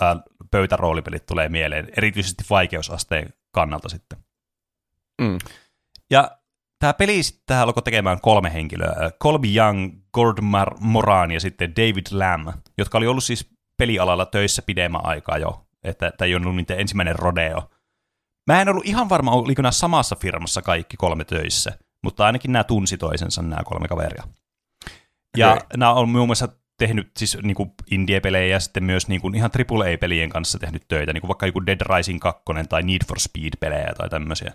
ää, 0.00 0.16
pöytäroolipelit 0.50 1.26
tulee 1.26 1.48
mieleen, 1.48 1.88
erityisesti 1.96 2.44
vaikeusasteen 2.50 3.34
kannalta 3.52 3.88
sitten. 3.88 4.18
Mm. 5.20 5.38
Ja 6.10 6.30
tämä 6.78 6.92
peli 6.92 7.22
sitten 7.22 7.56
alkoi 7.56 7.82
tekemään 7.82 8.20
kolme 8.20 8.52
henkilöä, 8.52 9.10
Colby 9.22 9.48
Young, 9.56 9.92
Gord 10.12 10.38
Mar- 10.38 10.76
Moran 10.80 11.30
ja 11.30 11.40
sitten 11.40 11.76
David 11.76 12.06
Lamb, 12.10 12.48
jotka 12.78 12.98
oli 12.98 13.06
ollut 13.06 13.24
siis 13.24 13.50
pelialalla 13.76 14.26
töissä 14.26 14.62
pidemmän 14.62 15.06
aikaa 15.06 15.38
jo, 15.38 15.66
että 15.84 16.12
tämä 16.18 16.26
ei 16.26 16.34
ollut 16.34 16.56
niiden 16.56 16.80
ensimmäinen 16.80 17.16
rodeo. 17.16 17.70
Mä 18.46 18.60
en 18.60 18.68
ollut 18.68 18.86
ihan 18.86 19.08
varma, 19.08 19.30
oliko 19.30 19.62
nämä 19.62 19.72
samassa 19.72 20.16
firmassa 20.16 20.62
kaikki 20.62 20.96
kolme 20.96 21.24
töissä, 21.24 21.78
mutta 22.02 22.26
ainakin 22.26 22.52
nämä 22.52 22.64
tunsi 22.64 22.98
toisensa, 22.98 23.42
nämä 23.42 23.62
kolme 23.64 23.88
kaveria. 23.88 24.24
Ja 25.36 25.52
Okei. 25.52 25.66
nämä 25.76 25.92
on 25.92 26.08
muun 26.08 26.28
muassa 26.28 26.48
tehnyt 26.78 27.10
siis 27.16 27.38
niin 27.42 27.54
kuin 27.54 27.72
indie-pelejä 27.90 28.46
ja 28.46 28.60
sitten 28.60 28.84
myös 28.84 29.08
niin 29.08 29.20
kuin 29.20 29.34
ihan 29.34 29.50
AAA-pelien 29.70 30.30
kanssa 30.30 30.58
tehnyt 30.58 30.82
töitä, 30.88 31.12
niin 31.12 31.20
kuin 31.20 31.28
vaikka 31.28 31.46
joku 31.46 31.66
Dead 31.66 31.80
Rising 31.96 32.20
2 32.20 32.42
tai 32.68 32.82
Need 32.82 33.06
for 33.08 33.20
Speed-pelejä 33.20 33.92
tai 33.98 34.08
tämmöisiä. 34.08 34.52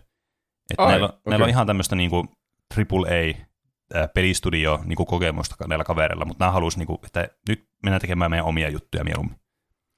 Että 0.72 0.84
Ai, 0.84 0.91
näillä, 0.91 1.07
on, 1.07 1.14
näillä 1.26 1.44
on 1.44 1.49
ihan 1.49 1.68
tämmöistä 1.68 1.95
niin 1.95 2.10
kuin 2.10 2.30
AAA-pelistudio 2.78 4.80
niin 4.86 4.95
kuin 4.95 5.07
kokemusta 5.07 5.68
näillä 5.68 5.86
kavereilla, 5.86 6.26
mutta 6.26 6.45
nämä 6.45 6.52
halusi, 6.52 6.78
niin 6.78 6.88
kuin, 6.88 6.99
että 7.06 7.28
nyt 7.49 7.68
mennään 7.84 8.02
tekemään 8.02 8.32
meidän 8.32 8.45
omia 8.45 8.70
juttuja 8.70 9.03
mieluummin. 9.03 9.40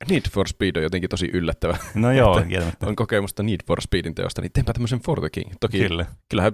Need 0.10 0.22
for 0.32 0.48
Speed 0.48 0.76
on 0.76 0.84
jotenkin 0.84 1.10
tosi 1.10 1.30
yllättävä. 1.34 1.78
No 1.96 2.12
joo, 2.12 2.40
Että. 2.40 2.88
On 2.88 2.96
kokemusta 2.96 3.44
Need 3.44 3.60
for 3.68 3.82
Speedin 3.82 4.16
teosta, 4.16 4.42
niin 4.42 4.52
teenpä 4.52 4.74
tämmöisen 4.74 5.00
For 5.00 5.20
the 5.20 5.30
King. 5.30 5.52
Toki 5.60 5.80
Kyllä. 5.80 6.06
kyllähän 6.30 6.52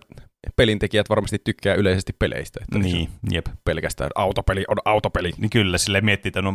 pelintekijät 0.56 1.10
varmasti 1.10 1.40
tykkää 1.44 1.76
yleisesti 1.76 2.14
peleistä. 2.20 2.60
Että 2.64 2.80
Niin, 2.80 3.10
jep. 3.32 3.46
pelkästään 3.66 4.10
autopeli 4.16 4.66
on 4.68 4.78
autopeli. 4.86 5.32
Niin 5.38 5.50
kyllä, 5.50 5.78
sille 5.78 6.02
miettii, 6.02 6.30
että 6.30 6.42
no, 6.42 6.54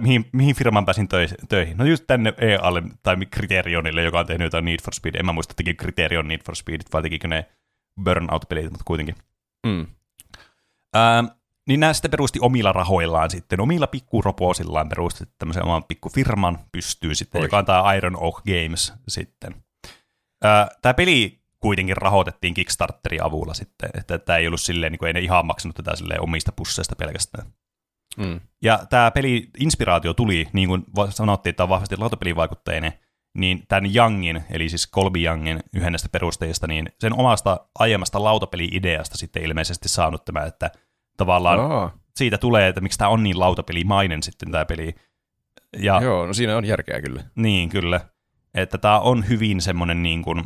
mihin, 0.00 0.24
mihin 0.32 0.54
firmaan 0.56 0.84
pääsin 0.84 1.08
töi- 1.08 1.46
töihin. 1.48 1.76
No 1.76 1.84
just 1.84 2.04
tänne 2.06 2.34
EAlle 2.40 2.82
tai 3.02 3.16
Criterionille, 3.34 4.02
joka 4.02 4.20
on 4.20 4.26
tehnyt 4.26 4.44
jotain 4.46 4.64
Need 4.64 4.82
for 4.84 4.94
Speed. 4.94 5.14
En 5.14 5.26
mä 5.26 5.32
muista, 5.32 5.54
teki 5.56 5.74
Criterion 5.74 6.28
Need 6.28 6.40
for 6.46 6.56
Speed, 6.56 6.80
vai 6.92 7.02
tekikö 7.02 7.28
ne 7.28 7.46
Burnout-pelit, 8.04 8.64
mutta 8.70 8.84
kuitenkin. 8.84 9.14
Mm. 9.66 9.86
Ähm, 10.96 11.26
niin 11.68 11.80
nämä 11.80 11.92
sitten 11.92 12.10
perusti 12.10 12.38
omilla 12.42 12.72
rahoillaan 12.72 13.30
sitten, 13.30 13.60
omilla 13.60 13.86
pikkuroposillaan 13.86 14.88
perusti 14.88 15.24
tämmöisen 15.38 15.64
oman 15.64 15.84
pikkufirman 15.84 16.58
pystyy 16.72 17.14
sitten, 17.14 17.38
Oi. 17.38 17.44
joka 17.44 17.58
on 17.58 17.64
tämä 17.64 17.94
Iron 17.94 18.22
Oak 18.22 18.42
Games 18.44 18.92
sitten. 19.08 19.54
Tämä 20.82 20.94
peli 20.94 21.40
kuitenkin 21.60 21.96
rahoitettiin 21.96 22.54
Kickstarterin 22.54 23.22
avulla 23.22 23.54
sitten, 23.54 23.90
että 23.94 24.18
tämä 24.18 24.36
ei 24.36 24.46
ollut 24.46 24.60
silleen, 24.60 24.92
niin 24.92 24.98
kuin 24.98 25.06
ei 25.06 25.12
ne 25.12 25.20
ihan 25.20 25.46
maksanut 25.46 25.76
tätä 25.76 25.96
silleen 25.96 26.22
omista 26.22 26.52
pusseista 26.52 26.96
pelkästään. 26.96 27.52
Mm. 28.16 28.40
Ja 28.62 28.80
tämä 28.90 29.10
peli 29.10 29.50
inspiraatio 29.58 30.14
tuli, 30.14 30.48
niin 30.52 30.68
kuin 30.68 30.84
sanottiin, 31.10 31.50
että 31.50 31.56
tämä 31.56 31.64
on 31.64 31.68
vahvasti 31.68 31.96
lautapelivaikutteinen, 31.96 32.92
niin 33.38 33.62
tämän 33.68 33.96
Youngin, 33.96 34.44
eli 34.50 34.68
siis 34.68 34.90
Colby 34.90 35.24
Youngin 35.24 35.60
yhden 35.74 35.92
näistä 35.92 36.08
perustajista, 36.08 36.66
niin 36.66 36.92
sen 37.00 37.18
omasta 37.18 37.60
aiemmasta 37.78 38.24
lautapeli-ideasta 38.24 39.18
sitten 39.18 39.42
ilmeisesti 39.42 39.88
saanut 39.88 40.24
tämä, 40.24 40.44
että 40.44 40.70
tavallaan 41.18 41.60
Aa, 41.60 41.98
siitä 42.16 42.38
tulee, 42.38 42.68
että 42.68 42.80
miksi 42.80 42.98
tämä 42.98 43.08
on 43.08 43.22
niin 43.22 43.38
lautapelimainen 43.40 44.22
sitten 44.22 44.50
tämä 44.50 44.64
peli. 44.64 44.94
Ja 45.76 46.00
joo, 46.02 46.26
no 46.26 46.32
siinä 46.32 46.56
on 46.56 46.64
järkeä 46.64 47.00
kyllä. 47.00 47.22
niin, 47.34 47.68
kyllä. 47.68 48.00
Että 48.54 48.78
tämä 48.78 49.00
on 49.00 49.28
hyvin 49.28 49.60
semmoinen 49.60 50.02
niin 50.02 50.22
kuin, 50.22 50.44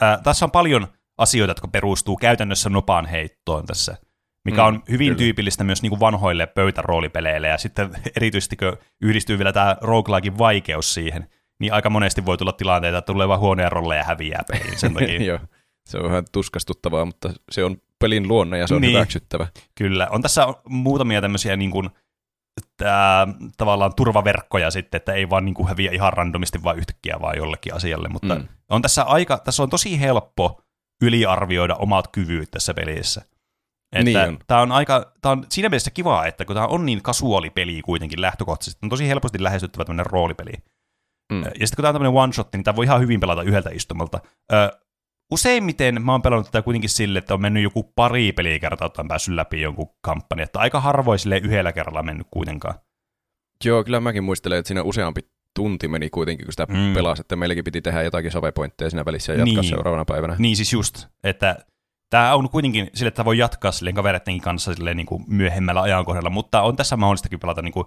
ää, 0.00 0.18
tässä 0.22 0.44
on 0.44 0.50
paljon 0.50 0.86
asioita, 1.18 1.50
jotka 1.50 1.68
perustuu 1.68 2.16
käytännössä 2.16 2.70
nopaan 2.70 3.06
heittoon 3.06 3.66
tässä, 3.66 3.96
mikä 4.44 4.60
Mm, 4.62 4.66
on 4.66 4.82
hyvin 4.90 5.06
kyllä. 5.06 5.18
tyypillistä 5.18 5.64
myös 5.64 5.82
niin 5.82 5.90
kuin 5.90 6.00
vanhoille 6.00 6.46
pöytäroolipeleille, 6.46 7.48
ja 7.48 7.58
sitten 7.58 7.90
erityisesti 8.16 8.56
kun 8.56 8.76
yhdistyy 9.00 9.38
vielä 9.38 9.52
tämä 9.52 9.76
roguelikein 9.80 10.38
vaikeus 10.38 10.94
siihen, 10.94 11.28
niin 11.58 11.72
aika 11.72 11.90
monesti 11.90 12.26
voi 12.26 12.38
tulla 12.38 12.52
tilanteita, 12.52 12.98
että 12.98 13.12
tulee 13.12 13.28
vaan 13.28 13.40
huonoja 13.40 13.68
rolleja 13.68 14.00
ja 14.00 14.04
häviää 14.04 14.42
peliin 14.48 14.78
sen 14.78 14.94
takia. 14.94 15.22
Joo, 15.22 15.38
se 15.86 15.98
on 15.98 16.04
vähän 16.04 16.24
tuskastuttavaa, 16.32 17.04
mutta 17.04 17.32
se 17.50 17.64
on 17.64 17.76
pelin 18.00 18.28
luonne 18.28 18.58
ja 18.58 18.66
se 18.66 18.74
on 18.74 18.80
Niin. 18.80 18.92
hyväksyttävä. 18.94 19.46
Kyllä. 19.74 20.08
On 20.10 20.22
tässä 20.22 20.46
muutamia 20.68 21.20
tämmöisiä 21.20 21.56
niin 21.56 21.70
kuin, 21.70 21.90
tää, 22.76 23.26
tavallaan 23.56 23.94
turvaverkkoja 23.96 24.70
sitten, 24.70 24.98
että 24.98 25.12
ei 25.12 25.30
vaan 25.30 25.44
niin 25.44 25.54
kuin 25.54 25.68
häviä 25.68 25.90
ihan 25.92 26.12
randomisti 26.12 26.62
vaan 26.62 26.78
yhtäkkiä 26.78 27.16
vaan 27.20 27.36
jollekin 27.36 27.74
asialle, 27.74 28.08
mutta 28.08 28.34
mm. 28.34 28.48
On 28.70 28.82
tässä 28.82 29.02
aika, 29.02 29.38
tässä 29.38 29.62
on 29.62 29.70
tosi 29.70 30.00
helppo 30.00 30.60
yliarvioida 31.02 31.74
omat 31.74 32.08
kyvyt 32.08 32.50
tässä 32.50 32.74
pelissä. 32.74 33.22
Että 33.92 34.04
Niin 34.04 34.18
on. 34.18 34.38
Tämä 34.46 34.60
on, 34.60 34.72
aika, 34.72 35.12
tämä 35.20 35.32
on 35.32 35.46
siinä 35.48 35.68
mielessä 35.68 35.90
kiva, 35.90 36.26
että 36.26 36.44
kun 36.44 36.56
tämä 36.56 36.66
on 36.66 36.86
niin 36.86 37.02
kasuaalipeli 37.02 37.82
kuitenkin 37.82 38.20
lähtökohtaisesti, 38.20 38.78
on 38.82 38.90
tosi 38.90 39.08
helposti 39.08 39.42
lähestyttävä 39.42 39.84
tämmöinen 39.84 40.06
roolipeli. 40.06 40.52
Mm. 41.32 41.42
Ja 41.42 41.50
sitten 41.50 41.76
kun 41.76 41.82
tämä 41.82 41.88
on 41.88 41.94
tämmöinen 41.94 42.20
one 42.20 42.32
shot, 42.32 42.48
niin 42.52 42.64
tämä 42.64 42.76
voi 42.76 42.84
ihan 42.84 43.00
hyvin 43.00 43.20
pelata 43.20 43.42
yhdeltä 43.42 43.70
istumalta. 43.70 44.20
Ö, 44.52 44.80
useimmiten 45.30 46.02
mä 46.04 46.12
oon 46.12 46.22
pelannut 46.22 46.46
tätä 46.46 46.62
kuitenkin 46.62 46.90
sille, 46.90 47.18
että 47.18 47.34
on 47.34 47.40
mennyt 47.40 47.62
joku 47.62 47.82
pari 47.96 48.32
pelikertaa, 48.32 48.86
että 48.86 49.02
on 49.02 49.08
päässyt 49.08 49.34
läpi 49.34 49.60
jonkun 49.60 49.90
kampanja. 50.02 50.44
Että 50.44 50.58
aika 50.58 50.80
harvoin 50.80 51.18
sille 51.18 51.38
yhdellä 51.38 51.72
kerralla 51.72 52.02
mennyt 52.02 52.26
kuitenkaan. 52.30 52.74
Joo, 53.64 53.84
kyllä 53.84 54.00
mäkin 54.00 54.24
muistelen, 54.24 54.58
että 54.58 54.66
siinä 54.68 54.82
useampi 54.82 55.20
tunti 55.56 55.88
meni 55.88 56.10
kuitenkin, 56.10 56.46
kun 56.46 56.52
sitä 56.52 56.66
Mm. 56.68 56.94
pelasi, 56.94 57.20
että 57.20 57.36
meilläkin 57.36 57.64
piti 57.64 57.82
tehdä 57.82 58.02
jotakin 58.02 58.30
sovepointteja 58.30 58.90
siinä 58.90 59.04
välissä 59.04 59.32
ja 59.32 59.38
jatkaa 59.38 59.60
Niin. 59.62 59.70
seuraavana 59.70 60.04
päivänä. 60.04 60.36
Niin 60.38 60.56
siis 60.56 60.72
just, 60.72 61.06
että 61.24 61.56
tämä 62.10 62.34
on 62.34 62.48
kuitenkin 62.50 62.90
sille, 62.94 63.08
että 63.08 63.24
voi 63.24 63.38
jatkaa 63.38 63.72
silleen 63.72 63.94
kavereiden 63.94 64.40
kanssa 64.40 64.74
silleen 64.74 64.96
niin 64.96 65.06
kuin 65.06 65.24
myöhemmällä 65.28 65.80
ajankohdalla, 65.82 66.30
mutta 66.30 66.62
on 66.62 66.76
tässä 66.76 66.96
mahdollistakin 66.96 67.40
pelata 67.40 67.62
niin 67.62 67.72
kuin, 67.72 67.86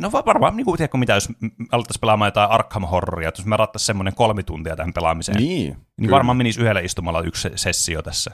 no 0.00 0.12
va- 0.12 0.22
varmaan 0.26 0.56
niin 0.56 0.64
kuin, 0.64 0.76
tiedätkö 0.76 0.98
mitä, 0.98 1.14
jos 1.14 1.28
alettaisiin 1.72 2.00
pelaamaan 2.00 2.26
jotain 2.26 2.50
Arkham 2.50 2.82
Horroria, 2.82 3.28
että 3.28 3.40
jos 3.40 3.46
mä 3.46 3.56
rattaisiin 3.56 3.86
semmoinen 3.86 4.14
kolme 4.14 4.42
tuntia 4.42 4.76
tähän 4.76 4.92
pelaamiseen, 4.92 5.38
niin, 5.38 5.76
Niin, 6.00 6.10
varmaan 6.10 6.36
menisi 6.36 6.60
yhdellä 6.60 6.80
istumalla 6.80 7.20
yksi 7.22 7.42
se- 7.42 7.52
sessio 7.56 8.02
tässä. 8.02 8.30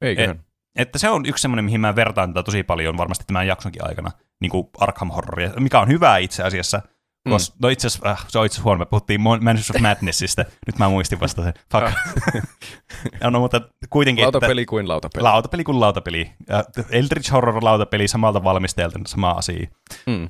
Eiköhän. 0.00 0.44
Että 0.78 0.98
se 0.98 1.08
on 1.10 1.26
yksi 1.26 1.42
semmoinen, 1.42 1.64
mihin 1.64 1.80
mä 1.80 1.96
vertaan 1.96 2.34
tätä 2.34 2.42
tosi 2.44 2.62
paljon 2.62 2.96
varmasti 2.96 3.24
tämän 3.26 3.46
jaksonkin 3.46 3.88
aikana, 3.88 4.10
niin 4.40 4.50
kuin 4.50 4.68
Arkham 4.78 5.10
Horroria, 5.10 5.50
mikä 5.58 5.80
on 5.80 5.88
hyvää 5.88 6.18
itse 6.18 6.42
asiassa, 6.42 6.82
Mm. 7.28 7.30
Kos, 7.32 7.54
no 7.62 7.68
itse 7.68 7.86
asiassa, 7.86 8.10
äh, 8.10 8.24
se 8.28 8.38
on 8.38 8.46
itse 8.46 8.54
asiassa 8.54 8.64
huono, 8.64 8.78
me 8.78 8.86
puhuttiin 8.86 9.20
Mansions 9.20 9.70
of 9.70 9.80
Madnessista, 9.80 10.44
nyt 10.66 10.78
mä 10.78 10.88
muistin 10.88 11.20
vasta 11.20 11.42
sen. 11.44 11.54
Fuck. 11.72 11.84
Ah. 11.84 11.94
no, 13.30 13.40
mutta 13.40 13.60
kuitenkin, 13.90 14.22
lautapeli 14.24 14.60
että, 14.60 14.70
kuin 14.70 14.88
lautapeli. 14.88 15.22
Lautapeli 15.22 15.64
kuin 15.64 15.80
lautapeli. 15.80 16.30
Eldritch 16.90 17.32
Horror 17.32 17.64
lautapeli 17.64 18.08
samalta 18.08 18.44
valmistajalta 18.44 18.98
sama 19.06 19.30
asia. 19.30 19.68
Mm. 20.06 20.28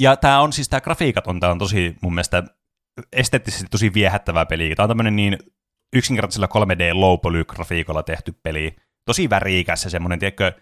Ja 0.00 0.16
tämä 0.16 0.40
on 0.40 0.52
siis, 0.52 0.68
tämä 0.68 0.80
grafiikat 0.80 1.26
on, 1.26 1.40
tää 1.40 1.50
on 1.50 1.58
tosi 1.58 1.96
mun 2.00 2.14
mielestä 2.14 2.42
esteettisesti 3.12 3.66
tosi 3.70 3.94
viehättävää 3.94 4.46
peliä. 4.46 4.74
Tämä 4.74 4.84
on 4.84 4.90
tämmöinen 4.90 5.16
niin 5.16 5.38
yksinkertaisella 5.92 6.46
3D 6.46 6.94
low 6.94 7.44
grafiikolla 7.46 8.02
tehty 8.02 8.34
peli. 8.42 8.76
Tosi 9.04 9.30
värikäs 9.30 9.84
ja 9.84 9.90
semmoinen, 9.90 10.18
tiedätkö, 10.18 10.52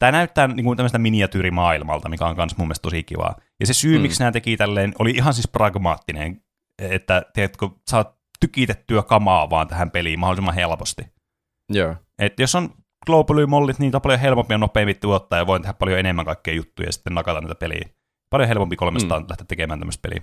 Tämä 0.00 0.12
näyttää 0.12 0.48
niin 0.48 0.64
kuin 0.64 0.76
tämmöistä 0.76 0.98
miniatyyrimaailmalta, 0.98 2.08
mikä 2.08 2.26
on 2.26 2.36
myös 2.36 2.56
mun 2.56 2.66
mielestä 2.66 2.82
tosi 2.82 3.02
kivaa. 3.02 3.36
Ja 3.60 3.66
se 3.66 3.72
syy, 3.72 3.98
mm. 3.98 4.02
miksi 4.02 4.20
nämä 4.20 4.32
teki 4.32 4.56
tälleen, 4.56 4.92
oli 4.98 5.10
ihan 5.10 5.34
siis 5.34 5.48
pragmaattinen, 5.48 6.42
että 6.78 7.22
tiedätkö, 7.34 7.68
saat 7.90 8.14
tykitettyä 8.40 9.02
kamaa 9.02 9.50
vaan 9.50 9.68
tähän 9.68 9.90
peliin 9.90 10.20
mahdollisimman 10.20 10.54
helposti. 10.54 11.02
Joo. 11.68 11.96
Et 12.18 12.40
jos 12.40 12.54
on 12.54 12.70
globally 13.06 13.46
mollit, 13.46 13.78
niin 13.78 13.96
on 13.96 14.02
paljon 14.02 14.20
helpompi 14.20 14.54
ja 14.54 14.58
nopeammin 14.58 15.00
tuottaa 15.00 15.38
ja 15.38 15.46
voin 15.46 15.62
tehdä 15.62 15.74
paljon 15.74 15.98
enemmän 15.98 16.24
kaikkea 16.24 16.54
juttuja 16.54 16.88
ja 16.88 16.92
sitten 16.92 17.14
nakata 17.14 17.40
näitä 17.40 17.54
peliä. 17.54 17.88
Paljon 18.30 18.48
helpompi 18.48 18.76
kolmestaan 18.76 19.22
mm. 19.22 19.26
lähteä 19.28 19.46
tekemään 19.48 19.78
tämmöistä 19.78 20.08
peliä. 20.08 20.22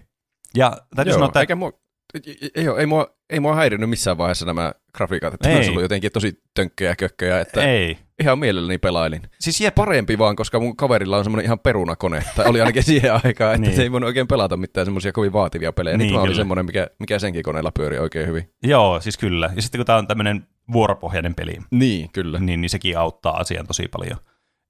Ja 0.56 0.78
täytyy 0.96 1.12
Joo, 1.12 1.16
sanoa, 1.16 1.28
että... 1.28 1.40
Eikä 1.40 1.56
mua, 1.56 1.72
ei, 2.14 2.52
ei, 2.56 2.66
ei, 2.78 2.86
mua, 2.86 3.08
ei 3.30 3.40
mua 3.40 3.56
häirinyt 3.56 3.90
missään 3.90 4.18
vaiheessa 4.18 4.46
nämä 4.46 4.74
grafiikat, 4.94 5.34
että 5.34 5.50
ei. 5.50 5.56
olisi 5.56 5.70
ollut 5.70 5.82
jotenkin 5.82 6.12
tosi 6.12 6.42
tönkköjä 6.54 6.92
ja 6.92 6.96
kökköjä, 6.96 7.40
että 7.40 7.62
ei. 7.62 7.98
ihan 8.20 8.40
mielelläni 8.40 8.78
pelailin. 8.78 9.22
Siis 9.40 9.62
jep. 9.62 9.76
Parempi 9.76 10.18
vaan, 10.18 10.36
koska 10.36 10.60
mun 10.60 10.78
kaverilla 10.78 11.18
on 11.18 11.24
semmoinen 11.24 11.46
ihan 11.46 11.60
perunakone, 11.60 12.24
tai 12.36 12.46
oli 12.46 12.60
ainakin 12.60 12.84
siihen 12.94 13.14
aikaan, 13.14 13.56
että 13.56 13.68
niin. 13.68 13.76
se 13.76 13.84
ei 13.84 13.92
voinut 13.92 14.08
oikein 14.08 14.28
pelata 14.28 14.58
mitään 14.58 14.86
semmoisia 14.86 15.12
kovin 15.12 15.34
vaativia 15.34 15.74
pelejä. 15.74 15.98
Niin, 15.98 16.14
Nyt 16.14 16.22
oli 16.22 16.36
semmoinen, 16.36 16.66
mikä, 16.66 16.88
mikä 17.00 17.20
senkin 17.20 17.44
koneella 17.44 17.72
pyöri 17.72 18.00
oikein 18.00 18.28
hyvin. 18.28 18.50
Joo, 18.64 19.00
siis 19.00 19.18
kyllä. 19.18 19.50
Ja 19.56 19.62
sitten 19.62 19.80
kun 19.80 19.86
tämä 19.86 19.98
on 19.98 20.08
tämmöinen 20.08 20.48
vuoropohjainen 20.72 21.36
peli, 21.36 21.58
niin, 21.72 22.10
kyllä. 22.12 22.40
Niin, 22.40 22.62
niin 22.62 22.70
sekin 22.70 22.98
auttaa 22.98 23.38
asian 23.38 23.68
tosi 23.68 23.88
paljon. 23.88 24.18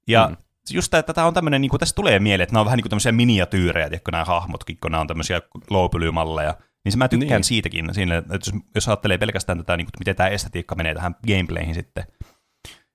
Ja 0.08 0.26
mm 0.28 0.36
just 0.74 0.90
tämä, 0.90 0.98
että 0.98 1.12
tämä 1.12 1.26
on 1.26 1.34
tämmöinen, 1.34 1.60
niin 1.60 1.70
kuin 1.70 1.80
tässä 1.80 1.94
tulee 1.94 2.18
mieleen, 2.18 2.42
että 2.42 2.52
nämä 2.52 2.60
on 2.60 2.64
vähän 2.64 2.76
niin 2.76 2.82
kuin 2.82 2.90
tämmöisiä 2.90 3.12
miniatyyrejä, 3.12 3.88
tiedätkö, 3.88 4.10
nämä 4.10 4.24
hahmotkin, 4.24 4.78
kun 4.82 4.90
nämä 4.90 5.00
on 5.00 5.06
tämmöisiä 5.06 5.42
low 5.70 6.12
malleja 6.12 6.54
niin 6.84 6.92
se 6.92 6.98
mä 6.98 7.08
tykkään 7.08 7.38
niin. 7.38 7.44
siitäkin, 7.44 7.94
siinä, 7.94 8.16
että 8.16 8.34
jos, 8.34 8.52
jos 8.74 8.88
ajattelee 8.88 9.18
pelkästään 9.18 9.58
tätä, 9.58 9.76
niin 9.76 9.86
kuin, 9.86 9.92
miten 9.98 10.16
tämä 10.16 10.28
estetiikka 10.28 10.74
menee 10.74 10.94
tähän 10.94 11.14
gameplayhin 11.26 11.74
sitten, 11.74 12.04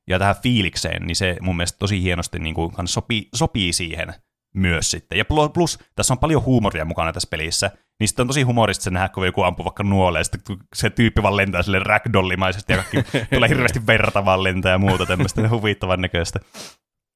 ja 0.07 0.19
tähän 0.19 0.35
fiilikseen, 0.43 1.07
niin 1.07 1.15
se 1.15 1.38
mun 1.41 1.57
mielestä 1.57 1.80
tosi 1.80 2.01
hienosti 2.01 2.39
niin 2.39 2.55
kuin, 2.55 2.71
sopii, 2.85 3.30
sopii 3.35 3.73
siihen 3.73 4.13
myös 4.55 4.91
sitten. 4.91 5.17
Ja 5.17 5.25
plus, 5.53 5.80
tässä 5.95 6.13
on 6.13 6.17
paljon 6.17 6.43
huumoria 6.43 6.85
mukana 6.85 7.13
tässä 7.13 7.30
pelissä, 7.31 7.71
niin 7.99 8.07
sitten 8.07 8.23
on 8.23 8.27
tosi 8.27 8.41
humorista 8.41 8.83
se 8.83 8.89
nähdä, 8.89 9.09
kun 9.09 9.25
joku 9.25 9.41
ampuu 9.41 9.65
vaikka 9.65 9.83
nuoleen, 9.83 10.19
ja 10.19 10.23
sitten 10.23 10.57
se 10.75 10.89
tyyppi 10.89 11.23
vaan 11.23 11.37
lentää 11.37 11.61
sille 11.61 11.79
ragdollimaisesti, 11.79 12.73
ja 12.73 12.83
kaikki 12.83 13.17
tulee 13.33 13.49
hirveästi 13.49 13.87
verta 13.87 14.25
vaan 14.25 14.43
lentää 14.43 14.71
ja 14.71 14.77
muuta 14.77 15.05
tämmöistä 15.05 15.49
huvittavan 15.49 16.01
näköistä. 16.01 16.39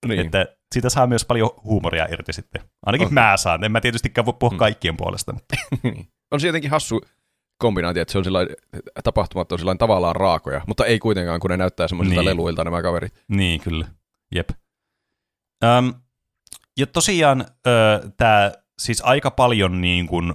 Niin. 0.08 0.20
Että 0.20 0.46
siitä 0.74 0.90
saa 0.90 1.08
myös 1.08 1.26
paljon 1.26 1.50
huumoria 1.64 2.08
irti 2.12 2.34
sitten. 2.34 2.62
Ainakin 2.86 3.08
okay. 3.08 3.14
mä 3.14 3.38
saan. 3.38 3.64
En 3.64 3.72
mä 3.72 3.82
tietystikään 3.82 4.26
voi 4.26 4.34
puhua 4.40 4.54
mm. 4.54 4.58
kaikkien 4.58 4.98
puolesta. 4.98 5.34
Mutta. 5.34 5.56
on 6.32 6.40
se 6.40 6.48
jotenkin 6.48 6.72
hassu 6.72 7.02
kombinaatio, 7.58 8.02
että 8.02 8.12
se 8.12 8.18
on 8.18 8.24
sillain, 8.24 8.48
tapahtumat 9.04 9.52
on 9.52 9.60
sillain 9.60 9.78
tavallaan 9.78 10.16
raakoja, 10.16 10.62
mutta 10.68 10.86
ei 10.86 11.00
kuitenkaan, 11.00 11.40
kun 11.40 11.50
ne 11.50 11.58
näyttää 11.58 11.88
semmoisilta 11.88 12.22
niin. 12.22 12.26
leluilta 12.26 12.64
nämä 12.64 12.82
kaverit. 12.82 13.24
Niin, 13.28 13.62
kyllä. 13.62 13.88
Jep. 14.36 14.50
Öm, 15.64 15.94
ja 16.78 16.88
tosiaan 16.88 17.46
tämä 18.18 18.52
siis 18.80 19.02
aika 19.02 19.32
paljon 19.32 19.82
niin 19.82 20.08
kuin, 20.08 20.34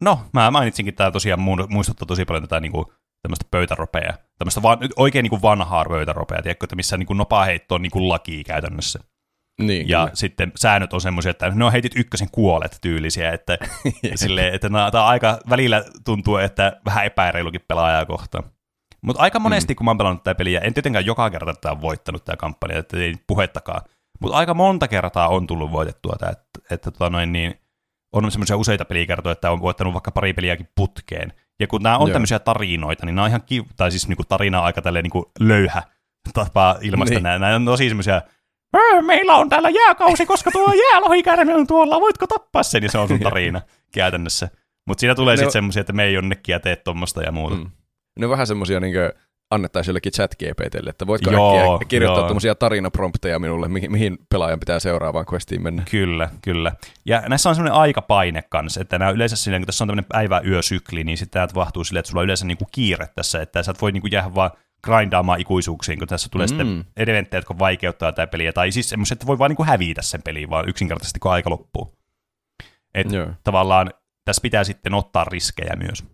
no 0.00 0.20
mä 0.32 0.50
mainitsinkin, 0.50 0.94
tämä 0.94 1.10
tosiaan 1.10 1.40
muistuttaa 1.68 2.06
tosi 2.06 2.24
paljon 2.24 2.42
tätä 2.42 2.60
niin 2.60 2.72
kuin, 2.72 2.86
tämmöistä 3.22 3.46
pöytäropea, 3.50 4.14
tämmöistä 4.38 4.62
van, 4.62 4.78
oikein 4.96 5.22
niin 5.22 5.30
kuin 5.30 5.42
vanhaa 5.42 5.84
pöytäropea, 5.84 6.42
tiedätkö, 6.42 6.64
että 6.64 6.76
missä 6.76 6.96
niin 6.96 7.06
kuin 7.06 7.16
nopaheitto 7.16 7.74
on 7.74 7.82
niin 7.82 7.90
kuin 7.90 8.08
laki 8.08 8.44
käytännössä. 8.44 8.98
Niin, 9.60 9.88
ja 9.88 9.98
kyllä. 9.98 10.14
sitten 10.14 10.52
säännöt 10.56 10.92
on 10.92 11.00
semmoisia, 11.00 11.30
että 11.30 11.52
no 11.54 11.70
heitit 11.70 11.96
ykkösen 11.96 12.28
kuolet 12.32 12.78
tyylisiä, 12.80 13.32
että, 13.32 13.58
silleen, 14.14 14.54
että 14.54 14.68
no, 14.68 14.90
tämä 14.90 15.04
aika 15.04 15.38
välillä 15.50 15.84
tuntuu, 16.04 16.36
että 16.36 16.80
vähän 16.84 17.06
epäreilukin 17.06 17.64
pelaajaa 17.68 18.06
kohtaan. 18.06 18.44
Mutta 19.02 19.22
aika 19.22 19.38
monesti, 19.38 19.74
mm. 19.74 19.76
kun 19.76 19.84
mä 19.84 19.90
oon 19.90 19.98
pelannut 19.98 20.24
tätä 20.24 20.34
peliä, 20.34 20.60
en 20.60 20.74
tietenkään 20.74 21.06
joka 21.06 21.30
kerta 21.30 21.54
tätä 21.54 21.70
on 21.70 21.80
voittanut 21.80 22.24
tämä 22.24 22.36
kampanja, 22.36 22.78
että 22.78 22.96
ei 22.96 23.14
puhettakaan, 23.26 23.80
mutta 24.20 24.36
aika 24.36 24.54
monta 24.54 24.88
kertaa 24.88 25.28
on 25.28 25.46
tullut 25.46 25.72
voitettua 25.72 26.16
tämä, 26.18 26.32
että, 26.32 26.74
että 26.74 26.90
tota 26.90 27.10
noin, 27.10 27.32
niin, 27.32 27.60
on 28.12 28.30
semmoisia 28.30 28.56
useita 28.56 28.84
pelikertoja, 28.84 29.32
että 29.32 29.50
on 29.50 29.60
voittanut 29.60 29.94
vaikka 29.94 30.10
pari 30.10 30.32
peliäkin 30.32 30.68
putkeen. 30.74 31.32
Ja 31.60 31.66
kun 31.66 31.82
nämä 31.82 31.98
on 31.98 32.08
Joo. 32.08 32.12
tämmöisiä 32.12 32.38
tarinoita, 32.38 33.06
niin 33.06 33.14
nämä 33.14 33.24
on 33.24 33.28
ihan 33.28 33.42
kiv- 33.52 33.72
tai 33.76 33.90
siis 33.90 34.08
niin 34.08 34.16
kuin 34.16 34.26
tarina 34.28 34.60
aika 34.60 34.82
tälleen 34.82 35.02
niin 35.02 35.10
kuin 35.10 35.24
löyhä 35.40 35.82
tapa 36.32 36.76
ilmaista 36.82 37.14
niin. 37.14 37.22
nämä. 37.22 37.38
Nämä 37.38 37.56
on 37.56 37.64
tosi 37.64 37.88
semmoisia 37.88 38.22
meillä 39.06 39.34
on 39.34 39.48
täällä 39.48 39.70
jääkausi, 39.70 40.26
koska 40.26 40.50
tuo 40.50 40.72
jäälohikärme 40.72 41.54
on 41.54 41.66
tuolla, 41.66 42.00
voitko 42.00 42.26
tappaa 42.26 42.62
sen? 42.62 42.82
Ja 42.82 42.90
se 42.90 42.98
on 42.98 43.08
sun 43.08 43.20
tarina 43.30 43.62
käytännössä. 43.94 44.48
Mutta 44.86 45.00
siinä 45.00 45.14
tulee 45.14 45.36
sitten 45.36 45.52
semmoisia, 45.52 45.80
että 45.80 45.92
me 45.92 46.04
ei 46.04 46.14
jonnekin 46.14 46.52
ja 46.52 46.60
tee 46.60 46.76
tuommoista 46.76 47.22
ja 47.22 47.32
muuta. 47.32 47.56
Mm. 47.56 47.70
Ne 48.18 48.26
on 48.26 48.30
vähän 48.30 48.46
semmoisia 48.46 48.80
niin 48.80 48.94
annettaisiin 49.50 49.92
jollekin 49.92 50.12
chat 50.12 50.34
GPTlle, 50.34 50.90
että 50.90 51.06
voitko 51.06 51.30
joo, 51.30 51.80
kirjoittaa 51.88 52.22
tuommoisia 52.22 52.54
tarinaprompteja 52.54 53.38
minulle, 53.38 53.68
mihin, 53.68 53.92
mihin 53.92 54.18
pelaajan 54.30 54.60
pitää 54.60 54.80
seuraavaan 54.80 55.26
questiin 55.32 55.62
mennä. 55.62 55.82
Kyllä, 55.90 56.28
kyllä. 56.42 56.72
Ja 57.04 57.22
näissä 57.28 57.48
on 57.48 57.54
semmoinen 57.54 57.80
aikapaine 57.80 58.42
kanssa, 58.42 58.80
että 58.80 58.98
nämä 58.98 59.10
yleensä 59.10 59.36
silleen, 59.36 59.62
kun 59.62 59.66
tässä 59.66 59.84
on 59.84 59.88
tämmöinen 59.88 60.08
päivä-yösykli, 60.08 61.04
niin 61.04 61.18
sitten 61.18 61.32
tämä 61.32 61.46
tapahtuu 61.46 61.84
silleen, 61.84 62.00
että 62.00 62.10
sulla 62.10 62.20
on 62.20 62.24
yleensä 62.24 62.46
niinku 62.46 62.66
kiire 62.72 63.06
tässä, 63.14 63.42
että 63.42 63.62
sä 63.62 63.70
et 63.70 63.82
voi 63.82 63.92
niinku 63.92 64.08
jäädä 64.12 64.34
vaan 64.34 64.50
grindaamaan 64.84 65.40
ikuisuuksiin, 65.40 65.98
kun 65.98 66.08
tässä 66.08 66.28
tulee 66.32 66.46
mm. 66.46 66.48
sitten 66.48 66.84
eventtejä, 66.96 67.38
jotka 67.38 67.58
vaikeuttaa 67.58 68.12
tätä 68.12 68.26
peliä, 68.26 68.52
tai 68.52 68.72
siis 68.72 68.88
semmoiset, 68.88 69.16
että 69.16 69.26
voi 69.26 69.38
vaan 69.38 69.50
niin 69.50 69.56
kuin 69.56 69.66
hävitä 69.66 70.02
sen 70.02 70.22
peliin, 70.22 70.50
vaan 70.50 70.68
yksinkertaisesti 70.68 71.20
kun 71.20 71.32
aika 71.32 71.50
loppuu. 71.50 71.98
Et 72.94 73.12
yeah. 73.12 73.28
tavallaan 73.44 73.90
tässä 74.24 74.42
pitää 74.42 74.64
sitten 74.64 74.94
ottaa 74.94 75.24
riskejä 75.24 75.76
myös. 75.76 76.04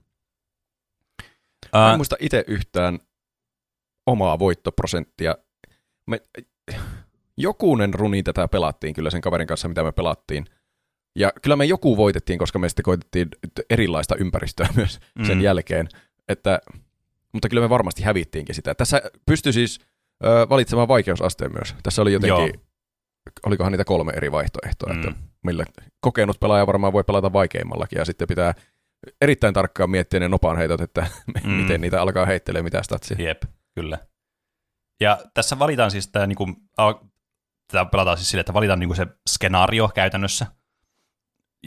Mä 1.73 1.87
en 1.89 1.93
uh, 1.93 1.97
muista 1.97 2.17
itse 2.21 2.45
yhtään 2.47 2.99
omaa 4.07 4.39
voittoprosenttia. 4.39 5.37
Me, 6.07 6.21
jokunen 7.37 7.95
runi 7.95 8.23
tätä 8.23 8.49
pelattiin 8.49 8.95
kyllä 8.95 9.11
sen 9.11 9.21
kaverin 9.21 9.47
kanssa, 9.47 9.69
mitä 9.69 9.85
me 9.85 9.93
pelattiin. 9.93 10.45
Ja 11.17 11.33
kyllä 11.43 11.57
me 11.57 11.65
joku 11.65 11.97
voitettiin, 11.97 12.39
koska 12.39 12.59
me 12.59 12.69
sitten 12.69 12.83
koitettiin 12.83 13.29
erilaista 13.71 14.17
ympäristöä 14.17 14.69
myös 14.77 15.01
mm. 15.19 15.25
sen 15.25 15.41
jälkeen. 15.41 15.89
Että 16.29 16.61
mutta 17.33 17.49
kyllä 17.49 17.63
me 17.63 17.71
varmasti 17.71 18.03
hävittiinkin 18.03 18.55
sitä. 18.55 18.75
Tässä 18.75 19.03
pystyi 19.27 19.53
siis 19.53 19.81
ö, 20.25 20.49
valitsemaan 20.49 20.89
vaikeusasteen 20.89 21.53
myös. 21.53 21.75
Tässä 21.83 22.03
oli 22.03 22.13
jotenkin, 22.13 22.39
Joo. 22.39 22.65
olikohan 23.47 23.73
niitä 23.73 23.85
kolme 23.85 24.13
eri 24.17 24.33
vaihtoehtoa, 24.33 24.93
mm. 24.93 25.01
että 25.01 25.13
millä 25.43 25.65
kokenut 26.01 26.41
pelaaja 26.41 26.67
varmaan 26.67 26.93
voi 26.93 27.05
pelata 27.05 27.33
vaikeimmallakin, 27.33 27.99
ja 27.99 28.05
sitten 28.05 28.29
pitää 28.29 28.55
erittäin 29.21 29.55
tarkkaan 29.55 29.91
miettiä 29.91 30.21
ne 30.21 30.29
nopan 30.29 30.57
heitot, 30.57 30.81
että 30.81 31.07
mm. 31.45 31.51
miten 31.51 31.81
niitä 31.81 32.03
alkaa 32.03 32.27
heittelee, 32.27 32.63
mitä 32.63 32.83
statsia. 32.83 33.17
Jep, 33.21 33.43
kyllä. 33.75 33.99
Ja 35.01 35.19
tässä 35.35 35.59
valitaan 35.59 35.91
siis 35.91 36.09
tämä, 36.09 36.27
niin 36.27 36.37
kuin, 36.37 36.57
tämä 37.73 37.85
pelataan 37.85 38.17
siis 38.17 38.29
sille, 38.29 38.41
että 38.41 38.55
valitaan 38.55 38.79
niin 38.79 38.89
kuin 38.89 38.97
se 38.97 39.07
skenaario 39.31 39.89
käytännössä, 39.89 40.47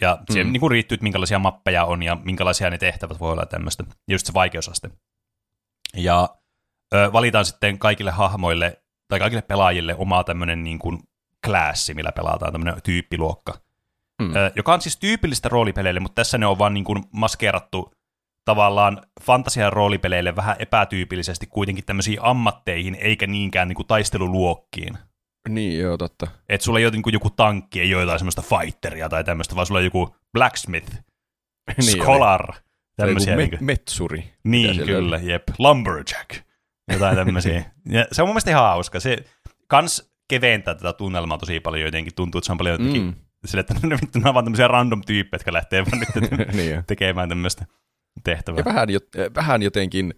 ja 0.02 0.18
siihen 0.30 0.48
mm. 0.48 0.53
niin 0.53 0.60
kuin 0.60 0.72
riittyy, 0.72 0.95
että 0.95 1.03
minkälaisia 1.03 1.40
mappeja 1.40 1.86
on 1.86 2.03
ja 2.03 2.15
minkälaisia 2.15 2.69
ne 2.69 2.77
tehtävät 2.77 3.19
voi 3.19 3.32
olla 3.32 3.41
ja 3.41 3.45
tämmöistä, 3.45 3.84
ja 3.90 4.14
just 4.14 4.27
se 4.27 4.34
vaikeusaste. 4.34 4.90
Ja 5.95 6.30
ö, 6.94 7.14
valitaan 7.14 7.45
sitten 7.45 7.80
kaikille 7.80 8.11
hahmoille 8.11 8.84
tai 9.07 9.19
kaikille 9.19 9.41
pelaajille 9.41 9.95
oma 9.95 10.23
tämmöinen 10.23 10.64
niin 10.64 10.80
kuin 10.80 10.99
klassi, 11.45 11.94
millä 11.94 12.11
pelataan, 12.11 12.52
tämmöinen 12.52 12.82
tyyppiluokka. 12.84 13.60
Mm. 14.22 14.36
Ö, 14.36 14.52
joka 14.56 14.73
on 14.73 14.82
siis 14.82 14.98
tyypillistä 14.98 15.49
roolipeleille, 15.49 15.99
mutta 15.99 16.15
tässä 16.15 16.38
ne 16.38 16.45
on 16.45 16.60
vaan 16.60 16.73
niin 16.73 16.84
kuin 16.84 17.03
maskeerattu 17.11 17.94
tavallaan 18.45 19.01
fantasian 19.22 19.73
roolipeleille 19.73 20.35
vähän 20.35 20.55
epätyypillisesti 20.59 21.47
kuitenkin 21.47 21.85
tämmöisiin 21.85 22.17
ammatteihin, 22.22 22.95
eikä 22.95 23.27
niinkään 23.27 23.67
niin 23.67 23.76
kuin 23.76 23.88
taisteluluokkiin. 23.88 24.97
Niin, 25.49 25.80
joo, 25.80 25.97
totta. 25.97 26.27
Et 26.49 26.61
sulla 26.61 26.80
ei 26.80 26.85
ole 26.85 26.91
niin 26.91 27.13
joku 27.13 27.30
tankki, 27.30 27.81
ei 27.81 27.95
ole 27.95 28.03
jotain 28.03 28.19
semmoista 28.19 28.41
fighteria 28.41 29.09
tai 29.09 29.23
tämmöistä, 29.23 29.55
vaan 29.55 29.67
sulla 29.67 29.77
on 29.77 29.85
joku 29.85 30.15
blacksmith, 30.34 30.91
niin 31.77 31.91
scholar, 31.91 32.49
oli. 32.49 32.59
Tämmöisiä, 32.95 33.35
niin 33.35 33.49
kuin, 33.49 33.65
metsuri. 33.65 34.34
Niin, 34.43 34.85
kyllä, 34.85 35.17
oli. 35.17 35.31
jep. 35.31 35.43
Lumberjack. 35.59 36.30
Jotain 36.91 37.15
tämmöisiä. 37.15 37.63
ja 37.89 38.05
se 38.11 38.22
on 38.22 38.27
mun 38.27 38.34
mielestä 38.34 38.51
ihan 38.51 38.63
hauska. 38.63 38.99
Se 38.99 39.17
kans 39.67 40.13
keventää 40.30 40.76
tätä 40.76 40.93
tunnelmaa 40.93 41.38
tosi 41.38 41.59
paljon 41.59 41.85
jotenkin. 41.85 42.15
Tuntuu, 42.15 42.39
että 42.39 42.45
se 42.45 42.51
on 42.51 42.57
paljon 42.57 42.73
jotenkin 42.73 43.01
mm. 43.01 43.13
sille, 43.45 43.59
että 43.59 43.73
ne, 43.88 43.97
nämä 44.15 44.30
on 44.30 44.34
vaan 44.34 44.45
tämmöisiä 44.45 44.67
random 44.67 45.01
tyyppejä, 45.01 45.38
jotka 45.38 45.53
lähtee 45.53 45.85
vaan 45.85 45.99
nyt 45.99 46.53
niin 46.53 46.84
tekemään 46.88 47.30
tämmöistä 47.30 47.65
tehtävää. 48.23 48.59
Ja 48.59 48.65
vähän, 48.65 48.87
vähän 49.35 49.61
jotenkin 49.61 50.13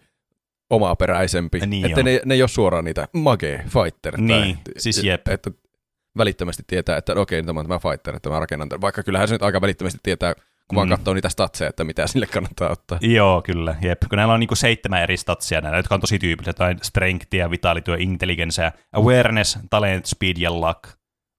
omaperäisempi. 0.70 1.60
Niin 1.60 1.86
että 1.86 2.04
ne, 2.04 2.22
ne 2.26 2.34
ei 2.34 2.42
ole 2.42 2.48
suoraan 2.48 2.86
niitä 2.86 3.08
mage 3.14 3.64
fighter. 3.64 4.22
Niin, 4.22 4.56
tai, 4.56 4.64
siis 4.78 5.04
jep. 5.04 5.28
Että 5.28 5.52
välittömästi 6.18 6.64
tietää, 6.68 6.98
että 6.98 7.14
okei, 7.14 7.44
tämä 7.44 7.60
on 7.60 7.66
tämä 7.66 7.80
fighter, 7.80 8.16
että 8.16 8.30
mä 8.30 8.40
rakennan 8.40 8.70
tämän. 8.70 8.82
Vaikka 8.82 9.04
kyllähän 9.04 9.28
se 9.28 9.36
nyt 9.36 9.44
aika 9.44 9.62
välittömästi 9.62 10.00
tietää, 10.04 10.34
kun 10.68 10.76
vaan 10.76 10.88
Mm. 10.88 10.90
katsoo 10.90 11.14
niitä 11.14 11.30
statseja, 11.30 11.70
että 11.70 11.84
mitä 11.84 12.08
sille 12.08 12.26
kannattaa 12.26 12.70
ottaa. 12.70 13.00
Joo, 13.02 13.42
kyllä. 13.42 13.76
Jep. 13.82 14.02
Kun 14.10 14.18
näillä 14.18 14.34
on 14.34 14.40
niinku 14.40 14.56
seitsemän 14.56 15.04
eri 15.04 15.18
statsia, 15.18 15.62
näillä, 15.62 15.80
jotka 15.80 15.96
on 15.96 16.02
tosi 16.02 16.20
tyypillisiä. 16.20 16.50
Jotain 16.50 16.78
strengthia, 16.82 17.52
vitality, 17.52 17.92
intelligence, 18.00 18.72
awareness, 18.94 19.60
talent, 19.70 20.06
speed 20.06 20.38
ja 20.38 20.52
luck 20.52 20.84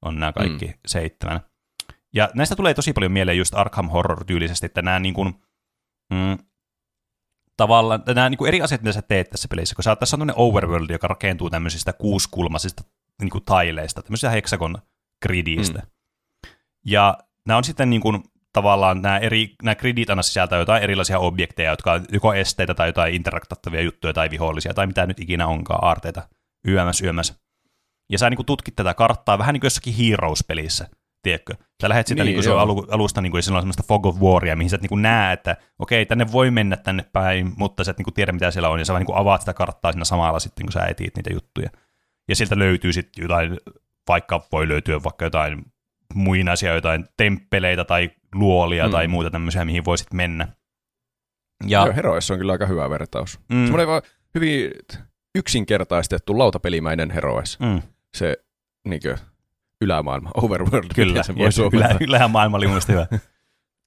on 0.03 0.21
nämä 0.21 0.33
kaikki 0.33 0.67
mm. 0.67 0.75
seitsemän. 0.87 1.41
Ja 2.15 2.31
näistä 2.35 2.57
tulee 2.57 2.75
tosi 2.75 2.93
paljon 2.93 3.13
mieleen 3.13 3.39
just 3.39 3.55
Arkham 3.55 3.89
Horror-tyylisesti, 3.89 4.67
että 4.67 4.83
nämä 4.83 4.99
niin 4.99 5.15
kuin, 5.15 5.35
mm, 6.13 6.39
tavallaan, 7.59 8.03
nämä 8.07 8.31
niin 8.31 8.39
kuin 8.39 8.49
eri 8.49 8.63
asiat, 8.63 8.83
mitä 8.83 8.93
sä 8.93 9.03
teet 9.03 9.31
tässä 9.31 9.49
pelissä, 9.49 9.75
kun 9.75 9.85
sä 9.85 9.91
oot, 9.91 9.99
tässä 9.99 10.17
on 10.17 10.19
tämmöinen 10.19 10.43
overworld, 10.43 10.91
joka 10.91 11.09
rakentuu 11.09 11.51
tämmöisistä 11.51 11.93
kuuskulmaisista 11.93 12.83
niin 13.21 13.31
kuin 13.31 13.45
taileista, 13.45 14.03
tämmöisistä 14.03 14.31
hexagon 14.31 14.79
gridistä. 15.23 15.79
Mm. 15.79 15.87
Ja 16.85 17.19
nämä 17.47 17.57
on 17.57 17.65
sitten 17.65 17.91
niin 17.91 18.01
kuin, 18.01 18.23
tavallaan 18.53 19.03
nämä, 19.03 19.19
eri, 19.19 19.55
nämä 19.63 19.75
gridit 19.75 20.11
aina 20.11 20.23
sisältää 20.23 20.59
jotain 20.59 20.83
erilaisia 20.83 21.19
objekteja, 21.19 21.71
jotka 21.71 21.93
on 21.93 22.05
joko 22.13 22.35
esteitä 22.35 22.75
tai 22.75 22.89
jotain 22.89 23.15
interaktattavia 23.15 23.83
juttuja 23.83 24.13
tai 24.13 24.31
vihollisia 24.31 24.75
tai 24.75 24.87
mitä 24.87 25.07
nyt 25.07 25.21
ikinä 25.21 25.47
onkaan, 25.47 25.85
aarteita, 25.85 26.29
yömäs, 26.69 27.01
yömäs. 27.01 27.35
Ja 28.11 28.19
sä 28.19 28.31
niin 28.31 28.37
kuin 28.37 28.47
tutkit 28.47 28.77
tätä 28.77 28.95
karttaa 28.95 29.39
vähän 29.39 29.53
niin 29.53 29.61
kuin 29.61 29.67
jossakin 29.67 29.95
Heroes-pelissä, 29.95 30.89
tiedätkö? 31.29 31.55
Sä 31.83 31.89
lähdet 31.89 32.07
sitä 32.07 32.25
Niin, 32.25 32.41
niin, 32.41 32.51
alu, 32.59 32.87
alusta, 32.91 33.21
niin 33.21 33.31
kuin, 33.31 33.43
silloin 33.43 33.59
on 33.59 33.63
semmoista 33.63 33.83
fog 33.89 34.07
of 34.07 34.17
waria, 34.21 34.57
mihin 34.57 34.71
sä 34.71 34.77
et 34.77 34.83
niin 34.83 34.89
kuin 34.89 35.03
näe, 35.03 35.33
että 35.33 35.57
okei, 35.79 36.07
tänne 36.07 36.33
voi 36.33 36.51
mennä 36.51 36.77
tänne 36.77 37.05
päin, 37.13 37.53
mutta 37.57 37.85
sä 37.85 37.91
et 37.91 37.99
niin 37.99 38.05
kuin 38.05 38.15
tiedä, 38.15 38.33
mitä 38.33 38.51
siellä 38.51 38.69
on, 38.69 38.79
ja 38.79 38.85
sä 38.85 38.93
vaan 38.93 39.01
niin 39.01 39.07
kuin 39.07 39.19
avaat 39.19 39.41
sitä 39.41 39.55
karttaa 39.55 39.93
siinä 39.93 40.05
samalla 40.05 40.39
sitten, 40.41 40.67
kun 40.67 40.73
sä 40.73 40.87
etit 40.87 41.17
niitä 41.17 41.33
juttuja. 41.33 41.71
Ja 42.29 42.37
sieltä 42.37 42.59
löytyy 42.59 42.93
sitten 42.93 43.23
jotain, 43.23 43.57
vaikka 44.09 44.47
voi 44.53 44.69
löytyä 44.69 45.03
vaikka 45.03 45.25
jotain 45.25 45.65
muinaisia 46.15 46.75
jotain 46.75 47.05
temppeleitä 47.17 47.85
tai 47.85 48.11
luolia 48.35 48.87
Mm. 48.87 48.91
tai 48.93 49.09
muuta 49.09 49.31
tämmöisiä, 49.31 49.65
mihin 49.65 49.85
voisit 49.85 50.13
mennä. 50.13 50.49
Ja, 51.67 51.85
Joo, 51.87 51.95
Heroes 51.97 52.31
on 52.31 52.39
kyllä 52.39 52.53
aika 52.53 52.67
hyvä 52.67 52.91
vertaus. 52.91 53.41
mm, 53.49 53.63
Semmoinen 53.65 53.89
vaan 53.89 54.03
hyvin 54.35 54.71
yksinkertaistettu 55.35 56.39
lautapelimäinen 56.39 57.11
Heroes. 57.11 57.59
mm, 57.61 57.83
Se 58.17 58.37
niinkö, 58.89 59.19
ylämaailma, 59.81 60.31
overworld, 60.35 60.89
kyllä, 60.95 61.23
se 61.23 61.35
voi 61.37 61.49
ylä, 61.73 61.97
ylämaailma 62.01 62.57
oli 62.57 62.67
mun 62.67 62.81
hyvä. 62.89 63.07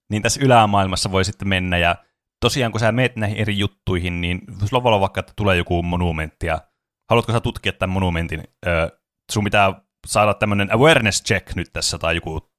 niin 0.09 0.21
tässä 0.21 0.39
ylämaailmassa 0.43 1.11
voi 1.11 1.25
sitten 1.25 1.47
mennä, 1.47 1.77
ja 1.77 1.95
tosiaan 2.39 2.71
kun 2.71 2.79
sä 2.79 2.91
meet 2.91 3.15
näihin 3.15 3.37
eri 3.37 3.57
juttuihin, 3.59 4.21
niin 4.21 4.41
sulla 4.65 4.83
voi 4.83 4.89
olla 4.89 4.99
vaikka, 4.99 5.19
että 5.19 5.33
tulee 5.35 5.57
joku 5.57 5.83
monumentti, 5.83 6.47
ja 6.47 6.61
haluatko 7.09 7.31
sä 7.31 7.39
tutkia 7.39 7.73
tämän 7.73 7.93
monumentin, 7.93 8.43
ö, 8.67 8.99
sun 9.31 9.43
pitää 9.43 9.81
saada 10.07 10.33
tämmöinen 10.33 10.73
awareness 10.75 11.23
check 11.23 11.55
nyt 11.55 11.69
tässä, 11.73 11.97
tai 11.97 12.15
joku, 12.15 12.49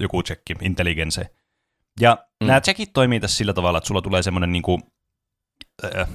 joku 0.00 0.22
check, 0.22 0.42
intelligence. 0.62 1.30
Ja 2.00 2.26
Mm. 2.42 2.46
nämä 2.46 2.60
checkit 2.60 2.92
toimii 2.92 3.20
tässä 3.20 3.36
sillä 3.36 3.52
tavalla, 3.52 3.78
että 3.78 3.88
sulla 3.88 4.02
tulee 4.02 4.22
semmoinen 4.22 4.52
niinku, 4.52 4.80
ö, 4.82 4.86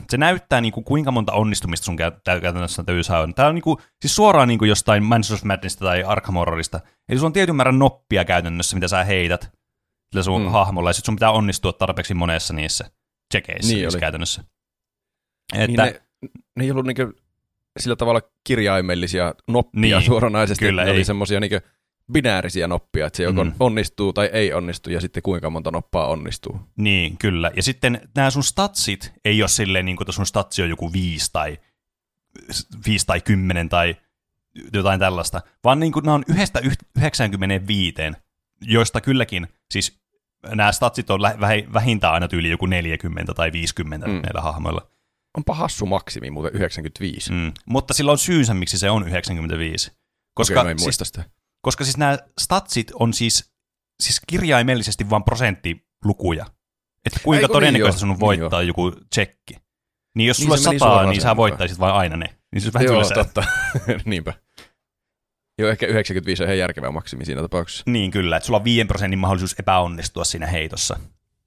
se 0.09 0.17
näyttää 0.17 0.61
niinku, 0.61 0.81
kuinka 0.81 1.11
monta 1.11 1.33
onnistumista 1.33 1.85
sun 1.85 1.95
käy- 1.97 2.11
tä- 2.23 2.39
käytännössä 2.41 2.83
täytyy 2.83 3.03
saada. 3.03 3.33
Tämä 3.33 3.47
on 3.47 3.55
niinku, 3.55 3.81
siis 4.01 4.15
suoraan 4.15 4.47
niinku 4.47 4.65
jostain 4.65 5.03
Mansions 5.03 5.41
of 5.41 5.45
Madnessista 5.45 5.85
tai 5.85 6.03
Arkham 6.03 6.35
Horrorista. 6.35 6.79
Eli 7.09 7.17
sulla 7.19 7.27
on 7.27 7.33
tietyn 7.33 7.55
määrän 7.55 7.79
noppia 7.79 8.25
käytännössä, 8.25 8.75
mitä 8.75 8.87
sä 8.87 9.03
heität 9.03 9.51
sillä 10.11 10.23
sun 10.23 10.41
Mm. 10.41 10.49
hahmolla, 10.51 10.89
ja 10.89 10.93
sit 10.93 11.05
sun 11.05 11.15
pitää 11.15 11.31
onnistua 11.31 11.73
tarpeeksi 11.73 12.13
monessa 12.13 12.53
niissä 12.53 12.91
checkeissä 13.33 13.67
Niin 13.67 13.75
niin 13.75 13.83
siis 13.85 13.95
oli. 13.95 13.99
käytännössä. 13.99 14.43
Niin 15.53 15.69
Että, 15.69 15.83
ne, 15.85 16.01
ne 16.55 16.63
ei 16.63 16.71
ollut 16.71 16.85
niinkö 16.85 17.13
sillä 17.79 17.95
tavalla 17.95 18.21
kirjaimellisia 18.43 19.33
noppia 19.47 19.81
Niin, 19.81 20.01
suoranaisesti. 20.05 20.65
kyllä, 20.65 20.83
ne 20.85 20.91
oli 20.91 20.97
ei. 20.99 21.05
semmoisia 21.05 21.39
niinkö 21.39 21.61
binäärisiä 22.11 22.67
noppia, 22.67 23.07
että 23.07 23.17
se 23.17 23.23
joko 23.23 23.43
Mm. 23.43 23.53
onnistuu 23.59 24.13
tai 24.13 24.29
ei 24.33 24.53
onnistu, 24.53 24.89
ja 24.89 25.01
sitten 25.01 25.23
kuinka 25.23 25.49
monta 25.49 25.71
noppaa 25.71 26.07
onnistuu. 26.07 26.59
Niin, 26.75 27.17
kyllä. 27.17 27.51
Ja 27.55 27.63
sitten 27.63 28.01
nämä 28.15 28.29
sun 28.31 28.43
statsit 28.43 29.13
ei 29.25 29.41
ole 29.41 29.49
silleen, 29.49 29.85
niin 29.85 29.95
kuin, 29.95 30.05
että 30.05 30.11
sun 30.11 30.25
statsi 30.25 30.61
on 30.61 30.69
joku 30.69 30.93
5 30.93 31.29
tai, 31.33 31.57
5 32.85 33.05
tai 33.05 33.21
10 33.21 33.69
tai 33.69 33.95
jotain 34.73 34.99
tällaista, 34.99 35.41
vaan 35.63 35.79
niin 35.79 35.91
kuin, 35.91 36.05
nämä 36.05 36.15
on 36.15 36.23
yhdestä 36.27 36.59
yh- 36.59 36.77
95, 36.97 37.93
joista 38.61 39.01
kylläkin, 39.01 39.47
siis 39.71 40.01
nämä 40.55 40.71
statsit 40.71 41.09
on 41.09 41.21
vähintään 41.73 42.13
aina 42.13 42.27
tyyli 42.27 42.49
joku 42.49 42.65
40 42.65 43.33
tai 43.33 43.51
50 43.51 44.07
Mm. 44.07 44.13
näillä 44.13 44.41
hahmoilla. 44.41 44.87
Onpa 45.37 45.53
hassu 45.55 45.85
maksimi 45.85 46.29
muuten 46.31 46.53
95. 46.55 47.31
Mm. 47.31 47.51
Mutta 47.65 47.93
sillä 47.93 48.11
on 48.11 48.17
syynsä, 48.17 48.53
miksi 48.53 48.77
se 48.77 48.89
on 48.89 49.07
95. 49.07 49.91
Koska, 50.33 50.59
Okei, 50.61 50.71
en 50.71 50.79
siis, 50.79 50.85
muista 50.85 51.05
sitä. 51.05 51.23
Koska 51.61 51.83
siis 51.83 51.97
nämä 51.97 52.17
statsit 52.39 52.91
on 52.93 53.13
siis, 53.13 53.53
siis 54.03 54.21
kirjaimellisesti 54.27 55.09
vain 55.09 55.23
prosenttilukuja. 55.23 56.45
Että 57.05 57.19
kuinka 57.23 57.41
Eiku, 57.41 57.47
niin 57.47 57.53
todennäköistä 57.53 57.95
joo, 57.95 57.99
sun 57.99 58.09
on 58.09 58.13
niin 58.13 58.19
voittaa 58.19 58.61
joku 58.61 58.91
tsekki. 59.09 59.53
Niin 60.15 60.27
jos 60.27 60.39
Niin 60.39 60.45
sulla 60.45 60.57
sataa, 60.57 61.05
niin 61.05 61.21
sä 61.21 61.35
voittaisit 61.35 61.79
vain 61.79 61.95
aina 61.95 62.17
ne. 62.17 62.25
Niin 62.25 62.61
se 62.61 62.65
olisi 62.65 62.73
vähän 62.73 62.85
Joo, 62.85 62.95
tylsää. 62.95 63.23
totta. 63.23 63.43
Niinpä. 64.05 64.33
Joo, 65.59 65.69
ehkä 65.69 65.87
95 65.87 66.43
on 66.43 66.47
ihan 66.49 66.57
järkevä 66.57 66.91
maksimi 66.91 67.25
siinä 67.25 67.41
tapauksessa. 67.41 67.83
Niin 67.87 68.11
kyllä, 68.11 68.37
että 68.37 68.47
sulla 68.47 68.59
on 68.59 68.63
5 68.63 68.85
prosentin 68.85 69.19
mahdollisuus 69.19 69.55
epäonnistua 69.59 70.23
siinä 70.23 70.47
heitossa. 70.47 70.99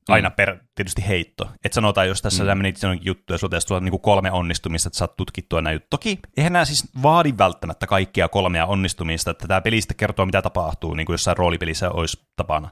Aina 0.08 0.30
per 0.30 0.58
tietysti 0.74 1.08
heitto. 1.08 1.50
Et 1.64 1.72
sanotaan, 1.72 2.08
jos 2.08 2.22
tässä 2.22 2.44
Mm. 2.44 2.50
mm. 2.50 2.58
menit 2.58 2.82
jonnekin 2.82 3.06
juttuja, 3.06 3.38
sulla 3.38 3.58
tulla 3.68 3.80
niinku 3.80 3.98
kolme 3.98 4.32
onnistumista, 4.32 4.88
että 4.88 4.98
saat 4.98 5.16
tutkittua 5.16 5.60
näin. 5.62 5.80
Toki 5.90 6.18
eihän 6.36 6.52
nämä 6.52 6.64
siis 6.64 6.84
vaadi 7.02 7.34
välttämättä 7.38 7.86
kaikkia 7.86 8.28
kolmea 8.28 8.66
onnistumista, 8.66 9.30
että 9.30 9.48
tämä 9.48 9.60
peli 9.60 9.80
sitten 9.80 9.96
kertoo, 9.96 10.26
mitä 10.26 10.42
tapahtuu, 10.42 10.94
niin 10.94 11.06
kuin 11.06 11.14
jossain 11.14 11.36
roolipelissä 11.36 11.90
olisi 11.90 12.22
tapana. 12.36 12.68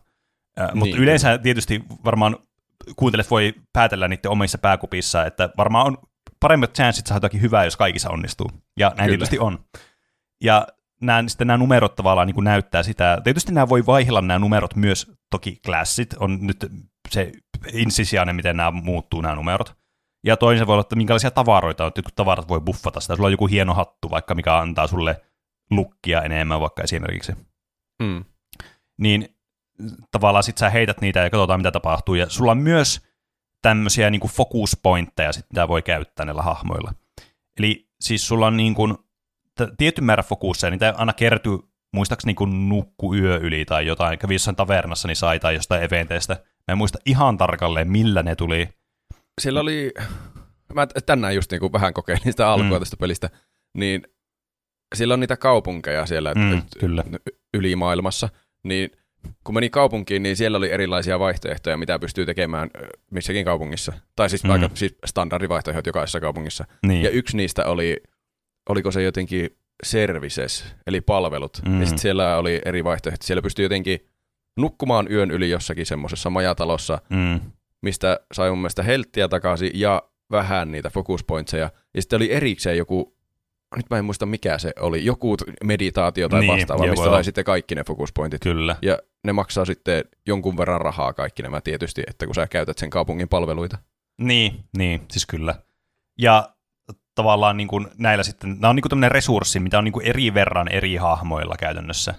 Äh, 0.60 0.66
Niin, 0.66 0.78
mutta 0.78 0.96
yleensä 0.96 1.38
tietysti 1.38 1.84
varmaan 2.04 2.36
kuuntelijat 2.96 3.30
voi 3.30 3.54
päätellä 3.72 4.08
niiden 4.08 4.30
omissa 4.30 4.58
pääkupissa, 4.58 5.26
että 5.26 5.50
varmaan 5.56 5.86
on 5.86 5.98
paremmat 6.40 6.74
chanssit 6.74 7.06
saada 7.06 7.16
jotakin 7.16 7.40
hyvää, 7.42 7.64
jos 7.64 7.76
kaikissa 7.76 8.10
onnistuu. 8.10 8.50
Ja 8.78 8.88
näin 8.88 8.96
Kyllä. 8.96 9.08
tietysti 9.08 9.38
on. 9.38 9.64
Ja 10.42 10.66
nämä, 11.02 11.28
sitten 11.28 11.46
nämä 11.46 11.56
numerot 11.56 11.96
tavallaan 11.96 12.26
niin 12.26 12.34
kuin 12.34 12.44
näyttää 12.44 12.82
sitä. 12.82 13.20
Tietysti 13.24 13.52
nämä 13.52 13.68
voi 13.68 13.86
vaihella 13.86 14.22
nämä 14.22 14.38
numerot 14.38 14.76
myös, 14.76 15.12
toki 15.30 15.60
klassit 15.66 16.14
on 16.14 16.38
nyt 16.46 16.66
se 17.10 17.32
insisiainen, 17.72 18.36
miten 18.36 18.56
nämä 18.56 18.70
muuttuu 18.70 19.20
nämä 19.20 19.34
numerot. 19.34 19.76
Ja 20.26 20.36
toinen 20.36 20.66
voi 20.66 20.72
olla, 20.72 20.80
että 20.80 20.96
minkälaisia 20.96 21.30
tavaroita 21.30 21.84
on, 21.84 21.88
että 21.88 21.98
jotkut 21.98 22.14
tavarat 22.14 22.48
voi 22.48 22.60
buffata 22.60 23.00
sitä. 23.00 23.16
Sulla 23.16 23.26
on 23.26 23.32
joku 23.32 23.46
hieno 23.46 23.74
hattu 23.74 24.10
vaikka, 24.10 24.34
mikä 24.34 24.58
antaa 24.58 24.86
sulle 24.86 25.20
lukkia 25.70 26.22
enemmän 26.22 26.60
vaikka 26.60 26.82
esimerkiksi. 26.82 27.32
Mm. 28.02 28.24
Niin 28.98 29.36
tavallaan 30.10 30.44
sit 30.44 30.58
sä 30.58 30.70
heität 30.70 31.00
niitä 31.00 31.20
ja 31.20 31.30
katsotaan 31.30 31.60
mitä 31.60 31.70
tapahtuu. 31.70 32.14
Ja 32.14 32.28
sulla 32.28 32.52
on 32.52 32.58
myös 32.58 33.08
tämmöisiä 33.62 34.10
niin 34.10 34.20
focus 34.20 34.78
pointteja, 34.82 35.32
sit, 35.32 35.46
mitä 35.50 35.68
voi 35.68 35.82
käyttää 35.82 36.26
näillä 36.26 36.42
hahmoilla. 36.42 36.94
Eli 37.58 37.88
siis 38.00 38.28
sulla 38.28 38.46
on 38.46 38.56
niin 38.56 38.74
kuin, 38.74 38.98
tietty 39.76 40.00
määrä 40.00 40.22
fokusseja, 40.22 40.70
niitä 40.70 40.94
aina 40.96 41.12
kertyy 41.12 41.58
muistaakseni 41.94 42.28
niin 42.28 42.36
kuin 42.36 42.68
nukku 42.68 43.14
yö 43.14 43.36
yli 43.36 43.64
tai 43.64 43.86
jotain, 43.86 44.18
kävi 44.18 44.34
jossain 44.34 44.56
tavernassa, 44.56 45.08
niin 45.08 45.16
sai 45.16 45.40
tai 45.40 45.54
jostain 45.54 45.82
eventeistä. 45.82 46.34
Mä 46.34 46.72
en 46.72 46.78
muista 46.78 46.98
ihan 47.06 47.38
tarkalleen, 47.38 47.90
millä 47.90 48.22
ne 48.22 48.34
tuli. 48.36 48.68
Siellä 49.40 49.60
oli, 49.60 49.92
mä 50.74 50.86
tänään 51.06 51.34
just 51.34 51.50
niinku 51.50 51.72
vähän 51.72 51.94
kokeilin 51.94 52.24
sitä 52.32 52.48
alkua 52.48 52.76
Mm. 52.76 52.78
tästä 52.78 52.96
pelistä, 52.96 53.30
niin 53.78 54.02
siellä 54.94 55.14
on 55.14 55.20
niitä 55.20 55.36
kaupunkeja 55.36 56.06
siellä 56.06 56.34
Mm, 56.34 56.62
kyllä. 56.80 57.04
ylimaailmassa, 57.54 58.28
niin 58.64 58.90
kun 59.44 59.54
meni 59.54 59.70
kaupunkiin, 59.70 60.22
niin 60.22 60.36
siellä 60.36 60.58
oli 60.58 60.70
erilaisia 60.72 61.18
vaihtoehtoja, 61.18 61.76
mitä 61.76 61.98
pystyy 61.98 62.26
tekemään 62.26 62.70
missäkin 63.10 63.44
kaupungissa. 63.44 63.92
Tai 64.16 64.30
siis 64.30 64.44
Mm. 64.44 64.50
aika 64.50 64.70
siis 64.74 64.94
standardivaihtoehdot 65.06 65.86
jokaisessa 65.86 66.20
kaupungissa. 66.20 66.64
Niin. 66.86 67.02
Ja 67.02 67.10
yksi 67.10 67.36
niistä 67.36 67.64
oli, 67.66 67.96
oliko 68.68 68.90
se 68.90 69.02
jotenkin 69.02 69.56
services, 69.82 70.64
eli 70.86 71.00
palvelut. 71.00 71.62
Mm. 71.68 71.80
Ja 71.80 71.86
sitten 71.86 72.02
siellä 72.02 72.36
oli 72.36 72.60
eri 72.64 72.84
vaihtoehtoja. 72.84 73.26
Siellä 73.26 73.42
pystyy 73.42 73.64
jotenkin 73.64 74.06
nukkumaan 74.58 75.12
yön 75.12 75.30
yli 75.30 75.50
jossakin 75.50 75.86
semmoisessa 75.86 76.30
majatalossa, 76.30 76.98
mm, 77.10 77.40
mistä 77.82 78.20
sai 78.32 78.50
mun 78.50 78.58
mielestä 78.58 78.82
helttiä 78.82 79.28
takaisin 79.28 79.70
ja 79.74 80.02
vähän 80.30 80.72
niitä 80.72 80.90
focus 80.90 81.24
pointseja. 81.24 81.70
Ja 81.94 82.02
sitten 82.02 82.16
oli 82.16 82.32
erikseen 82.32 82.78
joku, 82.78 83.16
nyt 83.76 83.86
mä 83.90 83.98
en 83.98 84.04
muista 84.04 84.26
mikä 84.26 84.58
se 84.58 84.72
oli, 84.80 85.04
joku 85.04 85.36
meditaatio 85.64 86.28
tai 86.28 86.40
Niin, 86.40 86.52
vastaava, 86.52 86.86
mistä 86.86 87.04
sai 87.10 87.24
sitten 87.24 87.44
kaikki 87.44 87.74
ne 87.74 87.84
focus 87.84 88.12
pointit. 88.12 88.42
kyllä. 88.42 88.76
Ja 88.82 88.98
ne 89.24 89.32
maksaa 89.32 89.64
sitten 89.64 90.04
jonkun 90.26 90.56
verran 90.56 90.80
rahaa 90.80 91.12
kaikki 91.12 91.42
nämä 91.42 91.60
tietysti, 91.60 92.02
että 92.06 92.26
kun 92.26 92.34
sä 92.34 92.46
käytät 92.46 92.78
sen 92.78 92.90
kaupungin 92.90 93.28
palveluita. 93.28 93.78
Niin, 94.22 94.64
niin, 94.76 95.00
siis 95.10 95.26
kyllä. 95.26 95.54
Ja 96.18 96.48
tavallaan 97.14 97.56
niin 97.56 97.68
kuin 97.68 97.88
näillä 97.98 98.24
sitten, 98.24 98.50
nämä 98.50 98.68
on 98.68 98.76
niin 98.76 98.82
kuin 98.82 98.90
tämmöinen 98.90 99.10
resurssi, 99.10 99.60
mitä 99.60 99.78
on 99.78 99.84
niin 99.84 99.92
kuin 99.92 100.06
eri 100.06 100.34
verran 100.34 100.68
eri 100.68 100.96
hahmoilla 100.96 101.54
käytännössä. 101.58 102.14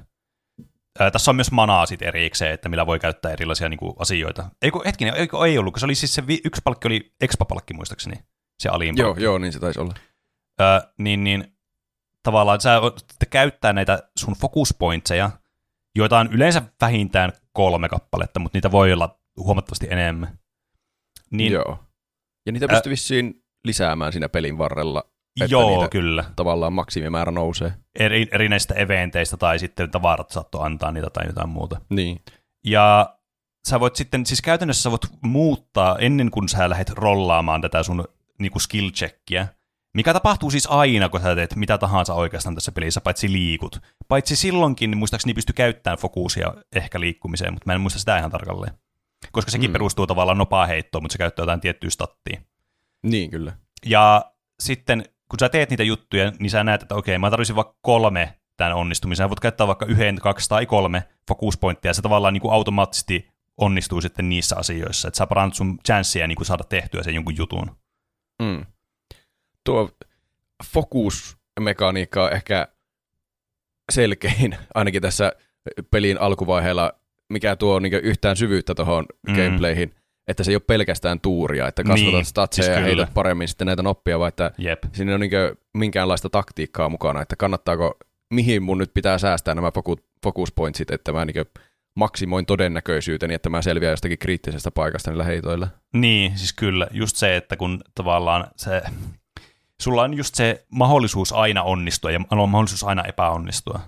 Ää, 0.99 1.11
tässä 1.11 1.31
on 1.31 1.35
myös 1.35 1.51
manaa 1.51 1.85
sitten 1.85 2.07
erikseen, 2.07 2.53
että 2.53 2.69
millä 2.69 2.85
voi 2.85 2.99
käyttää 2.99 3.31
erilaisia 3.31 3.69
niin 3.69 3.77
kuin 3.77 3.93
asioita. 3.99 4.49
Eikö, 4.61 4.79
hetkinen, 4.85 5.13
eikö 5.13 5.37
ei 5.45 5.57
ollut, 5.57 5.73
kun 5.73 5.79
se 5.79 5.85
oli 5.85 5.95
siis 5.95 6.15
se 6.15 6.27
vi- 6.27 6.41
yksi 6.45 6.61
palkki 6.63 6.87
oli 6.87 7.13
expa-palkki 7.21 7.73
muistaakseni, 7.73 8.15
se 8.59 8.69
alin 8.69 8.97
Joo, 8.97 9.15
joo, 9.17 9.37
niin 9.37 9.53
se 9.53 9.59
taisi 9.59 9.79
olla. 9.79 9.93
Ää, 10.59 10.81
niin, 10.97 11.23
niin 11.23 11.57
tavallaan 12.23 12.61
sä 12.61 12.81
käyttää 13.29 13.73
näitä 13.73 14.09
sun 14.19 14.33
focus 14.33 14.75
pointseja, 14.79 15.31
joita 15.95 16.19
on 16.19 16.33
yleensä 16.33 16.61
vähintään 16.81 17.31
kolme 17.53 17.89
kappaletta, 17.89 18.39
mutta 18.39 18.57
niitä 18.57 18.71
voi 18.71 18.93
olla 18.93 19.19
huomattavasti 19.37 19.87
enemmän. 19.89 20.39
Niin, 21.31 21.53
Joo. 21.53 21.79
Ja 22.45 22.51
niitä 22.51 22.67
pystyy 22.67 22.89
vissiin 22.89 23.42
lisäämään 23.63 24.11
siinä 24.11 24.29
pelin 24.29 24.57
varrella. 24.57 25.03
Että 25.41 25.53
joo, 25.53 25.69
niitä 25.69 25.89
kyllä. 25.89 26.25
Tavallaan 26.35 26.73
maksimimäärä 26.73 27.31
nousee. 27.31 27.73
Eri, 27.99 28.27
erinäisistä 28.31 28.73
eventeistä 28.73 29.37
tai 29.37 29.59
sitten 29.59 29.91
tavarat 29.91 30.31
saattoi 30.31 30.65
antaa 30.65 30.91
niitä 30.91 31.09
tai 31.09 31.27
jotain 31.27 31.49
muuta. 31.49 31.81
Niin. 31.89 32.21
Ja 32.65 33.15
sä 33.69 33.79
voit 33.79 33.95
sitten, 33.95 34.25
siis 34.25 34.41
käytännössä 34.41 34.83
sä 34.83 34.91
voit 34.91 35.07
muuttaa 35.21 35.97
ennen 35.99 36.31
kuin 36.31 36.49
sä 36.49 36.69
lähdet 36.69 36.89
rollaamaan 36.89 37.61
tätä 37.61 37.83
sun 37.83 38.07
niinku 38.39 38.59
skill 38.59 38.89
checkia, 38.89 39.47
mikä 39.93 40.13
tapahtuu 40.13 40.51
siis 40.51 40.67
aina, 40.67 41.09
kun 41.09 41.21
sä 41.21 41.35
teet 41.35 41.55
mitä 41.55 41.77
tahansa 41.77 42.13
oikeastaan 42.13 42.55
tässä 42.55 42.71
pelissä, 42.71 43.01
paitsi 43.01 43.31
liikut. 43.31 43.79
Paitsi 44.07 44.35
silloinkin, 44.35 44.91
niin 44.91 44.97
muistaakseni 44.97 45.33
pystyy 45.33 45.53
käyttämään 45.53 45.97
fokuusia 45.97 46.53
ehkä 46.75 46.99
liikkumiseen, 46.99 47.53
mutta 47.53 47.65
mä 47.65 47.73
en 47.73 47.81
muista 47.81 47.99
sitä 47.99 48.17
ihan 48.17 48.31
tarkalleen. 48.31 48.73
Koska 49.31 49.51
sekin 49.51 49.69
mm. 49.69 49.73
perustuu 49.73 50.07
tavallaan 50.07 50.37
nopaa 50.37 50.65
heittoon, 50.65 51.03
mutta 51.03 51.13
se 51.13 51.17
käyttää 51.17 51.43
jotain 51.43 51.61
tiettyä 51.61 51.89
stattia. 51.89 52.41
Niin, 53.03 53.31
kyllä. 53.31 53.57
Ja 53.85 54.31
sitten, 54.59 55.03
kun 55.29 55.39
sä 55.39 55.49
teet 55.49 55.69
niitä 55.69 55.83
juttuja, 55.83 56.31
niin 56.39 56.49
sä 56.49 56.63
näet, 56.63 56.81
että 56.81 56.95
okei, 56.95 57.17
mä 57.17 57.29
tarvitsin 57.29 57.55
vaikka 57.55 57.75
kolme 57.81 58.39
tämän 58.57 58.73
onnistumisen. 58.73 59.23
Sä 59.23 59.29
voit 59.29 59.39
käyttää 59.39 59.67
vaikka 59.67 59.85
yhden, 59.85 60.15
kaksi 60.15 60.49
tai 60.49 60.65
kolme 60.65 61.03
focus 61.27 61.59
ja 61.83 61.93
se 61.93 62.01
tavallaan 62.01 62.33
niin 62.33 62.41
kuin 62.41 62.53
automaattisesti 62.53 63.27
onnistuu 63.57 64.01
sitten 64.01 64.29
niissä 64.29 64.55
asioissa, 64.55 65.07
että 65.07 65.17
sä 65.17 65.27
parannut 65.27 65.55
sun 65.55 65.77
chanssia 65.85 66.27
niin 66.27 66.35
kuin 66.35 66.45
saada 66.45 66.63
tehtyä 66.63 67.03
sen 67.03 67.15
jonkun 67.15 67.37
jutun. 67.37 67.75
Mm. 68.41 68.65
Tuo 69.63 69.89
fokusmekaniikka 70.65 72.23
on 72.23 72.33
ehkä 72.33 72.67
selkein, 73.91 74.57
ainakin 74.73 75.01
tässä 75.01 75.33
pelin 75.91 76.21
alkuvaiheella, 76.21 76.93
mikä 77.29 77.55
tuo 77.55 77.79
niin 77.79 77.93
yhtään 77.93 78.37
syvyyttä 78.37 78.75
tuohon 78.75 79.05
mm. 79.27 79.35
gameplayhin, 79.35 79.95
että 80.27 80.43
se 80.43 80.51
ei 80.51 80.55
ole 80.55 80.61
pelkästään 80.67 81.19
tuuria, 81.19 81.67
että 81.67 81.83
kasvatat 81.83 82.13
niin, 82.13 82.25
statseja 82.25 82.65
siis 82.65 82.77
ja 82.77 82.83
heität 82.83 83.13
paremmin 83.13 83.47
sitten 83.47 83.67
näitä 83.67 83.83
noppia, 83.83 84.19
vaan 84.19 84.29
että 84.29 84.51
Jep. 84.57 84.83
siinä 84.93 85.13
on 85.13 85.19
niin 85.19 85.31
minkäänlaista 85.73 86.29
taktiikkaa 86.29 86.89
mukana, 86.89 87.21
että 87.21 87.35
kannattaako, 87.35 87.97
mihin 88.29 88.63
mun 88.63 88.77
nyt 88.77 88.93
pitää 88.93 89.17
säästää 89.17 89.55
nämä 89.55 89.71
focus 90.23 90.51
pointsit, 90.51 90.91
että 90.91 91.11
mä 91.11 91.25
niin 91.25 91.45
maksimoin 91.95 92.45
todennäköisyyteni, 92.45 93.33
että 93.33 93.49
mä 93.49 93.61
selviän 93.61 93.91
jostakin 93.91 94.17
kriittisestä 94.17 94.71
paikasta 94.71 95.11
niillä 95.11 95.23
heitoilla. 95.23 95.67
Niin, 95.93 96.37
siis 96.37 96.53
kyllä. 96.53 96.87
Just 96.91 97.17
se, 97.17 97.35
että 97.35 97.55
kun 97.55 97.81
tavallaan 97.95 98.47
se, 98.55 98.81
sulla 99.81 100.01
on 100.01 100.13
just 100.13 100.35
se 100.35 100.65
mahdollisuus 100.69 101.33
aina 101.33 101.63
onnistua 101.63 102.11
ja 102.11 102.19
on 102.31 102.49
mahdollisuus 102.49 102.83
aina 102.83 103.03
epäonnistua. 103.03 103.79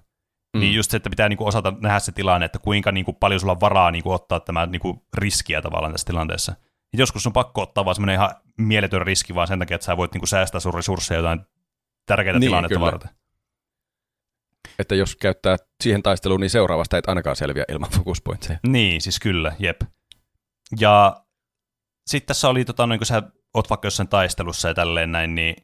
Mm. 0.55 0.59
Niin 0.59 0.75
just 0.75 0.91
se, 0.91 0.97
että 0.97 1.09
pitää 1.09 1.29
niinku 1.29 1.47
osata 1.47 1.73
nähdä 1.81 1.99
se 1.99 2.11
tilanne, 2.11 2.45
että 2.45 2.59
kuinka 2.59 2.91
niinku 2.91 3.13
paljon 3.13 3.39
sulla 3.39 3.53
on 3.53 3.59
varaa 3.59 3.91
niinku 3.91 4.11
ottaa 4.11 4.39
tämä 4.39 4.65
niinku 4.65 5.05
riskiä 5.13 5.61
tavallaan 5.61 5.91
tässä 5.91 6.07
tilanteessa. 6.07 6.51
Ja 6.93 6.99
joskus 6.99 7.27
on 7.27 7.33
pakko 7.33 7.61
ottaa 7.61 7.85
vaan 7.85 7.95
semmoinen 7.95 8.15
ihan 8.15 8.35
mieletön 8.57 9.01
riski 9.01 9.35
vaan 9.35 9.47
sen 9.47 9.59
takia, 9.59 9.75
että 9.75 9.85
sä 9.85 9.97
voit 9.97 10.13
niinku 10.13 10.25
säästää 10.25 10.59
sun 10.59 10.73
resursseja 10.73 11.17
jotain 11.19 11.41
tärkeitä 12.05 12.39
niin, 12.39 12.49
tilannetta 12.49 12.75
kyllä. 12.75 12.91
varten 12.91 13.09
että 14.79 14.95
jos 14.95 15.15
käyttää 15.15 15.57
siihen 15.83 16.03
taisteluun, 16.03 16.41
niin 16.41 16.49
seuraavasta 16.49 16.97
et 16.97 17.09
ainakaan 17.09 17.35
selviä 17.35 17.65
ilman 17.71 17.89
focus 17.89 18.21
pointseja. 18.21 18.59
Niin, 18.67 19.01
siis 19.01 19.19
kyllä, 19.19 19.55
jep. 19.59 19.81
Ja 20.79 21.21
sitten 22.07 22.27
tässä 22.27 22.49
oli, 22.49 22.65
tota, 22.65 22.87
niin 22.87 22.99
kun 22.99 23.05
sä 23.05 23.23
oot 23.53 23.69
vaikka 23.69 23.85
jossain 23.85 24.09
taistelussa 24.09 24.67
ja 24.67 24.73
tälleen 24.73 25.11
näin, 25.11 25.35
niin 25.35 25.55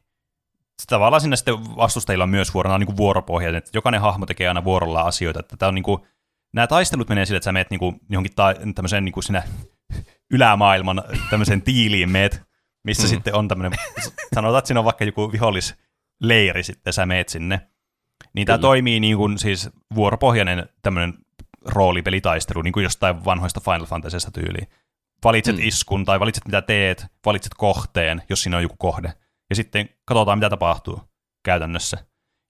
tavallaan 0.86 1.20
sinne 1.20 1.36
sitten 1.36 1.76
vastustajilla 1.76 2.24
on 2.24 2.30
myös 2.30 2.54
vuorona 2.54 2.78
niin 2.78 2.96
vuoropohjainen, 2.96 3.58
että 3.58 3.70
jokainen 3.74 4.00
hahmo 4.00 4.26
tekee 4.26 4.48
aina 4.48 4.64
vuorolla 4.64 5.00
asioita, 5.00 5.40
että 5.40 5.56
tämä 5.56 5.68
on 5.68 5.74
niin 5.74 5.82
kuin, 5.82 6.02
nämä 6.52 6.66
taistelut 6.66 7.08
menee 7.08 7.26
sille, 7.26 7.36
että 7.36 7.44
sä 7.44 7.52
meet 7.52 7.70
niin 7.70 7.80
kuin, 7.80 8.00
johonkin 8.10 8.34
ta- 8.34 8.54
tämmöiseen 8.74 9.04
niin 9.04 9.12
kuin 9.12 9.24
sinä 9.24 9.42
ylämaailman 10.30 11.02
tämmöiseen 11.30 11.62
tiiliin 11.62 12.10
meet, 12.10 12.42
missä 12.84 13.02
mm. 13.02 13.08
sitten 13.08 13.34
on 13.34 13.48
tämmöinen, 13.48 13.78
sanotaan, 14.34 14.58
että 14.58 14.66
siinä 14.66 14.80
on 14.80 14.84
vaikka 14.84 15.04
joku 15.04 15.32
vihollisleiri 15.32 16.62
sitten, 16.62 16.92
sä 16.92 17.06
meet 17.06 17.28
sinne, 17.28 17.60
niin 18.34 18.46
tämä 18.46 18.58
toimii 18.58 19.00
niin 19.00 19.16
kuin 19.16 19.38
siis 19.38 19.70
vuoropohjainen 19.94 20.68
tämmöinen 20.82 21.14
roolipelitaistelu, 21.64 22.62
niin 22.62 22.72
kuin 22.72 22.84
jostain 22.84 23.24
vanhoista 23.24 23.60
Final 23.60 23.86
Fantasysta 23.86 24.30
tyyliin. 24.30 24.68
Valitset 25.24 25.56
mm. 25.56 25.62
iskun 25.62 26.04
tai 26.04 26.20
valitset 26.20 26.44
mitä 26.46 26.62
teet, 26.62 27.06
valitset 27.26 27.52
kohteen, 27.56 28.22
jos 28.28 28.42
siinä 28.42 28.56
on 28.56 28.62
joku 28.62 28.76
kohde. 28.78 29.12
Ja 29.52 29.56
sitten 29.56 29.88
katsotaan, 30.04 30.38
mitä 30.38 30.50
tapahtuu 30.50 31.00
käytännössä. 31.44 31.98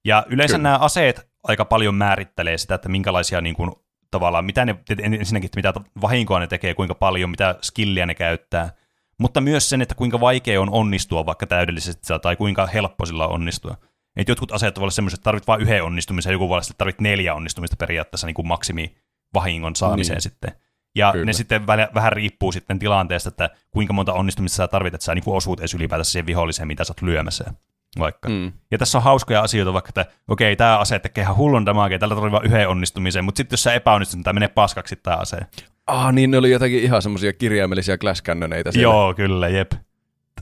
Ja 0.04 0.24
yleensä 0.28 0.56
Kyllä. 0.56 0.62
nämä 0.62 0.78
aseet 0.78 1.28
aika 1.42 1.64
paljon 1.64 1.94
määrittelee 1.94 2.58
sitä, 2.58 2.74
että 2.74 2.88
minkälaisia 2.88 3.40
niin 3.40 3.54
kuin, 3.54 3.70
tavallaan, 4.10 4.44
mitä 4.44 4.64
ne, 4.64 4.78
ensinnäkin, 5.02 5.46
että 5.46 5.58
mitä 5.58 5.72
vahinkoa 6.00 6.38
ne 6.38 6.46
tekee, 6.46 6.74
kuinka 6.74 6.94
paljon, 6.94 7.30
mitä 7.30 7.54
skilliä 7.62 8.06
ne 8.06 8.14
käyttää, 8.14 8.72
mutta 9.18 9.40
myös 9.40 9.68
sen, 9.68 9.82
että 9.82 9.94
kuinka 9.94 10.20
vaikea 10.20 10.60
on 10.60 10.70
onnistua 10.70 11.26
vaikka 11.26 11.46
täydellisesti 11.46 12.02
tai 12.22 12.36
kuinka 12.36 12.66
helppo 12.66 13.06
sillä 13.06 13.26
on 13.26 13.34
onnistua. 13.34 13.76
Että 14.16 14.30
jotkut 14.30 14.52
aseet 14.52 14.76
voivat 14.76 14.82
olla 14.82 14.90
semmoiset, 14.90 15.18
että 15.18 15.24
tarvit 15.24 15.46
vain 15.46 15.60
yhden 15.60 15.84
onnistumisen, 15.84 16.32
joku 16.32 16.48
voi 16.48 16.54
olla, 16.54 16.62
että 16.62 16.74
tarvit 16.78 17.00
neljä 17.00 17.34
onnistumista 17.34 17.76
periaatteessa 17.76 18.26
niin 18.26 18.34
kuin 18.34 18.48
maksimi 18.48 18.96
vahingon 19.34 19.76
saamiseen 19.76 20.16
niin. 20.16 20.22
sitten. 20.22 20.52
Ja 20.94 21.12
Kyllä. 21.12 21.24
ne 21.24 21.32
sitten 21.32 21.66
vähän 21.66 22.12
riippuu 22.12 22.52
sitten 22.52 22.78
tilanteesta, 22.78 23.28
että 23.28 23.50
kuinka 23.70 23.92
monta 23.92 24.12
onnistumista 24.12 24.56
sä 24.56 24.68
tarvit, 24.68 24.94
että 24.94 25.04
sä 25.04 25.14
niin 25.14 25.24
osuut 25.26 25.60
edes 25.60 25.74
ylipäätänsä 25.74 26.12
siihen 26.12 26.26
viholliseen, 26.26 26.68
mitä 26.68 26.84
sä 26.84 26.90
oot 26.90 27.02
lyömässä. 27.02 27.44
Vaikka. 27.98 28.28
Mm. 28.28 28.52
Ja 28.70 28.78
tässä 28.78 28.98
on 28.98 29.04
hauskoja 29.04 29.40
asioita, 29.40 29.72
vaikka 29.72 29.88
että 29.88 30.06
okei, 30.28 30.56
tämä 30.56 30.78
ase 30.78 30.98
tekee 30.98 31.22
ihan 31.22 31.36
hullun 31.36 31.66
damagea, 31.66 31.98
tällä 31.98 32.14
tarvitsee 32.14 32.32
vain 32.32 32.46
yhden 32.46 32.68
onnistumisen, 32.68 33.24
mutta 33.24 33.36
sitten 33.36 33.54
jos 33.54 33.62
sä 33.62 33.74
epäonnistut, 33.74 34.16
niin 34.16 34.24
tämä 34.24 34.32
menee 34.32 34.48
paskaksi 34.48 34.96
tämä 34.96 35.16
ase. 35.16 35.36
Ah, 35.86 36.12
niin 36.12 36.30
ne 36.30 36.38
oli 36.38 36.50
jotakin 36.50 36.82
ihan 36.82 37.02
semmoisia 37.02 37.32
kirjaimellisia 37.32 37.98
glass 37.98 38.22
Joo, 38.82 39.14
kyllä, 39.14 39.48
jep 39.48 39.72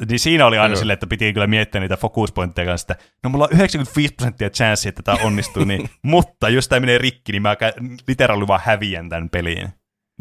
niin 0.09 0.19
siinä 0.19 0.47
oli 0.47 0.59
aina 0.59 0.77
silleen, 0.77 0.95
että 0.95 1.07
piti 1.07 1.33
kyllä 1.33 1.47
miettiä 1.47 1.81
niitä 1.81 1.97
focus-pointteja 1.97 2.67
kanssa, 2.67 2.93
että 2.93 3.05
no 3.25 3.31
mulla 3.31 3.45
on 3.45 3.51
95 3.53 4.15
prosenttia 4.15 4.51
chanssi, 4.51 4.89
että 4.89 5.03
tämä 5.03 5.19
onnistuu, 5.23 5.65
niin, 5.65 5.91
mutta 6.03 6.49
jos 6.49 6.69
tämä 6.69 6.81
menee 6.81 6.99
rikki, 6.99 7.33
niin 7.33 7.43
mä 7.43 7.57
literaalisesti 8.09 8.49
vaan 8.49 8.61
häviän 8.65 9.09
tämän 9.09 9.31
peliin. 9.31 9.69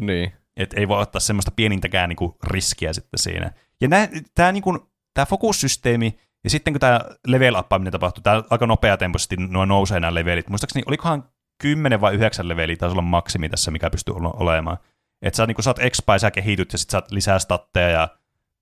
Niin. 0.00 0.32
Että 0.56 0.80
ei 0.80 0.88
voi 0.88 1.02
ottaa 1.02 1.20
semmoista 1.20 1.50
pienintäkään 1.50 2.08
niinku 2.08 2.36
riskiä 2.44 2.92
sitten 2.92 3.18
siinä. 3.18 3.52
Ja 3.80 3.88
tämä 4.34 4.52
niinku, 4.52 4.90
tää 5.14 5.26
fokussysteemi, 5.26 6.18
ja 6.44 6.50
sitten 6.50 6.72
kun 6.72 6.80
tämä 6.80 7.00
level 7.26 7.54
uppaaminen 7.54 7.92
tapahtuu, 7.92 8.22
tämä 8.22 8.42
aika 8.50 8.66
nopeatempoisesti 8.66 9.36
nuo 9.36 9.64
nousee 9.64 10.00
nämä 10.00 10.14
levelit. 10.14 10.48
Muistaakseni 10.48 10.82
olikohan 10.86 11.24
10 11.60 12.00
vai 12.00 12.14
9 12.14 12.48
leveliä 12.48 12.76
taisi 12.76 12.92
olla 12.92 13.02
maksimi 13.02 13.48
tässä, 13.48 13.70
mikä 13.70 13.90
pystyy 13.90 14.14
olemaan. 14.16 14.78
Että 15.22 15.36
sä, 15.36 15.46
niin 15.46 15.62
saat 15.62 15.78
expa 15.78 16.14
ja 16.14 16.18
sä 16.18 16.30
kehityt 16.30 16.72
ja 16.72 16.78
sitten 16.78 16.92
saat 16.92 17.12
lisää 17.12 17.38
statteja 17.38 17.88
ja 17.88 18.08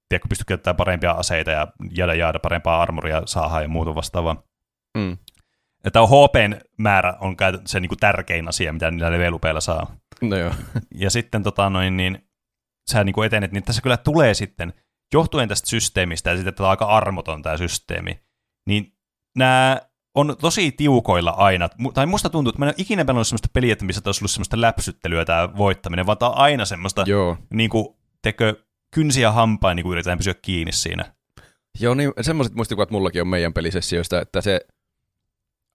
tiedätkö, 0.08 0.28
pysty 0.28 0.44
käyttämään 0.44 0.76
parempia 0.76 1.10
aseita 1.10 1.50
ja 1.50 1.66
jäädä 1.90 2.14
jäädä 2.14 2.38
parempaa 2.38 2.82
armoria 2.82 3.22
saada 3.24 3.60
ja 3.60 3.68
muuta 3.68 3.94
vastaavaa. 3.94 4.42
Mm. 4.98 5.18
Että 5.84 6.00
HPn 6.00 6.56
määrä 6.78 7.14
on 7.20 7.36
se 7.66 7.80
niin 7.80 7.88
kuin 7.88 7.98
tärkein 7.98 8.48
asia, 8.48 8.72
mitä 8.72 8.90
niillä 8.90 9.12
levelupeilla 9.12 9.60
saa. 9.60 9.96
No 10.20 10.36
joo. 10.36 10.54
Ja 10.94 11.10
sitten 11.10 11.42
tota 11.42 11.70
noin, 11.70 11.96
niin 11.96 12.28
sä 12.90 13.04
niin 13.04 13.14
kuin 13.14 13.26
etenet, 13.26 13.52
niin 13.52 13.62
tässä 13.62 13.82
kyllä 13.82 13.96
tulee 13.96 14.34
sitten, 14.34 14.74
johtuen 15.14 15.48
tästä 15.48 15.68
systeemistä 15.68 16.30
ja 16.30 16.36
sitten, 16.36 16.48
että 16.48 16.56
tämä 16.56 16.66
on 16.66 16.70
aika 16.70 16.84
armoton 16.84 17.42
tämä 17.42 17.56
systeemi, 17.56 18.20
niin 18.66 18.92
nämä 19.36 19.80
on 20.14 20.36
tosi 20.40 20.72
tiukoilla 20.72 21.30
aina. 21.30 21.68
Tai 21.94 22.06
musta 22.06 22.30
tuntuu, 22.30 22.48
että 22.48 22.58
mä 22.58 22.64
en 22.64 22.68
ole 22.68 22.74
ikinä 22.78 23.04
pelannut 23.04 23.26
sellaista 23.26 23.48
peliä, 23.52 23.72
että 23.72 23.84
missä 23.84 24.02
olisi 24.04 24.22
ollut 24.22 24.30
sellaista 24.30 24.60
läpsyttelyä 24.60 25.24
tämä 25.24 25.56
voittaminen, 25.56 26.06
vaan 26.06 26.18
tämä 26.18 26.30
on 26.30 26.38
aina 26.38 26.64
semmoista, 26.64 27.04
Joo. 27.06 27.36
niin 27.50 27.70
kuin, 27.70 27.86
tekö, 28.22 28.54
kynsiä 28.94 29.32
hampain 29.32 29.76
niin 29.76 29.84
kuin 29.84 29.92
yritetään 29.92 30.18
pysyä 30.18 30.34
kiinni 30.42 30.72
siinä. 30.72 31.14
Joo, 31.80 31.94
niin 31.94 32.12
semmoiset 32.20 32.54
muistikuvat 32.54 32.90
mullakin 32.90 33.22
on 33.22 33.28
meidän 33.28 33.52
pelisessioista, 33.52 34.20
että 34.20 34.40
se 34.40 34.60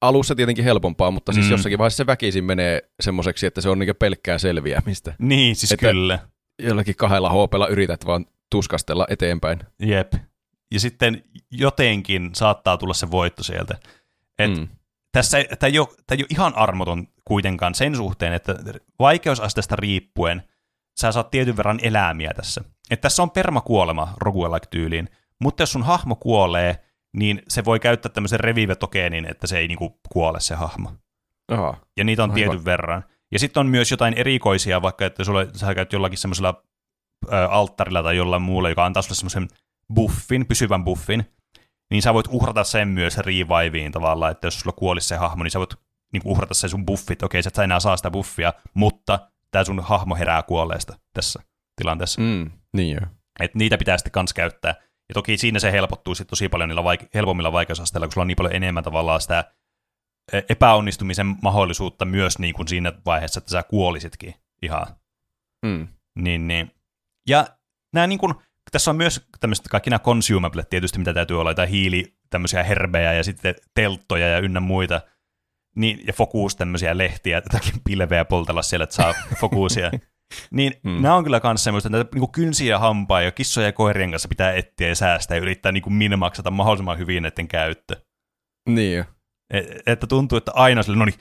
alussa 0.08 0.36
tietenkin 0.36 0.66
helpompaa, 0.66 1.12
mutta 1.12 1.34
siis 1.34 1.46
mm. 1.46 1.52
jossakin 1.52 1.78
vaiheessa 1.78 1.98
se 1.98 2.08
väkisin 2.08 2.44
menee 2.44 2.90
semmoiseksi, 3.00 3.46
että 3.46 3.62
se 3.62 3.70
on 3.70 3.80
niin 3.80 3.96
pelkkää 4.00 4.38
selviämistä. 4.38 5.16
Niin, 5.20 5.56
siis 5.56 5.72
että 5.72 5.92
kyllä. 5.92 6.20
Jollakin 6.60 6.96
kahdella 6.96 7.30
hopella 7.30 7.68
yrität 7.68 8.06
vaan 8.06 8.26
tuskastella 8.50 9.08
eteenpäin. 9.10 9.60
Jep. 9.80 10.14
Ja 10.72 10.80
sitten 10.80 11.24
jotenkin 11.52 12.30
saattaa 12.36 12.78
tulla 12.78 12.94
se 12.94 13.12
voitto 13.12 13.44
sieltä. 13.44 13.78
Et 14.40 14.58
mm. 14.58 14.68
Tässä 15.14 15.38
tämä 15.60 15.68
ei, 15.68 15.80
ole, 15.80 15.88
tämä 15.88 16.18
ei 16.18 16.22
ole 16.24 16.28
ihan 16.30 16.56
armoton 16.56 17.08
kuitenkaan 17.26 17.76
sen 17.76 17.96
suhteen, 17.96 18.34
että 18.34 18.56
vaikeusasteesta 19.00 19.76
riippuen 19.76 20.44
sä 21.00 21.12
saat 21.12 21.32
tietyn 21.32 21.58
verran 21.58 21.80
elämiä 21.82 22.34
tässä. 22.36 22.62
Että 22.92 23.02
tässä 23.02 23.24
on 23.24 23.32
permakuolema 23.32 24.14
roguelike-tyyliin, 24.18 25.10
mutta 25.40 25.64
jos 25.64 25.72
sun 25.72 25.84
hahmo 25.84 26.16
kuolee, 26.16 26.83
niin 27.18 27.42
se 27.48 27.66
voi 27.66 27.80
käyttää 27.80 28.12
tämmöisen 28.12 28.40
revive-tokeenin, 28.40 29.26
että 29.26 29.48
se 29.48 29.58
ei 29.58 29.68
niinku 29.68 30.00
kuole 30.10 30.40
se 30.40 30.56
hahmo. 30.56 30.92
Aha. 31.52 31.78
Ja 31.98 32.04
niitä 32.04 32.24
on 32.24 32.32
Aivan. 32.32 32.36
tietyn 32.36 32.66
verran. 32.66 33.04
Ja 33.32 33.40
sitten 33.40 33.62
on 33.62 33.68
myös 33.68 33.92
jotain 33.92 34.14
erikoisia, 34.14 34.82
vaikka 34.82 35.06
että 35.06 35.24
sulle, 35.24 35.48
sä 35.54 35.76
käyt 35.76 35.94
jollakin 35.94 36.18
semmoisella 36.18 36.64
alttarilla 37.50 38.04
tai 38.04 38.18
jollain 38.18 38.42
muulla, 38.42 38.70
joka 38.70 38.86
antaa 38.86 39.02
sulle 39.02 39.16
semmoisen 39.16 39.48
buffin, 39.94 40.46
pysyvän 40.46 40.84
buffin, 40.84 41.26
niin 41.92 42.02
sä 42.02 42.14
voit 42.14 42.28
uhrata 42.30 42.64
sen 42.64 42.88
myös 42.88 43.18
reviveen 43.18 43.92
tavallaan, 43.92 44.32
että 44.32 44.48
jos 44.48 44.60
sulla 44.60 44.76
kuolisi 44.76 45.08
se 45.08 45.16
hahmo, 45.16 45.44
niin 45.44 45.52
sä 45.52 45.60
voit 45.60 45.76
niin 46.14 46.22
uhrata 46.26 46.54
sen 46.54 46.70
sun 46.70 46.86
buffit, 46.86 47.24
okei, 47.24 47.44
sä 47.44 47.48
et 47.48 47.56
sä 47.56 47.64
enää 47.64 47.80
saa 47.80 47.98
sitä 47.98 48.12
buffia, 48.12 48.54
mutta 48.74 49.20
tämä 49.52 49.64
sun 49.64 49.80
hahmo 49.80 50.16
herää 50.16 50.44
kuolleesta 50.44 50.98
tässä 51.14 51.40
tilanteessa. 51.76 52.22
Mm, 52.22 52.52
niin 52.74 52.96
joo. 52.96 53.06
Et 53.40 53.56
niitä 53.56 53.78
pitää 53.78 53.98
sitten 53.98 54.12
kans 54.12 54.34
käyttää. 54.34 54.76
Ja 55.10 55.14
toki 55.14 55.38
siinä 55.38 55.60
se 55.60 55.72
helpottuu 55.72 56.16
sitten 56.16 56.30
tosi 56.30 56.50
paljon 56.50 56.70
niillä 56.70 56.84
vaike- 56.84 57.10
helpommilla 57.14 57.52
vaikeusasteilla, 57.52 58.08
kun 58.08 58.14
sulla 58.14 58.24
on 58.24 58.28
niin 58.28 58.36
paljon 58.36 58.56
enemmän 58.56 58.84
tavallaan 58.84 59.22
sitä 59.22 59.54
epäonnistumisen 60.50 61.36
mahdollisuutta 61.42 62.06
myös 62.06 62.40
niin 62.40 62.54
kuin 62.54 62.68
siinä 62.68 62.94
vaiheessa, 63.06 63.38
että 63.38 63.52
sä 63.52 63.64
kuolisitkin 63.64 64.36
ihan. 64.62 64.88
Mm. 65.66 65.88
Niin, 66.16 66.48
niin. 66.48 66.72
Ja 67.28 67.48
nämä 67.94 68.08
niin 68.08 68.20
kuin, 68.20 68.34
tässä 68.72 68.92
on 68.92 68.98
myös 68.98 69.28
tämmöiset 69.40 69.68
kaikki 69.68 69.90
nämä 69.90 70.00
consumablet 70.00 70.70
tietysti, 70.70 71.00
mitä 71.00 71.14
täytyy 71.14 71.40
olla, 71.40 71.52
jotain 71.52 71.70
hiili, 71.70 72.16
tämmöisiä 72.30 72.64
herbejä 72.64 73.14
ja 73.14 73.24
sitten 73.24 73.56
telttoja 73.76 74.28
ja 74.28 74.40
ynnä 74.40 74.60
muita. 74.60 75.02
Niin, 75.76 76.02
ja 76.08 76.14
fokus 76.14 76.56
tämmöisiä 76.56 76.98
lehtiä, 76.98 77.38
jotakin 77.38 77.82
pilveä 77.84 78.26
poltella 78.26 78.62
siellä, 78.62 78.84
että 78.84 78.96
saa 78.96 79.14
fokusia. 79.42 79.92
Niin 80.52 80.74
mm. 80.84 81.02
nämä 81.02 81.16
on 81.16 81.24
kyllä 81.24 81.42
myös 81.44 81.64
semmoista, 81.64 81.88
että 81.88 81.98
näitä 81.98 82.20
niin 82.20 82.32
kynsiä 82.32 82.70
ja 82.70 82.80
hampaa 82.80 83.22
ja 83.22 83.32
kissoja 83.32 83.68
ja 83.68 83.74
koirien 83.74 84.12
kanssa 84.12 84.28
pitää 84.28 84.54
etsiä 84.54 84.88
ja 84.88 84.96
säästää 84.96 85.38
ja 85.38 85.42
yrittää 85.42 85.72
niin 85.72 85.84
kuin 85.84 85.94
minimaksata 85.94 86.52
mahdollisimman 86.52 86.98
hyvin 86.98 87.24
näiden 87.24 87.48
käyttö. 87.48 87.96
Niin. 88.70 89.06
Et, 89.54 89.68
että 89.86 90.08
tuntuu, 90.08 90.38
että 90.38 90.52
aina 90.56 90.84
sille, 90.84 90.98
no 90.98 91.06
niin, 91.06 91.20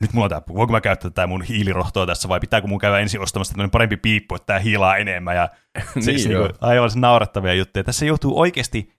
nyt 0.00 0.12
mulla 0.12 0.24
on 0.24 0.30
tämä, 0.30 0.42
voinko 0.54 0.72
mä 0.72 0.80
käyttää 0.80 1.10
tätä 1.10 1.26
mun 1.26 1.42
hiilirohtoa 1.42 2.06
tässä 2.06 2.28
vai 2.28 2.40
pitääkö 2.40 2.66
mun 2.66 2.78
käydä 2.78 2.98
ensin 2.98 3.20
ostamassa 3.20 3.52
tämmöinen 3.52 3.70
parempi 3.70 3.96
piippu, 3.96 4.34
että 4.34 4.46
tämä 4.46 4.58
hiilaa 4.58 4.96
enemmän 4.96 5.36
ja 5.36 5.48
niin 5.94 6.04
siis 6.04 6.28
niin 6.28 6.38
kuin, 6.38 6.50
aivan 6.60 6.90
se 6.90 6.98
naurettavia 6.98 7.54
juttuja. 7.54 7.84
Tässä 7.84 8.06
joutuu 8.06 8.40
oikeasti, 8.40 8.92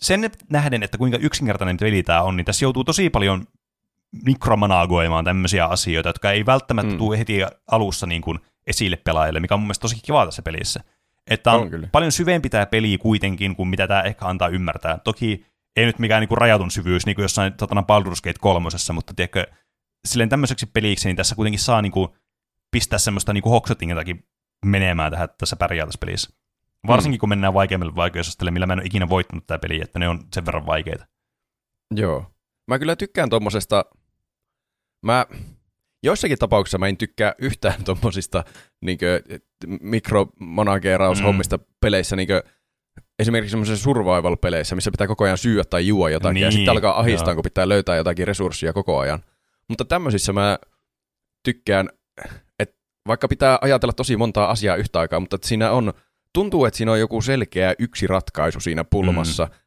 sen 0.00 0.30
nähden, 0.50 0.82
että 0.82 0.98
kuinka 0.98 1.18
yksinkertainen 1.20 1.76
peli 1.76 2.02
tämä 2.02 2.22
on, 2.22 2.36
niin 2.36 2.44
tässä 2.44 2.64
joutuu 2.64 2.84
tosi 2.84 3.10
paljon 3.10 3.44
mikromanagoimaan 4.24 5.24
tämmöisiä 5.24 5.66
asioita, 5.66 6.08
jotka 6.08 6.30
ei 6.30 6.46
välttämättä 6.46 6.92
mm. 6.92 6.98
tule 6.98 7.18
heti 7.18 7.38
alussa 7.70 8.06
niin 8.06 8.22
kuin 8.22 8.38
esille 8.66 8.96
pelaajille, 8.96 9.40
mikä 9.40 9.54
on 9.54 9.60
mun 9.60 9.66
mielestä 9.66 9.82
tosi 9.82 9.96
kiva 10.02 10.24
tässä 10.24 10.42
pelissä. 10.42 10.80
Että 11.30 11.52
on, 11.52 11.60
on 11.60 11.88
paljon 11.92 12.12
syvempi 12.12 12.50
tämä 12.50 12.66
peli 12.66 12.98
kuitenkin 12.98 13.56
kuin 13.56 13.68
mitä 13.68 13.88
tämä 13.88 14.02
ehkä 14.02 14.26
antaa 14.26 14.48
ymmärtää. 14.48 14.98
Toki 14.98 15.46
ei 15.76 15.86
nyt 15.86 15.98
mikään 15.98 16.20
niinku 16.20 16.34
rajatun 16.34 16.70
syvyys, 16.70 17.06
niin 17.06 17.14
kuin 17.14 17.22
jossain 17.22 17.52
satana 17.60 17.82
Baldur's 17.82 18.20
Gate 18.24 18.38
kolmosessa, 18.40 18.92
mutta 18.92 19.14
tiedätkö, 19.14 19.46
silleen 20.04 20.28
tämmöiseksi 20.28 20.66
peliksi, 20.66 21.08
niin 21.08 21.16
tässä 21.16 21.34
kuitenkin 21.34 21.60
saa 21.60 21.82
niinku 21.82 22.16
pistää 22.70 22.98
semmoista 22.98 23.32
niinku 23.32 23.50
hoksotingillakin 23.50 24.26
menemään 24.66 25.12
tähän 25.12 25.28
tässä 25.38 25.56
pärjäätässä 25.56 25.98
pelissä. 26.00 26.30
Varsinkin 26.86 27.18
mm. 27.18 27.20
kun 27.20 27.28
mennään 27.28 27.54
vaikeimmille 27.54 27.96
vaikeusasteille, 27.96 28.50
millä 28.50 28.66
mä 28.66 28.72
en 28.72 28.78
ole 28.78 28.86
ikinä 28.86 29.08
voittanut 29.08 29.46
tämä 29.46 29.58
peli, 29.58 29.80
että 29.80 29.98
ne 29.98 30.08
on 30.08 30.20
sen 30.32 30.46
verran 30.46 30.66
vaikeita. 30.66 31.06
Joo. 31.94 32.30
Mä 32.68 32.78
kyllä 32.78 32.96
tykkään 32.96 33.30
tuommoisesta, 33.30 33.84
mä 35.02 35.26
joissakin 36.04 36.38
tapauksissa 36.38 36.78
mä 36.78 36.88
en 36.88 36.96
tykkää 36.96 37.34
yhtään 37.38 37.84
tuommoisista 37.84 38.44
niin 38.80 38.98
mikromanageeraushommista 39.80 41.56
mm. 41.56 41.64
peleissä, 41.80 42.16
niin 42.16 42.28
esimerkiksi 43.18 43.50
semmoisissa 43.50 43.84
survival-peleissä, 43.84 44.74
missä 44.74 44.90
pitää 44.90 45.06
koko 45.06 45.24
ajan 45.24 45.38
syyä 45.38 45.64
tai 45.64 45.86
juo 45.86 46.08
jotakin, 46.08 46.34
niin, 46.34 46.44
ja 46.44 46.50
sitten 46.50 46.72
alkaa 46.72 47.00
ahistaa, 47.00 47.30
joo. 47.30 47.34
kun 47.34 47.42
pitää 47.42 47.68
löytää 47.68 47.96
jotakin 47.96 48.26
resurssia 48.26 48.72
koko 48.72 48.98
ajan. 48.98 49.24
Mutta 49.68 49.84
tämmöisissä 49.84 50.32
mä 50.32 50.58
tykkään, 51.44 51.88
että 52.58 52.76
vaikka 53.06 53.28
pitää 53.28 53.58
ajatella 53.60 53.92
tosi 53.92 54.16
montaa 54.16 54.50
asiaa 54.50 54.76
yhtä 54.76 55.00
aikaa, 55.00 55.20
mutta 55.20 55.36
että 55.36 55.48
siinä 55.48 55.70
on, 55.70 55.92
tuntuu, 56.32 56.64
että 56.64 56.78
siinä 56.78 56.92
on 56.92 57.00
joku 57.00 57.20
selkeä 57.20 57.74
yksi 57.78 58.06
ratkaisu 58.06 58.60
siinä 58.60 58.84
pulmassa, 58.84 59.44
mm. 59.44 59.58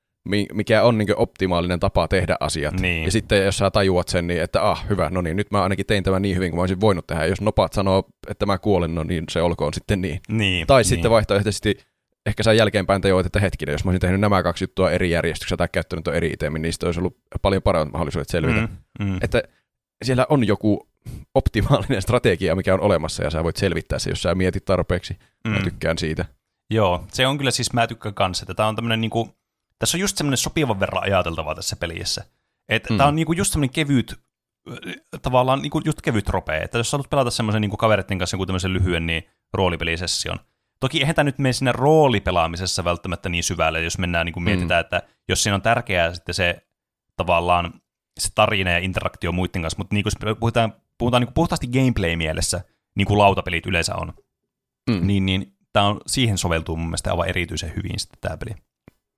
Mikä 0.54 0.84
on 0.84 0.98
niin 0.98 1.16
optimaalinen 1.16 1.80
tapa 1.80 2.08
tehdä 2.08 2.36
asiat. 2.40 2.80
Niin. 2.80 3.04
Ja 3.04 3.12
sitten 3.12 3.46
jos 3.46 3.58
sä 3.58 3.72
tajuat 3.72 4.08
sen, 4.08 4.28
niin 4.28 4.42
että 4.42 4.70
ah, 4.70 4.90
hyvä, 4.90 5.10
no 5.10 5.22
niin, 5.22 5.38
nyt 5.38 5.52
mä 5.52 5.64
ainakin 5.64 5.86
tein 5.86 6.04
tämän 6.04 6.22
niin 6.22 6.36
hyvin 6.36 6.52
kuin 6.52 6.58
mä 6.58 6.62
olisin 6.62 6.82
voinut 6.82 7.08
tehdä. 7.08 7.26
Jos 7.26 7.42
nopat 7.42 7.74
sanoo, 7.74 8.04
että 8.28 8.46
mä 8.46 8.58
kuolen, 8.58 8.96
no 8.96 9.04
niin 9.04 9.24
se 9.32 9.42
olkoon 9.42 9.74
sitten 9.74 10.02
niin. 10.02 10.20
niin 10.30 10.68
tai 10.68 10.80
niin. 10.80 10.86
sitten 10.86 11.12
vaihtoehtoisesti 11.12 11.78
ehkä 12.26 12.44
sä 12.44 12.54
jälkeenpäin 12.54 13.02
tajuat, 13.02 13.26
että 13.26 13.40
hetkinen, 13.40 13.74
jos 13.74 13.86
mä 13.86 13.90
olisin 13.90 14.02
tehnyt 14.02 14.22
nämä 14.22 14.44
kaksi 14.44 14.64
juttua 14.64 14.92
eri 14.92 15.10
järjestyksessä 15.10 15.58
tai 15.58 15.68
käyttänyt 15.72 16.08
eri 16.08 16.30
itemin, 16.30 16.62
niin 16.62 16.74
olisi 16.86 17.00
ollut 17.00 17.18
paljon 17.42 17.62
paremmat 17.62 17.92
mahdollisuudet 17.92 18.30
selvitä. 18.30 18.62
Mm, 19.00 19.06
mm. 19.06 19.20
Että 19.22 19.44
siellä 20.04 20.26
on 20.30 20.48
joku 20.48 20.88
optimaalinen 21.36 22.02
strategia, 22.02 22.56
mikä 22.56 22.74
on 22.74 22.82
olemassa, 22.82 23.24
ja 23.24 23.30
sä 23.30 23.44
voit 23.44 23.56
selvittää 23.56 24.00
se, 24.00 24.10
jos 24.10 24.22
sä 24.22 24.36
mietit 24.36 24.66
tarpeeksi. 24.66 25.18
Mm. 25.48 25.52
Mä 25.52 25.60
tykkään 25.64 25.98
siitä. 25.98 26.26
Joo, 26.70 27.04
se 27.14 27.28
on 27.28 27.38
kyllä 27.38 27.52
siis, 27.52 27.74
mä 27.74 27.88
tykkään 27.88 28.16
kanssa, 28.16 28.44
että 28.44 28.54
tää 28.54 28.68
on 28.68 28.76
tämmönen 28.76 29.02
niinku, 29.02 29.37
tässä 29.80 29.98
on 29.98 30.02
just 30.02 30.18
semmoinen 30.18 30.38
sopivan 30.38 30.80
verran 30.80 31.04
ajateltavaa 31.04 31.56
tässä 31.56 31.76
pelissä. 31.76 32.26
Että 32.70 32.94
mm. 32.94 32.98
tää 32.98 33.08
on 33.08 33.16
niinku 33.16 33.34
just 33.34 33.52
semmoinen 33.52 33.74
kevyt, 33.74 34.16
tavallaan 35.22 35.62
niinku 35.62 35.82
just 35.86 36.02
kevyt 36.02 36.30
ropea, 36.30 36.64
että 36.64 36.78
jos 36.78 36.92
haluat 36.92 37.10
pelata 37.10 37.32
semmoisen 37.32 37.62
niinku 37.62 37.78
kavereiden 37.78 38.20
kanssa 38.20 38.36
joku 38.36 38.46
tämmöisen 38.46 38.74
lyhyen 38.74 39.06
niin 39.06 39.24
roolipelisession, 39.54 40.40
Toki 40.80 41.00
eihän 41.00 41.16
tämä 41.16 41.24
nyt 41.24 41.40
mene 41.40 41.54
siinä 41.54 41.72
roolipelaamisessa 41.72 42.84
välttämättä 42.84 43.30
niin 43.30 43.44
syvälle, 43.44 43.84
jos 43.84 43.98
mennään 43.98 44.26
niin 44.26 44.34
kuin 44.34 44.44
mietitään, 44.44 44.80
mm. 44.80 44.86
että 44.86 45.02
jos 45.30 45.44
siinä 45.44 45.56
on 45.56 45.62
tärkeää 45.62 46.14
sitten 46.14 46.36
se 46.36 46.68
tavallaan 47.16 47.74
se 48.20 48.30
tarina 48.36 48.72
ja 48.72 48.78
interaktio 48.78 49.32
muiden 49.32 49.62
kanssa, 49.62 49.78
mutta 49.78 49.96
niin 49.96 50.04
kuin 50.04 50.36
puhutaan, 50.40 50.74
puhutaan 50.98 51.22
niin 51.22 51.28
kuin 51.28 51.34
puhtaasti 51.34 51.68
gameplay-mielessä, 51.68 52.62
niin 52.96 53.08
kuin 53.08 53.18
lautapelit 53.18 53.66
yleensä 53.66 53.96
on, 53.96 54.14
mm. 54.90 55.08
niin, 55.08 55.26
niin 55.26 55.54
tämä 55.74 55.86
on, 55.86 56.02
siihen 56.08 56.38
soveltuu 56.38 56.76
mun 56.78 56.88
mielestä 56.88 57.12
aivan 57.12 57.28
erityisen 57.28 57.76
hyvin 57.76 58.00
sitten 58.00 58.20
tämä 58.22 58.38
peli. 58.38 58.56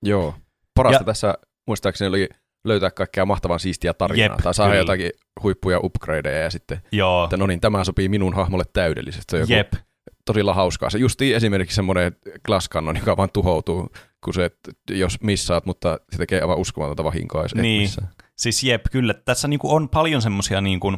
Joo. 0.03 0.35
Parasta 0.83 1.01
ja, 1.01 1.05
tässä 1.05 1.33
muistaakseni 1.67 2.09
oli 2.09 2.29
löytää 2.65 2.91
kaikkea 2.91 3.25
mahtavan 3.25 3.59
siistiä 3.59 3.93
tarinaa, 3.93 4.35
jep, 4.35 4.43
tai 4.43 4.53
saada 4.53 4.71
kyllä. 4.71 4.81
jotakin 4.81 5.11
huippuja 5.43 5.79
upgradeja, 5.83 6.43
ja 6.43 6.49
sitten, 6.49 6.81
Joo. 6.91 7.23
että 7.23 7.37
no 7.37 7.47
niin, 7.47 7.59
tämä 7.59 7.83
sopii 7.83 8.09
minun 8.09 8.33
hahmolle 8.33 8.63
täydellisesti. 8.73 9.31
Se 9.31 9.35
on 9.35 9.41
joku 9.41 9.53
jep 9.53 9.73
todella 10.25 10.53
hauskaa. 10.53 10.89
Se 10.89 10.97
justi 10.97 11.33
esimerkiksi 11.33 11.75
semmoinen 11.75 12.15
glass 12.45 12.69
cannon, 12.69 12.97
joka 12.97 13.17
vaan 13.17 13.29
tuhoutuu, 13.33 13.89
kun 14.23 14.33
se, 14.33 14.51
jos 14.91 15.21
missaat, 15.21 15.65
mutta 15.65 15.99
se 16.11 16.17
tekee 16.17 16.41
aivan 16.41 16.57
uskomatonta 16.57 17.03
vahinkoa, 17.03 17.41
jos 17.41 17.55
niin. 17.55 17.81
et 17.81 17.81
missaa. 17.81 18.07
Siis 18.37 18.63
jep, 18.63 18.85
kyllä. 18.91 19.13
Tässä 19.13 19.47
niinku 19.47 19.75
on 19.75 19.89
paljon 19.89 20.21
semmoisia, 20.21 20.61
niinku, 20.61 20.93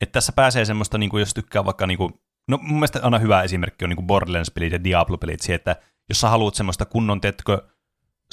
että 0.00 0.12
tässä 0.12 0.32
pääsee 0.32 0.64
semmoista, 0.64 0.98
niinku, 0.98 1.18
jos 1.18 1.34
tykkää 1.34 1.64
vaikka, 1.64 1.86
niinku, 1.86 2.10
no 2.48 2.58
mun 2.62 2.78
mielestä 2.78 3.00
aina 3.02 3.18
hyvä 3.18 3.42
esimerkki 3.42 3.84
on 3.84 3.88
niinku 3.88 4.02
Borderlands-pelit 4.02 4.72
ja 4.72 4.84
Diablo-pelit, 4.84 5.40
siihen, 5.40 5.56
että 5.56 5.76
jos 6.08 6.20
sä 6.20 6.28
haluat 6.28 6.54
semmoista 6.54 6.84
kunnon, 6.84 7.20
teetkö, 7.20 7.62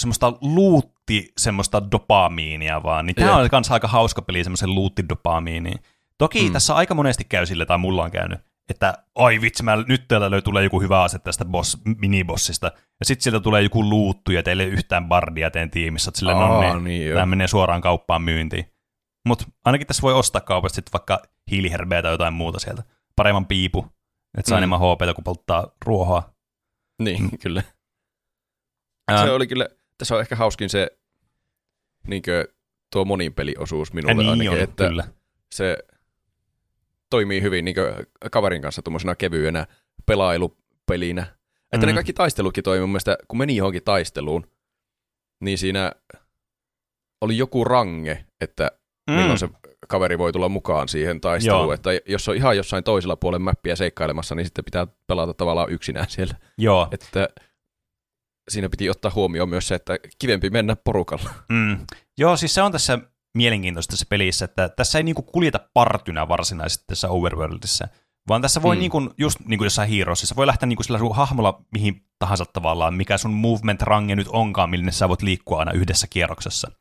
semmoista 0.02 0.34
luutti, 0.42 1.32
semmoista 1.38 1.92
dopamiinia 1.92 2.84
vaan, 2.84 3.06
niin 3.06 3.16
tämä 3.16 3.36
on 3.36 3.50
myös 3.52 3.72
aika 3.72 3.88
hauska 3.88 4.22
peli, 4.22 4.44
semmoisen 4.44 4.76
luuttidopamiiniin. 4.76 5.80
Toki 6.18 6.48
mm. 6.48 6.54
tässä 6.54 6.76
aika 6.76 6.96
monesti 6.96 7.24
käy 7.24 7.46
sille, 7.46 7.66
tai 7.66 7.78
mulla 7.78 8.04
on 8.04 8.12
käynyt, 8.12 8.40
että 8.70 8.94
ai 9.16 9.42
vitsi, 9.42 9.64
mä, 9.64 9.76
nyt 9.88 10.08
teillä 10.08 10.42
tulee 10.42 10.64
joku 10.64 10.82
hyvä 10.82 11.04
ase 11.04 11.20
tästä 11.20 11.46
boss, 11.46 11.78
minibossista, 11.98 12.72
ja 13.00 13.06
sitten 13.06 13.24
sieltä 13.24 13.40
tulee 13.40 13.62
joku 13.62 13.90
luuttu, 13.90 14.32
ja 14.32 14.44
teille 14.44 14.66
yhtään 14.66 15.08
bardia 15.08 15.52
teen 15.52 15.72
tiimissä, 15.72 16.10
että 16.10 16.20
sille, 16.20 16.34
no 16.34 16.62
niin, 16.62 16.84
niin 16.84 17.14
tämä 17.14 17.26
menee 17.26 17.48
suoraan 17.48 17.82
kauppaan 17.82 18.22
myyntiin. 18.22 18.66
Mutta 19.28 19.46
ainakin 19.66 19.88
tässä 19.88 20.02
voi 20.02 20.14
ostaa 20.14 20.42
kaupasta 20.42 20.76
sitten 20.76 20.94
vaikka 20.94 21.22
hiiliherbeä 21.52 22.02
tai 22.02 22.12
jotain 22.12 22.34
muuta 22.34 22.60
sieltä. 22.60 22.84
Paremman 23.16 23.46
piipu, 23.46 23.86
että 24.38 24.50
saa 24.50 24.58
mm. 24.58 24.60
enemmän 24.60 24.80
HP, 24.80 25.16
kun 25.16 25.24
polttaa 25.24 25.68
ruohoa. 25.86 26.34
Niin, 27.02 27.24
mm. 27.24 27.38
kyllä. 27.38 27.64
Se 29.24 29.32
oli 29.32 29.48
kyllä, 29.48 29.68
tässä 30.02 30.16
on 30.16 30.22
ehkä 30.22 30.36
hauskin 30.36 30.70
se 30.70 30.98
niinkö, 32.08 32.48
tuo 32.92 33.06
monipeliosuus 33.06 33.94
minulle 33.94 34.14
niin 34.14 34.30
ainakin, 34.30 34.52
on, 34.52 34.60
että 34.60 34.88
kyllä. 34.88 35.08
se 35.52 35.78
toimii 37.10 37.42
hyvin 37.42 37.66
niin 37.66 37.76
kaverin 38.32 38.62
kanssa 38.62 38.82
tuommoisena 38.82 39.16
kevyenä 39.16 39.68
pelailupelinä. 40.06 41.22
Että 41.72 41.86
mm. 41.86 41.90
ne 41.90 41.94
kaikki 41.94 42.14
taistelukin 42.14 42.64
toimii 42.64 42.82
mun 42.82 42.90
mielestä, 42.90 43.18
kun 43.28 43.38
meni 43.38 43.56
johonkin 43.56 43.84
taisteluun, 43.84 44.48
niin 45.40 45.58
siinä 45.58 45.92
oli 47.22 47.38
joku 47.38 47.64
range, 47.64 48.26
että 48.42 48.72
mm. 49.10 49.14
milloin 49.14 49.40
se 49.40 49.50
kaveri 49.88 50.18
voi 50.18 50.32
tulla 50.32 50.50
mukaan 50.50 50.88
siihen 50.88 51.22
taisteluun. 51.22 51.64
Joo. 51.64 51.74
Että 51.74 51.90
jos 52.06 52.30
on 52.30 52.36
ihan 52.36 52.58
jossain 52.58 52.84
toisella 52.84 53.16
puolen 53.16 53.42
mäppiä 53.42 53.76
seikkailemassa, 53.76 54.36
niin 54.36 54.46
sitten 54.46 54.66
pitää 54.66 54.88
pelata 55.08 55.34
tavallaan 55.34 55.72
yksinään 55.72 56.10
siellä. 56.10 56.36
Joo. 56.58 56.88
Että 56.92 57.30
siinä 58.52 58.70
piti 58.70 58.90
ottaa 58.90 59.12
huomioon 59.16 59.50
myös 59.50 59.68
se, 59.68 59.76
että 59.76 59.98
kivempi 60.20 60.50
mennä 60.50 60.76
porukalla. 60.76 61.30
Mm. 61.50 61.78
Joo, 62.18 62.38
siis 62.38 62.54
se 62.54 62.62
on 62.62 62.72
tässä 62.72 63.00
mielenkiintoista 63.38 63.92
tässä 63.92 64.06
pelissä, 64.10 64.46
että 64.46 64.70
tässä 64.70 65.00
ei 65.00 65.04
niinku 65.04 65.22
kuljeta 65.22 65.60
partynä 65.74 66.28
varsinaisesti 66.28 66.84
tässä 66.88 67.10
Overworldissa, 67.10 67.88
vaan 68.28 68.42
tässä 68.42 68.62
voi 68.62 68.76
mm. 68.76 68.80
niinku, 68.80 69.14
just 69.18 69.40
niin 69.40 69.58
kuin 69.58 69.66
jossain 69.66 69.90
Heroesissa, 69.90 70.36
voi 70.36 70.48
lähteä 70.48 70.68
niinku 70.68 70.84
sillä 70.84 71.00
sun 71.00 71.16
hahmolla 71.16 71.62
mihin 71.74 72.06
tahansa 72.20 72.46
tavallaan, 72.46 72.94
mikä 72.94 73.18
sun 73.18 73.34
movement-range 73.34 74.16
nyt 74.16 74.28
onkaan, 74.28 74.70
millä 74.70 74.92
sä 74.92 75.10
voit 75.10 75.22
liikkua 75.22 75.60
aina 75.60 75.72
yhdessä 75.72 76.08
kierroksessa. 76.08 76.72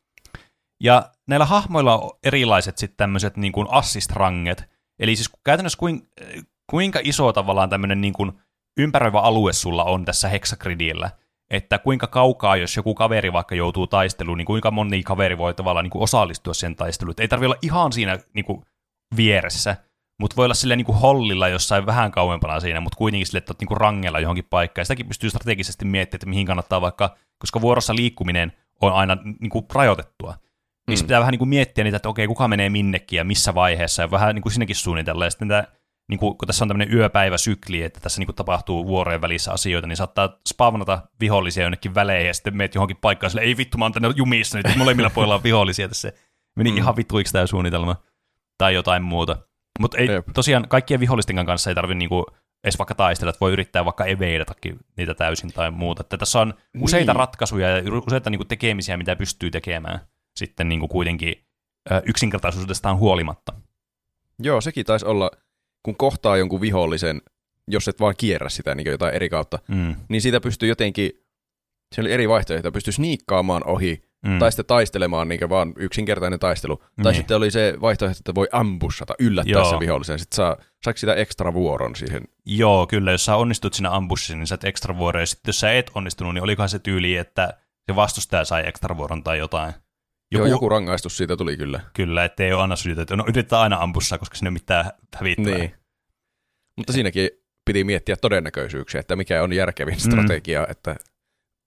Ja 0.83 1.11
näillä 1.29 1.47
hahmoilla 1.47 1.99
on 1.99 2.11
erilaiset 2.23 2.79
sitten 2.79 2.97
tämmöiset 2.97 3.37
niin 3.37 3.53
assist-ranget, 3.69 4.65
eli 4.99 5.17
siis 5.17 5.31
käytännössä 5.45 5.79
kuin, 5.79 6.09
kuinka 6.71 7.01
iso 7.03 7.33
tavallaan 7.33 7.71
tämmöinen 7.71 8.01
niin 8.01 8.13
kuin 8.13 8.33
ympäröivä 8.77 9.21
alue 9.21 9.53
sulla 9.53 9.85
on 9.85 10.05
tässä 10.05 10.29
hexagridillä. 10.29 11.11
Että 11.51 11.79
kuinka 11.79 12.07
kaukaa, 12.07 12.57
jos 12.57 12.77
joku 12.77 12.95
kaveri 12.95 13.33
vaikka 13.33 13.55
joutuu 13.55 13.87
taisteluun, 13.87 14.39
niin 14.39 14.47
kuinka 14.47 14.71
moni 14.71 15.03
kaveri 15.03 15.39
voi 15.39 15.55
tavallaan 15.55 15.85
niin 15.85 15.91
kuin 15.91 16.03
osallistua 16.03 16.55
sen 16.55 16.77
taisteluun. 16.77 17.15
Ei 17.19 17.29
tarvitse 17.29 17.47
olla 17.47 17.59
ihan 17.63 17.93
siinä 17.93 18.19
niin 18.35 18.45
kuin 18.45 18.65
vieressä, 19.17 19.77
mutta 20.21 20.37
voi 20.37 20.45
olla 20.45 20.55
sille 20.55 20.77
niin 20.77 20.85
kuin 20.85 20.99
hollilla 20.99 21.49
jossain 21.49 21.87
vähän 21.87 22.11
kauempana 22.11 22.61
siinä, 22.61 22.81
mutta 22.81 22.97
kuitenkin 22.97 23.27
sille, 23.27 23.39
että 23.39 23.51
olet 23.51 23.61
niin 23.61 23.69
kuin 23.69 23.81
rangella 23.81 24.21
johonkin 24.21 24.47
paikkaan. 24.51 24.81
Ja 24.81 24.85
sitäkin 24.85 25.07
pystyy 25.07 25.31
strategisesti 25.31 25.85
miettimään, 25.85 26.19
että 26.19 26.29
mihin 26.29 26.47
kannattaa 26.47 26.81
vaikka, 26.81 27.17
koska 27.39 27.61
vuorossa 27.61 27.95
liikkuminen 27.95 28.53
on 28.81 28.93
aina 28.93 29.17
niin 29.41 29.51
kuin 29.51 29.67
rajoitettua. 29.75 30.35
Niin 30.89 30.99
mm. 30.99 31.03
pitää 31.03 31.21
vähän 31.21 31.33
niin 31.33 31.39
kuin 31.39 31.49
miettiä 31.49 31.85
niitä, 31.85 31.97
että 31.97 32.09
okei, 32.09 32.27
kuka 32.27 32.49
menee 32.49 32.71
minnekin 32.71 33.17
ja 33.17 33.25
missä 33.25 33.55
vaiheessa, 33.55 34.03
ja 34.03 34.11
vähän 34.11 34.35
niin 34.35 34.43
kuin 34.43 34.53
sinnekin 34.53 34.77
suunnitella. 34.77 35.25
Ja 35.25 35.31
sitten 35.31 35.49
niin 36.11 36.21
kuin, 36.21 36.39
kun 36.39 36.47
tässä 36.47 36.65
on 36.65 36.69
tämmöinen 36.69 36.95
yöpäiväsykli, 36.95 37.83
että 37.83 38.01
tässä 38.01 38.21
niin 38.21 38.27
kuin 38.27 38.37
tapahtuu 38.37 38.87
vuorojen 38.87 39.21
välissä 39.21 39.53
asioita, 39.53 39.89
niin 39.89 39.97
saattaa 39.97 40.39
spawnata 40.49 41.03
vihollisia 41.21 41.63
jonnekin 41.63 41.95
väleihin, 41.95 42.27
ja 42.27 42.35
sitten 42.35 42.57
meet 42.57 42.75
johonkin 42.75 42.97
paikkaan, 42.97 43.31
sille 43.31 43.43
ei 43.45 43.57
vittu, 43.57 43.79
mä 43.79 43.85
oon 43.85 43.93
tänne 43.93 44.13
jumissa, 44.17 44.59
nyt 44.59 44.77
molemmilla 44.77 45.11
puolilla 45.11 45.35
on 45.35 45.43
vihollisia 45.43 45.89
tässä. 45.89 46.13
Meni 46.57 46.71
mm. 46.71 46.77
ihan 46.77 46.97
vittuiksi 46.97 47.33
tämä 47.33 47.47
suunnitelma, 47.47 47.97
tai 48.59 48.75
jotain 48.75 49.03
muuta. 49.03 49.37
Mutta 49.81 49.99
ei, 49.99 50.09
tosiaan 50.35 50.69
kaikkien 50.69 51.01
vihollisten 51.01 51.47
kanssa 51.47 51.71
ei 51.71 51.75
tarvitse 51.75 51.99
niinku 51.99 52.27
edes 52.65 52.79
vaikka 52.79 52.95
taistella, 52.95 53.31
että 53.31 53.41
voi 53.41 53.53
yrittää 53.53 53.85
vaikka 53.85 54.05
eveidatakin 54.05 54.79
niitä 54.97 55.15
täysin 55.15 55.53
tai 55.53 55.71
muuta. 55.71 56.01
Että 56.01 56.19
tässä 56.19 56.41
on 56.41 56.55
useita 56.81 57.13
niin. 57.13 57.19
ratkaisuja 57.19 57.69
ja 57.69 57.83
useita 58.07 58.31
niinku 58.31 58.45
tekemisiä, 58.45 58.97
mitä 58.97 59.17
pystyy 59.17 59.51
tekemään 59.51 60.01
sitten 60.37 60.69
niinku 60.69 60.89
kuitenkin 60.89 61.45
yksinkertaisuudestaan 62.05 62.97
huolimatta. 62.97 63.53
Joo, 64.39 64.61
sekin 64.61 64.87
taisi 64.87 65.07
olla, 65.07 65.31
kun 65.83 65.97
kohtaa 65.97 66.37
jonkun 66.37 66.61
vihollisen, 66.61 67.23
jos 67.69 67.89
et 67.89 68.01
vaan 68.01 68.15
kierrä 68.19 68.49
sitä 68.49 68.75
niin 68.75 68.91
jotain 68.91 69.15
eri 69.15 69.29
kautta, 69.29 69.59
mm. 69.69 69.95
niin 70.09 70.23
siitä 70.23 70.41
pystyy 70.41 70.69
jotenkin, 70.69 71.13
se 71.95 72.01
oli 72.01 72.13
eri 72.13 72.29
vaihtoehtoja, 72.29 72.73
pystyy 72.73 72.93
sniikkaamaan 72.93 73.67
ohi, 73.67 74.03
mm. 74.27 74.39
tai 74.39 74.53
sitten 74.53 74.67
taistelemaan 74.67 75.29
niin 75.29 75.49
vaan 75.49 75.73
yksinkertainen 75.77 76.39
taistelu. 76.39 76.75
Niin. 76.97 77.03
Tai 77.05 77.15
sitten 77.15 77.37
oli 77.37 77.51
se 77.51 77.75
vaihtoehto, 77.81 78.19
että 78.21 78.35
voi 78.35 78.49
ambushata, 78.53 79.15
yllättää 79.19 79.53
Joo. 79.53 79.71
se 79.71 79.81
vihollisen, 79.81 80.19
sitten 80.19 80.37
saa, 80.37 80.57
saako 80.85 80.97
sitä 80.97 81.15
ekstra 81.15 81.55
vuoron 81.55 81.97
siihen? 81.97 82.23
Joo, 82.47 82.87
kyllä, 82.87 83.13
jos 83.13 83.25
sä 83.25 83.37
onnistut 83.37 83.75
siinä 83.75 83.91
ambushissa, 83.91 84.37
niin 84.37 84.47
saat 84.47 84.65
ekstra 84.65 84.97
vuoron, 84.99 85.23
ja 85.23 85.27
sitten 85.27 85.49
jos 85.49 85.61
sä 85.61 85.73
et 85.73 85.91
onnistunut, 85.95 86.35
niin 86.35 86.43
olikohan 86.43 86.69
se 86.69 86.79
tyyli, 86.79 87.17
että 87.17 87.55
se 87.87 87.97
vastustaja 87.97 88.45
sai 88.45 88.69
ekstra 88.69 88.97
vuoron 88.97 89.23
tai 89.23 89.39
jotain. 89.39 89.73
Joku, 90.33 90.47
Joo, 90.47 90.55
joku 90.55 90.69
rangaistus 90.69 91.17
siitä 91.17 91.37
tuli 91.37 91.57
kyllä. 91.57 91.81
Kyllä, 91.95 92.25
ettei 92.25 92.53
ole 92.53 92.63
aina 92.63 92.77
syytä, 92.77 93.03
että 93.03 93.17
no 93.17 93.25
yritetään 93.25 93.63
aina 93.63 93.77
ambussa, 93.81 94.19
koska 94.19 94.37
sinne 94.37 94.51
mitään 94.51 94.91
hävittävää. 95.17 95.59
Niin. 95.59 95.75
Mutta 96.77 96.93
siinäkin 96.93 97.31
piti 97.65 97.85
miettiä 97.85 98.17
todennäköisyyksiä, 98.17 99.01
että 99.01 99.17
mikä 99.17 99.43
on 99.43 99.53
järkevin 99.53 99.95
mm. 99.95 100.01
strategia, 100.01 100.67
että 100.71 100.97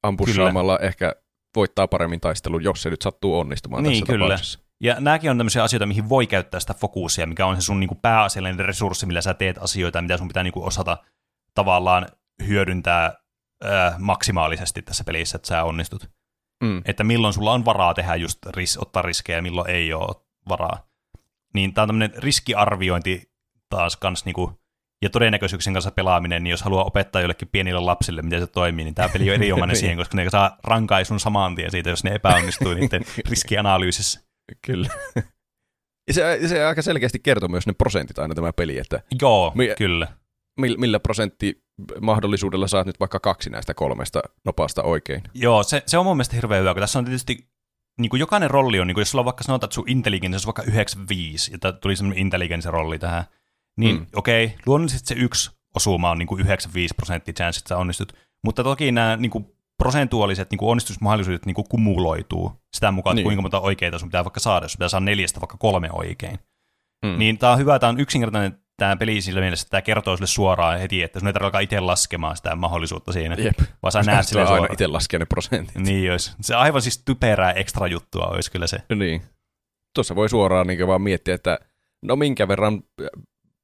ampussaamalla 0.04 0.80
ehkä 0.80 1.16
voittaa 1.56 1.88
paremmin 1.88 2.20
taistelun, 2.20 2.64
jos 2.64 2.82
se 2.82 2.90
nyt 2.90 3.02
sattuu 3.02 3.40
onnistumaan 3.40 3.84
niin, 3.84 3.94
tässä 3.94 4.14
kyllä. 4.14 4.26
tapauksessa. 4.26 4.60
Ja 4.84 4.96
nämäkin 5.00 5.32
on 5.32 5.38
tämmöisiä 5.38 5.64
asioita, 5.64 5.86
mihin 5.86 6.10
voi 6.10 6.28
käyttää 6.28 6.60
sitä 6.60 6.74
fokusia, 6.74 7.28
mikä 7.28 7.46
on 7.46 7.56
se 7.56 7.62
sun 7.62 7.80
niinku 7.80 7.96
pääasiallinen 7.96 8.66
resurssi, 8.66 9.06
millä 9.06 9.22
sä 9.22 9.34
teet 9.34 9.58
asioita, 9.58 10.02
mitä 10.02 10.18
sun 10.18 10.28
pitää 10.28 10.44
niinku 10.44 10.66
osata 10.66 10.98
tavallaan 11.54 12.08
hyödyntää 12.48 13.14
äh, 13.66 14.00
maksimaalisesti 14.00 14.82
tässä 14.82 15.04
pelissä, 15.04 15.36
että 15.36 15.48
sä 15.48 15.64
onnistut. 15.64 16.10
Mm. 16.64 16.82
Että 16.86 17.04
milloin 17.04 17.34
sulla 17.34 17.52
on 17.54 17.66
varaa 17.66 17.94
tehdä 17.94 18.16
just 18.16 18.46
ris- 18.46 18.82
ottaa 18.82 19.02
riskejä 19.02 19.38
ja 19.38 19.42
milloin 19.42 19.70
ei 19.70 19.94
ole 19.94 20.16
varaa. 20.50 20.88
Niin 21.54 21.74
tämä 21.74 21.84
on 21.84 21.90
tämmöinen 21.90 22.24
riskiarviointi 22.24 23.32
taas 23.70 23.98
kans 23.98 24.26
niinku 24.26 24.60
ja 25.02 25.10
todennäköisyyksien 25.10 25.74
kanssa 25.74 25.92
pelaaminen, 25.92 26.44
niin 26.44 26.52
jos 26.52 26.62
haluaa 26.64 26.84
opettaa 26.84 27.22
jollekin 27.22 27.48
pienille 27.52 27.80
lapsille, 27.80 28.22
miten 28.22 28.40
se 28.40 28.48
toimii, 28.48 28.86
niin 28.86 28.96
tämä 28.96 29.10
peli 29.10 29.30
on 29.30 29.36
erinomainen 29.36 29.76
siihen, 29.82 29.98
koska 29.98 30.18
ne 30.18 30.30
saa 30.30 30.58
rankaisun 30.64 31.20
saman 31.20 31.56
tien 31.56 31.72
siitä, 31.72 31.90
jos 31.90 32.04
ne 32.04 32.16
epäonnistuu 32.16 32.74
niiden 32.74 33.02
riskianalyysissä. 33.30 34.22
Kyllä. 34.66 34.90
Ja 36.08 36.14
se, 36.14 36.40
se 36.48 36.66
aika 36.66 36.82
selkeästi 36.82 37.20
kertoo 37.20 37.50
myös 37.50 37.68
ne 37.68 37.74
prosentit 37.74 38.20
aina 38.20 38.36
tämä 38.36 38.54
peli, 38.54 38.78
että 38.78 39.02
Joo, 39.22 39.52
mi- 39.56 39.74
kyllä. 39.78 40.08
Millä 40.60 41.00
prosentti 41.00 41.64
mahdollisuudella 42.02 42.68
saat 42.68 42.88
nyt 42.88 43.00
vaikka 43.00 43.20
kaksi 43.20 43.50
näistä 43.50 43.74
kolmesta 43.74 44.22
nopaasta 44.46 44.84
oikein. 44.84 45.22
Joo, 45.34 45.64
se, 45.64 45.84
se 45.86 45.98
on 45.98 46.06
mun 46.06 46.18
mielestä 46.18 46.36
hirveän 46.36 46.62
hyvä, 46.62 46.74
kun 46.74 46.82
tässä 46.82 47.00
on 47.00 47.06
tietysti 47.06 47.48
niin 48.00 48.10
kuin 48.10 48.20
jokainen 48.20 48.52
rolli 48.52 48.80
on, 48.80 48.88
niin 48.88 48.96
kuin 48.96 49.02
jos 49.02 49.12
sulla 49.12 49.22
on 49.22 49.26
vaikka 49.26 49.44
sanotaan, 49.44 49.68
että 49.68 49.76
sun 49.76 49.90
intelligence 49.90 50.38
on 50.38 50.54
vaikka 50.56 50.72
95, 50.72 51.52
ja 51.64 51.72
tuli 51.74 51.96
semmoinen 51.96 52.22
intelligence-rolli 52.22 53.00
tähän, 53.00 53.24
niin 53.78 53.96
mm. 53.96 54.06
okei, 54.16 54.46
okay, 54.46 54.58
luonnollisesti 54.66 55.08
se 55.08 55.16
yksi 55.16 55.52
osuma 55.76 56.12
on 56.12 56.20
niin 56.20 56.28
kuin 56.28 56.42
95 56.42 56.94
prosenttia 56.94 57.34
chance, 57.34 57.60
että 57.60 57.70
sä 57.70 57.78
onnistut, 57.78 58.14
mutta 58.44 58.64
toki 58.64 58.92
nämä 58.92 59.18
niin 59.18 59.32
kuin 59.32 59.46
prosentuaaliset 59.78 60.52
niin 60.52 60.60
kuin 60.60 60.70
onnistusmahdollisuudet 60.70 61.46
niin 61.46 61.56
kuin 61.56 61.70
kumuloituu 61.70 62.52
sitä 62.74 62.92
mukaan, 62.92 63.16
niin. 63.16 63.24
kuinka 63.24 63.42
monta 63.42 63.60
oikeita 63.60 64.00
sun 64.00 64.10
pitää 64.10 64.26
vaikka 64.26 64.40
saada, 64.40 64.66
jos 64.66 64.76
pitää 64.78 64.90
saada 64.90 65.06
neljästä 65.06 65.42
vaikka 65.42 65.58
kolme 65.58 65.90
oikein. 65.92 66.40
Mm. 67.06 67.20
Niin 67.20 67.38
tämä 67.38 67.52
on 67.52 67.60
hyvä, 67.60 67.80
tämä 67.80 67.90
on 67.90 68.00
yksinkertainen 68.00 68.63
tämä 68.84 68.96
peli 68.96 69.22
sillä 69.22 69.42
mielessä, 69.42 69.64
että 69.64 69.72
tämä 69.72 69.82
kertoo 69.82 70.16
sille 70.18 70.28
suoraan 70.28 70.80
heti, 70.80 71.04
että 71.04 71.20
sun 71.20 71.28
ei 71.28 71.34
tarvitse 71.34 71.64
itse 71.64 71.80
laskemaan 71.80 72.38
sitä 72.38 72.56
mahdollisuutta 72.56 73.12
siinä, 73.12 73.36
Jep. 73.36 73.60
vaan 73.84 73.92
sä 73.92 74.02
näet 74.02 74.28
sille 74.28 74.48
suoraan. 74.48 74.74
itse 74.74 74.88
laskea 74.88 75.20
ne 75.20 75.26
prosentit. 75.26 75.76
Niin 75.76 76.12
olisi. 76.12 76.32
Se 76.42 76.56
aivan 76.56 76.82
siis 76.82 77.02
typerää 77.06 77.52
ekstra 77.52 77.88
juttua 77.88 78.26
olisi 78.26 78.52
kyllä 78.52 78.68
se. 78.68 78.78
Niin. 78.96 79.22
Tuossa 79.96 80.16
voi 80.16 80.30
suoraan 80.30 80.68
niin 80.68 80.88
vaan 80.88 81.02
miettiä, 81.02 81.36
että 81.36 81.60
no 82.02 82.16
minkä 82.16 82.48
verran 82.48 82.84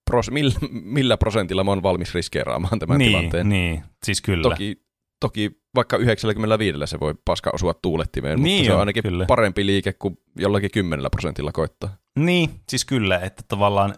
pros, 0.09 0.31
millä, 0.31 0.53
millä 0.71 1.17
prosentilla 1.17 1.63
mä 1.63 1.71
oon 1.71 1.83
valmis 1.83 2.13
riskeeraamaan 2.13 2.79
tämän 2.79 2.97
niin, 2.97 3.09
tilanteen. 3.09 3.49
Niin, 3.49 3.83
siis 4.05 4.21
kyllä. 4.21 4.43
Toki, 4.43 4.81
toki 5.19 5.51
vaikka 5.75 5.97
95 5.97 6.77
se 6.85 6.99
voi 6.99 7.15
paska 7.25 7.51
osua 7.53 7.73
tuulettimeen, 7.73 8.43
niin 8.43 8.57
mutta 8.57 8.67
se 8.67 8.73
on 8.73 8.79
ainakin 8.79 9.03
kyllä. 9.03 9.25
parempi 9.25 9.65
liike 9.65 9.93
kuin 9.93 10.17
jollakin 10.35 10.71
10 10.71 11.11
prosentilla 11.11 11.51
koittaa. 11.51 11.97
Niin, 12.19 12.49
siis 12.69 12.85
kyllä, 12.85 13.19
että 13.19 13.43
tavallaan 13.47 13.95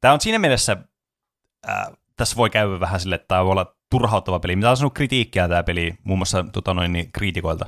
tämä 0.00 0.14
on 0.14 0.20
siinä 0.20 0.38
mielessä, 0.38 0.76
äh, 1.68 1.86
tässä 2.16 2.36
voi 2.36 2.50
käydä 2.50 2.80
vähän 2.80 3.00
sille, 3.00 3.14
että 3.14 3.28
tämä 3.28 3.44
voi 3.44 3.52
olla 3.52 3.76
turhauttava 3.90 4.40
peli. 4.40 4.56
Mitä 4.56 4.70
on 4.70 4.76
sanonut 4.76 4.94
kritiikkiä 4.94 5.48
tämä 5.48 5.62
peli 5.62 5.94
muun 6.04 6.18
muassa 6.18 6.44
tota 6.52 6.74
noin, 6.74 6.92
niin, 6.92 7.12
kriitikoilta, 7.12 7.66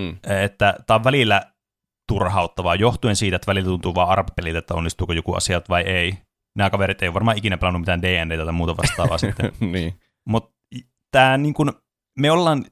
mm. 0.00 0.16
että 0.44 0.74
tämä 0.86 0.96
on 0.96 1.04
välillä 1.04 1.42
turhauttavaa 2.08 2.74
johtuen 2.74 3.16
siitä, 3.16 3.36
että 3.36 3.46
välillä 3.46 3.68
tuntuu 3.68 3.94
vaan 3.94 4.08
arpapeliltä, 4.08 4.58
että 4.58 4.74
onnistuuko 4.74 5.12
joku 5.12 5.34
asiat 5.34 5.68
vai 5.68 5.82
ei 5.82 6.18
nämä 6.56 6.70
kaverit 6.70 7.02
ei 7.02 7.14
varmaan 7.14 7.38
ikinä 7.38 7.58
pelannut 7.58 7.80
mitään 7.80 8.02
D&D 8.02 8.44
tai 8.44 8.52
muuta 8.52 8.76
vastaavaa 8.76 9.18
sitten. 9.26 9.52
niin. 9.60 10.00
Mutta 10.24 10.54
tämä 11.10 11.38
niin 11.38 11.54
kun, 11.54 11.72
me 12.18 12.30
ollaan, 12.30 12.64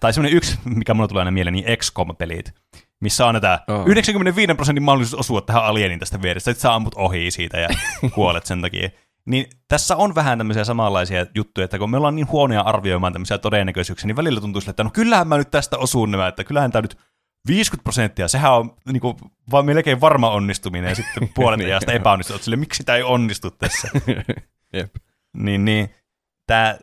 tai 0.00 0.12
semmoinen 0.12 0.36
yksi, 0.36 0.58
mikä 0.64 0.94
mulle 0.94 1.08
tulee 1.08 1.20
aina 1.20 1.30
mieleen, 1.30 1.52
niin 1.52 1.78
XCOM-pelit, 1.78 2.52
missä 3.00 3.26
on 3.26 3.40
tämä 3.40 3.58
oh. 3.68 3.86
95 3.86 4.54
prosentin 4.54 4.82
mahdollisuus 4.82 5.20
osua 5.20 5.40
tähän 5.40 5.64
alienin 5.64 5.98
tästä 5.98 6.22
vierestä, 6.22 6.50
että 6.50 6.60
sä 6.60 6.74
ammut 6.74 6.94
ohi 6.94 7.30
siitä 7.30 7.58
ja 7.58 7.68
kuolet 8.14 8.46
sen 8.46 8.62
takia. 8.62 8.90
Niin 9.26 9.46
tässä 9.68 9.96
on 9.96 10.14
vähän 10.14 10.38
tämmöisiä 10.38 10.64
samanlaisia 10.64 11.26
juttuja, 11.34 11.64
että 11.64 11.78
kun 11.78 11.90
me 11.90 11.96
ollaan 11.96 12.16
niin 12.16 12.30
huonoja 12.30 12.60
arvioimaan 12.60 13.12
tämmöisiä 13.12 13.38
todennäköisyyksiä, 13.38 14.06
niin 14.06 14.16
välillä 14.16 14.40
tuntuu 14.40 14.60
sille, 14.60 14.70
että 14.70 14.84
no 14.84 14.90
kyllähän 14.90 15.28
mä 15.28 15.38
nyt 15.38 15.50
tästä 15.50 15.78
osuun 15.78 16.10
nämä, 16.10 16.28
että 16.28 16.44
kyllähän 16.44 16.72
tämä 16.72 16.82
nyt 16.82 16.98
50 17.46 17.82
prosenttia, 17.82 18.28
sehän 18.28 18.52
on 18.52 18.76
niin 18.92 19.00
kuin, 19.00 19.16
vaan 19.50 19.66
melkein 19.66 20.00
varma 20.00 20.30
onnistuminen, 20.30 20.88
ja 20.88 20.94
sitten 20.94 21.28
puolet 21.34 21.58
niin, 21.58 21.68
ajasta 21.68 21.92
epäonnistuu. 21.92 22.38
Sille, 22.38 22.56
miksi 22.56 22.84
tämä 22.84 22.96
ei 22.96 23.02
onnistu 23.02 23.50
tässä? 23.50 23.88
Jep. 24.76 24.94
Niin, 25.36 25.64
niin 25.64 25.88
tämä, 26.46 26.78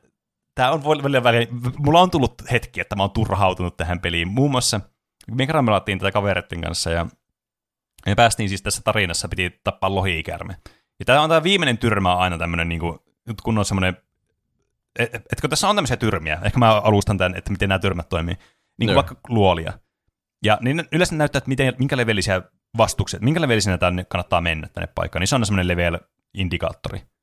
tämä 0.55 0.71
on 0.71 0.83
välillä 0.83 1.23
väliin, 1.23 1.47
mulla 1.77 2.01
on 2.01 2.11
tullut 2.11 2.33
hetki, 2.51 2.81
että 2.81 2.95
mä 2.95 3.03
oon 3.03 3.11
turhautunut 3.11 3.77
tähän 3.77 3.99
peliin. 3.99 4.27
Muun 4.27 4.51
muassa 4.51 4.81
me 5.31 5.47
karamelattiin 5.47 5.99
tätä 5.99 6.11
kavereiden 6.11 6.61
kanssa, 6.61 6.89
ja 6.89 7.05
me 8.05 8.15
päästiin 8.15 8.49
siis 8.49 8.61
tässä 8.61 8.81
tarinassa, 8.83 9.27
piti 9.27 9.59
tappaa 9.63 9.95
lohiikärme. 9.95 10.55
Ja 10.99 11.05
tämä 11.05 11.21
on 11.21 11.29
tämä 11.29 11.43
viimeinen 11.43 11.77
tyrmä 11.77 12.15
aina 12.15 12.37
tämmöinen, 12.37 12.69
niin 12.69 12.79
kuin, 12.79 12.99
kun 13.43 13.57
on 13.57 13.65
semmoinen, 13.65 13.97
et, 14.99 15.15
etkö 15.15 15.47
tässä 15.47 15.69
on 15.69 15.75
tämmöisiä 15.75 15.97
tyrmiä, 15.97 16.39
ehkä 16.43 16.59
mä 16.59 16.71
alustan 16.71 17.17
tämän, 17.17 17.35
että 17.35 17.51
miten 17.51 17.69
nämä 17.69 17.79
tyrmät 17.79 18.09
toimii, 18.09 18.35
niin 18.77 18.87
kuin 18.87 18.87
no. 18.87 18.95
vaikka 18.95 19.15
luolia. 19.29 19.73
Ja 20.43 20.57
niin 20.61 20.83
yleensä 20.91 21.15
näyttää, 21.15 21.37
että 21.37 21.47
miten, 21.47 21.73
minkä 21.79 21.97
levelisiä 21.97 22.41
vastukset, 22.77 23.21
minkä 23.21 23.41
levelisiä 23.41 23.77
tänne 23.77 24.05
kannattaa 24.05 24.41
mennä 24.41 24.67
tänne 24.67 24.87
paikkaan, 24.95 25.21
niin 25.21 25.27
se 25.27 25.35
on 25.35 25.45
semmoinen 25.45 25.77
level-indikaattori. 25.77 26.97
Ö, 26.97 27.01
mm. 27.01 27.14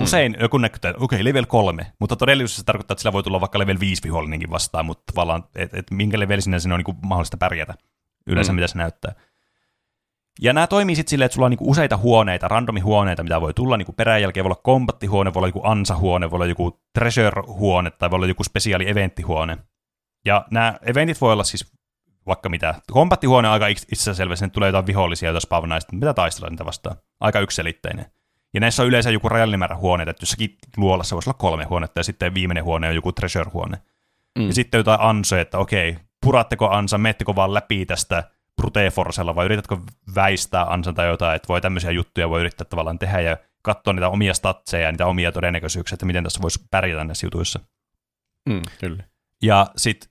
Usein 0.00 0.32
mm. 0.32 0.40
joku 0.40 0.58
näkyy, 0.58 0.76
että 0.76 0.88
okei, 0.88 1.16
okay, 1.16 1.24
level 1.24 1.46
3, 1.46 1.92
mutta 1.98 2.16
todellisuudessa 2.16 2.60
se 2.60 2.64
tarkoittaa, 2.64 2.94
että 2.94 3.02
sillä 3.02 3.12
voi 3.12 3.22
tulla 3.22 3.40
vaikka 3.40 3.58
level 3.58 3.80
5 3.80 4.02
vihollinenkin 4.02 4.50
vastaan, 4.50 4.86
mutta 4.86 5.12
tavallaan, 5.12 5.44
että 5.54 5.78
et 5.78 5.90
minkä 5.90 6.18
levelisinä 6.18 6.58
sinne 6.58 6.74
on 6.74 6.82
niin 6.86 6.96
mahdollista 7.02 7.36
pärjätä 7.36 7.74
yleensä, 8.26 8.52
mm. 8.52 8.56
mitä 8.56 8.66
se 8.66 8.78
näyttää. 8.78 9.14
Ja 10.40 10.52
nämä 10.52 10.66
toimii 10.66 10.96
sitten 10.96 11.10
silleen, 11.10 11.26
että 11.26 11.34
sulla 11.34 11.46
on 11.46 11.50
niinku 11.50 11.70
useita 11.70 11.96
huoneita, 11.96 12.48
randomihuoneita, 12.48 13.22
mitä 13.22 13.40
voi 13.40 13.54
tulla 13.54 13.76
niinku 13.76 13.92
peräjälkeen. 13.92 14.44
Voi 14.44 14.48
olla 14.48 14.60
kombattihuone, 14.62 15.34
voi 15.34 15.40
olla 15.40 15.48
joku 15.48 15.60
ansahuone, 15.64 16.30
voi 16.30 16.36
olla 16.36 16.46
joku 16.46 16.80
treasure-huone 16.98 17.90
tai 17.90 18.10
voi 18.10 18.16
olla 18.16 18.26
joku 18.26 18.44
spesiaali 18.44 18.88
eventtihuone. 18.88 19.58
Ja 20.24 20.46
nämä 20.50 20.78
eventit 20.82 21.20
voi 21.20 21.32
olla 21.32 21.44
siis 21.44 21.72
vaikka 22.26 22.48
mitä. 22.48 22.74
Kombattihuone 22.90 23.48
on 23.48 23.54
aika 23.54 23.66
itse 23.66 24.14
selvästi, 24.14 24.44
että 24.44 24.54
tulee 24.54 24.68
jotain 24.68 24.86
vihollisia, 24.86 25.30
joita 25.30 25.80
sitten 25.80 25.98
mitä 25.98 26.14
taistella 26.14 26.50
niitä 26.50 26.64
vastaan. 26.64 26.96
Aika 27.20 27.40
ykselitteinen. 27.40 28.06
Ja 28.58 28.60
näissä 28.60 28.82
on 28.82 28.88
yleensä 28.88 29.10
joku 29.10 29.28
rajallinen 29.28 29.58
määrä 29.58 29.76
huoneita, 29.76 30.10
että 30.10 30.22
jossakin 30.22 30.56
luolassa 30.76 31.16
voisi 31.16 31.30
olla 31.30 31.38
kolme 31.38 31.64
huonetta, 31.64 32.00
ja 32.00 32.04
sitten 32.04 32.34
viimeinen 32.34 32.64
huone 32.64 32.88
on 32.88 32.94
joku 32.94 33.12
treasure-huone. 33.12 33.78
Mm. 34.38 34.46
Ja 34.46 34.54
sitten 34.54 34.78
jotain 34.78 35.00
ansoja, 35.00 35.42
että 35.42 35.58
okei, 35.58 35.96
puratteko 36.20 36.70
ansa, 36.70 36.98
meettekö 36.98 37.34
vaan 37.36 37.54
läpi 37.54 37.86
tästä 37.86 38.30
brute 38.56 38.90
forcella 38.90 39.34
vai 39.34 39.44
yritätkö 39.44 39.76
väistää 40.14 40.64
ansan 40.64 40.94
tai 40.94 41.06
jotain, 41.06 41.36
että 41.36 41.48
voi 41.48 41.60
tämmöisiä 41.60 41.90
juttuja 41.90 42.30
voi 42.30 42.40
yrittää 42.40 42.64
tavallaan 42.64 42.98
tehdä 42.98 43.20
ja 43.20 43.36
katsoa 43.62 43.92
niitä 43.92 44.08
omia 44.08 44.34
statseja 44.34 44.86
ja 44.86 44.92
niitä 44.92 45.06
omia 45.06 45.32
todennäköisyyksiä, 45.32 45.94
että 45.94 46.06
miten 46.06 46.24
tässä 46.24 46.42
voisi 46.42 46.64
pärjätä 46.70 47.04
näissä 47.04 47.26
jutuissa. 47.26 47.60
Mm, 48.48 48.62
kyllä. 48.80 49.04
Ja 49.42 49.66
sitten 49.76 50.10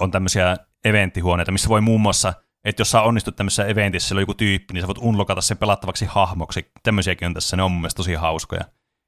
on 0.00 0.10
tämmöisiä 0.10 0.56
eventtihuoneita, 0.84 1.52
missä 1.52 1.68
voi 1.68 1.80
muun 1.80 2.00
muassa, 2.00 2.32
että 2.64 2.80
jos 2.80 2.90
sä 2.90 3.02
onnistut 3.02 3.36
tämmöisessä 3.36 3.66
eventissä, 3.66 4.08
siellä 4.08 4.18
on 4.18 4.22
joku 4.22 4.34
tyyppi, 4.34 4.74
niin 4.74 4.82
sä 4.82 4.86
voit 4.86 4.98
unlokata 4.98 5.40
sen 5.40 5.58
pelattavaksi 5.58 6.04
hahmoksi. 6.08 6.70
Tämmöisiäkin 6.82 7.26
on 7.26 7.34
tässä, 7.34 7.56
ne 7.56 7.62
on 7.62 7.70
mun 7.70 7.80
mielestä 7.80 7.96
tosi 7.96 8.14
hauskoja. 8.14 8.64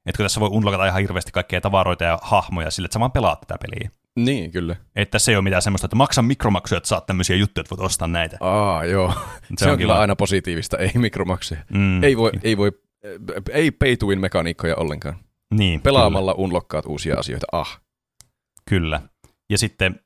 Että 0.07 0.17
kun 0.17 0.25
tässä 0.25 0.41
voi 0.41 0.49
unlokata 0.53 0.87
ihan 0.87 1.01
hirveästi 1.01 1.33
kaikkia 1.33 1.61
tavaroita 1.61 2.05
ja 2.05 2.19
hahmoja 2.23 2.71
sille, 2.71 2.87
että 2.87 2.93
sä 2.93 3.01
vaan 3.01 3.13
pelaat 3.13 3.41
tätä 3.41 3.59
peliä. 3.59 3.91
Niin, 4.17 4.51
kyllä. 4.51 4.77
Että 4.97 5.19
se 5.19 5.33
ei 5.33 5.37
ole 5.37 5.45
mitään 5.45 5.63
semmoista, 5.63 5.87
että 5.87 5.97
maksa 5.97 6.23
mikromaksuja, 6.23 6.77
että 6.77 6.89
saat 6.89 7.07
tämmöisiä 7.07 7.37
juttuja, 7.37 7.61
että 7.61 7.77
voit 7.77 7.87
ostaa 7.87 8.09
näitä. 8.09 8.37
Aa, 8.41 8.85
joo. 8.85 9.13
Se, 9.13 9.55
se 9.59 9.65
on, 9.65 9.73
on 9.73 9.79
kyllä 9.79 9.99
aina 9.99 10.17
positiivista, 10.17 10.79
ei 10.79 10.93
mikromaksuja. 10.95 11.61
Mm. 11.73 12.05
Ei, 12.05 12.17
voi, 12.17 12.31
ei, 12.43 12.57
voi, 12.57 12.73
ei 13.51 13.71
pay 13.71 13.97
to 13.97 14.07
win 14.07 14.21
mekaniikkoja 14.21 14.77
ollenkaan. 14.77 15.17
Niin, 15.55 15.81
Pelaamalla 15.81 16.35
kyllä. 16.35 16.45
unlokkaat 16.45 16.87
uusia 16.87 17.19
asioita, 17.19 17.47
ah. 17.53 17.81
Kyllä. 18.69 19.03
Ja 19.51 19.59
sitten 19.59 20.01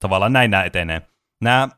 tavallaan 0.00 0.32
näin 0.32 0.50
nämä 0.50 0.64
etenee. 0.64 1.02
Nämä, 1.42 1.68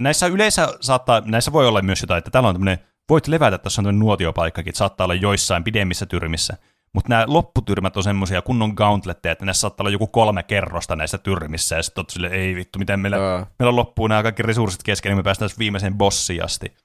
näissä 0.00 0.26
yleensä 0.26 0.68
saattaa, 0.80 1.22
näissä 1.24 1.52
voi 1.52 1.68
olla 1.68 1.82
myös 1.82 2.00
jotain, 2.00 2.18
että 2.18 2.30
täällä 2.30 2.48
on 2.48 2.54
tämmöinen, 2.54 2.78
voit 3.10 3.28
levätä, 3.28 3.58
tässä 3.58 3.80
on 3.80 3.84
tämmöinen 3.84 3.98
nuotiopaikkakin, 3.98 4.70
että 4.70 4.78
saattaa 4.78 5.04
olla 5.04 5.14
joissain 5.14 5.64
pidemmissä 5.64 6.06
tyrmissä. 6.06 6.56
Mutta 6.94 7.08
nämä 7.08 7.24
lopputyrmät 7.26 7.96
on 7.96 8.02
semmoisia 8.02 8.42
kunnon 8.42 8.72
gauntletteja, 8.76 9.32
että 9.32 9.44
näissä 9.44 9.60
saattaa 9.60 9.84
olla 9.84 9.90
joku 9.90 10.06
kolme 10.06 10.42
kerrosta 10.42 10.96
näissä 10.96 11.18
tyrmissä, 11.18 11.76
ja 11.76 11.82
sitten 11.82 12.04
sille, 12.08 12.26
ei 12.26 12.54
vittu, 12.54 12.78
miten 12.78 13.00
meillä, 13.00 13.34
Ää. 13.34 13.46
meillä 13.58 13.76
loppuu 13.76 14.06
nämä 14.06 14.22
kaikki 14.22 14.42
resurssit 14.42 14.82
kesken, 14.82 15.10
niin 15.10 15.16
me 15.16 15.22
päästään 15.22 15.50
viimeiseen 15.58 15.94
bossiin 15.94 16.44
asti. 16.44 16.76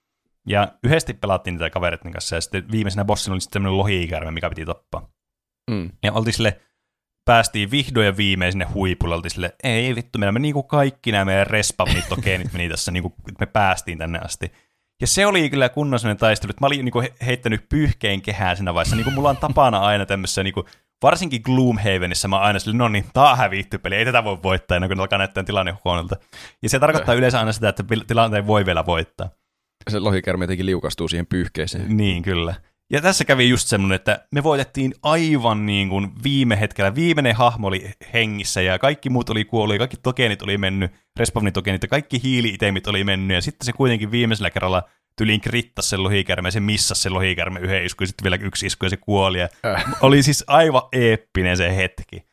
Ja 0.48 0.68
yhdesti 0.84 1.14
pelattiin 1.14 1.54
niitä 1.54 1.70
kavereiden 1.70 2.12
kanssa, 2.12 2.36
ja 2.36 2.42
sitten 2.42 2.72
viimeisenä 2.72 3.06
bossina 3.06 3.34
oli 3.34 3.42
sitten 3.42 3.60
semmoinen 3.62 3.78
lohi 3.78 4.10
mikä 4.32 4.50
piti 4.50 4.66
tappaa. 4.66 5.10
Mm. 5.72 5.90
Ja 6.04 6.14
oltiin 6.14 6.34
sille, 6.34 6.62
päästiin 7.28 7.72
vihdoin 7.72 8.06
ja 8.06 8.18
viimein 8.18 8.52
sinne 8.52 8.66
huipulle, 8.66 9.16
oltiin 9.16 9.32
sille, 9.32 9.56
ei 9.64 9.96
vittu, 9.96 10.20
meillä 10.20 10.32
me 10.32 10.40
niinku 10.40 10.64
kaikki 10.64 11.12
nämä 11.12 11.26
meidän 11.26 11.48
respavnit 11.48 12.12
okei, 12.12 12.44
meni 12.54 12.70
tässä, 12.70 12.92
niinku, 12.92 13.14
me 13.40 13.46
päästiin 13.46 13.98
tänne 13.98 14.20
asti. 14.20 14.52
Ja 15.02 15.08
se 15.08 15.26
oli 15.26 15.50
kyllä 15.50 15.70
kunnon 15.70 16.00
sellainen 16.00 16.20
taistelu, 16.20 16.50
että 16.50 16.62
mä 16.62 16.68
olin 16.68 16.86
niinku 16.86 17.04
heittänyt 17.26 17.70
pyyhkeen 17.70 18.22
kehää 18.22 18.56
siinä 18.56 18.74
vaiheessa, 18.74 18.96
niin 18.96 19.04
kuin 19.04 19.14
mulla 19.14 19.30
on 19.30 19.38
tapana 19.38 19.80
aina 19.80 20.06
tämmöisessä, 20.06 20.44
niinku, 20.44 20.66
varsinkin 21.04 21.42
Gloomhavenissa 21.44 22.28
mä 22.28 22.40
aina 22.40 22.60
sille, 22.60 22.78
no 22.78 22.88
niin, 22.88 23.06
tää 23.14 23.32
on 23.32 23.38
hävitty 23.38 23.78
peli, 23.78 23.96
ei 23.96 24.06
tätä 24.06 24.24
voi 24.24 24.44
voittaa 24.44 24.76
ennen 24.76 24.90
kuin 24.90 25.00
alkaa 25.00 25.18
näyttää 25.18 25.44
tilanne 25.44 25.78
huonolta. 25.86 26.16
Ja 26.64 26.70
se 26.70 26.80
tarkoittaa 26.80 27.16
yleensä 27.16 27.40
aina 27.40 27.52
sitä, 27.52 27.70
että 27.70 27.84
tilanteen 28.08 28.48
voi 28.48 28.66
vielä 28.66 28.86
voittaa. 28.86 29.30
Se 29.90 30.00
lohikärmi 30.00 30.44
jotenkin 30.44 30.66
liukastuu 30.66 31.08
siihen 31.08 31.28
pyyhkeeseen. 31.28 31.98
Niin, 31.98 32.24
kyllä. 32.24 32.56
Ja 32.92 33.02
tässä 33.02 33.26
kävi 33.26 33.50
just 33.50 33.68
semmoinen, 33.68 33.96
että 33.96 34.28
me 34.32 34.44
voitettiin 34.44 34.94
aivan 35.04 35.66
niin 35.66 35.90
kuin 35.90 36.12
viime 36.24 36.60
hetkellä. 36.60 36.96
Viimeinen 36.96 37.36
hahmo 37.36 37.68
oli 37.68 37.92
hengissä 38.14 38.62
ja 38.62 38.80
kaikki 38.80 39.10
muut 39.10 39.30
oli 39.30 39.46
kuollut 39.46 39.78
kaikki 39.78 39.98
tokenit 39.98 40.42
oli 40.42 40.58
mennyt, 40.58 40.92
respawnitokenit 41.20 41.82
ja 41.82 41.88
kaikki 41.88 42.24
hiili-itemit 42.24 42.88
oli 42.88 43.04
mennyt. 43.04 43.36
Ja 43.36 43.42
sitten 43.42 43.66
se 43.66 43.74
kuitenkin 43.74 44.12
viimeisellä 44.12 44.50
kerralla 44.50 44.84
tyliin 45.18 45.42
krittasi 45.42 45.90
sen 45.90 46.04
lohikärme 46.04 46.48
ja 46.48 46.52
se 46.52 46.60
missasi 46.60 47.02
sen 47.02 47.14
lohikärme 47.14 47.60
yhden 47.60 47.86
isku 47.86 48.04
ja 48.04 48.08
sitten 48.08 48.24
vielä 48.24 48.38
yksi 48.42 48.66
isku 48.66 48.86
ja 48.86 48.90
se 48.90 48.98
kuoli. 48.98 49.40
Ja 49.40 49.50
äh. 49.66 49.86
Oli 50.02 50.24
siis 50.24 50.44
aivan 50.48 50.82
eeppinen 50.94 51.58
se 51.58 51.76
hetki. 51.76 52.26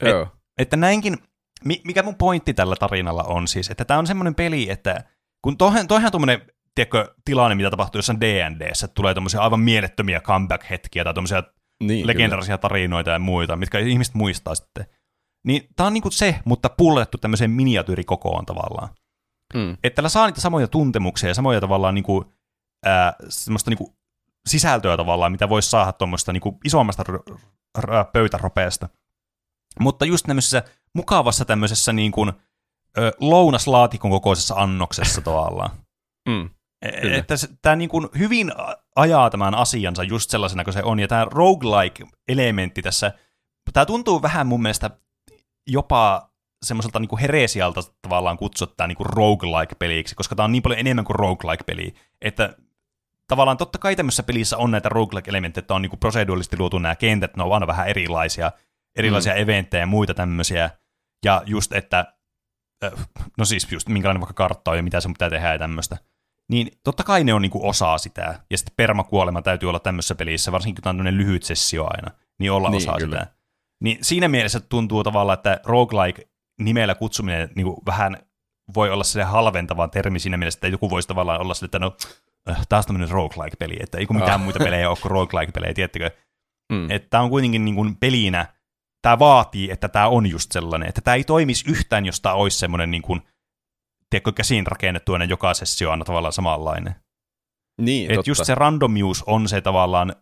Et, 0.00 0.28
että 0.58 0.76
näinkin, 0.76 1.18
mikä 1.64 2.02
mun 2.02 2.14
pointti 2.14 2.54
tällä 2.54 2.76
tarinalla 2.76 3.22
on 3.22 3.48
siis, 3.48 3.70
että 3.70 3.84
tämä 3.84 3.98
on 3.98 4.06
semmoinen 4.06 4.34
peli, 4.34 4.70
että 4.70 5.04
kun 5.42 5.56
toihan, 5.56 5.88
toihan 5.88 6.10
tuommoinen 6.10 6.42
tiedätkö, 6.78 7.14
tilanne, 7.24 7.54
mitä 7.54 7.70
tapahtuu 7.70 7.98
jossain 7.98 8.20
D&Dssä, 8.20 8.88
tulee 8.88 9.14
tämmöisiä 9.14 9.40
aivan 9.40 9.60
mielettömiä 9.60 10.20
comeback-hetkiä 10.20 11.04
tai 11.04 11.14
tämmöisiä 11.14 11.42
niin, 11.82 12.06
legendarisia 12.06 12.58
kyllä. 12.58 12.58
tarinoita 12.58 13.10
ja 13.10 13.18
muita, 13.18 13.56
mitkä 13.56 13.78
ihmiset 13.78 14.14
muistaa 14.14 14.54
sitten. 14.54 14.86
Niin 15.46 15.68
tää 15.76 15.86
on 15.86 15.92
niinku 15.92 16.10
se, 16.10 16.40
mutta 16.44 16.68
pullettu 16.68 17.18
tämmöiseen 17.18 17.50
miniatyyrikokoon 17.50 18.46
tavallaan. 18.46 18.88
Mm. 19.54 19.76
Että 19.84 19.96
tällä 19.96 20.08
saa 20.08 20.26
niitä 20.26 20.40
samoja 20.40 20.68
tuntemuksia 20.68 21.28
ja 21.28 21.34
samoja 21.34 21.60
tavallaan 21.60 21.94
niinku, 21.94 22.32
ää, 22.84 23.12
semmoista 23.28 23.70
niinku 23.70 23.96
sisältöä 24.48 24.96
tavallaan, 24.96 25.32
mitä 25.32 25.48
voisi 25.48 25.70
saada 25.70 25.92
tuommoista 25.92 26.32
niinku 26.32 26.58
isommasta 26.64 27.02
r- 27.02 27.38
r- 27.78 28.04
pöytäropeesta. 28.12 28.88
Mutta 29.80 30.04
just 30.04 30.26
tämmöisessä 30.26 30.62
mukavassa 30.94 31.44
tämmöisessä 31.44 31.92
niin 31.92 32.12
kuin, 32.12 32.32
ö, 32.98 33.12
lounaslaatikon 33.20 34.10
kokoisessa 34.10 34.54
annoksessa 34.54 35.20
tavallaan. 35.20 35.70
Mm. 36.28 36.50
Kyllä. 37.00 37.16
Että 37.16 37.34
tämä 37.62 37.76
niin 37.76 37.88
kuin 37.88 38.08
hyvin 38.18 38.52
ajaa 38.96 39.30
tämän 39.30 39.54
asiansa 39.54 40.02
just 40.02 40.30
sellaisena 40.30 40.64
kuin 40.64 40.74
se 40.74 40.82
on, 40.82 41.00
ja 41.00 41.08
tämä 41.08 41.24
roguelike-elementti 41.24 42.82
tässä, 42.82 43.12
tämä 43.72 43.86
tuntuu 43.86 44.22
vähän 44.22 44.46
mun 44.46 44.62
mielestä 44.62 44.90
jopa 45.66 46.30
semmoiselta 46.62 47.00
niin 47.00 47.18
heresialta 47.20 47.80
tavallaan 48.02 48.36
kutsua 48.36 48.68
tämä 48.76 48.86
niin 48.86 48.96
roguelike-peliksi, 49.00 50.14
koska 50.14 50.36
tämä 50.36 50.44
on 50.44 50.52
niin 50.52 50.62
paljon 50.62 50.80
enemmän 50.80 51.04
kuin 51.04 51.16
roguelike-peli, 51.16 51.94
että 52.20 52.56
tavallaan 53.26 53.56
totta 53.56 53.78
kai 53.78 53.96
tämmöisessä 53.96 54.22
pelissä 54.22 54.56
on 54.56 54.70
näitä 54.70 54.88
roguelike-elementtejä, 54.88 55.62
että 55.62 55.74
on 55.74 55.82
niin 55.82 55.98
proseduaalisesti 56.00 56.58
luotu 56.58 56.78
nämä 56.78 56.96
kentät, 56.96 57.36
ne 57.36 57.42
on 57.42 57.52
aina 57.52 57.66
vähän 57.66 57.88
erilaisia, 57.88 58.52
erilaisia 58.96 59.34
mm. 59.34 59.40
eventtejä 59.40 59.82
ja 59.82 59.86
muita 59.86 60.14
tämmöisiä, 60.14 60.70
ja 61.24 61.42
just, 61.46 61.72
että 61.72 62.12
no 63.38 63.44
siis 63.44 63.72
just 63.72 63.88
minkälainen 63.88 64.20
vaikka 64.20 64.34
kartta 64.34 64.70
on 64.70 64.76
ja 64.76 64.82
mitä 64.82 65.00
se 65.00 65.08
pitää 65.08 65.30
tehdä 65.30 65.52
ja 65.52 65.58
tämmöistä 65.58 65.96
niin 66.50 66.78
totta 66.84 67.04
kai 67.04 67.24
ne 67.24 67.34
on 67.34 67.42
niinku 67.42 67.68
osaa 67.68 67.98
sitä. 67.98 68.40
Ja 68.50 68.58
sitten 68.58 68.74
permakuolema 68.76 69.42
täytyy 69.42 69.68
olla 69.68 69.80
tämmöisessä 69.80 70.14
pelissä, 70.14 70.52
varsinkin 70.52 70.82
kun 70.82 70.96
tämä 70.96 71.08
on 71.08 71.18
lyhyt 71.18 71.42
sessio 71.42 71.86
aina, 71.90 72.10
niin 72.38 72.52
olla 72.52 72.70
niin, 72.70 72.76
osaa 72.76 72.96
kyllä. 72.98 73.18
sitä. 73.18 73.32
Niin 73.82 73.98
siinä 74.02 74.28
mielessä 74.28 74.60
tuntuu 74.60 75.04
tavallaan, 75.04 75.38
että 75.38 75.60
roguelike 75.64 76.28
nimellä 76.60 76.94
kutsuminen 76.94 77.50
niin 77.54 77.66
vähän 77.86 78.16
voi 78.74 78.90
olla 78.90 79.04
se 79.04 79.22
halventava 79.22 79.88
termi 79.88 80.18
siinä 80.18 80.36
mielessä, 80.36 80.58
että 80.58 80.68
joku 80.68 80.90
voisi 80.90 81.08
tavallaan 81.08 81.40
olla 81.40 81.54
sille, 81.54 81.66
että 81.66 81.78
no, 81.78 81.96
äh, 82.50 82.66
taas 82.68 82.86
tämmöinen 82.86 83.10
roguelike-peli, 83.10 83.76
että 83.80 83.98
ei 83.98 84.06
kun 84.06 84.16
mitään 84.16 84.40
ah. 84.40 84.44
muita 84.44 84.58
pelejä 84.58 84.90
ole 84.90 84.98
kuin 85.02 85.10
roguelike-pelejä, 85.10 85.74
tiedättekö? 85.74 86.10
Mm. 86.72 86.90
Että 86.90 87.10
tämä 87.10 87.22
on 87.22 87.30
kuitenkin 87.30 87.64
niin 87.64 87.74
kuin 87.74 87.96
pelinä, 87.96 88.46
tämä 89.02 89.18
vaatii, 89.18 89.70
että 89.70 89.88
tämä 89.88 90.08
on 90.08 90.26
just 90.26 90.52
sellainen, 90.52 90.88
että 90.88 91.00
tämä 91.00 91.14
ei 91.14 91.24
toimisi 91.24 91.70
yhtään, 91.70 92.06
jos 92.06 92.20
tämä 92.20 92.34
olisi 92.34 92.58
semmoinen 92.58 92.90
niin 92.90 93.02
kuin 93.02 93.22
tiedätkö, 94.10 94.32
käsin 94.32 94.66
rakennettu 94.66 95.12
aina 95.12 95.24
joka 95.24 95.54
sessio 95.54 95.90
on 95.90 96.02
tavallaan 96.04 96.32
samanlainen. 96.32 96.94
Niin, 97.80 98.10
Et 98.10 98.26
just 98.26 98.44
se 98.44 98.54
randomius 98.54 99.24
on 99.26 99.48
se 99.48 99.60
tavallaan 99.60 100.12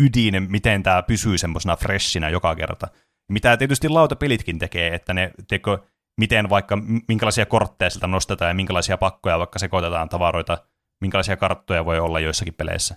ydin, 0.00 0.46
miten 0.48 0.82
tämä 0.82 1.02
pysyy 1.02 1.38
semmoisena 1.38 1.76
freshinä 1.76 2.28
joka 2.28 2.54
kerta. 2.54 2.88
Mitä 3.32 3.56
tietysti 3.56 3.88
lautapelitkin 3.88 4.58
tekee, 4.58 4.94
että 4.94 5.14
ne, 5.14 5.30
tiedätkö, 5.48 5.78
miten 6.20 6.50
vaikka, 6.50 6.78
minkälaisia 7.08 7.46
kortteja 7.46 7.90
siltä 7.90 8.06
nostetaan 8.06 8.50
ja 8.50 8.54
minkälaisia 8.54 8.98
pakkoja 8.98 9.38
vaikka 9.38 9.58
sekoitetaan 9.58 10.08
tavaroita, 10.08 10.58
minkälaisia 11.00 11.36
karttoja 11.36 11.84
voi 11.84 11.98
olla 11.98 12.20
joissakin 12.20 12.54
peleissä. 12.54 12.96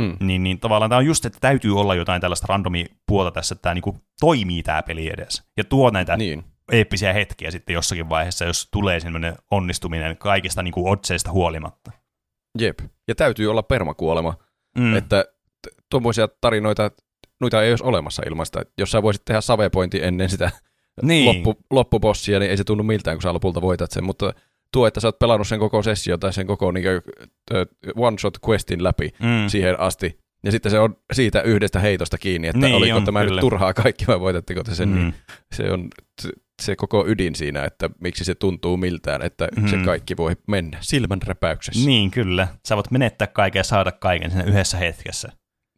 Mm. 0.00 0.16
Niin, 0.20 0.42
niin 0.42 0.60
tavallaan 0.60 0.90
tämä 0.90 0.98
on 0.98 1.06
just, 1.06 1.24
että 1.24 1.38
täytyy 1.40 1.80
olla 1.80 1.94
jotain 1.94 2.20
tällaista 2.20 2.46
randomi 2.48 2.86
puolta 3.06 3.30
tässä, 3.30 3.52
että 3.52 3.62
tämä 3.62 3.74
niinku 3.74 4.00
toimii 4.20 4.62
tämä 4.62 4.82
peli 4.82 5.10
edes. 5.12 5.42
Ja 5.56 5.64
tuo 5.64 5.90
näitä 5.90 6.16
niin 6.16 6.44
eeppisiä 6.72 7.12
hetkiä 7.12 7.50
sitten 7.50 7.74
jossakin 7.74 8.08
vaiheessa, 8.08 8.44
jos 8.44 8.68
tulee 8.72 9.00
sellainen 9.00 9.34
onnistuminen 9.50 10.16
kaikista 10.16 10.62
niin 10.62 10.72
kuin 10.72 10.92
otseista 10.92 11.30
huolimatta. 11.30 11.92
Jep, 12.58 12.78
ja 13.08 13.14
täytyy 13.14 13.50
olla 13.50 13.62
permakuolema, 13.62 14.34
mm. 14.78 14.96
että 14.96 15.24
tuommoisia 15.90 16.28
tarinoita, 16.40 16.90
noita 17.40 17.62
ei 17.62 17.72
olisi 17.72 17.84
olemassa 17.84 18.22
ilmasta. 18.26 18.62
Jos 18.78 18.90
sä 18.90 19.02
voisit 19.02 19.24
tehdä 19.24 19.40
savepointi 19.40 20.02
ennen 20.02 20.28
sitä 20.28 20.50
niin. 21.02 21.26
loppu, 21.26 21.62
loppubossia, 21.70 22.38
niin 22.38 22.50
ei 22.50 22.56
se 22.56 22.64
tunnu 22.64 22.84
miltään, 22.84 23.16
kun 23.16 23.22
sä 23.22 23.32
lopulta 23.32 23.62
voitat 23.62 23.90
sen, 23.90 24.04
mutta 24.04 24.34
tuo, 24.72 24.86
että 24.86 25.00
sä 25.00 25.08
oot 25.08 25.18
pelannut 25.18 25.48
sen 25.48 25.58
koko 25.58 25.82
sessio 25.82 26.18
tai 26.18 26.32
sen 26.32 26.46
koko 26.46 26.72
niin 26.72 26.84
one-shot 27.96 28.48
questin 28.48 28.84
läpi 28.84 29.10
mm. 29.22 29.48
siihen 29.48 29.80
asti, 29.80 30.18
ja 30.44 30.50
sitten 30.50 30.70
se 30.70 30.78
on 30.78 30.96
siitä 31.12 31.42
yhdestä 31.42 31.80
heitosta 31.80 32.18
kiinni, 32.18 32.48
että 32.48 32.58
niin 32.58 32.76
oliko 32.76 32.96
on, 32.96 33.04
tämä 33.04 33.20
kyllä. 33.20 33.34
nyt 33.34 33.40
turhaa 33.40 33.74
kaikki 33.74 34.06
vai 34.06 34.20
voitatteko 34.20 34.64
te 34.64 34.74
sen, 34.74 34.88
mm. 34.88 34.94
niin 34.94 35.14
se 35.54 35.72
on 35.72 35.88
se 36.62 36.76
koko 36.76 37.06
ydin 37.06 37.34
siinä, 37.34 37.64
että 37.64 37.90
miksi 38.00 38.24
se 38.24 38.34
tuntuu 38.34 38.76
miltään, 38.76 39.22
että 39.22 39.48
mm. 39.56 39.68
se 39.68 39.76
kaikki 39.84 40.16
voi 40.16 40.36
mennä 40.46 40.78
silmän 40.80 41.22
räpäyksessä. 41.22 41.86
Niin, 41.86 42.10
kyllä. 42.10 42.48
Sä 42.68 42.76
voit 42.76 42.90
menettää 42.90 43.26
kaiken 43.26 43.60
ja 43.60 43.64
saada 43.64 43.92
kaiken 43.92 44.30
siinä 44.30 44.44
yhdessä 44.44 44.78
hetkessä. 44.78 45.32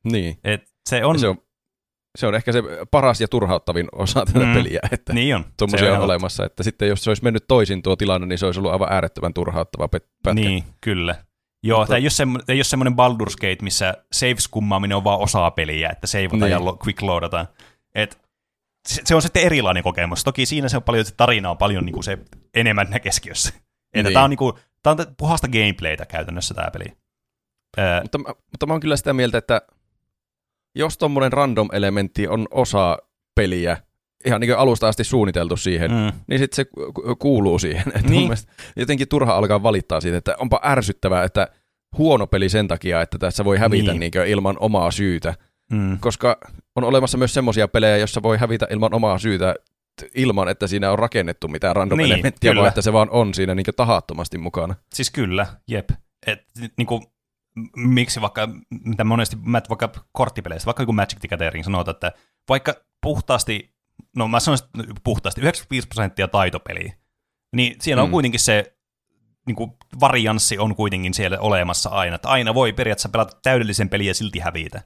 Niin. 0.05 0.39
Et 0.45 0.63
se, 0.89 1.05
on... 1.05 1.19
se 1.19 1.29
on... 1.29 1.37
Se 2.19 2.27
on 2.27 2.35
ehkä 2.35 2.53
se 2.53 2.63
paras 2.91 3.21
ja 3.21 3.29
turhauttavin 3.29 3.89
osa 3.93 4.25
tätä 4.27 4.47
mm. 4.47 4.55
peliä, 4.55 4.81
että 4.93 5.13
niin 5.13 5.37
on. 5.37 5.45
tuommoisia 5.57 5.93
on, 5.93 5.99
on 5.99 6.05
olemassa. 6.05 6.45
Että 6.45 6.63
sitten 6.63 6.89
jos 6.89 7.05
se 7.05 7.11
olisi 7.11 7.25
mennyt 7.25 7.45
toisin 7.49 7.83
tuo 7.83 7.97
tilanne, 7.97 8.27
niin 8.27 8.39
se 8.39 8.47
olisi 8.47 8.61
ollut 8.61 8.73
aivan 8.73 8.93
äärettömän 8.93 9.35
turhauttava 9.35 9.89
pätkä. 9.89 10.35
Niin, 10.35 10.65
kyllä. 10.81 11.15
Joo, 11.63 11.79
Mutta... 11.79 11.89
tämä 11.89 11.99
ei 11.99 12.05
ole, 12.05 12.11
semmo- 12.11 12.45
ei 12.49 12.57
ole 12.57 12.65
semmoinen 12.65 12.93
Baldur's 12.93 13.35
Gate, 13.41 13.59
missä 13.63 13.95
save-skummaaminen 14.15 14.97
on 14.97 15.05
vaan 15.05 15.21
osa 15.21 15.51
peliä, 15.51 15.89
että 15.91 16.07
save 16.07 16.29
niin. 16.29 16.51
ja 16.51 16.61
quick 16.87 17.03
loadataan. 17.03 17.49
Et 17.95 18.19
se, 18.95 19.03
se 19.05 19.15
on 19.15 19.23
sitten 19.23 19.43
erilainen 19.43 19.83
kokemus. 19.83 20.25
Toki 20.25 20.47
siinä 20.47 20.69
se 20.69 20.77
on 20.77 20.83
paljon, 20.83 21.05
se 21.05 21.15
tarina 21.17 21.51
on 21.51 21.59
paljon 21.59 21.85
niin 21.85 21.93
kuin 21.93 22.05
se 22.05 22.19
enemmän 22.55 23.01
keskiössä. 23.03 23.49
Että 23.95 24.09
Niin. 24.09 24.13
tämä 24.13 24.25
on, 24.25 24.31
niin 24.31 24.39
kuin, 24.39 24.53
tämä 24.83 24.97
on 24.99 25.15
puhasta 25.17 25.49
gameplaytä 25.49 26.07
käytännössä 26.07 26.55
tämä 26.55 26.71
peli. 26.71 26.85
Öö, 27.79 28.01
Mutta, 28.03 28.19
mä- 28.19 28.29
mutta 28.51 28.67
mä 28.67 28.73
oon 28.75 28.81
kyllä 28.81 28.97
sitä 28.97 29.13
mieltä, 29.13 29.39
että 29.39 29.63
jos 30.77 30.99
tommonen 30.99 31.33
random-elementti 31.33 32.29
on 32.29 32.47
osa 32.51 32.99
peliä, 33.35 33.77
ihan 34.27 34.41
niin 34.41 34.49
kuin 34.49 34.59
alusta 34.59 34.89
asti 34.89 35.05
suunniteltu 35.05 35.57
siihen, 35.57 35.91
mm. 35.91 36.13
niin 36.27 36.39
sitten 36.39 36.57
se 36.57 36.65
ku- 36.65 36.93
ku- 36.93 37.17
kuuluu 37.17 37.59
siihen. 37.59 37.89
Että 37.97 38.11
Niin. 38.11 38.31
jotenkin 38.77 39.09
turha 39.09 39.35
alkaa 39.37 39.63
valittaa 39.63 40.01
siitä, 40.01 40.19
että 40.19 40.35
onpa 40.39 40.61
ärsyttävää, 40.65 41.25
että 41.25 41.49
huono 41.99 42.27
peli 42.27 42.49
sen 42.49 42.69
takia, 42.69 43.03
että 43.03 43.19
tässä 43.19 43.45
voi 43.45 43.59
hävitä 43.59 43.93
Niin. 43.93 44.01
niin. 44.01 44.13
Niin 44.15 44.27
ilman 44.27 44.57
omaa 44.61 44.91
syytä. 44.91 45.35
Mm, 45.71 45.99
Koska 46.01 46.37
on 46.77 46.85
olemassa 46.85 47.19
myös 47.19 47.35
semmoisia 47.35 47.69
pelejä, 47.69 47.97
joissa 47.97 48.23
voi 48.23 48.39
hävitä 48.39 48.67
ilman 48.71 48.95
omaa 48.95 49.19
syytä 49.19 49.55
ilman, 50.15 50.49
että 50.49 50.67
siinä 50.67 50.91
on 50.93 50.99
rakennettu 50.99 51.49
mitään 51.49 51.77
random 51.77 51.97
Niin, 51.99 52.13
elementtiä, 52.13 52.51
kyllä. 52.51 52.61
vaan 52.61 52.69
että 52.69 52.83
se 52.83 52.93
vaan 52.93 53.11
on 53.11 53.35
siinä 53.35 53.55
niin 53.55 53.67
tahattomasti 53.77 54.39
mukana. 54.39 54.75
siis 54.95 55.11
kyllä, 55.11 55.47
jep. 55.69 55.91
Et, 56.27 56.43
niin 56.77 56.87
kuin, 56.87 57.03
miksi 57.77 58.21
vaikka, 58.21 58.49
mitä 58.85 59.05
monesti, 59.05 59.37
vaikka 59.69 59.91
korttipeleistä, 60.13 60.67
vaikka 60.67 60.83
joku 60.83 60.93
Magic 60.93 61.19
the 61.21 61.29
Gathering 61.29 61.65
sanotaan, 61.65 61.95
että 61.95 62.13
vaikka 62.49 62.75
puhtaasti, 63.03 63.75
no 64.17 64.29
mä 64.29 64.41
sanoisin 64.41 64.69
että 64.81 64.95
puhtaasti, 65.05 65.41
95 65.41 65.89
prosenttia 65.89 66.29
taitopeliä, 66.29 66.95
niin 67.57 67.77
siellä 67.81 68.03
on 68.03 68.09
Mm. 68.09 68.13
kuitenkin 68.13 68.41
se 68.41 68.77
niin 69.47 69.57
kuin 69.57 69.71
varianssi 70.01 70.59
on 70.59 70.75
kuitenkin 70.77 71.15
siellä 71.15 71.39
olemassa 71.41 71.91
aina, 71.91 72.15
että 72.15 72.29
aina 72.29 72.55
voi 72.55 72.73
periaatteessa 72.73 73.09
pelata 73.09 73.37
täydellisen 73.43 73.89
pelin 73.89 74.07
ja 74.07 74.15
silti 74.15 74.39
hävitä. 74.39 74.83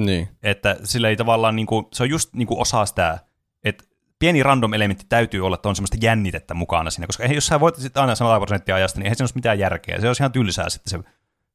Niin. 0.00 0.28
Että 0.42 0.76
sillä 0.84 1.08
ei 1.08 1.16
tavallaan, 1.16 1.56
niin 1.56 1.66
kuin, 1.66 1.86
se 1.92 2.02
on 2.02 2.10
just 2.10 2.34
niin 2.34 2.48
kuin 2.48 2.60
osa 2.60 2.86
sitä, 2.86 3.18
että 3.64 3.84
pieni 4.18 4.42
random 4.42 4.74
elementti 4.74 5.04
täytyy 5.08 5.46
olla, 5.46 5.54
että 5.54 5.68
on 5.68 5.76
semmoista 5.76 5.96
jännitettä 6.00 6.54
mukana 6.54 6.90
siinä, 6.90 7.06
koska 7.06 7.24
jos 7.24 7.46
sä 7.46 7.60
voittaisit 7.60 7.96
aina 7.96 8.14
100 8.14 8.36
prosenttia 8.40 8.74
ajasta, 8.74 8.98
niin 8.98 9.06
eihän 9.06 9.16
se 9.16 9.22
olisi 9.22 9.34
mitään 9.34 9.58
järkeä. 9.58 10.00
Se 10.00 10.06
olisi 10.06 10.22
ihan 10.22 10.32
tylsää 10.32 10.68
sitten 10.68 10.90
se 10.90 11.08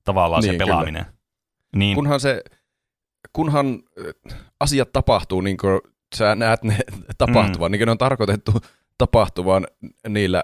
tavallaan 0.04 0.42
Niin, 0.42 0.54
se 0.54 0.58
kyllä. 0.58 0.66
pelaaminen. 0.66 1.06
Niin, 1.76 1.96
Kunhan 1.96 2.20
se, 2.20 2.44
kunhan 3.34 3.80
asiat 4.60 4.92
tapahtuu 4.94 5.42
niin 5.42 5.58
kuin 5.58 5.82
sä 6.16 6.36
näet 6.36 6.64
ne 6.64 6.78
tapahtuvan, 7.18 7.70
mm. 7.70 7.72
niin 7.72 7.80
kuin 7.80 7.86
ne 7.86 7.92
on 7.92 7.98
tarkoitettu 7.98 8.54
tapahtuvan 8.98 9.68
niillä 10.10 10.44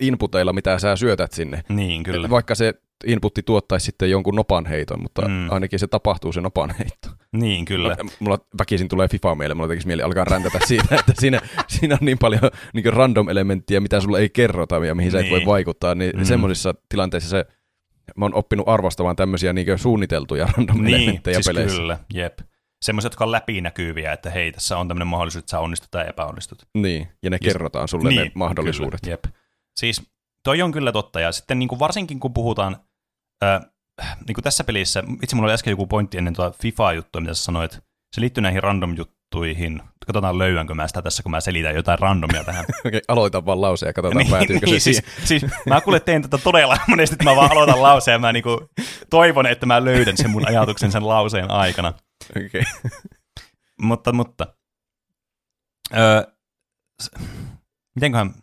inputeilla, 0.00 0.52
mitä 0.52 0.78
sä 0.78 0.96
syötät 0.96 1.32
sinne. 1.32 1.62
niin 1.68 2.02
kyllä. 2.02 2.30
Vaikka 2.30 2.54
se 2.54 2.74
inputti 3.06 3.42
tuottaisi 3.42 3.84
sitten 3.84 4.10
jonkun 4.10 4.34
nopan 4.34 4.66
heiton, 4.66 5.02
mutta 5.02 5.22
Mm. 5.28 5.50
ainakin 5.50 5.78
se 5.78 5.86
tapahtuu 5.86 6.32
se 6.32 6.40
nopan 6.40 6.74
heitto. 6.78 7.08
Niin 7.36 7.64
kyllä. 7.64 7.96
Mulla 8.20 8.38
väkisin 8.58 8.88
tulee 8.88 9.08
FIFA 9.08 9.34
mieleen, 9.34 9.56
mulla 9.56 9.68
tekisi 9.68 9.86
mieli 9.86 10.02
alkaa 10.02 10.24
räntätä 10.24 10.58
siitä, 10.66 10.94
että 10.96 11.12
siinä, 11.18 11.40
siinä 11.68 11.94
on 11.94 12.06
niin 12.06 12.18
paljon 12.18 12.40
niin 12.74 12.92
random 12.92 13.28
elementtiä, 13.28 13.80
mitä 13.80 14.00
sulle 14.00 14.18
ei 14.20 14.28
kerrota 14.30 14.86
ja 14.86 14.94
mihin 14.94 15.12
sä 15.12 15.20
et 15.20 15.30
voi 15.30 15.38
Niin. 15.38 15.46
vaikuttaa, 15.46 15.94
niin 15.94 16.10
Mm. 16.14 16.18
mm. 16.18 16.24
semmoisissa 16.24 16.74
tilanteissa 16.88 17.30
se, 17.30 17.44
mä 18.16 18.24
oon 18.24 18.34
oppinut 18.34 18.68
arvostamaan 18.68 19.16
tämmöisiä 19.16 19.52
niin 19.52 19.78
suunniteltuja 19.78 20.46
random 20.56 20.82
Niin, 20.84 20.94
elementtejä 20.94 21.34
siis 21.36 21.46
peleissä. 21.46 21.76
kyllä, 21.76 21.98
jep. 22.14 22.38
Semmoiset, 22.82 23.12
jotka 23.12 23.24
on 23.24 23.32
läpinäkyviä, 23.32 24.12
että 24.12 24.30
hei, 24.30 24.52
tässä 24.52 24.78
on 24.78 24.88
tämmöinen 24.88 25.06
mahdollisuus, 25.08 25.42
että 25.42 25.50
sä 25.50 25.60
onnistut 25.60 25.90
tai 25.90 26.08
epäonnistut. 26.08 26.62
Niin, 26.74 27.08
ja 27.22 27.30
ne 27.30 27.38
Ja- 27.40 27.52
kerrotaan 27.52 27.88
sulle 27.88 28.08
niin, 28.08 28.22
ne 28.22 28.30
mahdollisuudet. 28.34 29.00
Kyllä, 29.00 29.12
jep. 29.12 29.24
Siis 29.76 30.02
toi 30.44 30.62
on 30.62 30.72
kyllä 30.72 30.92
totta, 30.92 31.20
ja 31.20 31.32
sitten 31.32 31.58
niin 31.58 31.68
kuin 31.68 31.78
varsinkin 31.78 32.20
kun 32.20 32.32
puhutaan, 32.34 32.76
äh, 33.42 33.60
niin 34.26 34.34
kuin 34.34 34.44
tässä 34.44 34.64
pelissä, 34.64 35.02
itse 35.22 35.36
mulla 35.36 35.46
oli 35.46 35.54
äsken 35.54 35.70
joku 35.70 35.86
pointti 35.86 36.18
ennen 36.18 36.34
tuota 36.34 36.58
FIFA-juttua, 36.62 37.20
mitä 37.20 37.34
sä 37.34 37.44
sanoit, 37.44 37.78
se 38.14 38.20
liittyy 38.20 38.42
näihin 38.42 38.62
random-juttuihin. 38.62 39.82
Katsotaan 40.06 40.38
löydänkö 40.38 40.74
mä 40.74 40.88
sitä 40.88 41.02
tässä, 41.02 41.22
kun 41.22 41.30
mä 41.30 41.40
selitän 41.40 41.74
jotain 41.74 41.98
randomia 41.98 42.44
tähän. 42.44 42.64
Okei, 42.86 43.00
aloitan 43.08 43.46
vaan 43.46 43.60
lause 43.60 43.86
ja 43.86 43.92
katsotaan 43.92 44.26
päätyykö 44.30 44.66
se 44.66 44.78
siis, 44.78 45.02
siis, 45.24 45.46
mä 45.66 45.80
kuule 45.80 46.00
teen 46.00 46.22
tätä 46.22 46.38
todella 46.38 46.78
monesti, 46.88 47.14
että 47.14 47.24
mä 47.24 47.36
vaan 47.36 47.52
aloitan 47.52 47.82
lauseen 47.82 48.12
ja 48.12 48.18
mä 48.18 48.32
niinku 48.32 48.68
toivon, 49.10 49.46
että 49.46 49.66
mä 49.66 49.84
löydän 49.84 50.16
sen 50.16 50.30
mun 50.30 50.48
ajatuksen 50.48 50.92
sen 50.92 51.08
lauseen 51.08 51.50
aikana. 51.50 51.92
Okei. 52.46 52.62
Mutta, 53.82 54.12
mutta. 54.12 54.46
Öö, 55.96 56.22
mitenköhän, 57.94 58.34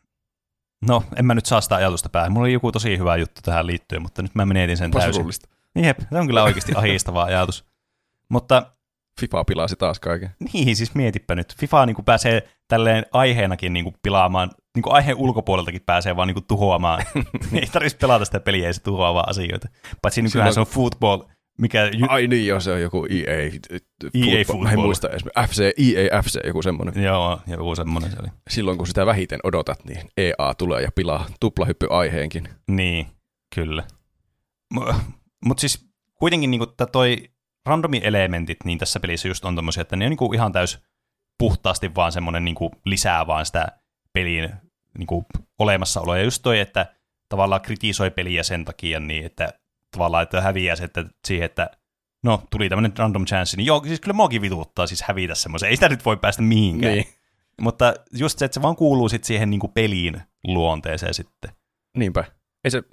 no 0.88 1.04
en 1.16 1.26
mä 1.26 1.34
nyt 1.36 1.46
saa 1.46 1.62
sitä 1.62 1.76
ajatusta 1.76 2.10
päähän. 2.10 2.32
Mulla 2.32 2.46
oli 2.46 2.54
joku 2.54 2.72
tosi 2.72 2.98
hyvä 2.98 3.16
juttu 3.16 3.42
tähän 3.44 3.68
liittyen, 3.68 4.02
mutta 4.02 4.22
nyt 4.22 4.36
mä 4.36 4.46
menetin 4.46 4.78
sen 4.78 4.92
täysin. 4.92 5.10
Pasurullista. 5.10 5.50
Jep, 5.76 6.00
se 6.12 6.20
on 6.20 6.28
kyllä 6.28 6.44
oikeasti 6.44 6.74
ahistava 6.76 7.24
ajatus. 7.30 7.66
Mutta 8.30 8.72
FIFA 9.20 9.44
pilasi 9.44 9.76
taas 9.76 10.00
kaiken. 10.00 10.32
niin, 10.54 10.76
siis 10.76 10.96
mietipä 10.96 11.36
nyt. 11.36 11.56
FIFA 11.58 11.86
niin 11.86 11.96
kuin 11.96 12.06
pääsee 12.06 12.50
tälleen 12.68 13.06
aiheenakin 13.12 13.74
niin 13.74 13.84
kuin 13.84 13.96
pilaamaan, 14.02 14.52
niin 14.76 14.84
kuin 14.84 14.94
aiheen 14.94 15.18
ulkopuoleltakin 15.18 15.82
pääsee 15.86 16.16
vaan 16.16 16.28
niin 16.28 16.36
kuin 16.36 16.46
tuhoamaan. 16.48 17.04
ei 17.54 17.68
tarvitsisi 17.72 17.98
pelata 17.98 18.26
sitä 18.26 18.40
peliä, 18.40 18.68
ei 18.68 18.74
se 18.74 18.82
tuhoaa 18.82 19.14
vaan 19.14 19.30
asioita. 19.30 19.68
Paitsi 20.02 20.22
nykyään 20.22 20.54
se 20.54 20.60
on 20.60 20.66
football, 20.66 21.22
mikä... 21.58 21.90
Ju- 21.94 22.06
Ai 22.10 22.28
niin, 22.28 22.48
joo, 22.48 22.60
se 22.60 22.72
on 22.72 22.82
joku 22.82 23.06
EA. 23.10 23.34
EA 23.34 23.50
Mä 24.32 24.40
en 24.40 24.46
Football. 24.46 24.76
muista 24.82 25.10
edes. 25.10 25.24
FC, 25.50 25.60
EA 25.78 26.22
FC, 26.22 26.48
joku 26.48 26.62
semmoinen. 26.62 27.04
Joo, 27.04 27.40
joku 27.48 27.76
semmoinen 27.76 28.12
se 28.12 28.18
oli. 28.20 28.28
Silloin 28.50 28.78
kun 28.78 28.88
sitä 28.88 29.06
vähiten 29.06 29.40
odotat, 29.44 29.86
niin 29.86 30.10
EA 30.18 30.54
tulee 30.58 30.82
ja 30.82 30.92
pilaa 30.96 31.26
tuplahyppy 31.40 31.88
aiheenkin. 31.90 32.50
Niin, 32.68 33.08
kyllä. 33.56 33.84
Mutta 35.46 35.62
siis 35.62 35.88
kuitenkin 36.16 36.52
niinku 36.52 36.66
toi 36.92 37.18
randomi-elementit, 37.66 38.58
niin 38.66 38.78
tässä 38.78 39.00
pelissä 39.00 39.28
just 39.28 39.46
on 39.46 39.56
tommosia, 39.56 39.82
että 39.82 39.96
ne 39.96 40.06
on 40.06 40.10
niinku 40.10 40.34
ihan 40.34 40.52
täys 40.52 40.80
puhtaasti 41.38 41.96
vaan 41.96 42.12
semmoinen 42.12 42.46
niinku 42.46 42.72
lisää 42.86 43.28
vaan 43.28 43.46
sitä 43.46 43.68
pelin 44.14 44.50
niinku 44.98 45.26
olemassaoloa. 45.60 46.18
Ja 46.18 46.24
just 46.24 46.42
toi, 46.44 46.60
että 46.60 46.96
tavallaan 47.30 47.62
kritisoi 47.62 48.12
peliä 48.12 48.44
sen 48.44 48.66
takia 48.66 49.00
niin, 49.00 49.26
että 49.26 49.54
tavallaan, 49.96 50.24
että 50.24 50.42
häviää 50.42 50.76
se, 50.76 50.84
että 50.84 51.06
siihen, 51.28 51.46
että 51.46 51.70
no, 52.24 52.44
tuli 52.52 52.70
tämmöinen 52.70 52.94
random 52.98 53.26
chance, 53.26 53.58
niin 53.58 53.66
joo, 53.66 53.84
siis 53.88 54.00
kyllä 54.00 54.14
muakin 54.14 54.42
vituttaa 54.42 54.88
siis 54.88 55.02
hävitä 55.04 55.36
semmoisen. 55.36 55.70
Ei 55.70 55.76
sitä 55.76 55.90
nyt 55.90 56.06
voi 56.06 56.18
päästä 56.18 56.42
mihinkään. 56.42 56.94
Niin. 56.94 57.06
Mutta 57.62 57.94
just 58.14 58.40
se, 58.40 58.46
että 58.46 58.54
se 58.54 58.62
vaan 58.62 58.76
kuuluu 58.76 59.10
sit 59.10 59.24
siihen 59.24 59.50
niinku 59.50 59.68
peliin 59.68 60.22
luonteeseen 60.48 61.14
sitten. 61.14 61.52
Niinpä. 61.98 62.24
Ei 62.64 62.72
se, 62.72 62.84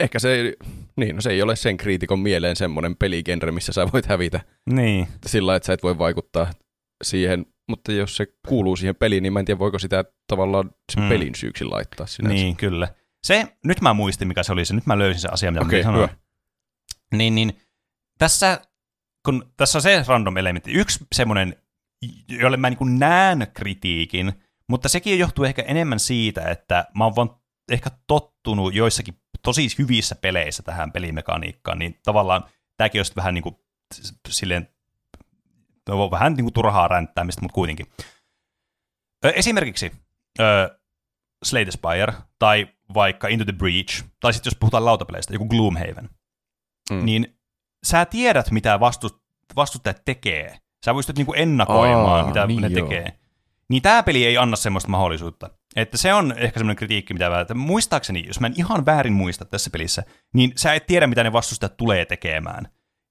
ehkä 0.00 0.18
se, 0.18 0.52
niin, 0.96 1.14
no 1.16 1.20
se 1.20 1.30
ei 1.30 1.42
ole 1.42 1.56
sen 1.56 1.76
kriitikon 1.76 2.18
mieleen 2.18 2.56
semmoinen 2.56 2.96
peligenre, 2.96 3.52
missä 3.52 3.72
sä 3.72 3.92
voit 3.92 4.06
hävitä 4.06 4.40
Niin, 4.70 5.08
sillä, 5.26 5.56
että 5.56 5.66
sä 5.66 5.72
et 5.72 5.82
voi 5.82 5.98
vaikuttaa 5.98 6.50
siihen. 7.04 7.46
Mutta 7.68 7.92
jos 7.92 8.16
se 8.16 8.26
kuuluu 8.48 8.76
siihen 8.76 8.96
peliin, 8.96 9.22
niin 9.22 9.32
mä 9.32 9.38
en 9.38 9.44
tiedä, 9.44 9.58
voiko 9.58 9.78
sitä 9.78 10.04
tavallaan 10.26 10.70
sen 10.92 11.02
Mm. 11.02 11.08
pelin 11.08 11.34
syyksi 11.34 11.64
laittaa 11.64 12.06
sinänsä. 12.06 12.34
Niin, 12.34 12.56
kyllä. 12.56 12.88
Se, 13.24 13.56
nyt 13.64 13.80
mä 13.80 13.94
muistin, 13.94 14.28
mikä 14.28 14.42
se 14.42 14.52
oli 14.52 14.64
se. 14.64 14.74
Nyt 14.74 14.86
mä 14.86 14.98
löysin 14.98 15.20
se 15.20 15.28
asia, 15.28 15.50
mitä 15.50 15.64
Okei, 15.64 15.80
mä 15.80 15.84
sanoin. 15.84 16.10
hyvä. 16.10 16.18
Niin, 17.12 17.34
niin. 17.34 17.60
Tässä, 18.18 18.60
kun 19.24 19.52
tässä 19.56 19.78
on 19.78 19.82
se 19.82 20.04
random 20.08 20.36
elementti, 20.36 20.72
yksi 20.72 21.06
semmoinen, 21.14 21.56
jolle 22.28 22.56
mä 22.56 22.70
niin 22.70 22.98
näen 22.98 23.46
kritiikin, 23.54 24.32
mutta 24.68 24.88
sekin 24.88 25.18
johtuu 25.18 25.44
ehkä 25.44 25.62
enemmän 25.62 26.00
siitä, 26.00 26.42
että 26.50 26.86
mä 26.98 27.04
oon 27.04 27.16
vaan 27.16 27.30
ehkä 27.72 27.90
tottunut 28.06 28.74
joissakin 28.74 29.20
tosi 29.42 29.68
hyvissä 29.78 30.14
peleissä 30.14 30.62
tähän 30.62 30.92
pelimekaniikkaan, 30.92 31.78
niin 31.78 31.98
tavallaan 32.04 32.44
tämäkin 32.76 32.98
olisi 32.98 33.12
vähän 33.16 33.34
niin 33.34 33.42
kuin 33.42 33.56
silleen, 34.28 34.68
no, 35.88 36.10
vähän 36.10 36.34
niin 36.34 36.44
kuin 36.44 36.54
turhaa 36.54 36.88
ränttäämistä, 36.88 37.42
mutta 37.42 37.54
kuitenkin. 37.54 37.86
Esimerkiksi 39.22 39.92
Slay 41.44 41.64
the 41.64 41.70
Spire, 41.70 42.12
tai 42.38 42.68
vaikka 42.94 43.28
Into 43.28 43.44
the 43.44 43.52
Breach, 43.52 44.04
tai 44.20 44.32
sitten 44.32 44.50
jos 44.50 44.56
puhutaan 44.60 44.84
lautapeleistä, 44.84 45.32
joku 45.32 45.46
Gloomhaven, 45.48 46.08
Mm. 46.90 47.04
niin 47.04 47.38
sä 47.86 48.04
tiedät, 48.04 48.50
mitä 48.50 48.80
vastu, 48.80 49.08
vastustajat 49.56 50.02
tekee. 50.04 50.58
Sä 50.84 50.94
pystyt 50.94 51.16
niinku 51.16 51.32
ennakoimaan, 51.34 52.20
Aa, 52.20 52.26
mitä 52.26 52.46
niin 52.46 52.62
ne 52.62 52.68
joo. 52.68 52.88
tekee. 52.88 53.18
Niin 53.68 53.82
tämä 53.82 54.02
peli 54.02 54.26
ei 54.26 54.38
anna 54.38 54.56
semmoista 54.56 54.90
mahdollisuutta. 54.90 55.50
Että 55.76 55.96
se 55.96 56.14
on 56.14 56.34
ehkä 56.36 56.58
semmoinen 56.60 56.76
kritiikki, 56.76 57.12
mitä 57.14 57.30
mä, 57.30 57.40
että 57.40 57.54
muistaakseni, 57.54 58.24
jos 58.26 58.40
mä 58.40 58.46
en 58.46 58.54
ihan 58.56 58.86
väärin 58.86 59.12
muista 59.12 59.44
tässä 59.44 59.70
pelissä, 59.70 60.02
niin 60.34 60.52
sä 60.56 60.74
et 60.74 60.86
tiedä, 60.86 61.06
mitä 61.06 61.22
ne 61.24 61.32
vastustajat 61.32 61.76
tulee 61.76 62.04
tekemään. 62.04 62.68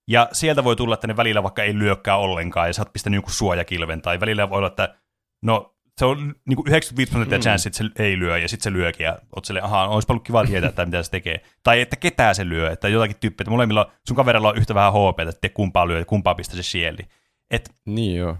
Ja 0.07 0.29
sieltä 0.31 0.63
voi 0.63 0.75
tulla, 0.75 0.93
että 0.93 1.07
ne 1.07 1.17
välillä 1.17 1.43
vaikka 1.43 1.63
ei 1.63 1.79
lyökkää 1.79 2.17
ollenkaan, 2.17 2.67
ja 2.67 2.73
sä 2.73 2.81
oot 2.81 2.93
pistänyt 2.93 3.17
jonkun 3.17 3.33
suojakilven, 3.33 4.01
tai 4.01 4.19
välillä 4.19 4.49
voi 4.49 4.57
olla, 4.57 4.67
että 4.67 4.95
no, 5.43 5.74
se 5.97 6.05
on 6.05 6.35
niin 6.45 6.55
kuin 6.55 6.67
95 6.67 7.11
prosenttia 7.11 7.37
Mm. 7.37 7.41
chance, 7.41 7.69
että 7.69 7.77
se 7.77 8.03
ei 8.03 8.19
lyö, 8.19 8.37
ja 8.37 8.47
sitten 8.47 8.63
se 8.63 8.73
lyökin, 8.77 9.03
ja 9.03 9.19
oot 9.35 9.45
silleen, 9.45 9.65
ahaa, 9.65 9.87
olisi 9.87 10.05
ollut 10.11 10.23
kiva 10.23 10.45
tietää, 10.45 10.69
että 10.69 10.85
mitä 10.85 11.03
se 11.03 11.11
tekee. 11.11 11.41
Tai 11.63 11.81
että 11.81 11.95
ketään 11.95 12.35
se 12.35 12.49
lyö, 12.49 12.71
että 12.71 12.87
jotakin 12.87 13.15
tyyppiä, 13.19 13.43
että 13.43 13.51
molemmilla, 13.51 13.91
sun 14.07 14.17
kaverilla 14.17 14.49
on 14.49 14.57
yhtä 14.57 14.75
vähän 14.75 14.93
HP, 14.93 15.19
että 15.19 15.41
te 15.41 15.49
kumpaa 15.49 15.87
lyö, 15.87 15.99
ja 15.99 16.05
kumpaa 16.05 16.35
pistää 16.35 16.55
se 16.55 16.63
shieldi. 16.63 17.03
Et 17.51 17.69
Niin 17.85 18.15
joo. 18.17 18.37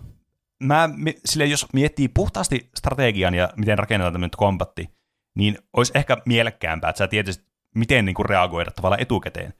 mä, 0.64 0.90
mi- 0.96 1.18
sille 1.26 1.46
jos 1.46 1.68
miettii 1.74 2.08
puhtaasti 2.08 2.70
strategian 2.76 3.34
ja 3.34 3.50
miten 3.56 3.78
rakennetaan 3.80 4.14
tämmöinen 4.14 4.38
kombatti, 4.38 4.90
niin 5.36 5.58
olisi 5.74 5.92
ehkä 5.96 6.18
mielekkäämpää, 6.26 6.90
että 6.90 6.98
sä 6.98 7.08
tietäisit, 7.08 7.46
miten 7.76 8.06
niin 8.06 8.14
kuin 8.16 8.26
reagoida 8.30 8.72
tavallaan 8.72 9.02
etukäteen. 9.02 9.54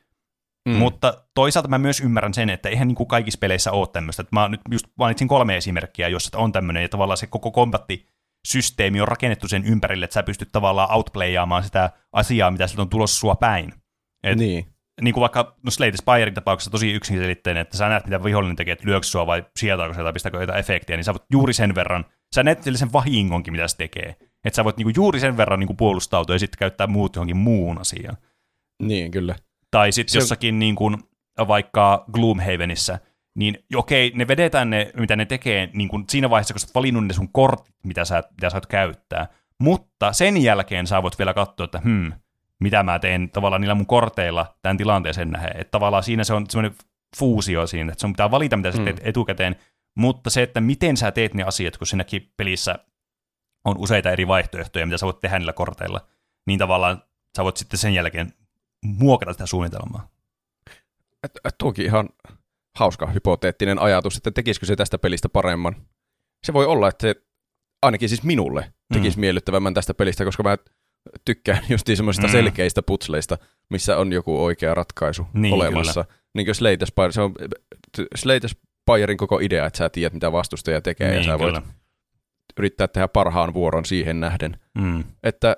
Mm. 0.70 0.76
Mutta 0.76 1.24
toisaalta 1.34 1.70
mä 1.70 1.78
myös 1.78 2.02
ymmärrän 2.02 2.34
sen, 2.34 2.50
että 2.50 2.70
eihän 2.70 2.88
niin 2.88 2.96
kuin 2.96 3.08
kaikissa 3.08 3.38
peleissä 3.38 3.72
ole 3.72 3.88
tämmöistä. 3.88 4.22
Että 4.22 4.36
mä 4.36 4.50
nyt 4.50 4.62
just 4.72 4.88
mainitsin 4.98 5.28
kolme 5.28 5.58
esimerkkiä, 5.58 6.08
jossa 6.08 6.38
on 6.38 6.52
tämmöinen, 6.52 6.84
ja 6.84 6.90
tavallaan 6.90 7.18
se 7.18 7.28
koko 7.28 7.52
kombatti 7.52 8.06
systeemi 8.48 9.02
on 9.02 9.08
rakennettu 9.08 9.48
sen 9.48 9.66
ympärille, 9.66 10.06
että 10.06 10.14
sä 10.14 10.24
pystyt 10.24 10.50
tavallaan 10.52 10.92
outplayaamaan 10.92 11.64
sitä 11.64 11.90
asiaa, 12.12 12.52
mitä 12.52 12.68
sieltä 12.68 12.82
on 12.82 12.90
tulossa 12.90 13.20
sua 13.20 13.36
päin. 13.36 13.74
Et, 14.24 14.38
niin. 14.38 14.66
Niin 15.02 15.14
kuin 15.14 15.22
vaikka 15.22 15.56
no 15.64 15.72
Slate 15.72 15.98
Spirein 15.98 16.34
tapauksessa 16.34 16.72
tosi 16.72 16.92
yksinselitteinen, 16.92 17.62
että 17.62 17.78
sä 17.78 17.90
näet, 17.90 18.06
mitä 18.06 18.24
vihollinen 18.24 18.56
tekee, 18.56 18.72
että 18.72 18.86
lyökö 18.88 19.06
sua 19.08 19.28
vai 19.28 19.46
sieltäkö 19.60 19.94
sieltä, 19.94 20.14
pistäkö 20.14 20.42
jotain 20.42 20.60
efektiä, 20.60 20.96
niin 20.96 21.04
sä 21.04 21.14
voit 21.14 21.24
juuri 21.32 21.54
sen 21.54 21.76
verran, 21.76 22.06
sä 22.36 22.44
näet 22.44 22.64
sen 22.76 22.94
vahingonkin, 22.94 23.54
mitä 23.54 23.68
se 23.68 23.78
tekee. 23.78 24.16
Että 24.46 24.56
sä 24.56 24.64
voit 24.64 24.78
niinku 24.78 24.92
juuri 24.96 25.20
sen 25.20 25.38
verran 25.38 25.60
niinku 25.60 25.74
puolustautua 25.74 26.36
ja 26.36 26.40
sitten 26.40 26.58
käyttää 26.58 26.88
muut 26.88 27.16
johonkin 27.16 27.38
muun 27.38 27.78
asiaan. 27.82 28.18
Niin, 28.84 29.12
kyllä. 29.12 29.36
Tai 29.76 29.92
sitten 29.92 30.14
se... 30.14 30.20
jossakin 30.20 30.60
niin 30.60 30.76
kuin, 30.76 30.98
vaikka 31.48 32.06
Gloomhavenissä, 32.12 33.00
niin 33.36 33.58
okei, 33.76 34.12
ne 34.16 34.28
vedetään 34.28 34.70
ne, 34.70 34.92
mitä 34.98 35.16
ne 35.16 35.26
tekee 35.26 35.70
niin 35.74 35.90
kuin 35.90 36.06
siinä 36.10 36.30
vaiheessa, 36.30 36.54
kun 36.54 36.60
sä 36.60 36.68
oot 36.68 36.76
valinnut 36.76 37.06
ne 37.06 37.14
sun 37.14 37.32
kortit, 37.32 37.76
mitä 37.84 38.06
sä, 38.06 38.24
mitä 38.32 38.50
sä 38.50 38.58
oot 38.58 38.66
käyttää. 38.66 39.28
Mutta 39.60 40.14
sen 40.14 40.44
jälkeen 40.44 40.88
sä 40.88 41.04
voit 41.04 41.20
vielä 41.20 41.34
katsoa, 41.34 41.64
että 41.64 41.80
hmm, 41.80 42.12
mitä 42.60 42.84
mä 42.84 43.00
teen 43.00 43.30
tavallaan 43.30 43.62
niillä 43.62 43.76
mun 43.76 43.86
korteilla 43.86 44.56
tämän 44.62 44.78
tilanteeseen 44.78 45.32
nähden. 45.32 45.62
Että 45.62 45.72
tavallaan 45.72 46.04
siinä 46.04 46.24
se 46.24 46.34
on 46.34 46.46
semmoinen 46.50 46.78
fuusio 47.18 47.68
siinä, 47.68 47.92
että 47.92 48.02
sun 48.02 48.14
pitää 48.14 48.32
valita, 48.32 48.58
mitä 48.58 48.72
sä 48.72 48.84
teet 48.84 49.04
mm. 49.04 49.10
etukäteen, 49.10 49.56
mutta 49.98 50.30
se, 50.30 50.44
että 50.44 50.62
miten 50.62 50.98
sä 50.98 51.12
teet 51.12 51.34
ne 51.34 51.44
asiat, 51.44 51.78
kun 51.78 51.88
siinäkin 51.88 52.32
pelissä 52.38 52.80
on 53.66 53.78
useita 53.78 54.12
eri 54.12 54.28
vaihtoehtoja, 54.28 54.86
mitä 54.86 54.98
sä 54.98 55.06
voit 55.06 55.20
tehdä 55.20 55.40
niillä 55.40 55.54
korteilla, 55.54 56.02
niin 56.48 56.60
tavallaan 56.60 57.04
sä 57.38 57.44
voit 57.44 57.58
sitten 57.58 57.80
sen 57.80 57.94
jälkeen 57.94 58.34
muokata 58.86 59.34
sitä 59.34 59.46
suunnitelmaa. 59.46 60.10
Tuokin 61.58 61.86
ihan 61.86 62.10
hauska 62.76 63.08
hypoteettinen 63.08 63.80
ajatus, 63.80 64.18
että 64.18 64.32
tekisikö 64.32 64.66
se 64.66 64.76
tästä 64.76 64.98
pelistä 64.98 65.30
paremman. 65.30 65.76
Se 66.44 66.54
voi 66.54 66.66
olla, 66.66 66.88
että 66.88 67.08
se 67.08 67.16
ainakin 67.82 68.10
siis 68.10 68.24
minulle 68.24 68.74
tekisi 68.94 69.18
mm. 69.18 69.22
miellyttävämmän 69.22 69.74
tästä 69.74 69.94
pelistä, 69.94 70.26
koska 70.26 70.44
mä 70.44 70.58
tykkään 71.26 71.64
just 71.70 71.88
semmoisista 71.96 72.28
mm. 72.28 72.32
selkeistä 72.32 72.82
putsleista, 72.82 73.38
missä 73.70 73.98
on 73.98 74.14
joku 74.14 74.44
oikea 74.44 74.74
ratkaisu 74.74 75.28
niin, 75.34 75.54
olemassa. 75.54 76.04
Kyllä. 76.04 76.20
Niin 76.34 76.46
kuin 76.46 76.56
Slate 76.56 76.86
Spire, 76.86 77.12
se 77.12 77.22
on 77.22 77.34
Slate 78.16 78.48
Spirein 78.48 79.18
koko 79.18 79.40
idea, 79.40 79.66
että 79.66 79.78
sä 79.78 79.90
tiedät, 79.90 80.14
mitä 80.14 80.32
vastustaja 80.32 80.82
tekee, 80.82 81.10
niin, 81.10 81.18
ja 81.18 81.24
sä 81.24 81.40
voit 81.40 81.56
yrittää 82.58 82.88
tehdä 82.88 83.08
parhaan 83.08 83.54
vuoron 83.54 83.86
siihen 83.86 84.20
nähden. 84.20 84.60
Mm. 84.78 85.04
Että 85.24 85.58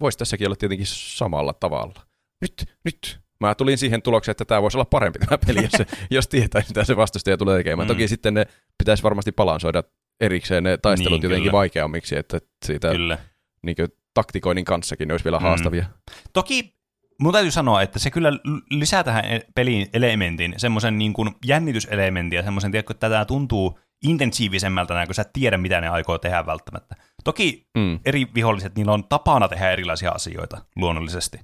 voisi 0.00 0.18
tässäkin 0.18 0.48
olla 0.48 0.56
tietenkin 0.56 0.86
samalla 0.90 1.52
tavalla. 1.52 2.00
Nyt, 2.44 2.76
nyt, 2.84 3.20
mä 3.40 3.54
tulin 3.54 3.78
siihen 3.78 4.02
tulokseen, 4.02 4.32
että 4.32 4.44
tämä 4.44 4.62
voisi 4.62 4.76
olla 4.76 4.84
parempi 4.84 5.18
tämä 5.18 5.38
peli, 5.46 5.62
jos, 5.62 5.86
jos 6.10 6.28
tietäisi, 6.28 6.68
mitä 6.68 6.84
se 6.84 6.96
vastustaja 6.96 7.36
tulee 7.36 7.56
tekemään. 7.56 7.88
Mm. 7.88 7.94
Toki 7.94 8.08
sitten 8.08 8.34
ne 8.34 8.46
pitäisi 8.78 9.02
varmasti 9.02 9.32
balansoida 9.32 9.84
erikseen 10.20 10.64
ne 10.64 10.76
taistelut 10.76 11.20
niin, 11.20 11.22
jotenkin 11.22 11.42
kyllä. 11.42 11.58
vaikeammiksi, 11.58 12.16
että 12.16 12.40
siitä 12.64 12.90
kyllä. 12.90 13.18
Niin 13.62 13.76
kuin, 13.76 13.88
taktikoinnin 14.14 14.64
kanssakin 14.64 15.08
ne 15.08 15.14
olisi 15.14 15.24
vielä 15.24 15.38
mm. 15.38 15.42
haastavia. 15.42 15.84
Toki 16.32 16.74
mun 17.20 17.32
täytyy 17.32 17.50
sanoa, 17.50 17.82
että 17.82 17.98
se 17.98 18.10
kyllä 18.10 18.32
lisää 18.70 19.04
tähän 19.04 19.24
e- 19.24 19.46
peliin 19.54 19.86
elementin, 19.92 20.54
semmoisen 20.56 20.98
niin 20.98 21.12
kuin 21.12 21.30
jännityselementin 21.46 22.36
ja 22.36 22.42
semmoisen, 22.42 22.70
tiedätkö, 22.70 22.92
että 22.92 23.10
tämä 23.10 23.24
tuntuu 23.24 23.78
intensiivisemmältä, 24.04 25.06
kun 25.06 25.14
sä 25.14 25.22
et 25.22 25.32
tiedä, 25.32 25.58
mitä 25.58 25.80
ne 25.80 25.88
aikoo 25.88 26.18
tehdä 26.18 26.46
välttämättä. 26.46 26.96
Toki 27.24 27.66
mm. 27.76 28.00
eri 28.04 28.26
viholliset, 28.34 28.76
niillä 28.76 28.92
on 28.92 29.04
tapana 29.08 29.48
tehdä 29.48 29.70
erilaisia 29.70 30.10
asioita 30.10 30.64
luonnollisesti, 30.76 31.40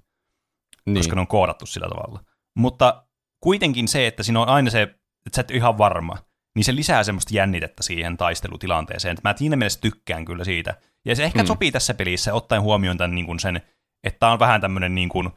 niin. 0.92 1.00
koska 1.00 1.14
ne 1.14 1.20
on 1.20 1.26
koodattu 1.26 1.66
sillä 1.66 1.88
tavalla. 1.88 2.20
Mutta 2.56 3.04
kuitenkin 3.40 3.88
se, 3.88 4.06
että 4.06 4.22
siinä 4.22 4.40
on 4.40 4.48
aina 4.48 4.70
se, 4.70 4.82
että 4.82 5.36
sä 5.36 5.40
et 5.40 5.50
ole 5.50 5.56
ihan 5.56 5.78
varma, 5.78 6.16
niin 6.54 6.64
se 6.64 6.74
lisää 6.74 7.04
semmoista 7.04 7.34
jännitettä 7.34 7.82
siihen 7.82 8.16
taistelutilanteeseen. 8.16 9.16
Mä 9.24 9.34
siinä 9.36 9.56
mielessä 9.56 9.80
tykkään 9.80 10.24
kyllä 10.24 10.44
siitä. 10.44 10.74
Ja 11.04 11.16
se 11.16 11.24
ehkä 11.24 11.42
mm. 11.42 11.46
sopii 11.46 11.72
tässä 11.72 11.94
pelissä, 11.94 12.34
ottaen 12.34 12.62
huomioon 12.62 12.98
tämän 12.98 13.14
niin 13.14 13.26
kuin 13.26 13.40
sen, 13.40 13.60
että 14.04 14.28
on 14.28 14.38
vähän 14.38 14.60
tämmöinen 14.60 14.94
niin 14.94 15.08
kuin 15.08 15.30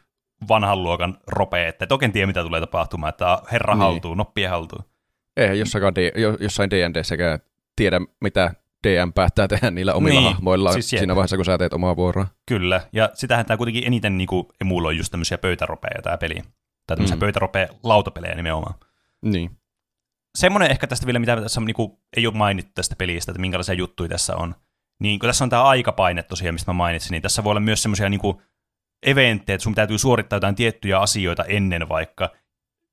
vanhan 0.48 0.84
luokan 0.84 1.18
rope, 1.28 1.68
että 1.68 1.84
et 1.84 1.92
oikein 1.92 2.12
tiedä, 2.12 2.28
mitä 2.28 2.44
tulee 2.44 2.60
tapahtumaan, 2.60 3.10
että 3.10 3.42
herra 3.52 3.74
niin. 3.74 3.82
haltuu, 3.82 4.16
noppien 4.16 4.50
haltuu. 4.50 4.80
Ei 5.38 5.60
jossain, 5.60 5.84
jossain 6.40 6.70
D&Dssäkään 6.70 7.40
tiedä, 7.76 8.02
mitä 8.22 8.54
DM 8.84 9.14
päättää 9.14 9.48
tehdä 9.48 9.72
niillä 9.72 9.94
omilla 9.94 10.20
niin, 10.20 10.34
hahmoilla 10.34 10.74
siis 10.74 10.90
siinä 10.90 11.16
vaiheessa, 11.16 11.36
kun 11.36 11.46
sä 11.46 11.58
teet 11.58 11.74
omaa 11.74 11.96
vuoroa. 11.96 12.28
Kyllä, 12.48 12.82
ja 12.94 13.10
sitähän 13.14 13.46
tämä 13.46 13.58
kuitenkin 13.58 13.88
eniten 13.88 14.18
niinku 14.18 14.52
emuloi 14.62 14.98
just 14.98 15.12
tämmöisiä 15.12 15.38
pöytäropeja 15.38 16.02
tämä 16.02 16.18
peli. 16.18 16.36
Tai 16.88 16.98
tämmöisiä 16.98 17.16
mm. 17.16 17.20
pöytäropeja 17.20 17.68
lautapelejä 17.84 18.36
nimenomaan. 18.36 18.76
Niin. 19.26 19.52
Semmoinen 20.38 20.72
ehkä 20.72 20.88
tästä 20.88 21.06
vielä, 21.06 21.20
mitä 21.20 21.42
tässä 21.42 21.62
niinku, 21.62 22.02
ei 22.18 22.28
ole 22.28 22.36
mainittu 22.36 22.72
tästä 22.76 22.96
pelistä, 22.96 23.32
että 23.32 23.42
minkälaisia 23.42 23.76
juttuja 23.76 24.10
tässä 24.10 24.36
on. 24.36 24.56
Niin 25.00 25.20
kun 25.20 25.30
tässä 25.30 25.44
on 25.44 25.50
tämä 25.50 25.64
aikapaine 25.64 26.24
tosiaan, 26.24 26.56
mistä 26.56 26.72
mä 26.72 26.78
mainitsin, 26.78 27.12
niin 27.12 27.22
tässä 27.22 27.44
voi 27.44 27.52
olla 27.52 27.60
myös 27.60 27.84
semmoisia 27.84 28.10
niinku 28.10 28.42
eventtejä, 29.04 29.56
että 29.56 29.64
sun 29.64 29.76
täytyy 29.76 29.98
suorittaa 29.98 30.38
jotain 30.38 30.56
tiettyjä 30.56 31.00
asioita 31.00 31.44
ennen 31.44 31.90
vaikka, 31.90 32.30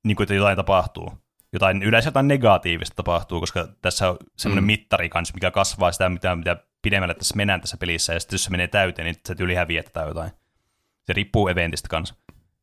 niin 0.03 0.15
kuin, 0.15 0.23
että 0.23 0.33
jotain 0.33 0.55
tapahtuu 0.55 1.13
jotain, 1.53 1.83
yleensä 1.83 2.07
jotain 2.07 2.27
negatiivista 2.27 2.95
tapahtuu, 2.95 3.39
koska 3.39 3.67
tässä 3.81 4.09
on 4.09 4.17
semmoinen 4.37 4.63
mm. 4.63 4.67
mittari 4.67 5.09
kanssa, 5.09 5.33
mikä 5.33 5.51
kasvaa 5.51 5.91
sitä, 5.91 6.09
mitä, 6.09 6.35
mitä 6.35 6.57
pidemmälle 6.81 7.13
tässä 7.13 7.35
mennään 7.35 7.61
tässä 7.61 7.77
pelissä, 7.77 8.13
ja 8.13 8.19
sitten 8.19 8.33
jos 8.35 8.43
se 8.43 8.51
menee 8.51 8.67
täyteen, 8.67 9.05
niin 9.05 9.15
se 9.25 9.35
yli 9.39 9.55
häviää 9.55 9.83
tai 9.93 10.07
jotain. 10.07 10.31
Se 11.03 11.13
riippuu 11.13 11.47
eventistä 11.47 11.87
kanssa. 11.89 12.15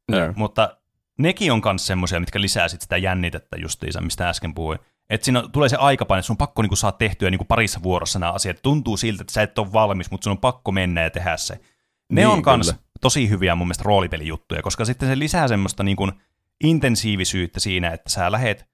No. 0.09 0.17
Mutta 0.37 0.77
nekin 1.19 1.53
on 1.53 1.63
myös 1.65 1.87
semmoisia, 1.87 2.21
mitkä 2.21 2.41
lisää 2.41 2.69
sit 2.69 2.81
sitä 2.81 2.97
jännitettä 2.97 3.57
justiinsa, 3.57 4.01
mistä 4.01 4.29
äsken 4.29 4.55
puhuin. 4.55 4.79
Että 5.11 5.25
siinä 5.25 5.43
tulee 5.53 5.69
se 5.69 5.77
aikapaine, 5.77 6.19
että 6.19 6.27
sun 6.27 6.35
on 6.35 6.39
pakko 6.39 6.63
niinku 6.63 6.77
saada 6.77 6.97
tehtyä 6.97 7.31
niinku 7.31 7.45
parissa 7.45 7.83
vuorossa 7.83 8.19
nämä 8.19 8.33
asiat. 8.33 8.63
Tuntuu 8.63 8.97
siltä, 8.97 9.23
että 9.23 9.33
sä 9.33 9.43
et 9.43 9.59
ole 9.59 9.73
valmis, 9.73 10.11
mutta 10.11 10.25
sun 10.25 10.31
on 10.31 10.39
pakko 10.39 10.73
mennä 10.73 11.03
ja 11.03 11.11
tehdä 11.11 11.37
se. 11.37 11.55
Ne 11.55 11.61
niin, 12.21 12.27
on 12.27 12.43
myös 12.47 12.75
tosi 13.01 13.29
hyviä 13.29 13.55
mun 13.55 13.67
mielestä 13.67 13.85
roolipelijuttuja, 13.85 14.63
koska 14.63 14.85
sitten 14.85 15.09
se 15.09 15.19
lisää 15.19 15.49
semmoista 15.49 15.83
niinku 15.83 16.11
intensiivisyyttä 16.65 17.61
siinä, 17.61 17.91
että 17.91 18.11
sä 18.11 18.33
lähet 18.33 18.69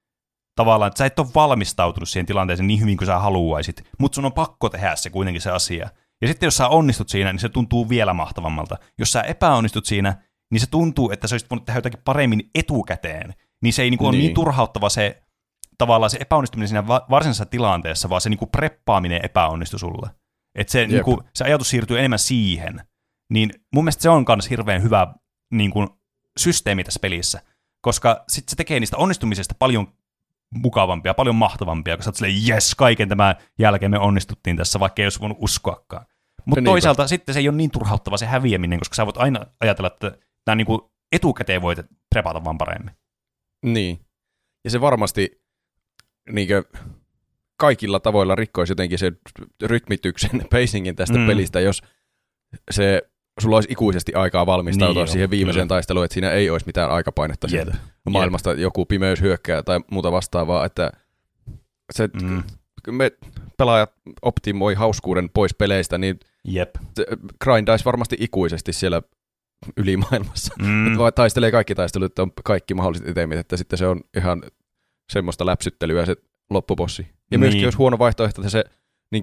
tavallaan, 0.55 0.87
että 0.89 0.99
sä 0.99 1.07
et 1.07 1.19
ole 1.19 1.29
valmistautunut 1.35 2.09
siihen 2.09 2.27
tilanteeseen 2.27 2.67
niin 2.67 2.81
hyvin 2.81 2.97
kuin 2.97 3.07
sä 3.07 3.19
haluaisit, 3.19 3.83
mutta 3.99 4.15
sun 4.17 4.25
on 4.25 4.33
pakko 4.33 4.69
tehdä 4.69 4.97
se 4.97 5.11
kuitenkin 5.11 5.43
se 5.43 5.51
asia. 5.51 5.91
Ja 6.23 6.29
sitten 6.29 6.47
jos 6.47 6.57
sä 6.57 6.69
onnistut 6.69 7.09
siinä, 7.09 7.33
niin 7.33 7.41
se 7.41 7.49
tuntuu 7.49 7.89
vielä 7.89 8.15
mahtavammalta. 8.15 8.77
Jos 8.99 9.13
sä 9.13 9.23
epäonnistut 9.23 9.87
siinä, 9.87 10.23
niin 10.53 10.61
se 10.61 10.67
tuntuu, 10.67 11.11
että 11.11 11.29
sä 11.29 11.35
olisit 11.35 11.51
voinut 11.51 11.65
tehdä 11.65 11.79
jotakin 11.79 12.01
paremmin 12.05 12.51
etukäteen. 12.55 13.35
Niin 13.63 13.73
se 13.73 13.83
ei 13.83 13.91
niinku 13.91 14.05
niin. 14.05 14.09
ole 14.09 14.19
niin 14.19 14.35
turhauttava 14.35 14.89
se 14.89 15.23
tavallaan 15.79 16.11
se 16.11 16.19
epäonnistuminen 16.21 16.69
siinä 16.69 16.87
varsinaisessa 16.87 17.47
tilanteessa, 17.47 18.09
vaan 18.09 18.21
se 18.21 18.29
niinku 18.29 18.47
preppaaminen 18.47 19.25
epäonnistui 19.25 19.81
sulle. 19.81 20.11
Että 20.55 20.71
se, 20.71 20.87
niinku, 20.87 21.23
se 21.35 21.45
ajatus 21.45 21.71
siirtyy 21.71 21.99
enemmän 21.99 22.19
siihen. 22.19 22.81
Niin 23.33 23.51
mun 23.75 23.85
mielestä 23.85 24.03
se 24.03 24.09
on 24.09 24.25
myös 24.29 24.51
hirveän 24.51 24.83
hyvä 24.83 25.15
niinku, 25.53 25.89
systeemi 26.39 26.85
tässä 26.85 27.01
pelissä, 27.01 27.43
koska 27.81 28.25
sitten 28.29 28.51
se 28.51 28.57
tekee 28.57 28.81
niistä 28.81 28.97
onnistumisesta 28.97 29.55
paljon 29.59 29.93
mukavampia, 30.55 31.15
paljon 31.15 31.37
mahtavampia, 31.37 31.97
kun 31.97 32.05
sä 32.05 32.11
oot 32.11 32.17
silleen, 32.17 32.47
jes, 32.47 32.75
kaiken 32.75 33.09
tämän 33.09 33.35
jälkeen 33.59 33.91
me 33.91 33.99
onnistuttiin 33.99 34.57
tässä, 34.57 34.81
vaikka 34.81 35.03
ei 35.03 35.07
olisi 35.07 35.21
voinut 35.21 35.39
uskoakaan. 35.41 36.07
Mutta 36.47 36.65
toisaalta 36.65 37.03
niinpä. 37.03 37.09
sitten 37.09 37.33
se 37.33 37.41
ei 37.41 37.49
ole 37.49 37.57
niin 37.57 37.71
turhauttava 37.71 38.17
se 38.17 38.27
häviäminen, 38.27 38.79
koska 38.79 38.95
sä 38.95 39.07
voit 39.07 39.17
aina 39.17 39.47
ajatella, 39.61 39.87
että 39.87 40.19
tämä 40.45 40.57
niinku 40.57 40.93
etukäteen 41.13 41.63
voit 41.63 41.79
prepata 42.11 42.45
vaan 42.45 42.59
paremmin. 42.59 42.95
Niin. 43.65 44.01
Ja 44.65 44.71
se 44.71 44.81
varmasti 44.81 45.43
niinkö, 46.31 46.65
kaikilla 47.57 48.01
tavoilla 48.01 48.35
rikkoisi 48.35 48.71
jotenkin 48.71 48.99
se 48.99 49.13
rytmityksen, 49.63 50.31
pacingin 50.51 50.97
tästä 50.97 51.19
mm. 51.19 51.27
pelistä, 51.27 51.61
jos 51.61 51.83
se 52.71 53.03
sulla 53.41 53.57
olisi 53.57 53.73
ikuisesti 53.73 54.15
aikaa 54.15 54.47
valmistautua 54.47 55.03
niin 55.03 55.13
siihen 55.13 55.31
viimeiseen 55.31 55.63
kyllä. 55.63 55.75
taisteluun, 55.75 56.05
että 56.05 56.15
siinä 56.15 56.31
ei 56.31 56.51
olisi 56.51 56.67
mitään 56.67 56.91
aikapainetta 56.91 57.47
Jep. 57.51 57.63
siitä 57.63 57.79
maailmasta, 58.11 58.51
Jep. 58.51 58.59
joku 58.59 58.87
pimeys 58.87 59.21
hyökkää 59.21 59.63
tai 59.63 59.81
muuta 59.91 60.13
vastaavaa, 60.13 60.65
että 60.65 60.93
se, 61.93 62.09
mm. 62.23 62.43
me 62.91 63.11
pelaajat 63.59 63.93
optimoi 64.23 64.75
hauskuuden 64.75 65.31
pois 65.35 65.55
peleistä, 65.55 65.99
niin 65.99 66.21
Jep. 66.45 66.75
grindaisi 67.45 67.85
varmasti 67.85 68.17
ikuisesti 68.21 68.73
siellä 68.73 69.03
ylimaailmassa. 69.77 70.55
Mm. 70.63 70.95
Vai 70.99 71.13
taistelee 71.13 71.51
kaikki 71.51 71.75
taistelut, 71.75 72.07
että 72.07 72.23
on 72.23 72.33
kaikki 72.45 72.75
mahdolliset 72.75 73.09
itemit, 73.09 73.39
että 73.39 73.57
sitten 73.57 73.79
se 73.79 73.87
on 73.87 74.01
ihan 74.17 74.43
semmoista 75.13 75.47
läpsyttelyä 75.47 76.07
se 76.07 76.17
loppupossi. 76.51 77.03
Ja 77.03 77.09
niin. 77.31 77.41
myöskin 77.41 77.63
jos 77.63 77.79
huono 77.79 77.99
vaihtoehto, 77.99 78.41
että 78.41 78.51
se 78.51 78.65
niin 79.11 79.23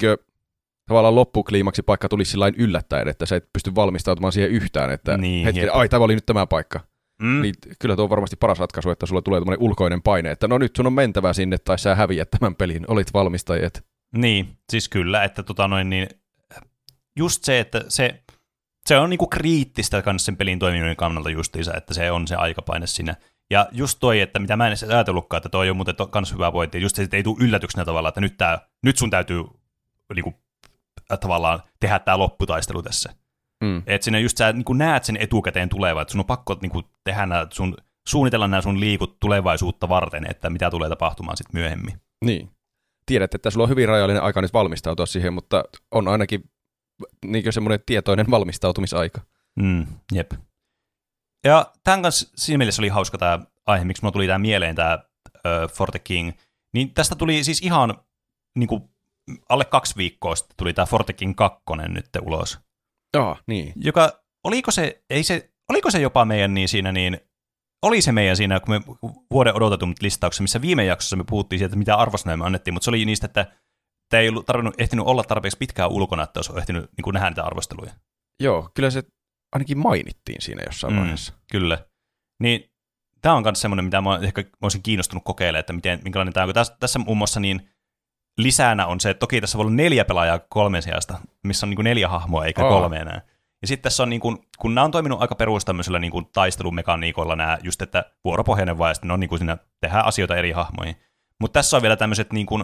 tavallaan 0.91 1.15
loppukliimaksi 1.15 1.81
paikka 1.81 2.09
tuli 2.09 2.25
sillä 2.25 2.51
yllättäen, 2.57 3.07
että 3.07 3.25
sä 3.25 3.35
et 3.35 3.49
pysty 3.53 3.75
valmistautumaan 3.75 4.31
siihen 4.31 4.51
yhtään, 4.51 4.91
että 4.91 5.17
niin, 5.17 5.45
hetki, 5.45 5.69
ai 5.69 5.89
tämä 5.89 6.05
oli 6.05 6.15
nyt 6.15 6.25
tämä 6.25 6.47
paikka. 6.47 6.79
Mm. 7.21 7.41
Niin 7.41 7.55
kyllä 7.79 7.95
tuo 7.95 8.03
on 8.03 8.09
varmasti 8.09 8.35
paras 8.35 8.59
ratkaisu, 8.59 8.89
että 8.89 9.05
sulla 9.05 9.21
tulee 9.21 9.39
tämmöinen 9.39 9.61
ulkoinen 9.61 10.01
paine, 10.01 10.31
että 10.31 10.47
no 10.47 10.57
nyt 10.57 10.75
sun 10.75 10.87
on 10.87 10.93
mentävä 10.93 11.33
sinne 11.33 11.57
tai 11.57 11.79
sä 11.79 11.95
häviät 11.95 12.31
tämän 12.31 12.55
pelin, 12.55 12.85
olit 12.87 13.13
valmistajat. 13.13 13.83
Niin, 14.15 14.57
siis 14.71 14.89
kyllä, 14.89 15.23
että 15.23 15.43
tota 15.43 15.67
noin 15.67 15.89
niin, 15.89 16.07
just 17.17 17.43
se, 17.43 17.59
että 17.59 17.83
se, 17.87 18.23
se 18.85 18.97
on 18.97 19.09
niinku 19.09 19.27
kriittistä 19.27 20.01
kanssa 20.01 20.25
sen 20.25 20.37
pelin 20.37 20.59
toimiminen 20.59 20.95
kannalta 20.95 21.29
justiinsa, 21.29 21.73
että 21.77 21.93
se 21.93 22.11
on 22.11 22.27
se 22.27 22.35
aikapaine 22.35 22.87
siinä. 22.87 23.15
Ja 23.51 23.67
just 23.71 23.97
toi, 23.99 24.19
että 24.19 24.39
mitä 24.39 24.55
mä 24.55 24.65
en 24.65 24.69
edes 24.69 24.83
ajatellutkaan, 24.83 25.37
että 25.37 25.49
toi 25.49 25.69
on 25.69 25.75
muuten 25.75 25.95
to, 25.95 26.07
kans 26.07 26.33
hyvä 26.33 26.51
pointti, 26.51 26.81
just 26.81 26.95
se, 26.95 27.03
että 27.03 27.17
ei 27.17 27.23
tule 27.23 27.37
yllätyksenä 27.39 27.85
tavallaan, 27.85 28.09
että 28.09 28.21
nyt, 28.21 28.37
tää, 28.37 28.59
nyt 28.83 28.97
sun 28.97 29.09
täytyy 29.09 29.43
niin 30.15 30.23
kuin, 30.23 30.35
tavallaan 31.17 31.63
tehdä 31.79 31.99
tämä 31.99 32.17
lopputaistelu 32.17 32.81
tässä. 32.81 33.13
Mm. 33.63 33.83
Että 33.85 34.05
sinne 34.05 34.19
just 34.19 34.37
sä 34.37 34.53
niin 34.53 34.65
kuin 34.65 34.77
näet 34.77 35.03
sen 35.03 35.17
etukäteen 35.17 35.69
tulevan, 35.69 36.01
että 36.01 36.11
sun 36.11 36.19
on 36.19 36.25
pakko 36.25 36.57
niin 36.61 36.71
kuin, 36.71 36.85
tehdä 37.03 37.25
nämä 37.25 37.47
sun, 37.49 37.77
suunnitella 38.07 38.47
nämä 38.47 38.61
sun 38.61 38.79
liikut 38.79 39.19
tulevaisuutta 39.19 39.89
varten, 39.89 40.31
että 40.31 40.49
mitä 40.49 40.69
tulee 40.69 40.89
tapahtumaan 40.89 41.37
sitten 41.37 41.61
myöhemmin. 41.61 42.01
Niin. 42.25 42.51
Tiedät, 43.05 43.35
että 43.35 43.49
sulla 43.49 43.63
on 43.63 43.69
hyvin 43.69 43.87
rajallinen 43.87 44.23
aika 44.23 44.41
nyt 44.41 44.53
valmistautua 44.53 45.05
siihen, 45.05 45.33
mutta 45.33 45.63
on 45.91 46.07
ainakin 46.07 46.43
niin 47.25 47.53
semmoinen 47.53 47.79
tietoinen 47.85 48.31
valmistautumisaika. 48.31 49.21
Mm, 49.55 49.87
jep. 50.13 50.31
Ja 51.45 51.71
tämän 51.83 52.01
kanssa 52.01 52.31
siinä 52.35 52.57
mielessä 52.57 52.81
oli 52.81 52.89
hauska 52.89 53.17
tämä 53.17 53.39
aihe, 53.65 53.85
miksi 53.85 54.03
mulla 54.03 54.11
tuli 54.11 54.27
tämä 54.27 54.39
mieleen 54.39 54.75
tämä 54.75 54.99
uh, 55.25 55.71
Forte 55.71 55.99
King. 55.99 56.31
Niin 56.73 56.93
tästä 56.93 57.15
tuli 57.15 57.43
siis 57.43 57.61
ihan 57.61 57.95
niin 58.57 58.67
kuin, 58.67 58.83
alle 59.49 59.65
kaksi 59.65 59.95
viikkoa 59.95 60.35
sitten 60.35 60.57
tuli 60.57 60.73
tämä 60.73 60.85
Forte 60.85 61.13
King 61.13 61.35
2 61.35 61.61
nyt 61.87 62.05
ulos. 62.21 62.59
Joo, 63.13 63.37
niin. 63.47 63.73
Joka, 63.75 64.21
oliko 64.43 64.71
se, 64.71 65.03
ei 65.09 65.23
se, 65.23 65.49
oliko 65.69 65.91
se 65.91 65.99
jopa 65.99 66.25
meidän 66.25 66.53
niin 66.53 66.67
siinä 66.67 66.91
niin, 66.91 67.19
oli 67.85 68.01
se 68.01 68.11
meidän 68.11 68.37
siinä, 68.37 68.59
kun 68.59 68.75
me 68.75 68.81
vuoden 69.31 69.55
odotetun 69.55 69.95
listauksessa, 70.01 70.41
missä 70.41 70.61
viime 70.61 70.85
jaksossa 70.85 71.15
me 71.15 71.23
puhuttiin 71.23 71.59
siitä, 71.59 71.65
että 71.67 71.77
mitä 71.77 71.95
arvosanoja 71.95 72.37
me 72.37 72.45
annettiin, 72.45 72.73
mutta 72.73 72.83
se 72.83 72.91
oli 72.91 73.05
niistä, 73.05 73.25
että 73.25 73.45
tämä 74.09 74.21
ei 74.21 74.29
ollut 74.29 74.45
tarvinnut, 74.45 74.81
ehtinyt 74.81 75.05
olla 75.05 75.23
tarpeeksi 75.23 75.57
pitkään 75.57 75.91
ulkona, 75.91 76.23
että 76.23 76.39
olisi 76.39 76.53
ehtinyt 76.57 76.83
niin 76.97 77.03
kuin 77.03 77.13
nähdä 77.13 77.29
niitä 77.29 77.43
arvosteluja. 77.43 77.93
Joo, 78.39 78.69
kyllä 78.73 78.89
se 78.89 79.03
ainakin 79.53 79.77
mainittiin 79.77 80.41
siinä 80.41 80.63
jossain 80.65 80.93
Mm. 80.93 80.97
mm. 80.97 81.01
vaiheessa. 81.01 81.33
Kyllä. 81.51 81.85
Niin 82.43 82.71
tämä 83.21 83.35
on 83.35 83.43
myös 83.43 83.61
semmoinen, 83.61 83.85
mitä 83.85 84.01
mä 84.01 84.19
ehkä 84.23 84.43
olisin 84.61 84.83
kiinnostunut 84.83 85.23
kokeilemaan, 85.23 85.59
että 85.59 85.73
miten, 85.73 85.99
minkälainen 86.03 86.33
tämä 86.33 86.45
on. 86.47 86.53
Tässä, 86.53 86.77
tässä 86.79 86.99
muun 86.99 87.17
muassa 87.17 87.39
niin 87.39 87.70
lisänä 88.43 88.85
on 88.85 88.99
se, 88.99 89.09
että 89.09 89.19
toki 89.19 89.41
tässä 89.41 89.57
voi 89.57 89.63
olla 89.65 89.75
neljä 89.75 90.05
pelaajaa 90.05 90.39
kolmen 90.49 90.81
sijasta, 90.81 91.17
missä 91.43 91.65
on 91.65 91.69
niin 91.69 91.75
kuin 91.75 91.83
neljä 91.83 92.07
hahmoa 92.07 92.45
eikä 92.45 92.63
Aa. 92.63 92.69
kolme 92.69 92.97
enää. 92.97 93.21
Ja 93.61 93.67
sitten 93.67 93.83
tässä 93.83 94.03
on, 94.03 94.09
niin 94.09 94.21
kuin, 94.21 94.37
kun 94.59 94.75
nämä 94.75 94.85
on 94.85 94.91
toiminut 94.91 95.21
aika 95.21 95.35
perus 95.35 95.65
tämmöisellä 95.65 95.99
niin 95.99 96.11
kuin 96.11 96.25
taistelumekaniikoilla 96.33 97.35
nämä, 97.35 97.57
just 97.63 97.81
että 97.81 98.05
vuoropohjainen 98.23 98.77
vaan, 98.77 98.89
ja 98.89 98.93
sitten 98.93 99.11
on 99.11 99.19
niin 99.19 99.29
kuin 99.29 99.39
siinä, 99.39 99.57
tehdään 99.81 100.05
asioita 100.05 100.35
eri 100.35 100.51
hahmoihin. 100.51 100.95
Mutta 101.39 101.59
tässä 101.59 101.77
on 101.77 101.81
vielä 101.81 101.95
tämmöiset 101.95 102.33
niin 102.33 102.45
kuin, 102.45 102.63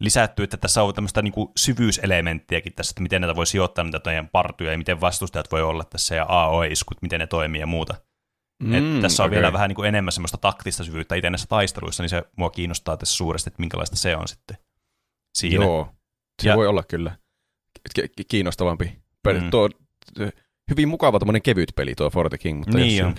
lisätty, 0.00 0.42
että 0.42 0.56
tässä 0.56 0.82
on 0.82 0.94
tämmöistä 0.94 1.22
niin 1.22 1.32
kuin 1.32 1.48
syvyyselementtiäkin 1.56 2.72
tässä, 2.72 2.90
että 2.90 3.02
miten 3.02 3.20
näitä 3.20 3.36
voi 3.36 3.46
sijoittaa 3.46 3.84
niitä 3.84 4.00
toinen 4.00 4.28
partuja, 4.28 4.72
ja 4.72 4.78
miten 4.78 5.00
vastustajat 5.00 5.52
voi 5.52 5.62
olla 5.62 5.84
tässä, 5.84 6.14
ja 6.14 6.26
AOE-iskut, 6.28 7.02
miten 7.02 7.20
ne 7.20 7.26
toimii 7.26 7.60
ja 7.60 7.66
muuta. 7.66 7.94
Mm, 8.62 8.74
Et 8.74 9.00
tässä 9.00 9.22
on 9.22 9.26
okei. 9.26 9.40
vielä 9.40 9.52
vähän 9.52 9.68
niin 9.68 9.76
kuin 9.76 9.88
enemmän 9.88 10.12
semmoista 10.12 10.38
taktista 10.38 10.84
syvyyttä 10.84 11.14
itse 11.14 11.30
näissä 11.30 11.48
taisteluissa, 11.48 12.02
niin 12.02 12.10
se 12.10 12.22
mua 12.36 12.50
kiinnostaa 12.50 12.96
tässä 12.96 13.16
suuresti, 13.16 13.50
että 13.50 13.60
minkälaista 13.60 13.96
se 13.96 14.16
on 14.16 14.28
sitten 14.28 14.56
siinä. 15.38 15.64
Joo, 15.64 15.88
se 16.42 16.48
Ja- 16.48 16.56
voi 16.56 16.66
olla 16.66 16.82
kyllä 16.82 17.16
ki- 17.94 18.08
ki- 18.16 18.24
kiinnostavampi. 18.28 18.98
Peli. 19.22 19.38
Mm. 19.38 19.44
Mm. 19.44 19.50
Tuo, 19.50 19.68
hyvin 20.70 20.88
mukava 20.88 21.18
tämmöinen 21.18 21.42
kevyt 21.42 21.72
peli 21.76 21.94
tuo 21.94 22.10
Forte 22.10 22.38
King, 22.38 22.58
mutta 22.58 22.78
Niin 22.78 23.04
jos 23.04 23.14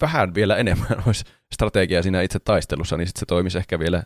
vähän 0.00 0.34
vielä 0.34 0.56
enemmän 0.56 1.02
olisi 1.06 1.24
strategiaa 1.54 2.02
siinä 2.02 2.22
itse 2.22 2.38
taistelussa, 2.38 2.96
niin 2.96 3.06
sitten 3.06 3.20
se 3.20 3.26
toimisi 3.26 3.58
ehkä 3.58 3.78
vielä 3.78 4.02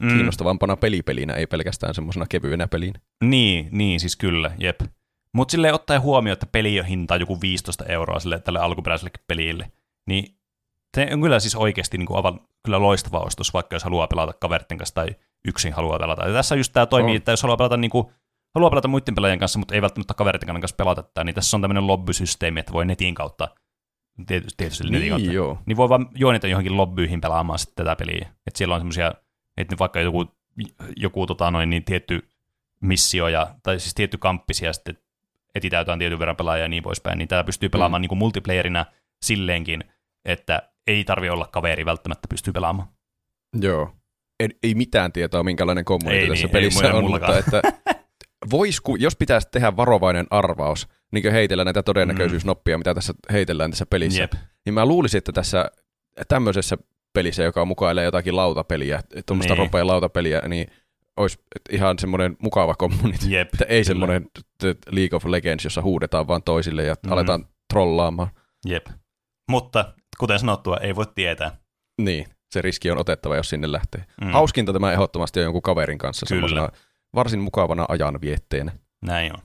Mm. 0.00 0.06
mm. 0.06 0.12
kiinnostavampana 0.14 0.76
pelipelinä, 0.76 1.32
ei 1.34 1.46
pelkästään 1.46 1.94
semmoisena 1.94 2.26
kevyenä 2.28 2.68
pelinä. 2.68 2.98
Niin, 3.24 3.68
niin, 3.72 4.00
siis 4.00 4.16
kyllä, 4.16 4.50
jep. 4.58 4.80
Mutta 5.32 5.52
silleen 5.52 5.74
ottaen 5.74 6.00
huomioon, 6.02 6.32
että 6.32 6.46
peli 6.46 6.80
on 6.80 6.86
hinta 6.86 7.16
joku 7.16 7.40
15 7.40 7.84
euroa 7.84 8.20
sille, 8.20 8.38
tälle 8.40 8.58
alkuperäiselle 8.58 9.10
pelille, 9.26 9.72
niin 10.06 10.36
se 10.96 11.08
on 11.12 11.20
kyllä 11.20 11.40
siis 11.40 11.54
oikeasti 11.54 11.98
niin 11.98 12.06
kuin 12.06 12.16
aivan 12.16 12.40
kyllä 12.64 12.80
loistava 12.80 13.20
ostos, 13.20 13.54
vaikka 13.54 13.76
jos 13.76 13.84
haluaa 13.84 14.06
pelata 14.06 14.32
kaveritten 14.32 14.78
kanssa 14.78 14.94
tai 14.94 15.08
yksin 15.48 15.72
haluaa 15.72 15.98
pelata. 15.98 16.26
Ja 16.26 16.32
tässä 16.32 16.56
just 16.56 16.72
tämä 16.72 16.86
toimii, 16.86 17.12
On. 17.12 17.16
että 17.16 17.32
jos 17.32 17.42
haluaa 17.42 17.56
pelata, 17.56 17.76
niin 17.76 17.90
kuin, 17.90 18.06
haluaa 18.54 18.70
pelata 18.70 18.88
muiden 18.88 19.14
pelaajien 19.14 19.38
kanssa, 19.38 19.58
mutta 19.58 19.74
ei 19.74 19.82
välttämättä 19.82 20.14
kaveritten 20.14 20.60
kanssa 20.60 20.76
pelata 20.76 21.02
tätä, 21.02 21.24
niin 21.24 21.34
tässä 21.34 21.56
on 21.56 21.60
tämmöinen 21.60 21.86
lobbysysteemi, 21.86 22.60
että 22.60 22.72
voi 22.72 22.86
netin 22.86 23.14
kautta, 23.14 23.48
tietysti, 24.26 24.56
tietysti 24.56 24.90
netin 24.90 25.10
kautta, 25.10 25.32
joo. 25.32 25.58
niin 25.66 25.76
voi 25.76 25.88
vaan 25.88 26.08
joinita 26.14 26.46
johonkin 26.46 26.76
lobbyihin 26.76 27.20
pelaamaan 27.20 27.58
sitten 27.58 27.84
tätä 27.84 27.96
peliä. 27.96 28.28
Että 28.46 28.58
siellä 28.58 28.74
on 28.74 28.80
semmoisia, 28.80 29.12
että 29.56 29.76
vaikka 29.78 30.00
joku, 30.00 30.24
joku 30.96 31.26
tota 31.26 31.50
noin, 31.50 31.70
niin 31.70 31.84
tietty 31.84 32.28
missio, 32.80 33.28
ja, 33.28 33.54
tai 33.62 33.80
siis 33.80 33.94
tietty 33.94 34.18
kamppis, 34.18 34.62
ja 34.62 34.72
sitten 34.72 34.98
etsitään 35.54 35.80
jotain 35.80 35.98
tietyn 35.98 36.18
verran 36.18 36.36
pelaajia 36.36 36.64
ja 36.64 36.68
niin 36.68 36.82
poispäin, 36.82 37.18
niin 37.18 37.28
tätä 37.28 37.44
pystyy 37.44 37.68
pelaamaan 37.68 38.00
mm. 38.00 38.02
niin 38.02 38.08
kuin 38.08 38.18
multiplayerina 38.18 38.86
silleenkin, 39.22 39.84
että 40.24 40.70
ei 40.86 41.04
tarvi 41.04 41.30
olla 41.30 41.48
kaveri 41.52 41.86
välttämättä 41.86 42.28
pystyy 42.28 42.52
pelaamaan. 42.52 42.88
Joo. 43.60 43.92
Ei, 44.40 44.48
ei 44.62 44.74
mitään 44.74 45.12
tietoa, 45.12 45.42
minkälainen 45.42 45.84
kommuniti 45.84 46.22
Ei 46.22 46.28
tässä 46.28 46.44
niin, 46.46 46.52
pelissä 46.52 46.86
ei 46.86 46.92
on, 46.92 47.04
mullakaan. 47.04 47.34
mutta 47.44 47.58
että 47.58 47.72
vois, 48.50 48.80
ku, 48.80 48.96
jos 48.96 49.16
pitäisi 49.16 49.48
tehdä 49.52 49.76
varovainen 49.76 50.26
arvaus, 50.30 50.88
niin 51.12 51.22
kuin 51.22 51.32
heitellä 51.32 51.64
näitä 51.64 51.82
todennäköisyysnoppia, 51.82 52.78
mitä 52.78 52.94
tässä 52.94 53.14
heitellään 53.32 53.70
tässä 53.70 53.86
pelissä, 53.86 54.22
Jep. 54.22 54.32
niin 54.66 54.74
mä 54.74 54.86
luulisin, 54.86 55.18
että 55.18 55.32
tässä 55.32 55.70
tämmöisessä 56.28 56.76
pelissä, 57.12 57.42
joka 57.42 57.64
mukailee 57.64 58.04
jotakin 58.04 58.36
lautapeliä, 58.36 59.00
tuommoista 59.26 59.54
Niin. 59.54 59.58
ropea 59.58 59.86
lautapeliä, 59.86 60.40
niin 60.48 60.66
olisi 61.16 61.38
ihan 61.70 61.98
semmoinen 61.98 62.36
mukava 62.42 62.74
kommuniti. 62.74 63.32
Jep. 63.32 63.48
Että 63.54 63.64
ei 63.64 63.68
kyllä. 63.68 63.84
semmoinen 63.84 64.26
League 64.90 65.16
of 65.16 65.24
Legends, 65.26 65.64
jossa 65.64 65.82
huudetaan 65.82 66.28
vaan 66.28 66.42
toisille 66.42 66.84
ja 66.84 66.94
mm. 67.06 67.12
aletaan 67.12 67.46
trollaamaan. 67.72 68.28
Jep. 68.66 68.86
Mutta 69.50 69.94
kuten 70.18 70.38
sanottua, 70.38 70.76
ei 70.76 70.96
voi 70.96 71.04
tietää. 71.14 71.56
Niin, 72.00 72.26
se 72.50 72.62
riski 72.62 72.90
on 72.90 72.98
otettava, 72.98 73.36
jos 73.36 73.48
sinne 73.48 73.72
lähtee. 73.72 74.04
Mm. 74.20 74.30
Hauskinta 74.32 74.72
tämä 74.72 74.92
ehdottomasti 74.92 75.40
on 75.40 75.44
jonkun 75.44 75.62
kaverin 75.62 75.98
kanssa 75.98 76.26
Kyllä. 76.26 76.48
semmoisena 76.48 76.68
varsin 77.14 77.40
mukavana 77.40 77.86
ajanvietteenä. 77.88 78.72
Näin 79.02 79.32
on. 79.32 79.42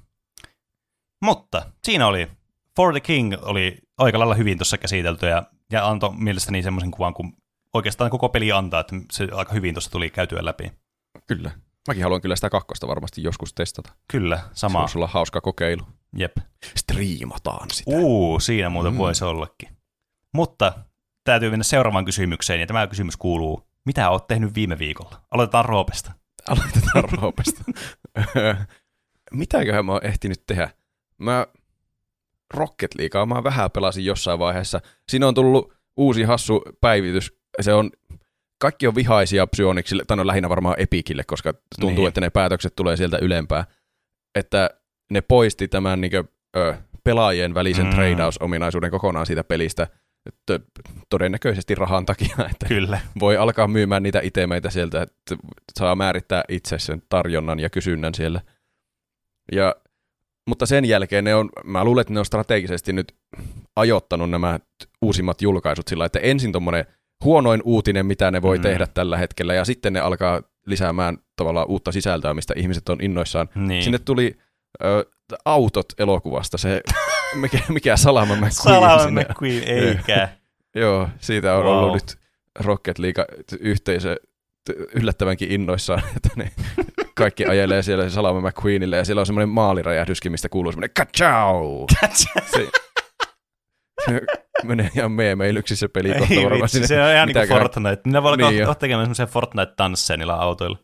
Mutta 1.21 1.71
siinä 1.83 2.07
oli, 2.07 2.27
For 2.75 2.93
the 2.93 2.99
King 2.99 3.33
oli 3.41 3.77
aika 3.97 4.19
lailla 4.19 4.35
hyvin 4.35 4.57
tuossa 4.57 4.77
käsitelty 4.77 5.25
ja, 5.25 5.43
ja 5.71 5.87
antoi 5.87 6.13
mielestäni 6.17 6.63
semmoisen 6.63 6.91
kuvan, 6.91 7.13
kun 7.13 7.33
oikeastaan 7.73 8.11
koko 8.11 8.29
peli 8.29 8.51
antaa, 8.51 8.79
että 8.79 8.95
se 9.11 9.27
aika 9.31 9.53
hyvin 9.53 9.73
tuossa 9.75 9.91
tuli 9.91 10.09
käytyä 10.09 10.45
läpi. 10.45 10.71
Kyllä. 11.27 11.51
Mäkin 11.87 12.03
haluan 12.03 12.21
kyllä 12.21 12.35
sitä 12.35 12.49
kakkosta 12.49 12.87
varmasti 12.87 13.23
joskus 13.23 13.53
testata. 13.53 13.93
Kyllä, 14.11 14.37
Se 14.37 14.43
sama. 14.53 14.79
voisi 14.79 14.97
olla 14.97 15.07
hauska 15.07 15.41
kokeilu. 15.41 15.83
Jep. 16.17 16.37
Striimataan 16.75 17.69
sitä. 17.71 17.91
Uu, 17.91 18.39
siinä 18.39 18.69
muuten. 18.69 18.93
Mm. 18.93 18.97
voisi 18.97 19.23
ollakin. 19.25 19.69
Mutta 20.33 20.73
täytyy 21.23 21.49
mennä 21.49 21.63
seuraavaan 21.63 22.05
kysymykseen, 22.05 22.59
ja 22.59 22.67
tämä 22.67 22.87
kysymys 22.87 23.17
kuuluu, 23.17 23.67
mitä 23.85 24.09
oot 24.09 24.27
tehnyt 24.27 24.55
viime 24.55 24.79
viikolla? 24.79 25.21
Aloitetaan 25.31 25.65
Roopesta. 25.65 26.11
Aloitetaan 26.49 27.03
Roopesta. 27.21 27.63
Mitäköhän 29.31 29.85
mä 29.85 29.91
oon 29.91 30.05
ehtinyt 30.05 30.43
tehdä? 30.47 30.69
Mä 31.17 31.47
Rocket 32.53 32.95
Leaguea 32.97 33.25
mä 33.25 33.43
vähän 33.43 33.71
pelasin 33.71 34.05
jossain 34.05 34.39
vaiheessa. 34.39 34.81
Siinä 35.09 35.27
on 35.27 35.33
tullut 35.33 35.73
uusi 35.97 36.23
hassu 36.23 36.61
päivitys. 36.81 37.33
Se 37.61 37.73
on, 37.73 37.91
kaikki 38.57 38.87
on 38.87 38.95
vihaisia 38.95 39.47
Psyonixille, 39.47 40.03
tai 40.07 40.17
no 40.17 40.27
lähinnä 40.27 40.49
varmaan 40.49 40.75
Epikille, 40.79 41.23
koska 41.27 41.53
tuntuu, 41.79 41.95
Niin. 42.03 42.07
että 42.07 42.21
ne 42.21 42.29
päätökset 42.29 42.75
tulee 42.75 42.97
sieltä 42.97 43.17
ylempää. 43.21 43.65
Että 44.35 44.69
ne 45.11 45.21
poisti 45.21 45.67
tämän 45.67 46.01
niin 46.01 46.11
kuin, 46.11 46.29
ö, 46.57 46.75
pelaajien 47.03 47.53
välisen 47.53 47.85
Mm. 47.85 47.91
tradausominaisuuden 47.91 48.91
kokonaan 48.91 49.25
siitä 49.25 49.43
pelistä. 49.43 49.87
Todennäköisesti 51.09 51.75
rahan 51.75 52.05
takia, 52.05 52.35
että 52.51 52.65
Kyllä. 52.67 52.99
voi 53.19 53.37
alkaa 53.37 53.67
myymään 53.67 54.03
niitä 54.03 54.19
itemeitä 54.23 54.69
sieltä, 54.69 55.01
että 55.01 55.35
saa 55.79 55.95
määrittää 55.95 56.43
itse 56.49 56.79
sen 56.79 57.01
tarjonnan 57.09 57.59
ja 57.59 57.69
kysynnän 57.69 58.13
siellä. 58.13 58.41
Ja, 59.51 59.75
mutta 60.47 60.65
sen 60.65 60.85
jälkeen 60.85 61.23
ne 61.23 61.35
on, 61.35 61.49
mä 61.63 61.83
luulen, 61.83 62.01
että 62.01 62.13
ne 62.13 62.19
on 62.19 62.25
strategisesti 62.25 62.93
nyt 62.93 63.15
ajoittanut 63.75 64.29
nämä 64.29 64.59
uusimmat 65.01 65.41
julkaisut 65.41 65.87
sillä, 65.87 66.05
että 66.05 66.19
ensin 66.19 66.51
tuommoinen 66.51 66.85
huonoin 67.23 67.61
uutinen, 67.63 68.05
mitä 68.05 68.31
ne 68.31 68.41
voi 68.41 68.57
mm. 68.57 68.61
tehdä 68.61 68.87
tällä 68.87 69.17
hetkellä, 69.17 69.53
ja 69.53 69.65
sitten 69.65 69.93
ne 69.93 69.99
alkaa 69.99 70.41
lisäämään 70.65 71.17
tavallaan 71.35 71.67
uutta 71.67 71.91
sisältöä, 71.91 72.33
mistä 72.33 72.53
ihmiset 72.57 72.89
on 72.89 72.97
innoissaan. 73.01 73.49
Niin. 73.55 73.83
Sinne 73.83 73.99
tuli 73.99 74.37
ö, 74.83 75.05
autot 75.45 75.85
elokuvasta, 75.97 76.57
se 76.57 76.81
mikä, 77.35 77.59
mikä 77.69 77.97
Salama 77.97 78.33
McQueen 78.35 78.51
Salama 78.51 79.03
sinne. 79.03 79.25
McQueen, 79.29 79.63
eikä. 79.67 80.29
Joo, 80.75 81.09
siitä 81.19 81.55
on 81.55 81.65
Wow. 81.65 81.73
ollut 81.73 81.93
nyt 81.93 82.17
Rocket 82.59 82.99
League-yhteisö 82.99 84.15
yllättävänkin 84.95 85.51
innoissaan, 85.51 86.03
että 86.15 86.29
ne 86.35 86.51
kaikki 87.15 87.45
ajelee 87.45 87.83
siellä 87.83 88.09
Salama 88.09 88.49
McQueenille 88.49 88.97
ja 88.97 89.05
siellä 89.05 89.19
on 89.19 89.25
semmoinen 89.25 89.49
maaliräjähdyskin, 89.49 90.31
mistä 90.31 90.49
kuuluu 90.49 90.71
semmoinen 90.71 90.93
kachau! 90.97 91.85
Se, 92.13 92.67
se 94.05 94.21
menee 94.63 94.89
ihan 94.95 95.11
meemeilyksi 95.11 95.75
se 95.75 95.87
peli 95.87 96.13
kohta 96.19 96.35
varmaan 96.43 96.69
se 96.69 97.03
on 97.03 97.11
ihan 97.15 97.27
niin 97.27 97.35
kuin 97.47 97.47
Fortnite. 97.47 98.01
Minä 98.05 98.23
voi 98.23 98.31
alkaa 98.33 98.49
Niin 98.51 98.65
niin 98.67 98.75
tekemään 98.77 99.05
semmoisia 99.05 99.25
Fortnite-tansseja 99.25 100.17
niillä 100.17 100.35
autoilla. 100.35 100.77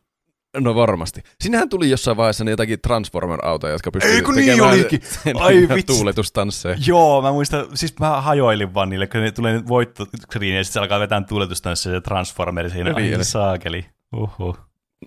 No 0.59 0.75
varmasti. 0.75 1.21
Sinähän 1.41 1.69
tuli 1.69 1.89
jossain 1.89 2.17
vaiheessa 2.17 2.49
jotakin 2.49 2.79
Transformer-autoja, 2.87 3.73
jotka 3.73 3.91
pystyivät 3.91 4.15
Ei, 4.17 4.21
kun 4.23 4.35
niin 4.35 4.61
olikin. 4.61 5.01
sen 5.23 5.37
Ai 5.37 5.55
vitsi. 5.75 5.83
tuuletustansseja. 5.97 6.75
Joo, 6.87 7.21
mä 7.21 7.31
muistan, 7.31 7.65
siis 7.73 7.99
mä 7.99 8.21
hajoilin 8.21 8.73
vaan 8.73 8.89
niille, 8.89 9.07
kun 9.07 9.21
ne 9.21 9.31
tulee 9.31 9.67
voittoskriini 9.67 10.57
ja 10.57 10.63
sitten 10.63 10.73
se 10.73 10.79
alkaa 10.79 10.99
vetää 10.99 11.21
tuuletustanssia 11.21 11.93
ja 11.93 12.01
Transformeri 12.01 12.69
siinä. 12.69 12.89
Niin, 12.93 12.95
Ai 12.95 13.13
eli- 13.13 13.23
saakeli. 13.23 13.85
Uhu. 14.15 14.57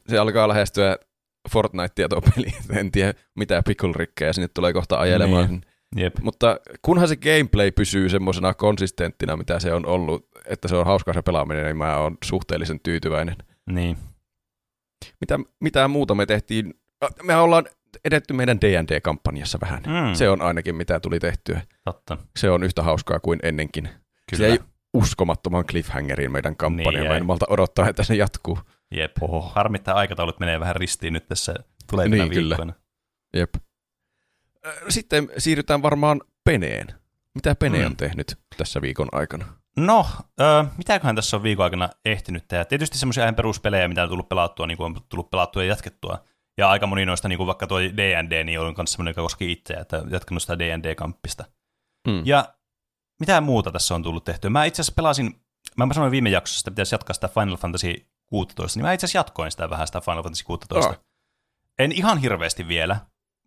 Se 0.08 0.18
alkaa 0.18 0.48
lähestyä 0.48 0.96
Fortnitea 1.50 2.08
tuo 2.08 2.20
peli. 2.20 2.52
En 2.80 2.90
tiedä, 2.92 3.14
mitä 3.36 3.62
pikkulrikkejä 3.66 4.32
sinne 4.32 4.48
tulee 4.54 4.72
kohta 4.72 4.98
ajelemaan. 4.98 5.48
Niin. 5.48 5.62
Jep. 5.96 6.16
Mutta 6.22 6.56
kunhan 6.82 7.08
se 7.08 7.16
gameplay 7.16 7.70
pysyy 7.70 8.08
semmoisena 8.08 8.54
konsistenttina, 8.54 9.36
mitä 9.36 9.58
se 9.60 9.72
on 9.74 9.86
ollut, 9.86 10.28
että 10.46 10.68
se 10.68 10.76
on 10.76 10.86
hauskaa 10.86 11.14
se 11.14 11.22
pelaaminen, 11.22 11.64
niin 11.64 11.76
mä 11.76 11.96
oon 11.96 12.16
suhteellisen 12.24 12.80
tyytyväinen. 12.82 13.36
Niin. 13.70 13.96
Mitä, 15.20 15.38
mitä 15.60 15.88
muuta 15.88 16.14
me 16.14 16.26
tehtiin? 16.26 16.74
Me 17.22 17.36
ollaan 17.36 17.64
edetty 18.04 18.34
meidän 18.34 18.60
D&D-kampanjassa 18.60 19.58
vähän. 19.60 19.82
Mm. 19.86 20.14
Se 20.14 20.28
on 20.30 20.42
ainakin 20.42 20.74
mitä 20.74 21.00
tuli 21.00 21.18
tehtyä. 21.20 21.60
Totta. 21.84 22.18
Se 22.36 22.50
on 22.50 22.62
yhtä 22.62 22.82
hauskaa 22.82 23.20
kuin 23.20 23.38
ennenkin. 23.42 23.84
Kyllä. 23.84 23.96
Se 24.36 24.46
ei 24.46 24.58
uskomattoman 24.94 25.64
cliffhangerin 25.66 26.32
meidän 26.32 26.56
kampanja. 26.56 26.90
Niin 26.90 27.08
mä 27.08 27.16
en 27.16 27.26
malta 27.26 27.46
odottaa, 27.48 27.88
että 27.88 28.02
se 28.02 28.14
jatkuu. 28.14 28.58
Jep. 28.90 29.12
Oho. 29.20 29.40
Harmittaa 29.54 29.94
aikataulut 29.94 30.40
menee 30.40 30.60
vähän 30.60 30.76
ristiin 30.76 31.12
nyt 31.12 31.28
tässä 31.28 31.54
tulevina 31.90 32.24
Niin, 32.24 32.32
kyllä. 32.32 32.48
viikkoina. 32.56 32.72
Jep. 33.36 33.54
Ö, 34.66 34.72
Sitten 34.88 35.28
siirrytään 35.38 35.82
varmaan 35.82 36.20
Peneen. 36.44 36.86
Mitä 37.34 37.54
Pene 37.54 37.78
Mm. 37.78 37.86
on 37.86 37.96
tehnyt 37.96 38.38
tässä 38.56 38.82
viikon 38.82 39.08
aikana? 39.12 39.44
No, 39.80 40.06
äh, 40.40 40.66
mitäköhän 40.78 41.16
tässä 41.16 41.36
on 41.36 41.42
viikon 41.42 41.64
aikana 41.64 41.88
ehtinyt 42.04 42.48
tehdä? 42.48 42.64
Tietysti 42.64 42.98
semmoisia 42.98 43.24
ihan 43.24 43.34
peruspelejä, 43.34 43.88
mitä 43.88 44.02
on 44.02 44.08
tullut 44.08 44.28
pelattua, 44.28 44.66
niin 44.66 44.76
kuin 44.76 44.86
on 44.86 45.02
tullut 45.08 45.30
pelattua 45.30 45.62
ja 45.62 45.68
jatkettua. 45.68 46.18
Ja 46.58 46.70
aika 46.70 46.86
moni 46.86 47.06
noista, 47.06 47.28
niin 47.28 47.36
kuin 47.36 47.46
vaikka 47.46 47.66
tuo 47.66 47.80
D&D, 47.80 48.44
niin 48.44 48.60
on 48.60 48.74
myös 48.76 48.92
semmoinen, 48.92 49.10
joka 49.10 49.22
koski 49.22 49.52
itseä, 49.52 49.80
että 49.80 50.02
jatkanut 50.10 50.42
sitä 50.42 50.58
D&D-kamppista. 50.58 51.44
Mm. 52.08 52.22
Ja 52.24 52.54
mitä 53.20 53.40
muuta 53.40 53.70
tässä 53.72 53.94
on 53.94 54.02
tullut 54.02 54.24
tehtyä? 54.24 54.50
Mä 54.50 54.64
itse 54.64 54.82
asiassa 54.82 54.96
pelasin, 54.96 55.42
mä 55.76 55.94
sanoin 55.94 56.12
viime 56.12 56.30
jaksossa, 56.30 56.60
että 56.60 56.70
pitäisi 56.70 56.94
jatkaa 56.94 57.14
sitä 57.14 57.28
Final 57.28 57.56
Fantasy 57.56 58.06
16, 58.26 58.78
niin 58.78 58.84
mä 58.84 58.92
itse 58.92 59.04
asiassa 59.04 59.18
jatkoin 59.18 59.50
sitä 59.50 59.70
vähän 59.70 59.86
sitä 59.86 60.00
Final 60.00 60.22
Fantasy 60.22 60.44
16. 60.44 60.90
Ah. 60.90 61.00
En 61.78 61.92
ihan 61.92 62.18
hirveästi 62.18 62.68
vielä, 62.68 62.96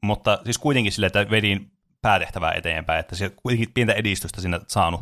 mutta 0.03 0.39
siis 0.43 0.57
kuitenkin 0.57 0.91
sille, 0.91 1.07
että 1.07 1.29
vedin 1.29 1.71
päätehtävää 2.01 2.51
eteenpäin, 2.51 2.99
että 2.99 3.15
se 3.15 3.29
kuitenkin 3.29 3.73
pientä 3.73 3.93
edistystä 3.93 4.41
sinne 4.41 4.61
saanut 4.67 5.01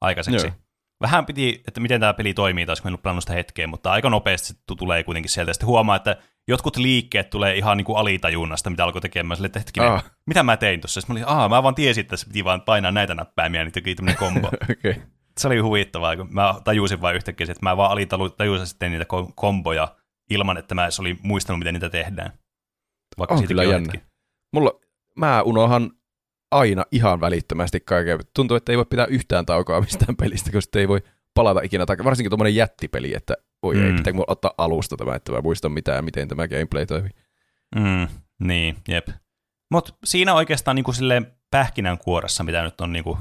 aikaiseksi. 0.00 0.46
Joo. 0.46 0.56
Vähän 1.00 1.26
piti, 1.26 1.62
että 1.68 1.80
miten 1.80 2.00
tämä 2.00 2.14
peli 2.14 2.34
toimii 2.34 2.66
taas, 2.66 2.80
kun 2.80 2.88
en 2.92 2.98
ollut 3.06 3.22
sitä 3.22 3.32
hetkeen, 3.32 3.68
mutta 3.68 3.92
aika 3.92 4.10
nopeasti 4.10 4.48
se 4.48 4.54
tu- 4.66 4.76
tulee 4.76 5.04
kuitenkin 5.04 5.30
sieltä. 5.30 5.52
Sitten 5.52 5.66
huomaa, 5.66 5.96
että 5.96 6.16
jotkut 6.48 6.76
liikkeet 6.76 7.30
tulee 7.30 7.56
ihan 7.56 7.76
niin 7.76 7.84
kuin 7.84 7.98
alitajunnasta, 7.98 8.70
mitä 8.70 8.84
alkoi 8.84 9.00
tekemään. 9.00 9.36
Sille, 9.36 9.46
että 9.46 9.58
hetkinen, 9.58 9.92
Ah. 9.92 10.10
mitä 10.26 10.42
mä 10.42 10.56
tein 10.56 10.80
tuossa? 10.80 11.00
Sitten 11.00 11.14
mä 11.16 11.18
olin, 11.24 11.28
aah, 11.38 11.50
mä 11.50 11.62
vaan 11.62 11.74
tiesin, 11.74 12.00
että 12.00 12.16
se 12.16 12.26
piti 12.26 12.44
vaan 12.44 12.60
painaa 12.60 12.92
näitä 12.92 13.14
näppäimiä, 13.14 13.64
niin 13.64 13.72
teki 13.72 13.94
tämmöinen 13.94 14.18
kombo. 14.18 14.48
Okay. 14.78 14.94
se 15.38 15.46
oli 15.48 15.58
huvittavaa, 15.58 16.16
kun 16.16 16.28
mä 16.30 16.54
tajusin 16.64 17.00
vain 17.00 17.16
yhtäkkiä, 17.16 17.44
että 17.44 17.62
mä 17.62 17.76
vaan 17.76 17.90
alitajusin 17.90 18.66
sitten 18.66 18.92
niitä 18.92 19.04
ko- 19.04 19.32
komboja 19.34 19.96
ilman, 20.30 20.56
että 20.56 20.74
mä 20.74 20.82
edes 20.84 21.00
olin 21.00 21.18
muistanut, 21.22 21.58
miten 21.58 21.74
niitä 21.74 21.88
tehdään. 21.90 22.32
Vaikka 23.18 23.34
On 23.34 23.46
kyllä 23.46 23.64
jännä. 23.64 23.92
Mulla, 24.52 24.72
mä 25.16 25.42
unohan 25.42 25.90
aina 26.50 26.84
ihan 26.92 27.20
välittömästi 27.20 27.80
kaiken. 27.80 28.18
Tuntuu, 28.34 28.56
että 28.56 28.72
ei 28.72 28.76
voi 28.76 28.86
pitää 28.90 29.06
yhtään 29.06 29.46
taukoa 29.46 29.80
mistään 29.80 30.16
pelistä, 30.20 30.50
koska 30.50 30.60
sitten 30.60 30.80
ei 30.80 30.88
voi 30.88 31.02
palata 31.34 31.60
ikinä 31.62 31.86
takaisin. 31.86 32.04
Varsinkin 32.04 32.30
tuommoinen 32.30 32.54
jättipeli, 32.54 33.14
että 33.14 33.34
voi 33.62 33.74
mm. 33.74 33.86
ei, 33.86 33.92
pitääkö 33.92 34.12
mulla 34.16 34.32
ottaa 34.32 34.54
alusta 34.58 34.96
tämä, 34.96 35.14
että 35.14 35.32
mä 35.32 35.40
muistan 35.40 35.72
mitään, 35.72 36.04
miten 36.04 36.28
tämä 36.28 36.48
gameplay 36.48 36.86
toimii. 36.86 37.10
Mm, 37.76 38.08
niin, 38.40 38.76
jep. 38.88 39.08
Mutta 39.70 39.92
siinä 40.04 40.34
oikeastaan 40.34 40.74
niin 40.74 40.84
kuin 40.84 40.94
silleen 40.94 41.32
pähkinänkuoressa, 41.50 42.44
mitä 42.44 42.62
nyt 42.62 42.80
on 42.80 42.92
niin 42.92 43.04
kuin 43.04 43.18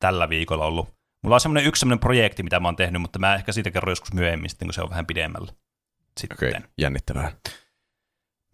tällä 0.00 0.28
viikolla 0.28 0.64
ollut. 0.64 0.96
Mulla 1.22 1.36
on 1.36 1.40
semmoinen 1.40 1.66
yksi 1.66 1.80
semmoinen 1.80 2.00
projekti, 2.00 2.42
mitä 2.42 2.60
mä 2.60 2.68
oon 2.68 2.76
tehnyt, 2.76 3.02
mutta 3.02 3.18
mä 3.18 3.34
ehkä 3.34 3.52
siitä 3.52 3.70
kerron 3.70 3.92
joskus 3.92 4.12
myöhemmin, 4.12 4.50
sitten, 4.50 4.68
kun 4.68 4.74
se 4.74 4.82
on 4.82 4.90
vähän 4.90 5.06
pidemmällä. 5.06 5.52
Sitten. 6.20 6.36
Okei, 6.36 6.50
okay. 6.50 6.60
jännittävää. 6.78 7.32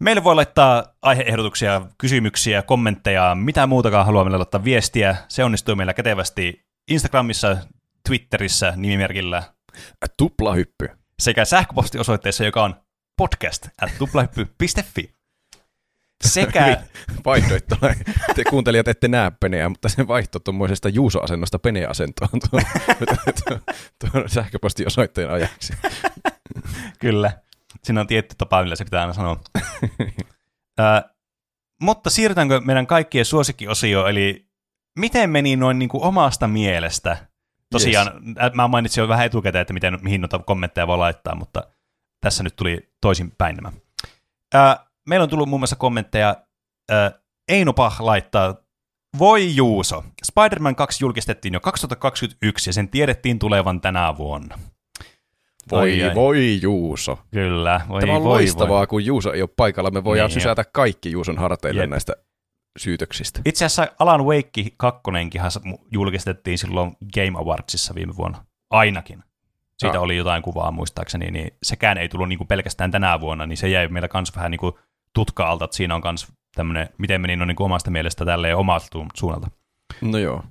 Meille 0.03 0.23
voi 0.23 0.35
laittaa 0.35 0.83
aiheehdotuksia, 1.01 1.81
kysymyksiä, 1.97 2.61
kommentteja, 2.61 3.35
mitä 3.35 3.67
muutakaan 3.67 4.05
haluaa 4.05 4.23
meille 4.23 4.37
laittaa 4.37 4.63
viestiä. 4.63 5.15
Se 5.27 5.43
onnistuu 5.43 5.75
meillä 5.75 5.93
kätevästi 5.93 6.65
Instagramissa, 6.87 7.57
Twitterissä 8.07 8.73
nimimerkillä 8.75 9.43
Tuplahyppy. 10.17 10.89
sekä 11.19 11.45
sähköpostiosoitteessa, 11.45 12.43
joka 12.43 12.63
on 12.63 12.75
podcast 13.17 13.67
at 13.81 13.91
tuplahyppy.fi. 13.97 15.13
Sekä, 16.23 16.83
Vaihdoittona. 17.25 17.95
Te 18.35 18.43
kuuntelijat 18.49 18.87
ette 18.87 19.07
näe 19.07 19.31
Peneä, 19.39 19.69
mutta 19.69 19.89
se 19.89 20.07
vaihto 20.07 20.39
tuommoisesta 20.39 20.89
Juuso-asennosta 20.89 21.59
Pene-asentoon 21.59 22.39
tuon, 22.49 22.63
tuon, 23.43 23.59
tuon 23.99 24.29
sähköpostiosoitteen 24.29 25.29
ajaksi. 25.29 25.73
kyllä, 26.99 27.31
siinä 27.83 28.01
on 28.01 28.07
tietty 28.07 28.35
tapa, 28.37 28.61
millä 28.61 28.75
se 28.75 28.83
pitää 28.83 29.01
aina 29.01 29.13
sanoa. 29.13 29.39
Ää, 30.77 31.13
mutta 31.81 32.09
siirrytäänkö 32.09 32.61
meidän 32.61 32.87
kaikkien 32.87 33.25
suosikkiosioon, 33.25 34.09
eli 34.09 34.47
miten 34.99 35.29
meni 35.29 35.55
noin 35.55 35.79
niin 35.79 35.89
kuin 35.89 36.03
omasta 36.03 36.47
mielestä? 36.47 37.17
Tosiaan, 37.71 38.07
yes. 38.07 38.53
mä 38.53 38.67
mainitsin 38.67 39.01
jo 39.01 39.07
vähän 39.07 39.25
etukäteen, 39.25 39.61
että 39.61 39.73
miten, 39.73 39.99
mihin 40.01 40.21
noita 40.21 40.39
kommentteja 40.39 40.87
voi 40.87 40.97
laittaa, 40.97 41.35
mutta 41.35 41.63
tässä 42.21 42.43
nyt 42.43 42.55
tuli 42.55 42.93
toisin 43.01 43.31
päin 43.37 43.55
nämä. 43.55 43.71
Ää, 44.53 44.85
meillä 45.07 45.23
on 45.23 45.29
tullut 45.29 45.49
muun 45.49 45.59
muassa 45.59 45.75
kommentteja. 45.75 46.35
Ää, 46.91 47.11
Eino 47.47 47.73
Pah 47.73 48.01
laittaa, 48.01 48.55
voi 49.17 49.55
Juuso, 49.55 50.03
Spider-Man 50.25 50.75
2 50.75 51.03
julkistettiin 51.03 51.53
jo 51.53 51.59
2021 51.59 52.69
ja 52.69 52.73
sen 52.73 52.89
tiedettiin 52.89 53.39
tulevan 53.39 53.81
tänä 53.81 54.17
vuonna. 54.17 54.59
Voi, 55.71 55.91
Ai, 55.91 56.03
ai. 56.03 56.15
voi 56.15 56.59
Juuso. 56.61 57.19
Kyllä, 57.31 57.81
voi, 57.89 58.01
Tämä 58.01 58.15
on 58.15 58.23
voi, 58.23 58.29
loistavaa, 58.31 58.77
Voi. 58.79 58.87
kun 58.87 59.05
Juuso 59.05 59.33
ei 59.33 59.41
ole 59.41 59.49
paikalla. 59.55 59.91
Me 59.91 60.03
voidaan 60.03 60.27
Niin, 60.27 60.33
sysätä 60.33 60.63
kaikki 60.73 61.11
Juuson 61.11 61.37
harteille 61.37 61.81
Jep. 61.81 61.89
näistä 61.89 62.13
syytöksistä. 62.79 63.41
Itse 63.45 63.65
asiassa 63.65 63.87
Alan 63.99 64.25
Wake 64.25 64.63
2 64.77 65.01
julkistettiin 65.91 66.57
silloin 66.57 66.91
Game 67.13 67.31
Awardsissa 67.39 67.95
viime 67.95 68.15
vuonna. 68.17 68.45
Ainakin. 68.69 69.23
Siitä 69.77 69.97
Ah. 69.97 70.03
oli 70.03 70.17
jotain 70.17 70.43
kuvaa 70.43 70.71
muistaakseni, 70.71 71.31
niin 71.31 71.51
sekään 71.63 71.97
ei 71.97 72.09
tullut 72.09 72.29
niinku 72.29 72.45
pelkästään 72.45 72.91
tänä 72.91 73.19
vuonna, 73.19 73.45
niin 73.45 73.57
se 73.57 73.69
jäi 73.69 73.87
meillä 73.87 74.07
kans 74.07 74.35
vähän 74.35 74.51
niinku 74.51 74.79
tutka-alta, 75.13 75.65
että 75.65 75.77
siinä 75.77 75.95
on 75.95 76.01
kans 76.01 76.27
tämmöinen, 76.55 76.89
miten 76.97 77.21
meni 77.21 77.35
no 77.35 77.45
niinku 77.45 77.63
omasta 77.63 77.91
mielestä 77.91 78.25
tälleen 78.25 78.57
omalta 78.57 78.85
suunnalta. 79.15 79.47
No 80.01 80.17
joo. 80.17 80.43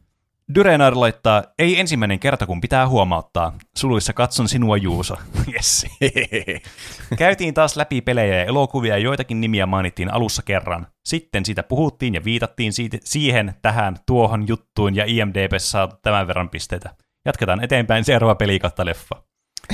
Dyrenar 0.54 1.00
laittaa, 1.00 1.42
ei 1.58 1.80
ensimmäinen 1.80 2.18
kerta, 2.18 2.46
kun 2.46 2.60
pitää 2.60 2.88
huomauttaa. 2.88 3.52
Suluissa 3.76 4.12
katson 4.12 4.48
sinua, 4.48 4.76
Juuso. 4.76 5.16
Yes. 5.52 5.86
Käytiin 7.18 7.54
taas 7.54 7.76
läpi 7.76 8.00
pelejä 8.00 8.36
ja 8.36 8.44
elokuvia 8.44 8.94
ja 8.96 9.02
joitakin 9.02 9.40
nimiä 9.40 9.66
mainittiin 9.66 10.12
alussa 10.12 10.42
kerran. 10.42 10.86
Sitten 11.04 11.44
siitä 11.44 11.62
puhuttiin 11.62 12.14
ja 12.14 12.24
viitattiin 12.24 12.72
siitä, 12.72 12.98
siihen, 13.04 13.54
tähän, 13.62 13.96
tuohon 14.06 14.48
juttuun 14.48 14.96
ja 14.96 15.04
IMDBssä 15.06 15.70
saatu 15.70 15.96
tämän 16.02 16.26
verran 16.26 16.48
pisteitä. 16.48 16.90
Jatketaan 17.24 17.64
eteenpäin 17.64 18.04
seuraava 18.04 18.34
peli 18.34 18.58
kautta 18.58 18.84
leffa. 18.84 19.22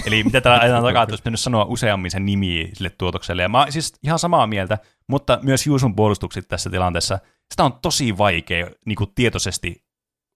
Eli 0.07 0.25
mitä 0.25 0.41
täällä 0.41 0.63
ajetaan 0.63 0.85
takaa, 0.85 1.03
että 1.03 1.13
olisi 1.13 1.23
pitänyt 1.23 1.41
sanoa 1.41 1.65
useammin 1.65 2.11
sen 2.11 2.27
nimi 2.27 2.71
sille 2.73 2.91
tuotokselle. 2.91 3.43
Ja 3.43 3.49
mä 3.49 3.59
oon 3.59 3.73
siis 3.73 3.93
ihan 4.03 4.19
samaa 4.19 4.47
mieltä, 4.47 4.79
mutta 5.09 5.39
myös 5.43 5.67
Juuson 5.67 5.97
puolustukset 5.97 6.49
tässä 6.49 6.71
tilanteessa, 6.71 7.19
sitä 7.51 7.65
on 7.65 7.73
tosi 7.83 8.19
vaikea 8.19 8.67
niin 8.87 8.97
kuin 8.97 9.11
tietoisesti 9.15 9.88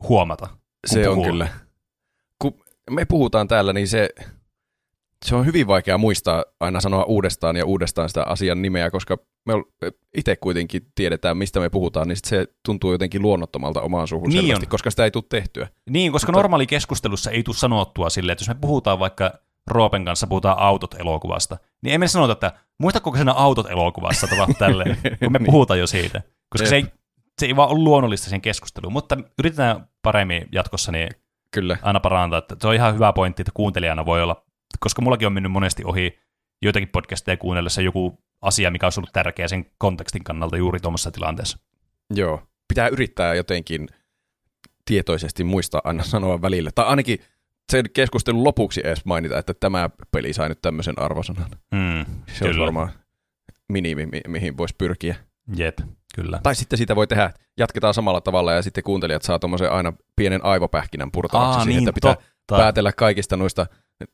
huomata. 0.08 0.48
Se 0.86 1.08
on 1.08 1.14
puhuu. 1.14 1.30
kyllä. 1.30 1.48
Kun 2.38 2.54
me 2.90 3.04
puhutaan 3.04 3.48
täällä, 3.48 3.72
niin 3.72 3.88
se, 3.88 4.08
se 5.24 5.34
on 5.34 5.46
hyvin 5.46 5.66
vaikea 5.66 5.98
muistaa 5.98 6.44
aina 6.60 6.80
sanoa 6.80 7.04
uudestaan 7.04 7.56
ja 7.56 7.66
uudestaan 7.66 8.08
sitä 8.08 8.22
asian 8.22 8.62
nimeä, 8.62 8.90
koska 8.90 9.16
me 9.46 9.52
itse 10.16 10.36
kuitenkin 10.36 10.86
tiedetään, 10.94 11.36
mistä 11.36 11.60
me 11.60 11.70
puhutaan, 11.70 12.08
niin 12.08 12.18
se 12.24 12.46
tuntuu 12.64 12.92
jotenkin 12.92 13.22
luonnottomalta 13.22 13.80
omaan 13.80 14.08
suuhun 14.08 14.28
Niin 14.28 14.42
selvästi, 14.42 14.66
on. 14.66 14.70
koska 14.70 14.90
sitä 14.90 15.04
ei 15.04 15.10
tule 15.10 15.24
tehtyä. 15.28 15.68
Niin, 15.90 16.12
koska 16.12 16.32
Mutta- 16.32 16.38
normaali 16.38 16.66
keskustelussa 16.66 17.30
ei 17.30 17.42
tule 17.42 17.56
sanottua 17.56 18.10
silleen, 18.10 18.32
että 18.32 18.42
jos 18.42 18.48
me 18.48 18.54
puhutaan 18.60 18.98
vaikka 18.98 19.32
Roopen 19.70 20.04
kanssa 20.04 20.26
puhutaan 20.26 20.58
autot 20.58 20.94
elokuvasta, 20.94 21.56
niin 21.82 21.94
emme 21.94 22.08
sanota, 22.08 22.32
että 22.32 22.52
muistatko 22.78 23.10
kun 23.10 23.18
siinä 23.18 23.32
autot 23.32 23.70
elokuvassa 23.70 24.26
tapahtui 24.26 24.54
tälleen, 24.58 24.96
kun 25.18 25.32
me 25.32 25.38
Niin. 25.38 25.46
puhutaan 25.46 25.78
jo 25.80 25.86
siitä. 25.86 26.22
Koska 26.50 26.68
se 26.68 26.76
ei. 26.76 26.84
Se 27.38 27.46
ei 27.46 27.56
vaan 27.56 27.68
ole 27.70 27.78
luonnollista 27.78 28.30
sen 28.30 28.40
keskusteluun, 28.40 28.92
mutta 28.92 29.16
yritetään 29.38 29.88
paremmin 30.02 30.48
jatkossa 30.52 30.92
niin 30.92 31.08
Kyllä. 31.50 31.76
aina 31.82 32.00
parantaa. 32.00 32.38
Että 32.38 32.56
se 32.60 32.68
on 32.68 32.74
ihan 32.74 32.94
hyvä 32.94 33.12
pointti, 33.12 33.42
että 33.42 33.52
kuuntelijana 33.54 34.06
voi 34.06 34.22
olla, 34.22 34.44
koska 34.80 35.02
mullakin 35.02 35.26
on 35.26 35.32
mennyt 35.32 35.52
monesti 35.52 35.84
ohi 35.84 36.18
joitakin 36.62 36.88
podcasteja 36.88 37.36
kuunnellessa 37.36 37.82
joku 37.82 38.18
asia, 38.42 38.70
mikä 38.70 38.86
olisi 38.86 39.00
ollut 39.00 39.12
tärkeä 39.12 39.48
sen 39.48 39.66
kontekstin 39.78 40.24
kannalta 40.24 40.56
juuri 40.56 40.80
tuommoisessa 40.80 41.10
tilanteessa. 41.10 41.58
Joo. 42.14 42.42
Pitää 42.68 42.88
yrittää 42.88 43.34
jotenkin 43.34 43.88
tietoisesti 44.84 45.44
muistaa 45.44 45.80
aina 45.84 46.02
sanoa 46.04 46.42
välillä. 46.42 46.70
Tai 46.74 46.84
ainakin 46.86 47.18
sen 47.72 47.84
keskustelun 47.92 48.44
lopuksi 48.44 48.80
edes 48.84 49.04
mainita, 49.04 49.38
että 49.38 49.54
tämä 49.54 49.90
peli 50.10 50.32
sai 50.32 50.48
nyt 50.48 50.62
tämmöisen 50.62 50.98
arvosanan. 50.98 51.50
Hmm, 51.76 52.04
Se 52.32 52.48
on 52.48 52.58
varmaan 52.58 52.88
minimi, 53.68 54.06
mi- 54.06 54.20
mihin 54.28 54.56
voisi 54.56 54.74
pyrkiä. 54.78 55.16
Jep, 55.56 55.78
kyllä. 56.14 56.40
Tai 56.42 56.54
sitten 56.54 56.76
siitä 56.76 56.96
voi 56.96 57.06
tehdä, 57.06 57.30
jatketaan 57.58 57.94
samalla 57.94 58.20
tavalla 58.20 58.52
ja 58.52 58.62
sitten 58.62 58.84
kuuntelijat 58.84 59.22
saa 59.22 59.38
tuommoisen 59.38 59.72
aina 59.72 59.92
pienen 60.16 60.44
aivopähkinän 60.44 61.10
purtavaksi 61.12 61.58
Aa, 61.58 61.64
siihen, 61.64 61.68
niin, 61.80 61.88
että 61.88 61.92
pitää 61.92 62.14
totta. 62.14 62.56
päätellä 62.62 62.92
kaikista 62.92 63.36
noista, 63.36 63.66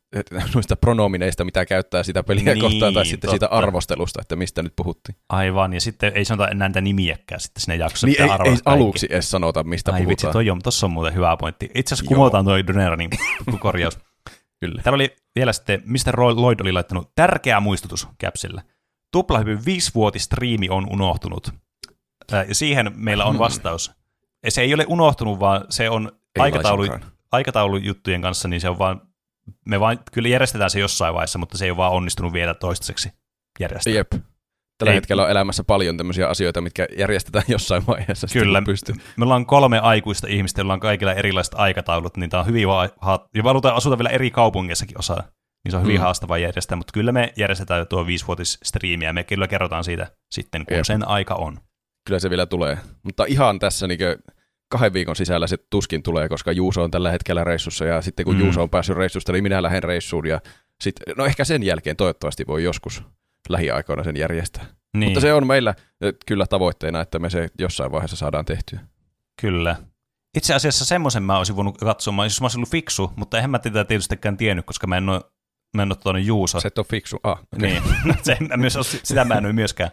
noista 0.55 0.77
pronomineista, 0.77 1.45
mitä 1.45 1.67
käyttää 1.67 2.03
sitä 2.03 2.23
peliä 2.23 2.55
Niin, 2.55 2.61
kohtaan, 2.61 2.95
tai 2.95 3.07
sitten 3.07 3.31
siitä 3.31 3.47
totta. 3.47 3.59
arvostelusta, 3.59 4.21
että 4.21 4.37
mistä 4.37 4.63
nyt 4.63 4.73
puhuttiin. 4.77 5.17
Aivan, 5.29 5.73
ja 5.73 5.81
sitten 5.81 6.13
ei 6.15 6.25
sanota 6.25 6.49
enää 6.49 6.69
niitä 6.69 6.81
nimiäkään 6.81 7.41
sitten 7.41 7.61
sinne 7.61 7.77
jaksossa. 7.77 8.07
Niin 8.07 8.23
ei, 8.23 8.29
ei 8.31 8.37
kaikki. 8.39 8.63
aluksi 8.65 9.07
edes 9.11 9.31
sanota, 9.31 9.65
mistä 9.65 9.93
Ai 9.93 10.01
vitsi, 10.01 10.07
puhutaan. 10.27 10.33
toi 10.33 10.51
on, 10.51 10.59
tossa 10.63 10.87
on 10.87 10.91
muuten 10.91 11.15
hyvä 11.15 11.37
pointti. 11.37 11.71
Itse 11.75 11.95
asiassa 11.95 12.09
kumotaan 12.09 12.45
toi 12.45 12.67
Doneranin 12.67 13.11
korjaus. 13.61 13.99
Kyllä. 14.61 14.83
Täällä 14.83 14.95
oli 14.95 15.17
vielä 15.35 15.53
sitten, 15.53 15.83
mistä 15.85 16.13
Lloyd 16.17 16.61
oli 16.61 16.73
laittanut 16.73 17.11
tärkeä 17.15 17.61
muistutus 17.61 18.09
Capsille. 18.25 18.63
Tuplahypyn 19.13 19.65
viisivuotistriimi 19.65 20.69
on 20.69 20.87
unohtunut. 20.93 21.51
Ja 22.49 22.55
siihen 22.55 22.93
meillä 22.95 23.25
on 23.25 23.39
vastaus. 23.39 23.93
Ja 24.45 24.51
se 24.51 24.61
ei 24.63 24.75
ole 24.75 24.85
unohtunut, 24.89 25.41
vaan 25.41 25.65
se 25.71 25.91
on 25.91 26.13
Ei 26.37 26.43
aikataulu, 26.43 26.83
laisinkaan. 26.83 27.13
aikataulujuttujen 27.33 28.23
kanssa, 28.23 28.49
niin 28.49 28.61
se 28.61 28.69
on 28.69 28.79
vaan, 28.79 29.01
me 29.67 29.81
vaan, 29.81 29.99
kyllä 30.13 30.29
järjestetään 30.29 30.71
se 30.71 30.81
jossain 30.81 31.15
vaiheessa, 31.15 31.39
mutta 31.39 31.59
se 31.59 31.65
ei 31.65 31.71
ole 31.71 31.77
vaan 31.77 31.93
onnistunut 31.93 32.33
vielä 32.33 32.55
toistaiseksi 32.55 33.13
järjestää. 33.61 33.93
Jep. 33.93 34.11
Tällä 34.79 34.91
Ei- 34.93 34.97
hetkellä 34.97 35.25
on 35.25 35.31
elämässä 35.31 35.65
paljon 35.65 35.97
tämmöisiä 35.97 36.29
asioita, 36.29 36.61
mitkä 36.61 36.87
järjestetään 36.99 37.45
jossain 37.57 37.87
vaiheessa. 37.87 38.27
Kyllä. 38.33 38.63
Pystyy. 38.63 38.95
Me 39.17 39.25
ollaan 39.25 39.47
kolme 39.47 39.79
aikuista 39.79 40.27
ihmistä, 40.31 40.61
joilla 40.61 40.73
on 40.73 40.81
kaikilla 40.81 41.13
erilaiset 41.13 41.55
aikataulut, 41.57 42.17
niin 42.17 42.31
tämä 42.31 42.41
on 42.41 42.47
hyvin 42.47 42.69
va- 42.69 42.89
ha- 43.01 43.29
ja 43.35 43.43
me 43.43 43.49
halutaan 43.49 43.75
asuta 43.77 43.99
vielä 43.99 44.11
eri 44.11 44.31
kaupungeissakin 44.31 44.99
osa, 44.99 45.23
niin 45.65 45.71
se 45.71 45.77
on 45.77 45.83
hyvin 45.83 45.97
Mm. 45.97 46.01
haastavaa 46.03 46.39
järjestää, 46.39 46.77
mutta 46.77 46.93
kyllä 46.93 47.13
me 47.13 47.33
järjestetään 47.37 47.79
jo 47.79 47.85
tuo 47.85 48.07
viisivuotisstriimi, 48.07 49.05
ja 49.05 49.13
me 49.13 49.25
kyllä 49.25 49.49
kerrotaan 49.49 49.85
siitä 49.85 50.07
sitten, 50.31 50.67
kun 50.67 50.77
Jep. 50.77 50.85
sen 50.85 51.09
aika 51.09 51.35
on. 51.35 51.61
Kyllä 52.07 52.19
se 52.21 52.31
vielä 52.31 52.47
tulee. 52.47 52.79
Mutta 53.03 53.25
ihan 53.25 53.59
tässä 53.59 53.87
niin 53.87 53.99
kahden 54.71 54.93
viikon 54.93 55.17
sisällä 55.17 55.47
se 55.47 55.57
tuskin 55.71 56.03
tulee, 56.03 56.29
koska 56.29 56.53
Juuso 56.53 56.83
on 56.83 56.91
tällä 56.91 57.11
hetkellä 57.11 57.45
reissussa, 57.45 57.85
ja 57.85 58.03
sitten 58.03 58.25
kun 58.27 58.35
Mm. 58.35 58.41
Juuso 58.41 58.63
on 58.63 58.71
päässyt 58.71 58.97
reissusta, 58.97 59.33
niin 59.33 59.43
minä 59.43 59.63
lähden 59.63 59.83
reissuun, 59.83 60.27
ja 60.27 60.41
sit, 60.81 60.95
no 61.17 61.25
ehkä 61.25 61.45
sen 61.45 61.63
jälkeen 61.63 61.97
toivottavasti 61.97 62.45
voi 62.47 62.65
joskus 62.65 63.03
lähiaikoina 63.49 64.05
sen 64.05 64.17
järjestää. 64.17 64.67
Niin, 64.97 65.09
Mutta 65.09 65.21
se 65.21 65.33
on 65.33 65.47
meillä 65.47 65.75
eh, 66.01 66.15
kyllä 66.27 66.47
tavoitteena, 66.47 67.01
että 67.01 67.19
me 67.19 67.31
se 67.31 67.49
jossain 67.59 67.93
vaiheessa 67.93 68.17
saadaan 68.17 68.45
tehtyä. 68.45 68.81
kyllä. 69.41 69.77
Itse 70.37 70.55
asiassa 70.55 70.85
semmoisen 70.85 71.23
mä 71.23 71.39
olisin 71.39 71.57
voinut 71.57 71.81
mä 71.83 71.89
olisin, 71.91 72.15
mä 72.15 72.23
olisin 72.23 72.59
ollut 72.59 72.71
fiksu, 72.71 73.13
mutta 73.17 73.37
eihän 73.37 73.51
mä 73.51 73.59
tätä 73.59 73.85
tietystikään 73.85 74.37
tiennyt, 74.37 74.67
koska 74.67 74.87
mä 74.87 74.97
en 74.97 75.09
ole, 75.09 75.21
mä 75.77 75.83
en 75.83 75.93
ole 75.93 75.97
tuonne 75.97 76.21
Juuso. 76.21 76.61
Se 76.61 76.69
et 76.69 76.79
ole 76.79 76.87
fiksu. 76.91 77.21
Ah, 77.23 77.39
okay. 77.39 77.69
Niin, 77.69 77.83
se, 78.23 78.37
mä 78.49 78.57
myös, 78.57 78.79
sitä 79.03 79.25
mä 79.25 79.35
en 79.35 79.45
ole 79.45 79.53
myöskään. 79.53 79.91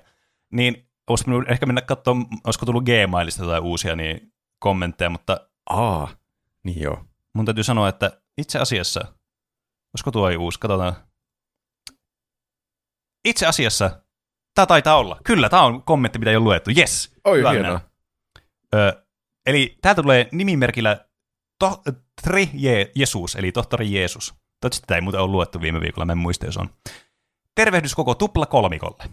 Niin, 0.54 0.90
olisi 1.10 1.28
minun 1.28 1.52
ehkä 1.52 1.66
mennä 1.66 1.82
katsomaan, 1.82 2.28
olisiko 2.44 2.66
tullut 2.66 2.84
Gmailista 2.84 3.44
jotain 3.44 3.64
uusia 3.64 3.96
niin 3.96 4.34
kommentteja, 4.60 5.10
mutta 5.10 5.50
Aa, 5.70 6.12
niin 6.64 6.82
joo. 6.82 7.06
mun 7.34 7.46
täytyy 7.46 7.64
sanoa, 7.64 7.90
että 7.90 8.22
itse 8.38 8.60
asiassa, 8.60 9.00
olisiko 9.94 10.12
tuo 10.12 10.30
uusi, 10.40 10.60
katsotaan. 10.60 10.96
Itse 13.26 13.46
asiassa, 13.46 14.02
tämä 14.56 14.66
taitaa 14.66 14.98
olla. 14.98 15.20
Kyllä, 15.24 15.50
tämä 15.50 15.64
on 15.64 15.84
kommentti, 15.84 16.20
mitä 16.20 16.32
ei 16.32 16.38
ole 16.38 16.44
luettu. 16.44 16.72
Yes. 16.78 17.16
Oi, 17.24 17.38
Hyvä 17.38 17.52
hienoa. 17.52 17.80
Ö, 18.76 19.06
eli 19.46 19.78
täältä 19.82 20.02
tulee 20.02 20.30
nimimerkillä 20.32 21.06
to, 21.60 21.82
Tri 22.22 22.50
Je, 22.54 22.92
Jesus, 22.96 23.36
eli 23.36 23.52
tohtori 23.52 23.94
Jeesus. 23.94 24.34
Toivottavasti 24.66 24.88
tämä 24.88 24.96
ei 24.96 25.02
muuten 25.02 25.22
ole 25.22 25.32
luettu 25.32 25.62
viime 25.62 25.82
viikolla, 25.82 26.06
mä 26.06 26.12
en 26.12 26.18
muista, 26.18 26.46
jos 26.46 26.58
on. 26.58 26.70
Tervehdys 27.56 27.96
koko 27.96 28.16
tupla 28.16 28.46
kolmikolle. 28.46 29.04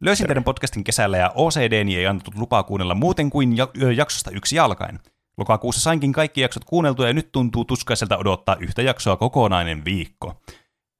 Löysin 0.00 0.26
teidän 0.26 0.44
podcastin 0.44 0.84
kesällä 0.84 1.16
ja 1.16 1.32
OCDni 1.34 1.96
ei 1.96 2.06
annettu 2.06 2.30
lupaa 2.36 2.62
kuunnella 2.62 2.94
muuten 2.94 3.30
kuin 3.30 3.56
jaksosta 3.96 4.30
yksi 4.30 4.56
jalkain. 4.56 4.98
Lokakuussa 5.38 5.80
sainkin 5.80 6.12
kaikki 6.12 6.40
jaksot 6.40 6.64
kuunneltua 6.64 7.06
ja 7.06 7.12
nyt 7.12 7.32
tuntuu 7.32 7.64
tuskaiselta 7.64 8.16
odottaa 8.16 8.56
yhtä 8.60 8.82
jaksoa 8.82 9.16
kokonainen 9.16 9.84
viikko. 9.84 10.42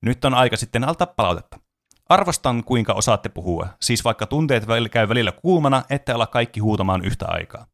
Nyt 0.03 0.25
on 0.25 0.35
aika 0.35 0.57
sitten 0.57 0.85
alta 0.85 1.07
palautetta. 1.07 1.59
Arvostan, 2.09 2.65
kuinka 2.65 2.93
osaatte 2.93 3.29
puhua, 3.29 3.69
siis 3.81 4.05
vaikka 4.05 4.27
tunteet 4.27 4.65
käy 4.91 5.09
välillä 5.09 5.33
kuumana, 5.33 5.83
ette 5.91 6.15
olla 6.15 6.27
kaikki 6.27 6.61
huutamaan 6.61 7.05
yhtä 7.05 7.27
aikaa. 7.29 7.67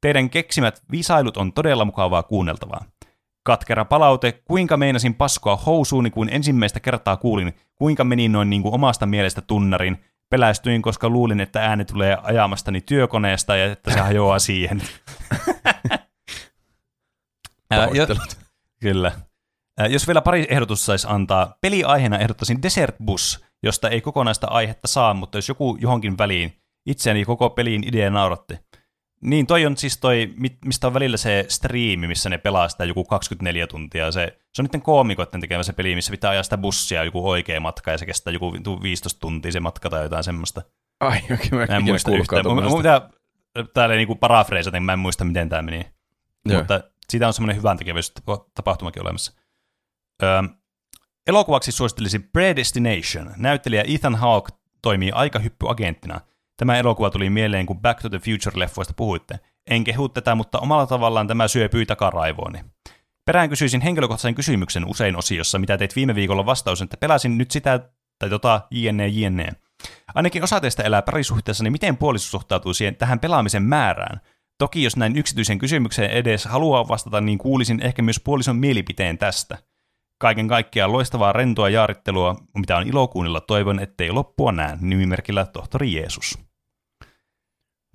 Teidän 0.00 0.30
keksimät 0.30 0.82
visailut 0.90 1.36
on 1.36 1.52
todella 1.52 1.84
mukavaa 1.84 2.22
kuunneltavaa. 2.22 2.84
Katkera 3.42 3.84
palaute, 3.84 4.32
kuinka 4.32 4.76
meinasin 4.76 5.14
paskoa 5.14 5.56
housuuni, 5.56 6.10
kun 6.10 6.28
ensimmäistä 6.30 6.80
kertaa 6.80 7.16
kuulin, 7.16 7.52
kuinka 7.74 8.04
menin 8.04 8.32
noin 8.32 8.50
niin 8.50 8.62
kuin 8.62 8.74
omasta 8.74 9.06
mielestä 9.06 9.40
tunnarin. 9.40 10.04
Pelästyin, 10.30 10.82
koska 10.82 11.08
luulin, 11.08 11.40
että 11.40 11.62
ääni 11.62 11.84
tulee 11.84 12.18
ajamastani 12.22 12.80
työkoneesta 12.80 13.56
ja 13.56 13.72
että 13.72 13.92
se 13.92 14.00
hajoaa 14.00 14.38
siihen. 14.48 14.82
Pahoittelut. 17.68 18.36
Kyllä. 18.80 19.12
Jos 19.88 20.06
vielä 20.06 20.20
pari 20.20 20.46
ehdotusta 20.50 20.86
saisi 20.86 21.06
antaa, 21.10 21.54
peliaiheena 21.60 22.18
ehdottaisin 22.18 22.62
Desert 22.62 22.96
Bus, 23.04 23.44
josta 23.62 23.88
ei 23.88 24.00
kokonaista 24.00 24.46
aihetta 24.46 24.88
saa, 24.88 25.14
mutta 25.14 25.38
jos 25.38 25.48
joku 25.48 25.78
johonkin 25.80 26.18
väliin 26.18 26.56
itseäni 26.86 27.24
koko 27.24 27.50
pelin 27.50 27.88
idea 27.88 28.10
nauratti. 28.10 28.54
Niin 29.24 29.46
toi 29.46 29.66
on 29.66 29.76
siis 29.76 29.98
toi, 29.98 30.34
mistä 30.64 30.86
on 30.86 30.94
välillä 30.94 31.16
se 31.16 31.44
striimi, 31.48 32.06
missä 32.08 32.30
ne 32.30 32.38
pelaa 32.38 32.68
sitä 32.68 32.84
joku 32.84 33.04
24 33.04 33.66
tuntia. 33.66 34.12
Se, 34.12 34.38
se 34.54 34.62
on 34.62 34.64
niiden 34.64 34.82
koomikoiden 34.82 35.40
tekemä 35.40 35.62
se 35.62 35.72
peli, 35.72 35.94
missä 35.94 36.10
pitää 36.10 36.30
ajaa 36.30 36.42
sitä 36.42 36.58
bussia 36.58 37.04
joku 37.04 37.28
oikea 37.30 37.60
matka 37.60 37.90
ja 37.90 37.98
se 37.98 38.06
kestää 38.06 38.32
joku 38.32 38.52
15 38.82 39.20
tuntia 39.20 39.52
se 39.52 39.60
matka 39.60 39.90
tai 39.90 40.02
jotain 40.02 40.24
semmoista. 40.24 40.62
Ai, 41.00 41.20
oikein 41.30 41.54
mä 41.54 41.66
Mä 41.66 41.76
en 41.76 41.84
muista 41.84 42.10
yhtään. 42.10 42.46
Mun, 42.46 42.54
mun 42.54 42.62
tuommoisesta. 42.62 43.00
pitää 43.00 43.64
täällä 43.74 43.94
niinku 43.94 44.14
parafreesata, 44.14 44.76
niin 44.76 44.82
mä 44.82 44.92
en 44.92 44.98
muista 44.98 45.24
miten 45.24 45.48
tämä 45.48 45.62
meni. 45.62 45.86
Joo. 46.44 46.58
Mutta 46.58 46.80
siitä 47.10 47.26
on 47.26 47.32
semmoinen 47.32 47.56
hyvän 47.56 47.78
tekevyys 47.78 48.12
tapahtumakin 48.54 49.02
olemassa. 49.02 49.32
Öö, 50.22 50.42
elokuvaksi 51.26 51.72
suosittelisin 51.72 52.22
Predestination. 52.32 53.34
Näyttelijä 53.36 53.84
Ethan 53.86 54.14
Hawke 54.14 54.52
toimii 54.82 55.10
aikahyppyagenttina. 55.10 56.20
Tämä 56.60 56.76
elokuva 56.78 57.10
tuli 57.10 57.30
mieleen, 57.30 57.66
kun 57.66 57.80
Back 57.80 58.00
to 58.00 58.08
the 58.08 58.18
Future-leffoista 58.18 58.92
puhuitte. 58.96 59.38
En 59.70 59.84
kehu 59.84 60.08
tätä, 60.08 60.34
mutta 60.34 60.58
omalla 60.58 60.86
tavallaan 60.86 61.26
tämä 61.26 61.48
syöpyi 61.48 61.86
takaraivooni. 61.86 62.58
Perään 63.26 63.48
kysyisin 63.48 63.80
henkilökohtaisen 63.80 64.34
kysymyksen 64.34 64.84
usein 64.88 65.16
osiossa, 65.16 65.58
mitä 65.58 65.78
teit 65.78 65.96
viime 65.96 66.14
viikolla 66.14 66.46
vastaus, 66.46 66.82
että 66.82 66.96
pelasin 66.96 67.38
nyt 67.38 67.50
sitä 67.50 67.90
tai 68.18 68.30
tota, 68.30 68.60
jne, 68.70 69.08
jne. 69.08 69.48
Ainakin 70.14 70.44
osa 70.44 70.60
teistä 70.60 70.82
elää 70.82 71.02
parisuhteessa, 71.02 71.64
niin 71.64 71.72
miten 71.72 71.96
puoliso 71.96 72.30
suhtautuu 72.30 72.74
siihen, 72.74 72.96
tähän 72.96 73.20
pelaamisen 73.20 73.62
määrään? 73.62 74.20
Toki 74.58 74.82
jos 74.82 74.96
näin 74.96 75.16
yksityisen 75.16 75.58
kysymykseen 75.58 76.10
edes 76.10 76.44
haluaa 76.44 76.88
vastata, 76.88 77.20
niin 77.20 77.38
kuulisin 77.38 77.80
ehkä 77.82 78.02
myös 78.02 78.20
puolison 78.24 78.56
mielipiteen 78.56 79.18
tästä. 79.18 79.58
Kaiken 80.18 80.48
kaikkiaan 80.48 80.92
loistavaa 80.92 81.32
rentoa 81.32 81.68
jaarittelua, 81.68 82.36
mitä 82.58 82.76
on 82.76 82.88
ilo 82.88 83.08
kuunnella. 83.08 83.40
Toivon, 83.40 83.80
ettei 83.80 84.10
loppua 84.10 84.52
näe. 84.52 84.78
Nimimerkillä 84.80 85.46
tohtori 85.46 85.92
Jeesus. 85.92 86.49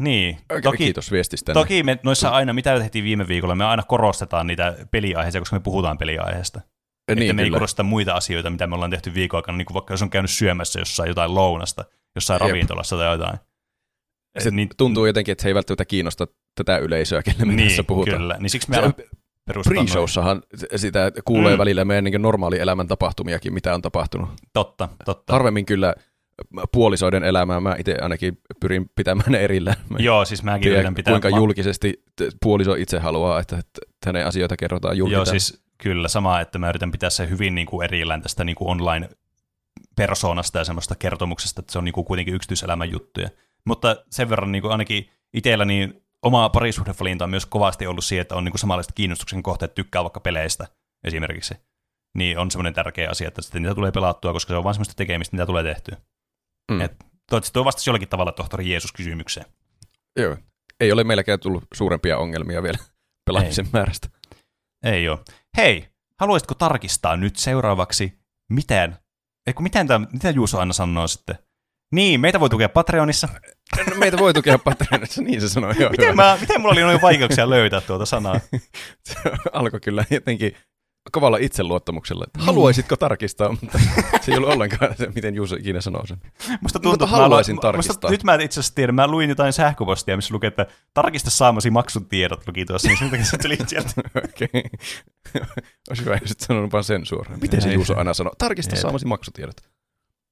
Niin, 0.02 0.38
Oikein 0.52 0.64
toki, 0.64 0.78
Kiitos 0.78 1.12
viestistä. 1.12 1.54
toki 1.54 1.84
me 1.84 2.00
noissa 2.04 2.30
aina, 2.30 2.54
mitä 2.54 2.80
tehtiin 2.80 3.04
viime 3.06 3.28
viikolla, 3.28 3.56
me 3.56 3.66
aina 3.66 3.84
korostetaan 3.84 4.48
niitä 4.48 4.76
peliaiheita, 4.92 5.40
koska 5.40 5.56
me 5.56 5.60
puhutaan 5.60 5.98
peliaiheesta. 5.98 6.60
Niin, 6.60 6.68
että 7.08 7.20
niin, 7.20 7.36
me 7.36 7.42
ei 7.42 7.46
kyllä. 7.48 7.56
korosteta 7.56 7.84
muita 7.84 8.14
asioita, 8.14 8.50
mitä 8.50 8.68
me 8.68 8.76
ollaan 8.76 8.92
tehty 8.92 9.14
viikon 9.14 9.38
aikana, 9.38 9.58
niin 9.58 9.66
kuin 9.66 9.74
vaikka 9.74 9.94
jos 9.94 10.02
on 10.02 10.10
käynyt 10.10 10.32
syömässä 10.32 10.80
jossain 10.80 11.08
jotain 11.08 11.36
lounasta, 11.36 11.86
jossain 12.16 12.40
Jep. 12.42 12.50
ravintolassa 12.50 12.96
tai 12.98 13.12
jotain. 13.14 13.38
Se 14.40 14.52
niin, 14.52 14.70
tuntuu 14.78 15.06
jotenkin, 15.06 15.32
että 15.32 15.42
se 15.42 15.48
ei 15.48 15.56
välttämättä 15.56 15.86
kiinnosta 15.86 16.28
tätä 16.56 16.78
yleisöä, 16.78 17.24
kelle 17.24 17.46
me 17.46 17.54
niin, 17.56 17.68
tässä 17.68 17.84
puhutaan. 17.84 18.18
kyllä. 18.18 18.36
Niin 18.40 18.50
siksi 18.50 18.70
me. 18.70 18.78
Pre-showssahan 19.52 20.42
sitä 20.76 21.12
kuulee 21.26 21.54
Mm. 21.54 21.58
välillä 21.60 21.86
meidän 21.86 22.04
niin 22.04 22.22
normaali 22.22 22.60
elämän 22.60 22.88
tapahtumiakin, 22.88 23.54
mitä 23.54 23.74
on 23.76 23.82
tapahtunut. 23.82 24.30
Totta, 24.54 24.90
totta. 25.06 25.34
Harvemmin 25.34 25.66
kyllä 25.66 25.96
puolisoiden 26.72 27.24
elämää 27.24 27.60
mä 27.60 27.76
itse 27.80 27.98
ainakin 28.02 28.38
pyrin 28.60 28.90
pitämään 28.95 29.32
ne 29.32 29.38
erillään. 29.38 29.78
Mä 29.90 29.98
Joo, 29.99 30.26
siis 30.26 30.44
mäkin 30.44 30.62
tiedä, 30.62 30.76
yritän 30.76 30.95
pitää... 30.95 31.12
kuinka 31.12 31.30
ma- 31.30 31.38
julkisesti 31.38 32.03
puoliso 32.44 32.76
itse 32.76 32.99
haluaa, 32.99 33.40
että, 33.40 33.57
että 33.57 33.82
hänen 34.06 34.28
asioita 34.28 34.57
kerrotaan 34.57 34.98
julkisesti. 34.98 35.36
Joo, 35.36 35.40
siis 35.40 35.64
kyllä 35.78 36.07
sama, 36.07 36.41
että 36.41 36.60
mä 36.60 36.70
yritän 36.70 36.91
pitää 36.91 37.10
se 37.10 37.30
hyvin 37.30 37.56
niin 37.56 37.68
kuin 37.68 37.84
erillään 37.84 38.22
tästä 38.22 38.44
niin 38.44 38.56
kuin 38.56 38.70
online-persoonasta 38.70 40.57
ja 40.57 40.64
semmoista 40.64 40.95
kertomuksesta, 40.95 41.62
että 41.62 41.72
se 41.72 41.78
on 41.78 41.86
niin 41.86 41.94
kuin 41.94 42.06
kuitenkin 42.06 42.36
yksityiselämän 42.36 42.91
juttuja. 42.91 43.30
Mutta 43.66 43.95
sen 44.12 44.30
verran 44.30 44.52
niin 44.52 44.62
kuin 44.62 44.72
ainakin 44.72 45.10
itsellä 45.34 45.66
niin 45.66 46.02
oma 46.22 46.49
parisuhdevalinta 46.49 47.24
on 47.24 47.30
myös 47.30 47.45
kovasti 47.45 47.88
ollut 47.88 48.06
siihen, 48.06 48.22
että 48.22 48.36
on 48.36 48.44
niin 48.44 48.52
kuin 48.52 48.60
samanlaiset 48.60 48.94
kiinnostuksen 48.95 49.44
kohteet, 49.44 49.76
tykkää 49.76 50.03
vaikka 50.03 50.20
peleistä 50.20 50.68
esimerkiksi. 51.03 51.53
Niin 52.18 52.38
on 52.38 52.52
semmoinen 52.52 52.74
tärkeä 52.74 53.10
asia, 53.10 53.28
että 53.28 53.41
sitten 53.41 53.62
niitä 53.62 53.76
tulee 53.76 53.91
pelattua, 53.91 54.34
koska 54.34 54.53
se 54.53 54.57
on 54.57 54.64
vain 54.64 54.74
semmoista 54.74 54.94
tekemistä, 54.95 55.36
mitä 55.36 55.45
tulee 55.45 55.64
tehtyä. 55.64 55.98
Mm. 56.72 56.82
Et 56.82 56.92
toivottavasti 56.98 57.54
tuo 57.54 57.66
vastasi 57.66 57.90
jollakin 57.90 58.10
tavalla 58.10 58.32
tohtori 58.32 58.70
Jeesus 58.70 58.92
kysymykseen. 58.92 59.46
Joo. 60.20 60.38
Ei 60.80 60.92
ole 60.92 61.04
meilläkään 61.04 61.40
tullut 61.40 61.64
suurempia 61.74 62.18
ongelmia 62.18 62.64
vielä 62.64 62.78
pelaamisen 63.26 63.68
määrästä. 63.74 64.10
Ei 64.84 65.10
ole. 65.10 65.20
Hei, 65.58 65.88
haluaisitko 66.20 66.56
tarkistaa 66.56 67.18
nyt 67.18 67.36
seuraavaksi, 67.36 68.14
miten, 68.50 68.96
eikö 69.48 69.62
miten, 69.62 69.88
tämä, 69.88 70.08
mitä 70.14 70.30
Juuso 70.30 70.60
aina 70.60 70.74
sanoo 70.74 71.08
sitten? 71.08 71.36
Niin, 71.92 72.22
meitä 72.22 72.40
voi 72.40 72.50
tukea 72.50 72.70
Patreonissa. 72.70 73.28
No, 73.78 73.96
meitä 73.96 74.18
voi 74.18 74.34
tukea 74.34 74.60
Patreonissa, 74.60 75.22
niin 75.22 75.42
se 75.42 75.50
sanoi. 75.50 75.74
Joo, 75.80 75.90
Miten, 75.90 76.16
mä, 76.16 76.38
miten 76.42 76.62
mulla 76.62 76.74
oli 76.74 76.82
noin 76.82 77.02
vaikeuksia 77.02 77.50
löytää 77.50 77.82
tuota 77.82 78.06
sanaa? 78.06 78.40
Se 79.08 79.16
alkoi 79.54 79.80
kyllä 79.80 80.06
jotenkin 80.10 80.56
kovalla 81.11 81.38
itseluottamuksella, 81.38 82.23
että 82.27 82.40
haluaisitko 82.45 82.95
tarkistaa, 82.98 83.49
mutta 83.61 83.80
se 84.22 84.32
ei 84.32 84.38
ollut 84.38 84.49
ollenkaan 84.53 84.95
se, 84.98 85.07
miten 85.15 85.36
Juuso 85.36 85.56
ikinä 85.56 85.82
sanoo 85.82 86.06
sen. 86.06 86.18
Musta 86.61 86.80
Mutta 86.84 86.90
että 86.94 87.06
mä 87.06 87.11
haluaisin 87.22 87.53
aloin- 87.56 87.61
tarkistaa. 87.61 87.94
Musta, 87.94 88.10
nyt 88.11 88.23
mä 88.23 88.36
itse 88.36 88.60
asiassa 88.60 88.76
tiedä, 88.76 88.91
mä 88.91 89.07
luin 89.07 89.30
jotain 89.30 89.53
sähköpostia, 89.53 90.15
missä 90.15 90.34
lukee, 90.34 90.48
että 90.48 90.65
tarkista 90.94 91.30
saamasi 91.30 91.69
maksun 91.69 92.06
tiedot, 92.06 92.48
luki 92.48 92.65
tuossa, 92.65 92.88
niin 92.88 92.98
sen 92.98 93.10
takia 93.10 93.26
se 93.26 93.38
tuli 93.38 93.57
sieltä. 93.68 93.91
Okei. 94.18 94.64
Olisi 95.90 96.06
hyvä, 96.06 96.18
jos 96.22 96.32
et 96.32 96.40
sanonut 96.40 96.72
vaan 96.73 96.84
sen 96.84 97.06
suoraan. 97.06 97.40
Miten 97.41 97.61
se. 97.61 97.73
Juuso 97.73 97.98
aina 97.98 98.14
sanoo? 98.14 98.34
Tarkista 98.38 98.76
Jep. 98.76 98.82
saamasi 98.82 99.06
maksutiedot. 99.06 99.56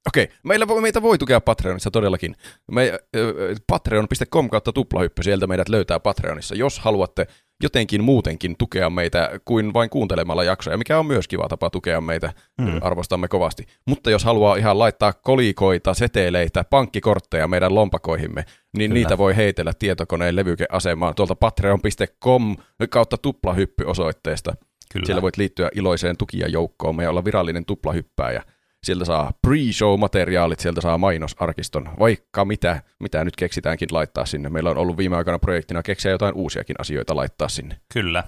Okei, 0.08 0.28
meillä, 0.42 0.66
meitä 0.80 1.02
voi 1.02 1.18
tukea 1.18 1.40
Patreonissa 1.40 1.90
todellakin. 1.90 2.36
Me, 2.70 2.92
äh, 2.92 3.20
patreon.com 3.66 4.50
kautta 4.50 4.72
tuplahyppy, 4.72 5.22
sieltä 5.22 5.46
meidät 5.46 5.68
löytää 5.68 6.00
Patreonissa. 6.00 6.54
Jos 6.54 6.78
haluatte 6.78 7.26
jotenkin 7.62 8.04
muutenkin 8.04 8.56
tukea 8.58 8.90
meitä 8.90 9.40
kuin 9.44 9.74
vain 9.74 9.90
kuuntelemalla 9.90 10.44
jaksoja, 10.44 10.78
mikä 10.78 10.98
on 10.98 11.06
myös 11.06 11.28
kiva 11.28 11.48
tapa 11.48 11.70
tukea 11.70 12.00
meitä, 12.00 12.32
mm. 12.60 12.78
arvostamme 12.80 13.28
kovasti. 13.28 13.66
Mutta 13.86 14.10
jos 14.10 14.24
haluaa 14.24 14.56
ihan 14.56 14.78
laittaa 14.78 15.12
kolikoita, 15.12 15.94
seteleitä, 15.94 16.64
pankkikortteja 16.70 17.48
meidän 17.48 17.74
lompakoihimme, 17.74 18.44
niin 18.76 18.90
Kyllä. 18.90 18.94
niitä 18.94 19.18
voi 19.18 19.36
heitellä 19.36 19.72
tietokoneen 19.78 20.36
levykeasemaan 20.36 21.14
tuolta 21.14 21.34
patreon.com 21.34 22.56
kautta 22.90 23.18
tuplahyppy 23.18 23.84
osoitteesta. 23.84 24.54
Kyllä. 24.92 25.06
Siellä 25.06 25.22
voit 25.22 25.36
liittyä 25.36 25.68
iloiseen 25.74 26.16
tukijajoukkoon 26.16 27.02
ja 27.02 27.10
olla 27.10 27.24
virallinen 27.24 27.64
tuplahyppääjä. 27.64 28.42
Sieltä 28.84 29.04
saa 29.04 29.32
pre-show-materiaalit, 29.46 30.60
sieltä 30.60 30.80
saa 30.80 30.98
mainosarkiston, 30.98 31.88
vaikka 31.98 32.44
mitä, 32.44 32.82
mitä 33.00 33.24
nyt 33.24 33.36
keksitäänkin 33.36 33.88
laittaa 33.92 34.26
sinne. 34.26 34.48
Meillä 34.48 34.70
on 34.70 34.78
ollut 34.78 34.96
viime 34.96 35.16
aikoina 35.16 35.38
projektina 35.38 35.82
keksiä 35.82 36.10
jotain 36.10 36.34
uusiakin 36.34 36.76
asioita 36.78 37.16
laittaa 37.16 37.48
sinne. 37.48 37.76
Kyllä. 37.92 38.24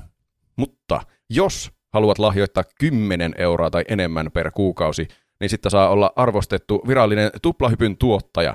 Mutta 0.57 1.01
jos 1.31 1.71
haluat 1.93 2.19
lahjoittaa 2.19 2.65
10 2.79 3.35
euroa 3.39 3.71
tai 3.71 3.85
enemmän 3.89 4.31
per 4.33 4.51
kuukausi, 4.51 5.09
niin 5.41 5.51
sitten 5.51 5.71
saa 5.71 5.89
olla 5.89 6.13
arvostettu 6.17 6.83
virallinen 6.89 7.31
tuplahypyn 7.43 7.97
tuottaja, 7.97 8.55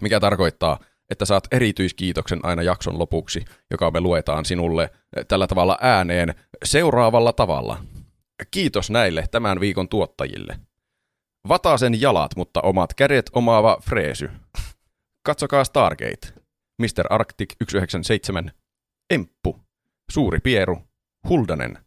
mikä 0.00 0.20
tarkoittaa, 0.20 0.78
että 1.10 1.24
saat 1.24 1.48
erityiskiitoksen 1.50 2.40
aina 2.42 2.62
jakson 2.62 2.98
lopuksi, 2.98 3.44
joka 3.70 3.90
me 3.90 4.00
luetaan 4.00 4.44
sinulle 4.44 4.82
eh, 5.16 5.26
tällä 5.26 5.46
tavalla 5.46 5.78
ääneen 5.80 6.34
seuraavalla 6.64 7.32
tavalla. 7.32 7.78
Kiitos 8.50 8.90
näille 8.90 9.24
tämän 9.30 9.60
viikon 9.60 9.88
tuottajille. 9.88 10.67
Vatasen 11.48 12.00
jalat, 12.00 12.36
mutta 12.36 12.60
omat 12.60 12.94
kädet 12.94 13.30
omaava 13.32 13.76
freesy. 13.82 14.30
Katsokaa 15.26 15.64
Stargate. 15.64 16.28
Mr. 16.82 17.06
Arctic 17.10 17.54
197. 17.64 18.52
Emppu. 19.10 19.60
Suuri 20.12 20.38
Pieru. 20.40 20.78
Huldanen. 21.28 21.78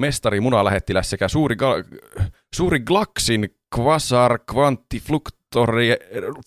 Mestari 0.00 0.40
Munalähettiläs 0.40 1.10
sekä 1.10 1.28
suuri, 1.28 1.56
ga- 1.56 1.98
suuri 2.56 2.80
Glaxin 2.80 3.48
Quasar 3.78 4.38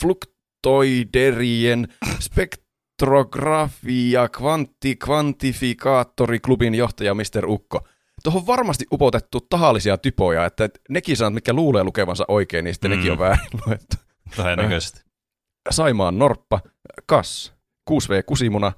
Fluktoiderien 0.01 1.87
spektrografia 2.19 4.29
kvantti 4.29 4.95
kvantifikaattoriklubin 4.95 6.75
johtaja 6.75 7.13
Mr. 7.13 7.45
Ukko. 7.45 7.87
Tuohon 8.23 8.47
varmasti 8.47 8.85
upotettu 8.93 9.39
tahallisia 9.49 9.97
typoja, 9.97 10.45
että 10.45 10.69
nekin 10.89 11.17
sanat, 11.17 11.33
mitkä 11.33 11.53
luulee 11.53 11.83
lukevansa 11.83 12.25
oikein, 12.27 12.63
niin 12.63 12.73
sitten 12.73 12.91
Mm. 12.91 12.95
mm. 12.95 12.97
nekin 12.99 13.11
on 13.11 13.19
väärin 13.19 13.47
luettu. 13.65 13.95
Todennäköisesti. 14.35 15.01
Saimaan 15.69 16.19
Norppa, 16.19 16.59
Kas, 17.05 17.53
6V 17.89 18.23
Kusimuna, 18.25 18.71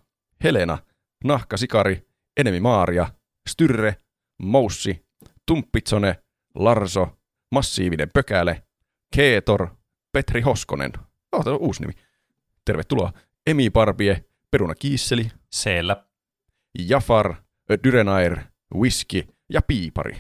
Helena, 0.44 0.78
Nahka 1.24 1.58
Sikari, 1.58 2.08
Enemi 2.38 2.60
Maaria, 2.60 3.08
Styrre, 3.50 3.96
Moussi, 4.42 5.06
Tumppitsone, 5.46 6.16
Larso, 6.56 7.18
Massiivinen 7.52 8.10
Pökäle, 8.14 8.64
Keetor, 9.16 9.68
Petri 10.12 10.42
Hoskonen. 10.42 10.92
Oh, 11.32 11.44
tämä 11.44 11.54
on 11.54 11.62
uusi 11.62 11.82
nimi. 11.82 11.94
Tervetuloa. 12.66 13.14
Emi 13.48 13.70
Barbie, 13.70 14.26
Peruna 14.52 14.76
Kiisseli, 14.76 15.32
Siellä. 15.52 16.04
Jafar, 16.80 17.36
Dyrenair, 17.84 18.38
Whisky 18.76 19.28
ja 19.54 19.62
Piipari. 19.62 20.20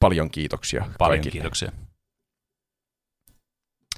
Paljon 0.00 0.30
kiitoksia 0.30 0.84
Paljon 0.98 1.18
kaikille. 1.18 1.32
kiitoksia. 1.32 1.72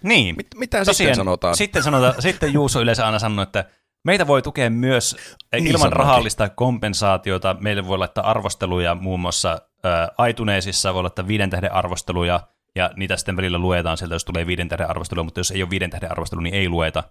Niin. 0.03 0.37
Mit, 0.37 0.47
mitä 0.55 0.79
Tosiaan, 0.79 0.95
sitten 0.97 1.15
sanotaan? 1.17 1.57
Sitten, 1.57 1.83
sanotaan, 1.83 2.23
sitten 2.23 2.53
Juuso 2.53 2.81
yleensä 2.81 3.07
aina 3.07 3.19
sanoo, 3.19 3.43
että 3.43 3.65
meitä 4.05 4.27
voi 4.27 4.43
tukea 4.43 4.71
myös 4.71 5.17
Niin 5.53 5.67
ilman 5.67 5.81
sanookin. 5.81 5.97
rahallista 5.99 6.49
kompensaatiota. 6.49 7.57
Meille 7.61 7.87
voi 7.87 7.99
laittaa 7.99 8.31
arvosteluja 8.31 8.95
muun 8.95 9.21
muassa 9.21 9.61
ä, 10.21 10.29
iTunesissa, 10.29 10.95
voi 10.95 11.03
laittaa 11.03 11.27
viiden 11.29 11.51
tähden 11.51 11.73
arvosteluja, 11.73 12.41
ja 12.77 12.91
niitä 12.97 13.17
sitten 13.17 13.37
välillä 13.37 13.59
luetaan 13.59 13.97
sieltä, 13.99 14.15
jos 14.15 14.25
tulee 14.25 14.47
viiden 14.47 14.69
tähden 14.69 14.91
arvostelua, 14.91 15.25
mutta 15.25 15.41
jos 15.41 15.51
ei 15.51 15.63
ole 15.63 15.71
viiden 15.71 15.91
tähden 15.91 16.11
arvostelu, 16.11 16.41
niin 16.41 16.55
ei 16.55 16.69
lueta. 16.69 17.03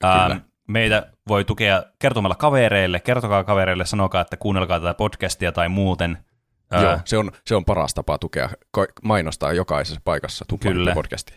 Kyllä. 0.00 0.24
Ähm, 0.24 0.38
meitä 0.68 1.12
voi 1.28 1.44
tukea 1.44 1.82
kertomalla 1.98 2.34
kavereille, 2.34 3.00
kertokaa 3.00 3.44
kavereille, 3.44 3.86
sanokaa, 3.86 4.20
että 4.20 4.36
kuunnelkaa 4.36 4.80
tätä 4.80 4.94
podcastia 4.94 5.52
tai 5.52 5.68
muuten. 5.68 6.18
Ää, 6.70 6.82
Joo, 6.82 6.98
se 7.04 7.18
on, 7.18 7.32
se 7.46 7.54
on 7.54 7.64
paras 7.64 7.94
tapa 7.94 8.18
tukea, 8.18 8.48
mainostaa 9.02 9.52
jokaisessa 9.52 10.00
paikassa 10.04 10.44
Kyllä. 10.60 10.94
Podcastia. 10.94 11.36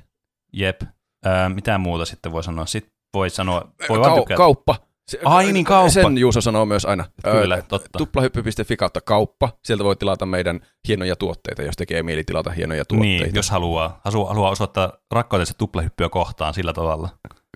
Jep. 0.53 0.81
Ää, 1.26 1.49
mitä 1.49 1.77
muuta 1.77 2.06
sitten 2.06 2.31
voi 2.31 2.43
sanoa? 2.43 2.65
Sitten 2.65 2.93
voi 3.14 3.30
sanoa, 3.30 3.72
voi 3.89 3.97
Kau- 3.97 4.35
kauppa. 4.35 4.76
Se, 5.07 5.19
Ai 5.26 5.52
niin, 5.52 5.65
kauppa. 5.65 5.89
Sen 5.89 6.18
Juuso 6.18 6.41
sanoo 6.41 6.65
myös 6.65 6.85
aina. 6.85 7.06
Kyllä, 7.31 7.56
Ö, 7.56 7.61
totta. 7.68 7.97
Tuplahyppy.fi 7.97 8.77
kautta 8.77 9.02
kauppa. 9.02 9.49
Sieltä 9.64 9.84
voi 9.84 9.95
tilata 9.95 10.26
meidän 10.26 10.60
hienoja 10.88 11.15
tuotteita, 11.15 11.61
jos 11.61 11.76
tekee 11.76 12.03
mieli 12.03 12.23
tilata 12.23 12.52
hienoja 12.52 12.85
tuotteita. 12.85 13.23
Niin, 13.26 13.35
jos 13.35 13.49
haluaa. 13.49 14.02
Haluaa, 14.06 14.27
haluaa 14.27 14.52
osoittaa 14.52 14.93
rakkautensa 15.11 15.53
tuplahyppyä 15.57 16.10
kohtaan 16.10 16.53
sillä 16.53 16.73
tavalla. 16.73 17.10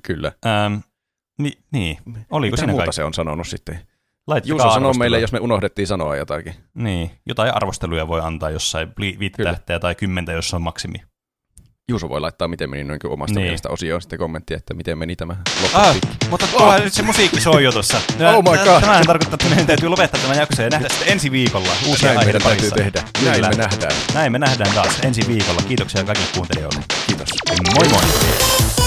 Kyllä. 0.03 0.31
Ähm, 0.45 0.75
ni, 1.39 1.51
niin, 1.71 1.97
oliko 2.31 2.51
Mitä 2.51 2.57
siinä 2.57 2.71
muuta 2.71 2.83
kaikki? 2.85 2.95
se 2.95 3.03
on 3.03 3.13
sanonut 3.13 3.47
sitten? 3.47 3.79
Laittakaa 4.27 4.49
Juuso 4.65 4.73
sanoo 4.73 4.93
meille, 4.93 5.19
jos 5.19 5.31
me 5.31 5.39
unohdettiin 5.39 5.87
sanoa 5.87 6.15
jotakin. 6.15 6.53
Niin, 6.73 7.11
jotain 7.25 7.55
arvosteluja 7.55 8.07
voi 8.07 8.21
antaa 8.21 8.49
jossain 8.49 8.87
viittä 9.19 9.43
tähteä 9.43 9.79
tai 9.79 9.95
kymmentä, 9.95 10.31
jos 10.31 10.53
on 10.53 10.61
maksimi. 10.61 10.95
Juuso 11.89 12.09
voi 12.09 12.21
laittaa, 12.21 12.47
miten 12.47 12.69
meni 12.69 12.83
noin 12.83 12.99
omasta 13.07 13.35
Niin. 13.35 13.45
mielestä 13.45 13.69
osioon 13.69 14.01
sitten 14.01 14.19
kommenttia, 14.19 14.57
että 14.57 14.73
miten 14.73 14.97
meni 14.97 15.15
tämä 15.15 15.35
Ah, 15.73 15.85
loppupiikki. 15.87 16.27
mutta 16.29 16.47
tuolla 16.47 16.77
nyt 16.79 16.93
se 16.93 17.01
musiikki 17.03 17.41
soi 17.41 17.63
jo 17.63 17.71
tuossa. 17.71 17.97
Oh 18.35 18.43
my 18.43 18.57
god. 18.63 18.81
Tämähän 18.81 19.05
tarkoittaa, 19.05 19.35
että 19.35 19.49
meidän 19.49 19.67
täytyy 19.67 19.89
lopettaa 19.89 20.21
tämä 20.21 20.33
jakso 20.33 20.61
ja 20.61 20.69
nähdä 20.69 20.89
sitten 20.89 21.07
ensi 21.11 21.31
viikolla 21.31 21.69
uusia 21.87 22.13
Näin 22.13 22.25
meidän 22.27 22.41
täytyy 22.41 22.71
tehdä. 22.71 23.03
Näin 23.25 23.41
me 23.41 23.55
nähdään. 23.55 23.91
Näin 24.13 24.31
me 24.31 24.39
nähdään 24.39 24.71
taas 24.75 24.99
ensi 25.03 25.21
viikolla. 25.27 25.61
Kiitoksia 25.67 26.03
kaikille 26.03 26.29
kuuntelijoille. 26.35 26.83
Kiitos. 27.07 27.29
Moi 27.75 27.87
moi! 27.89 28.78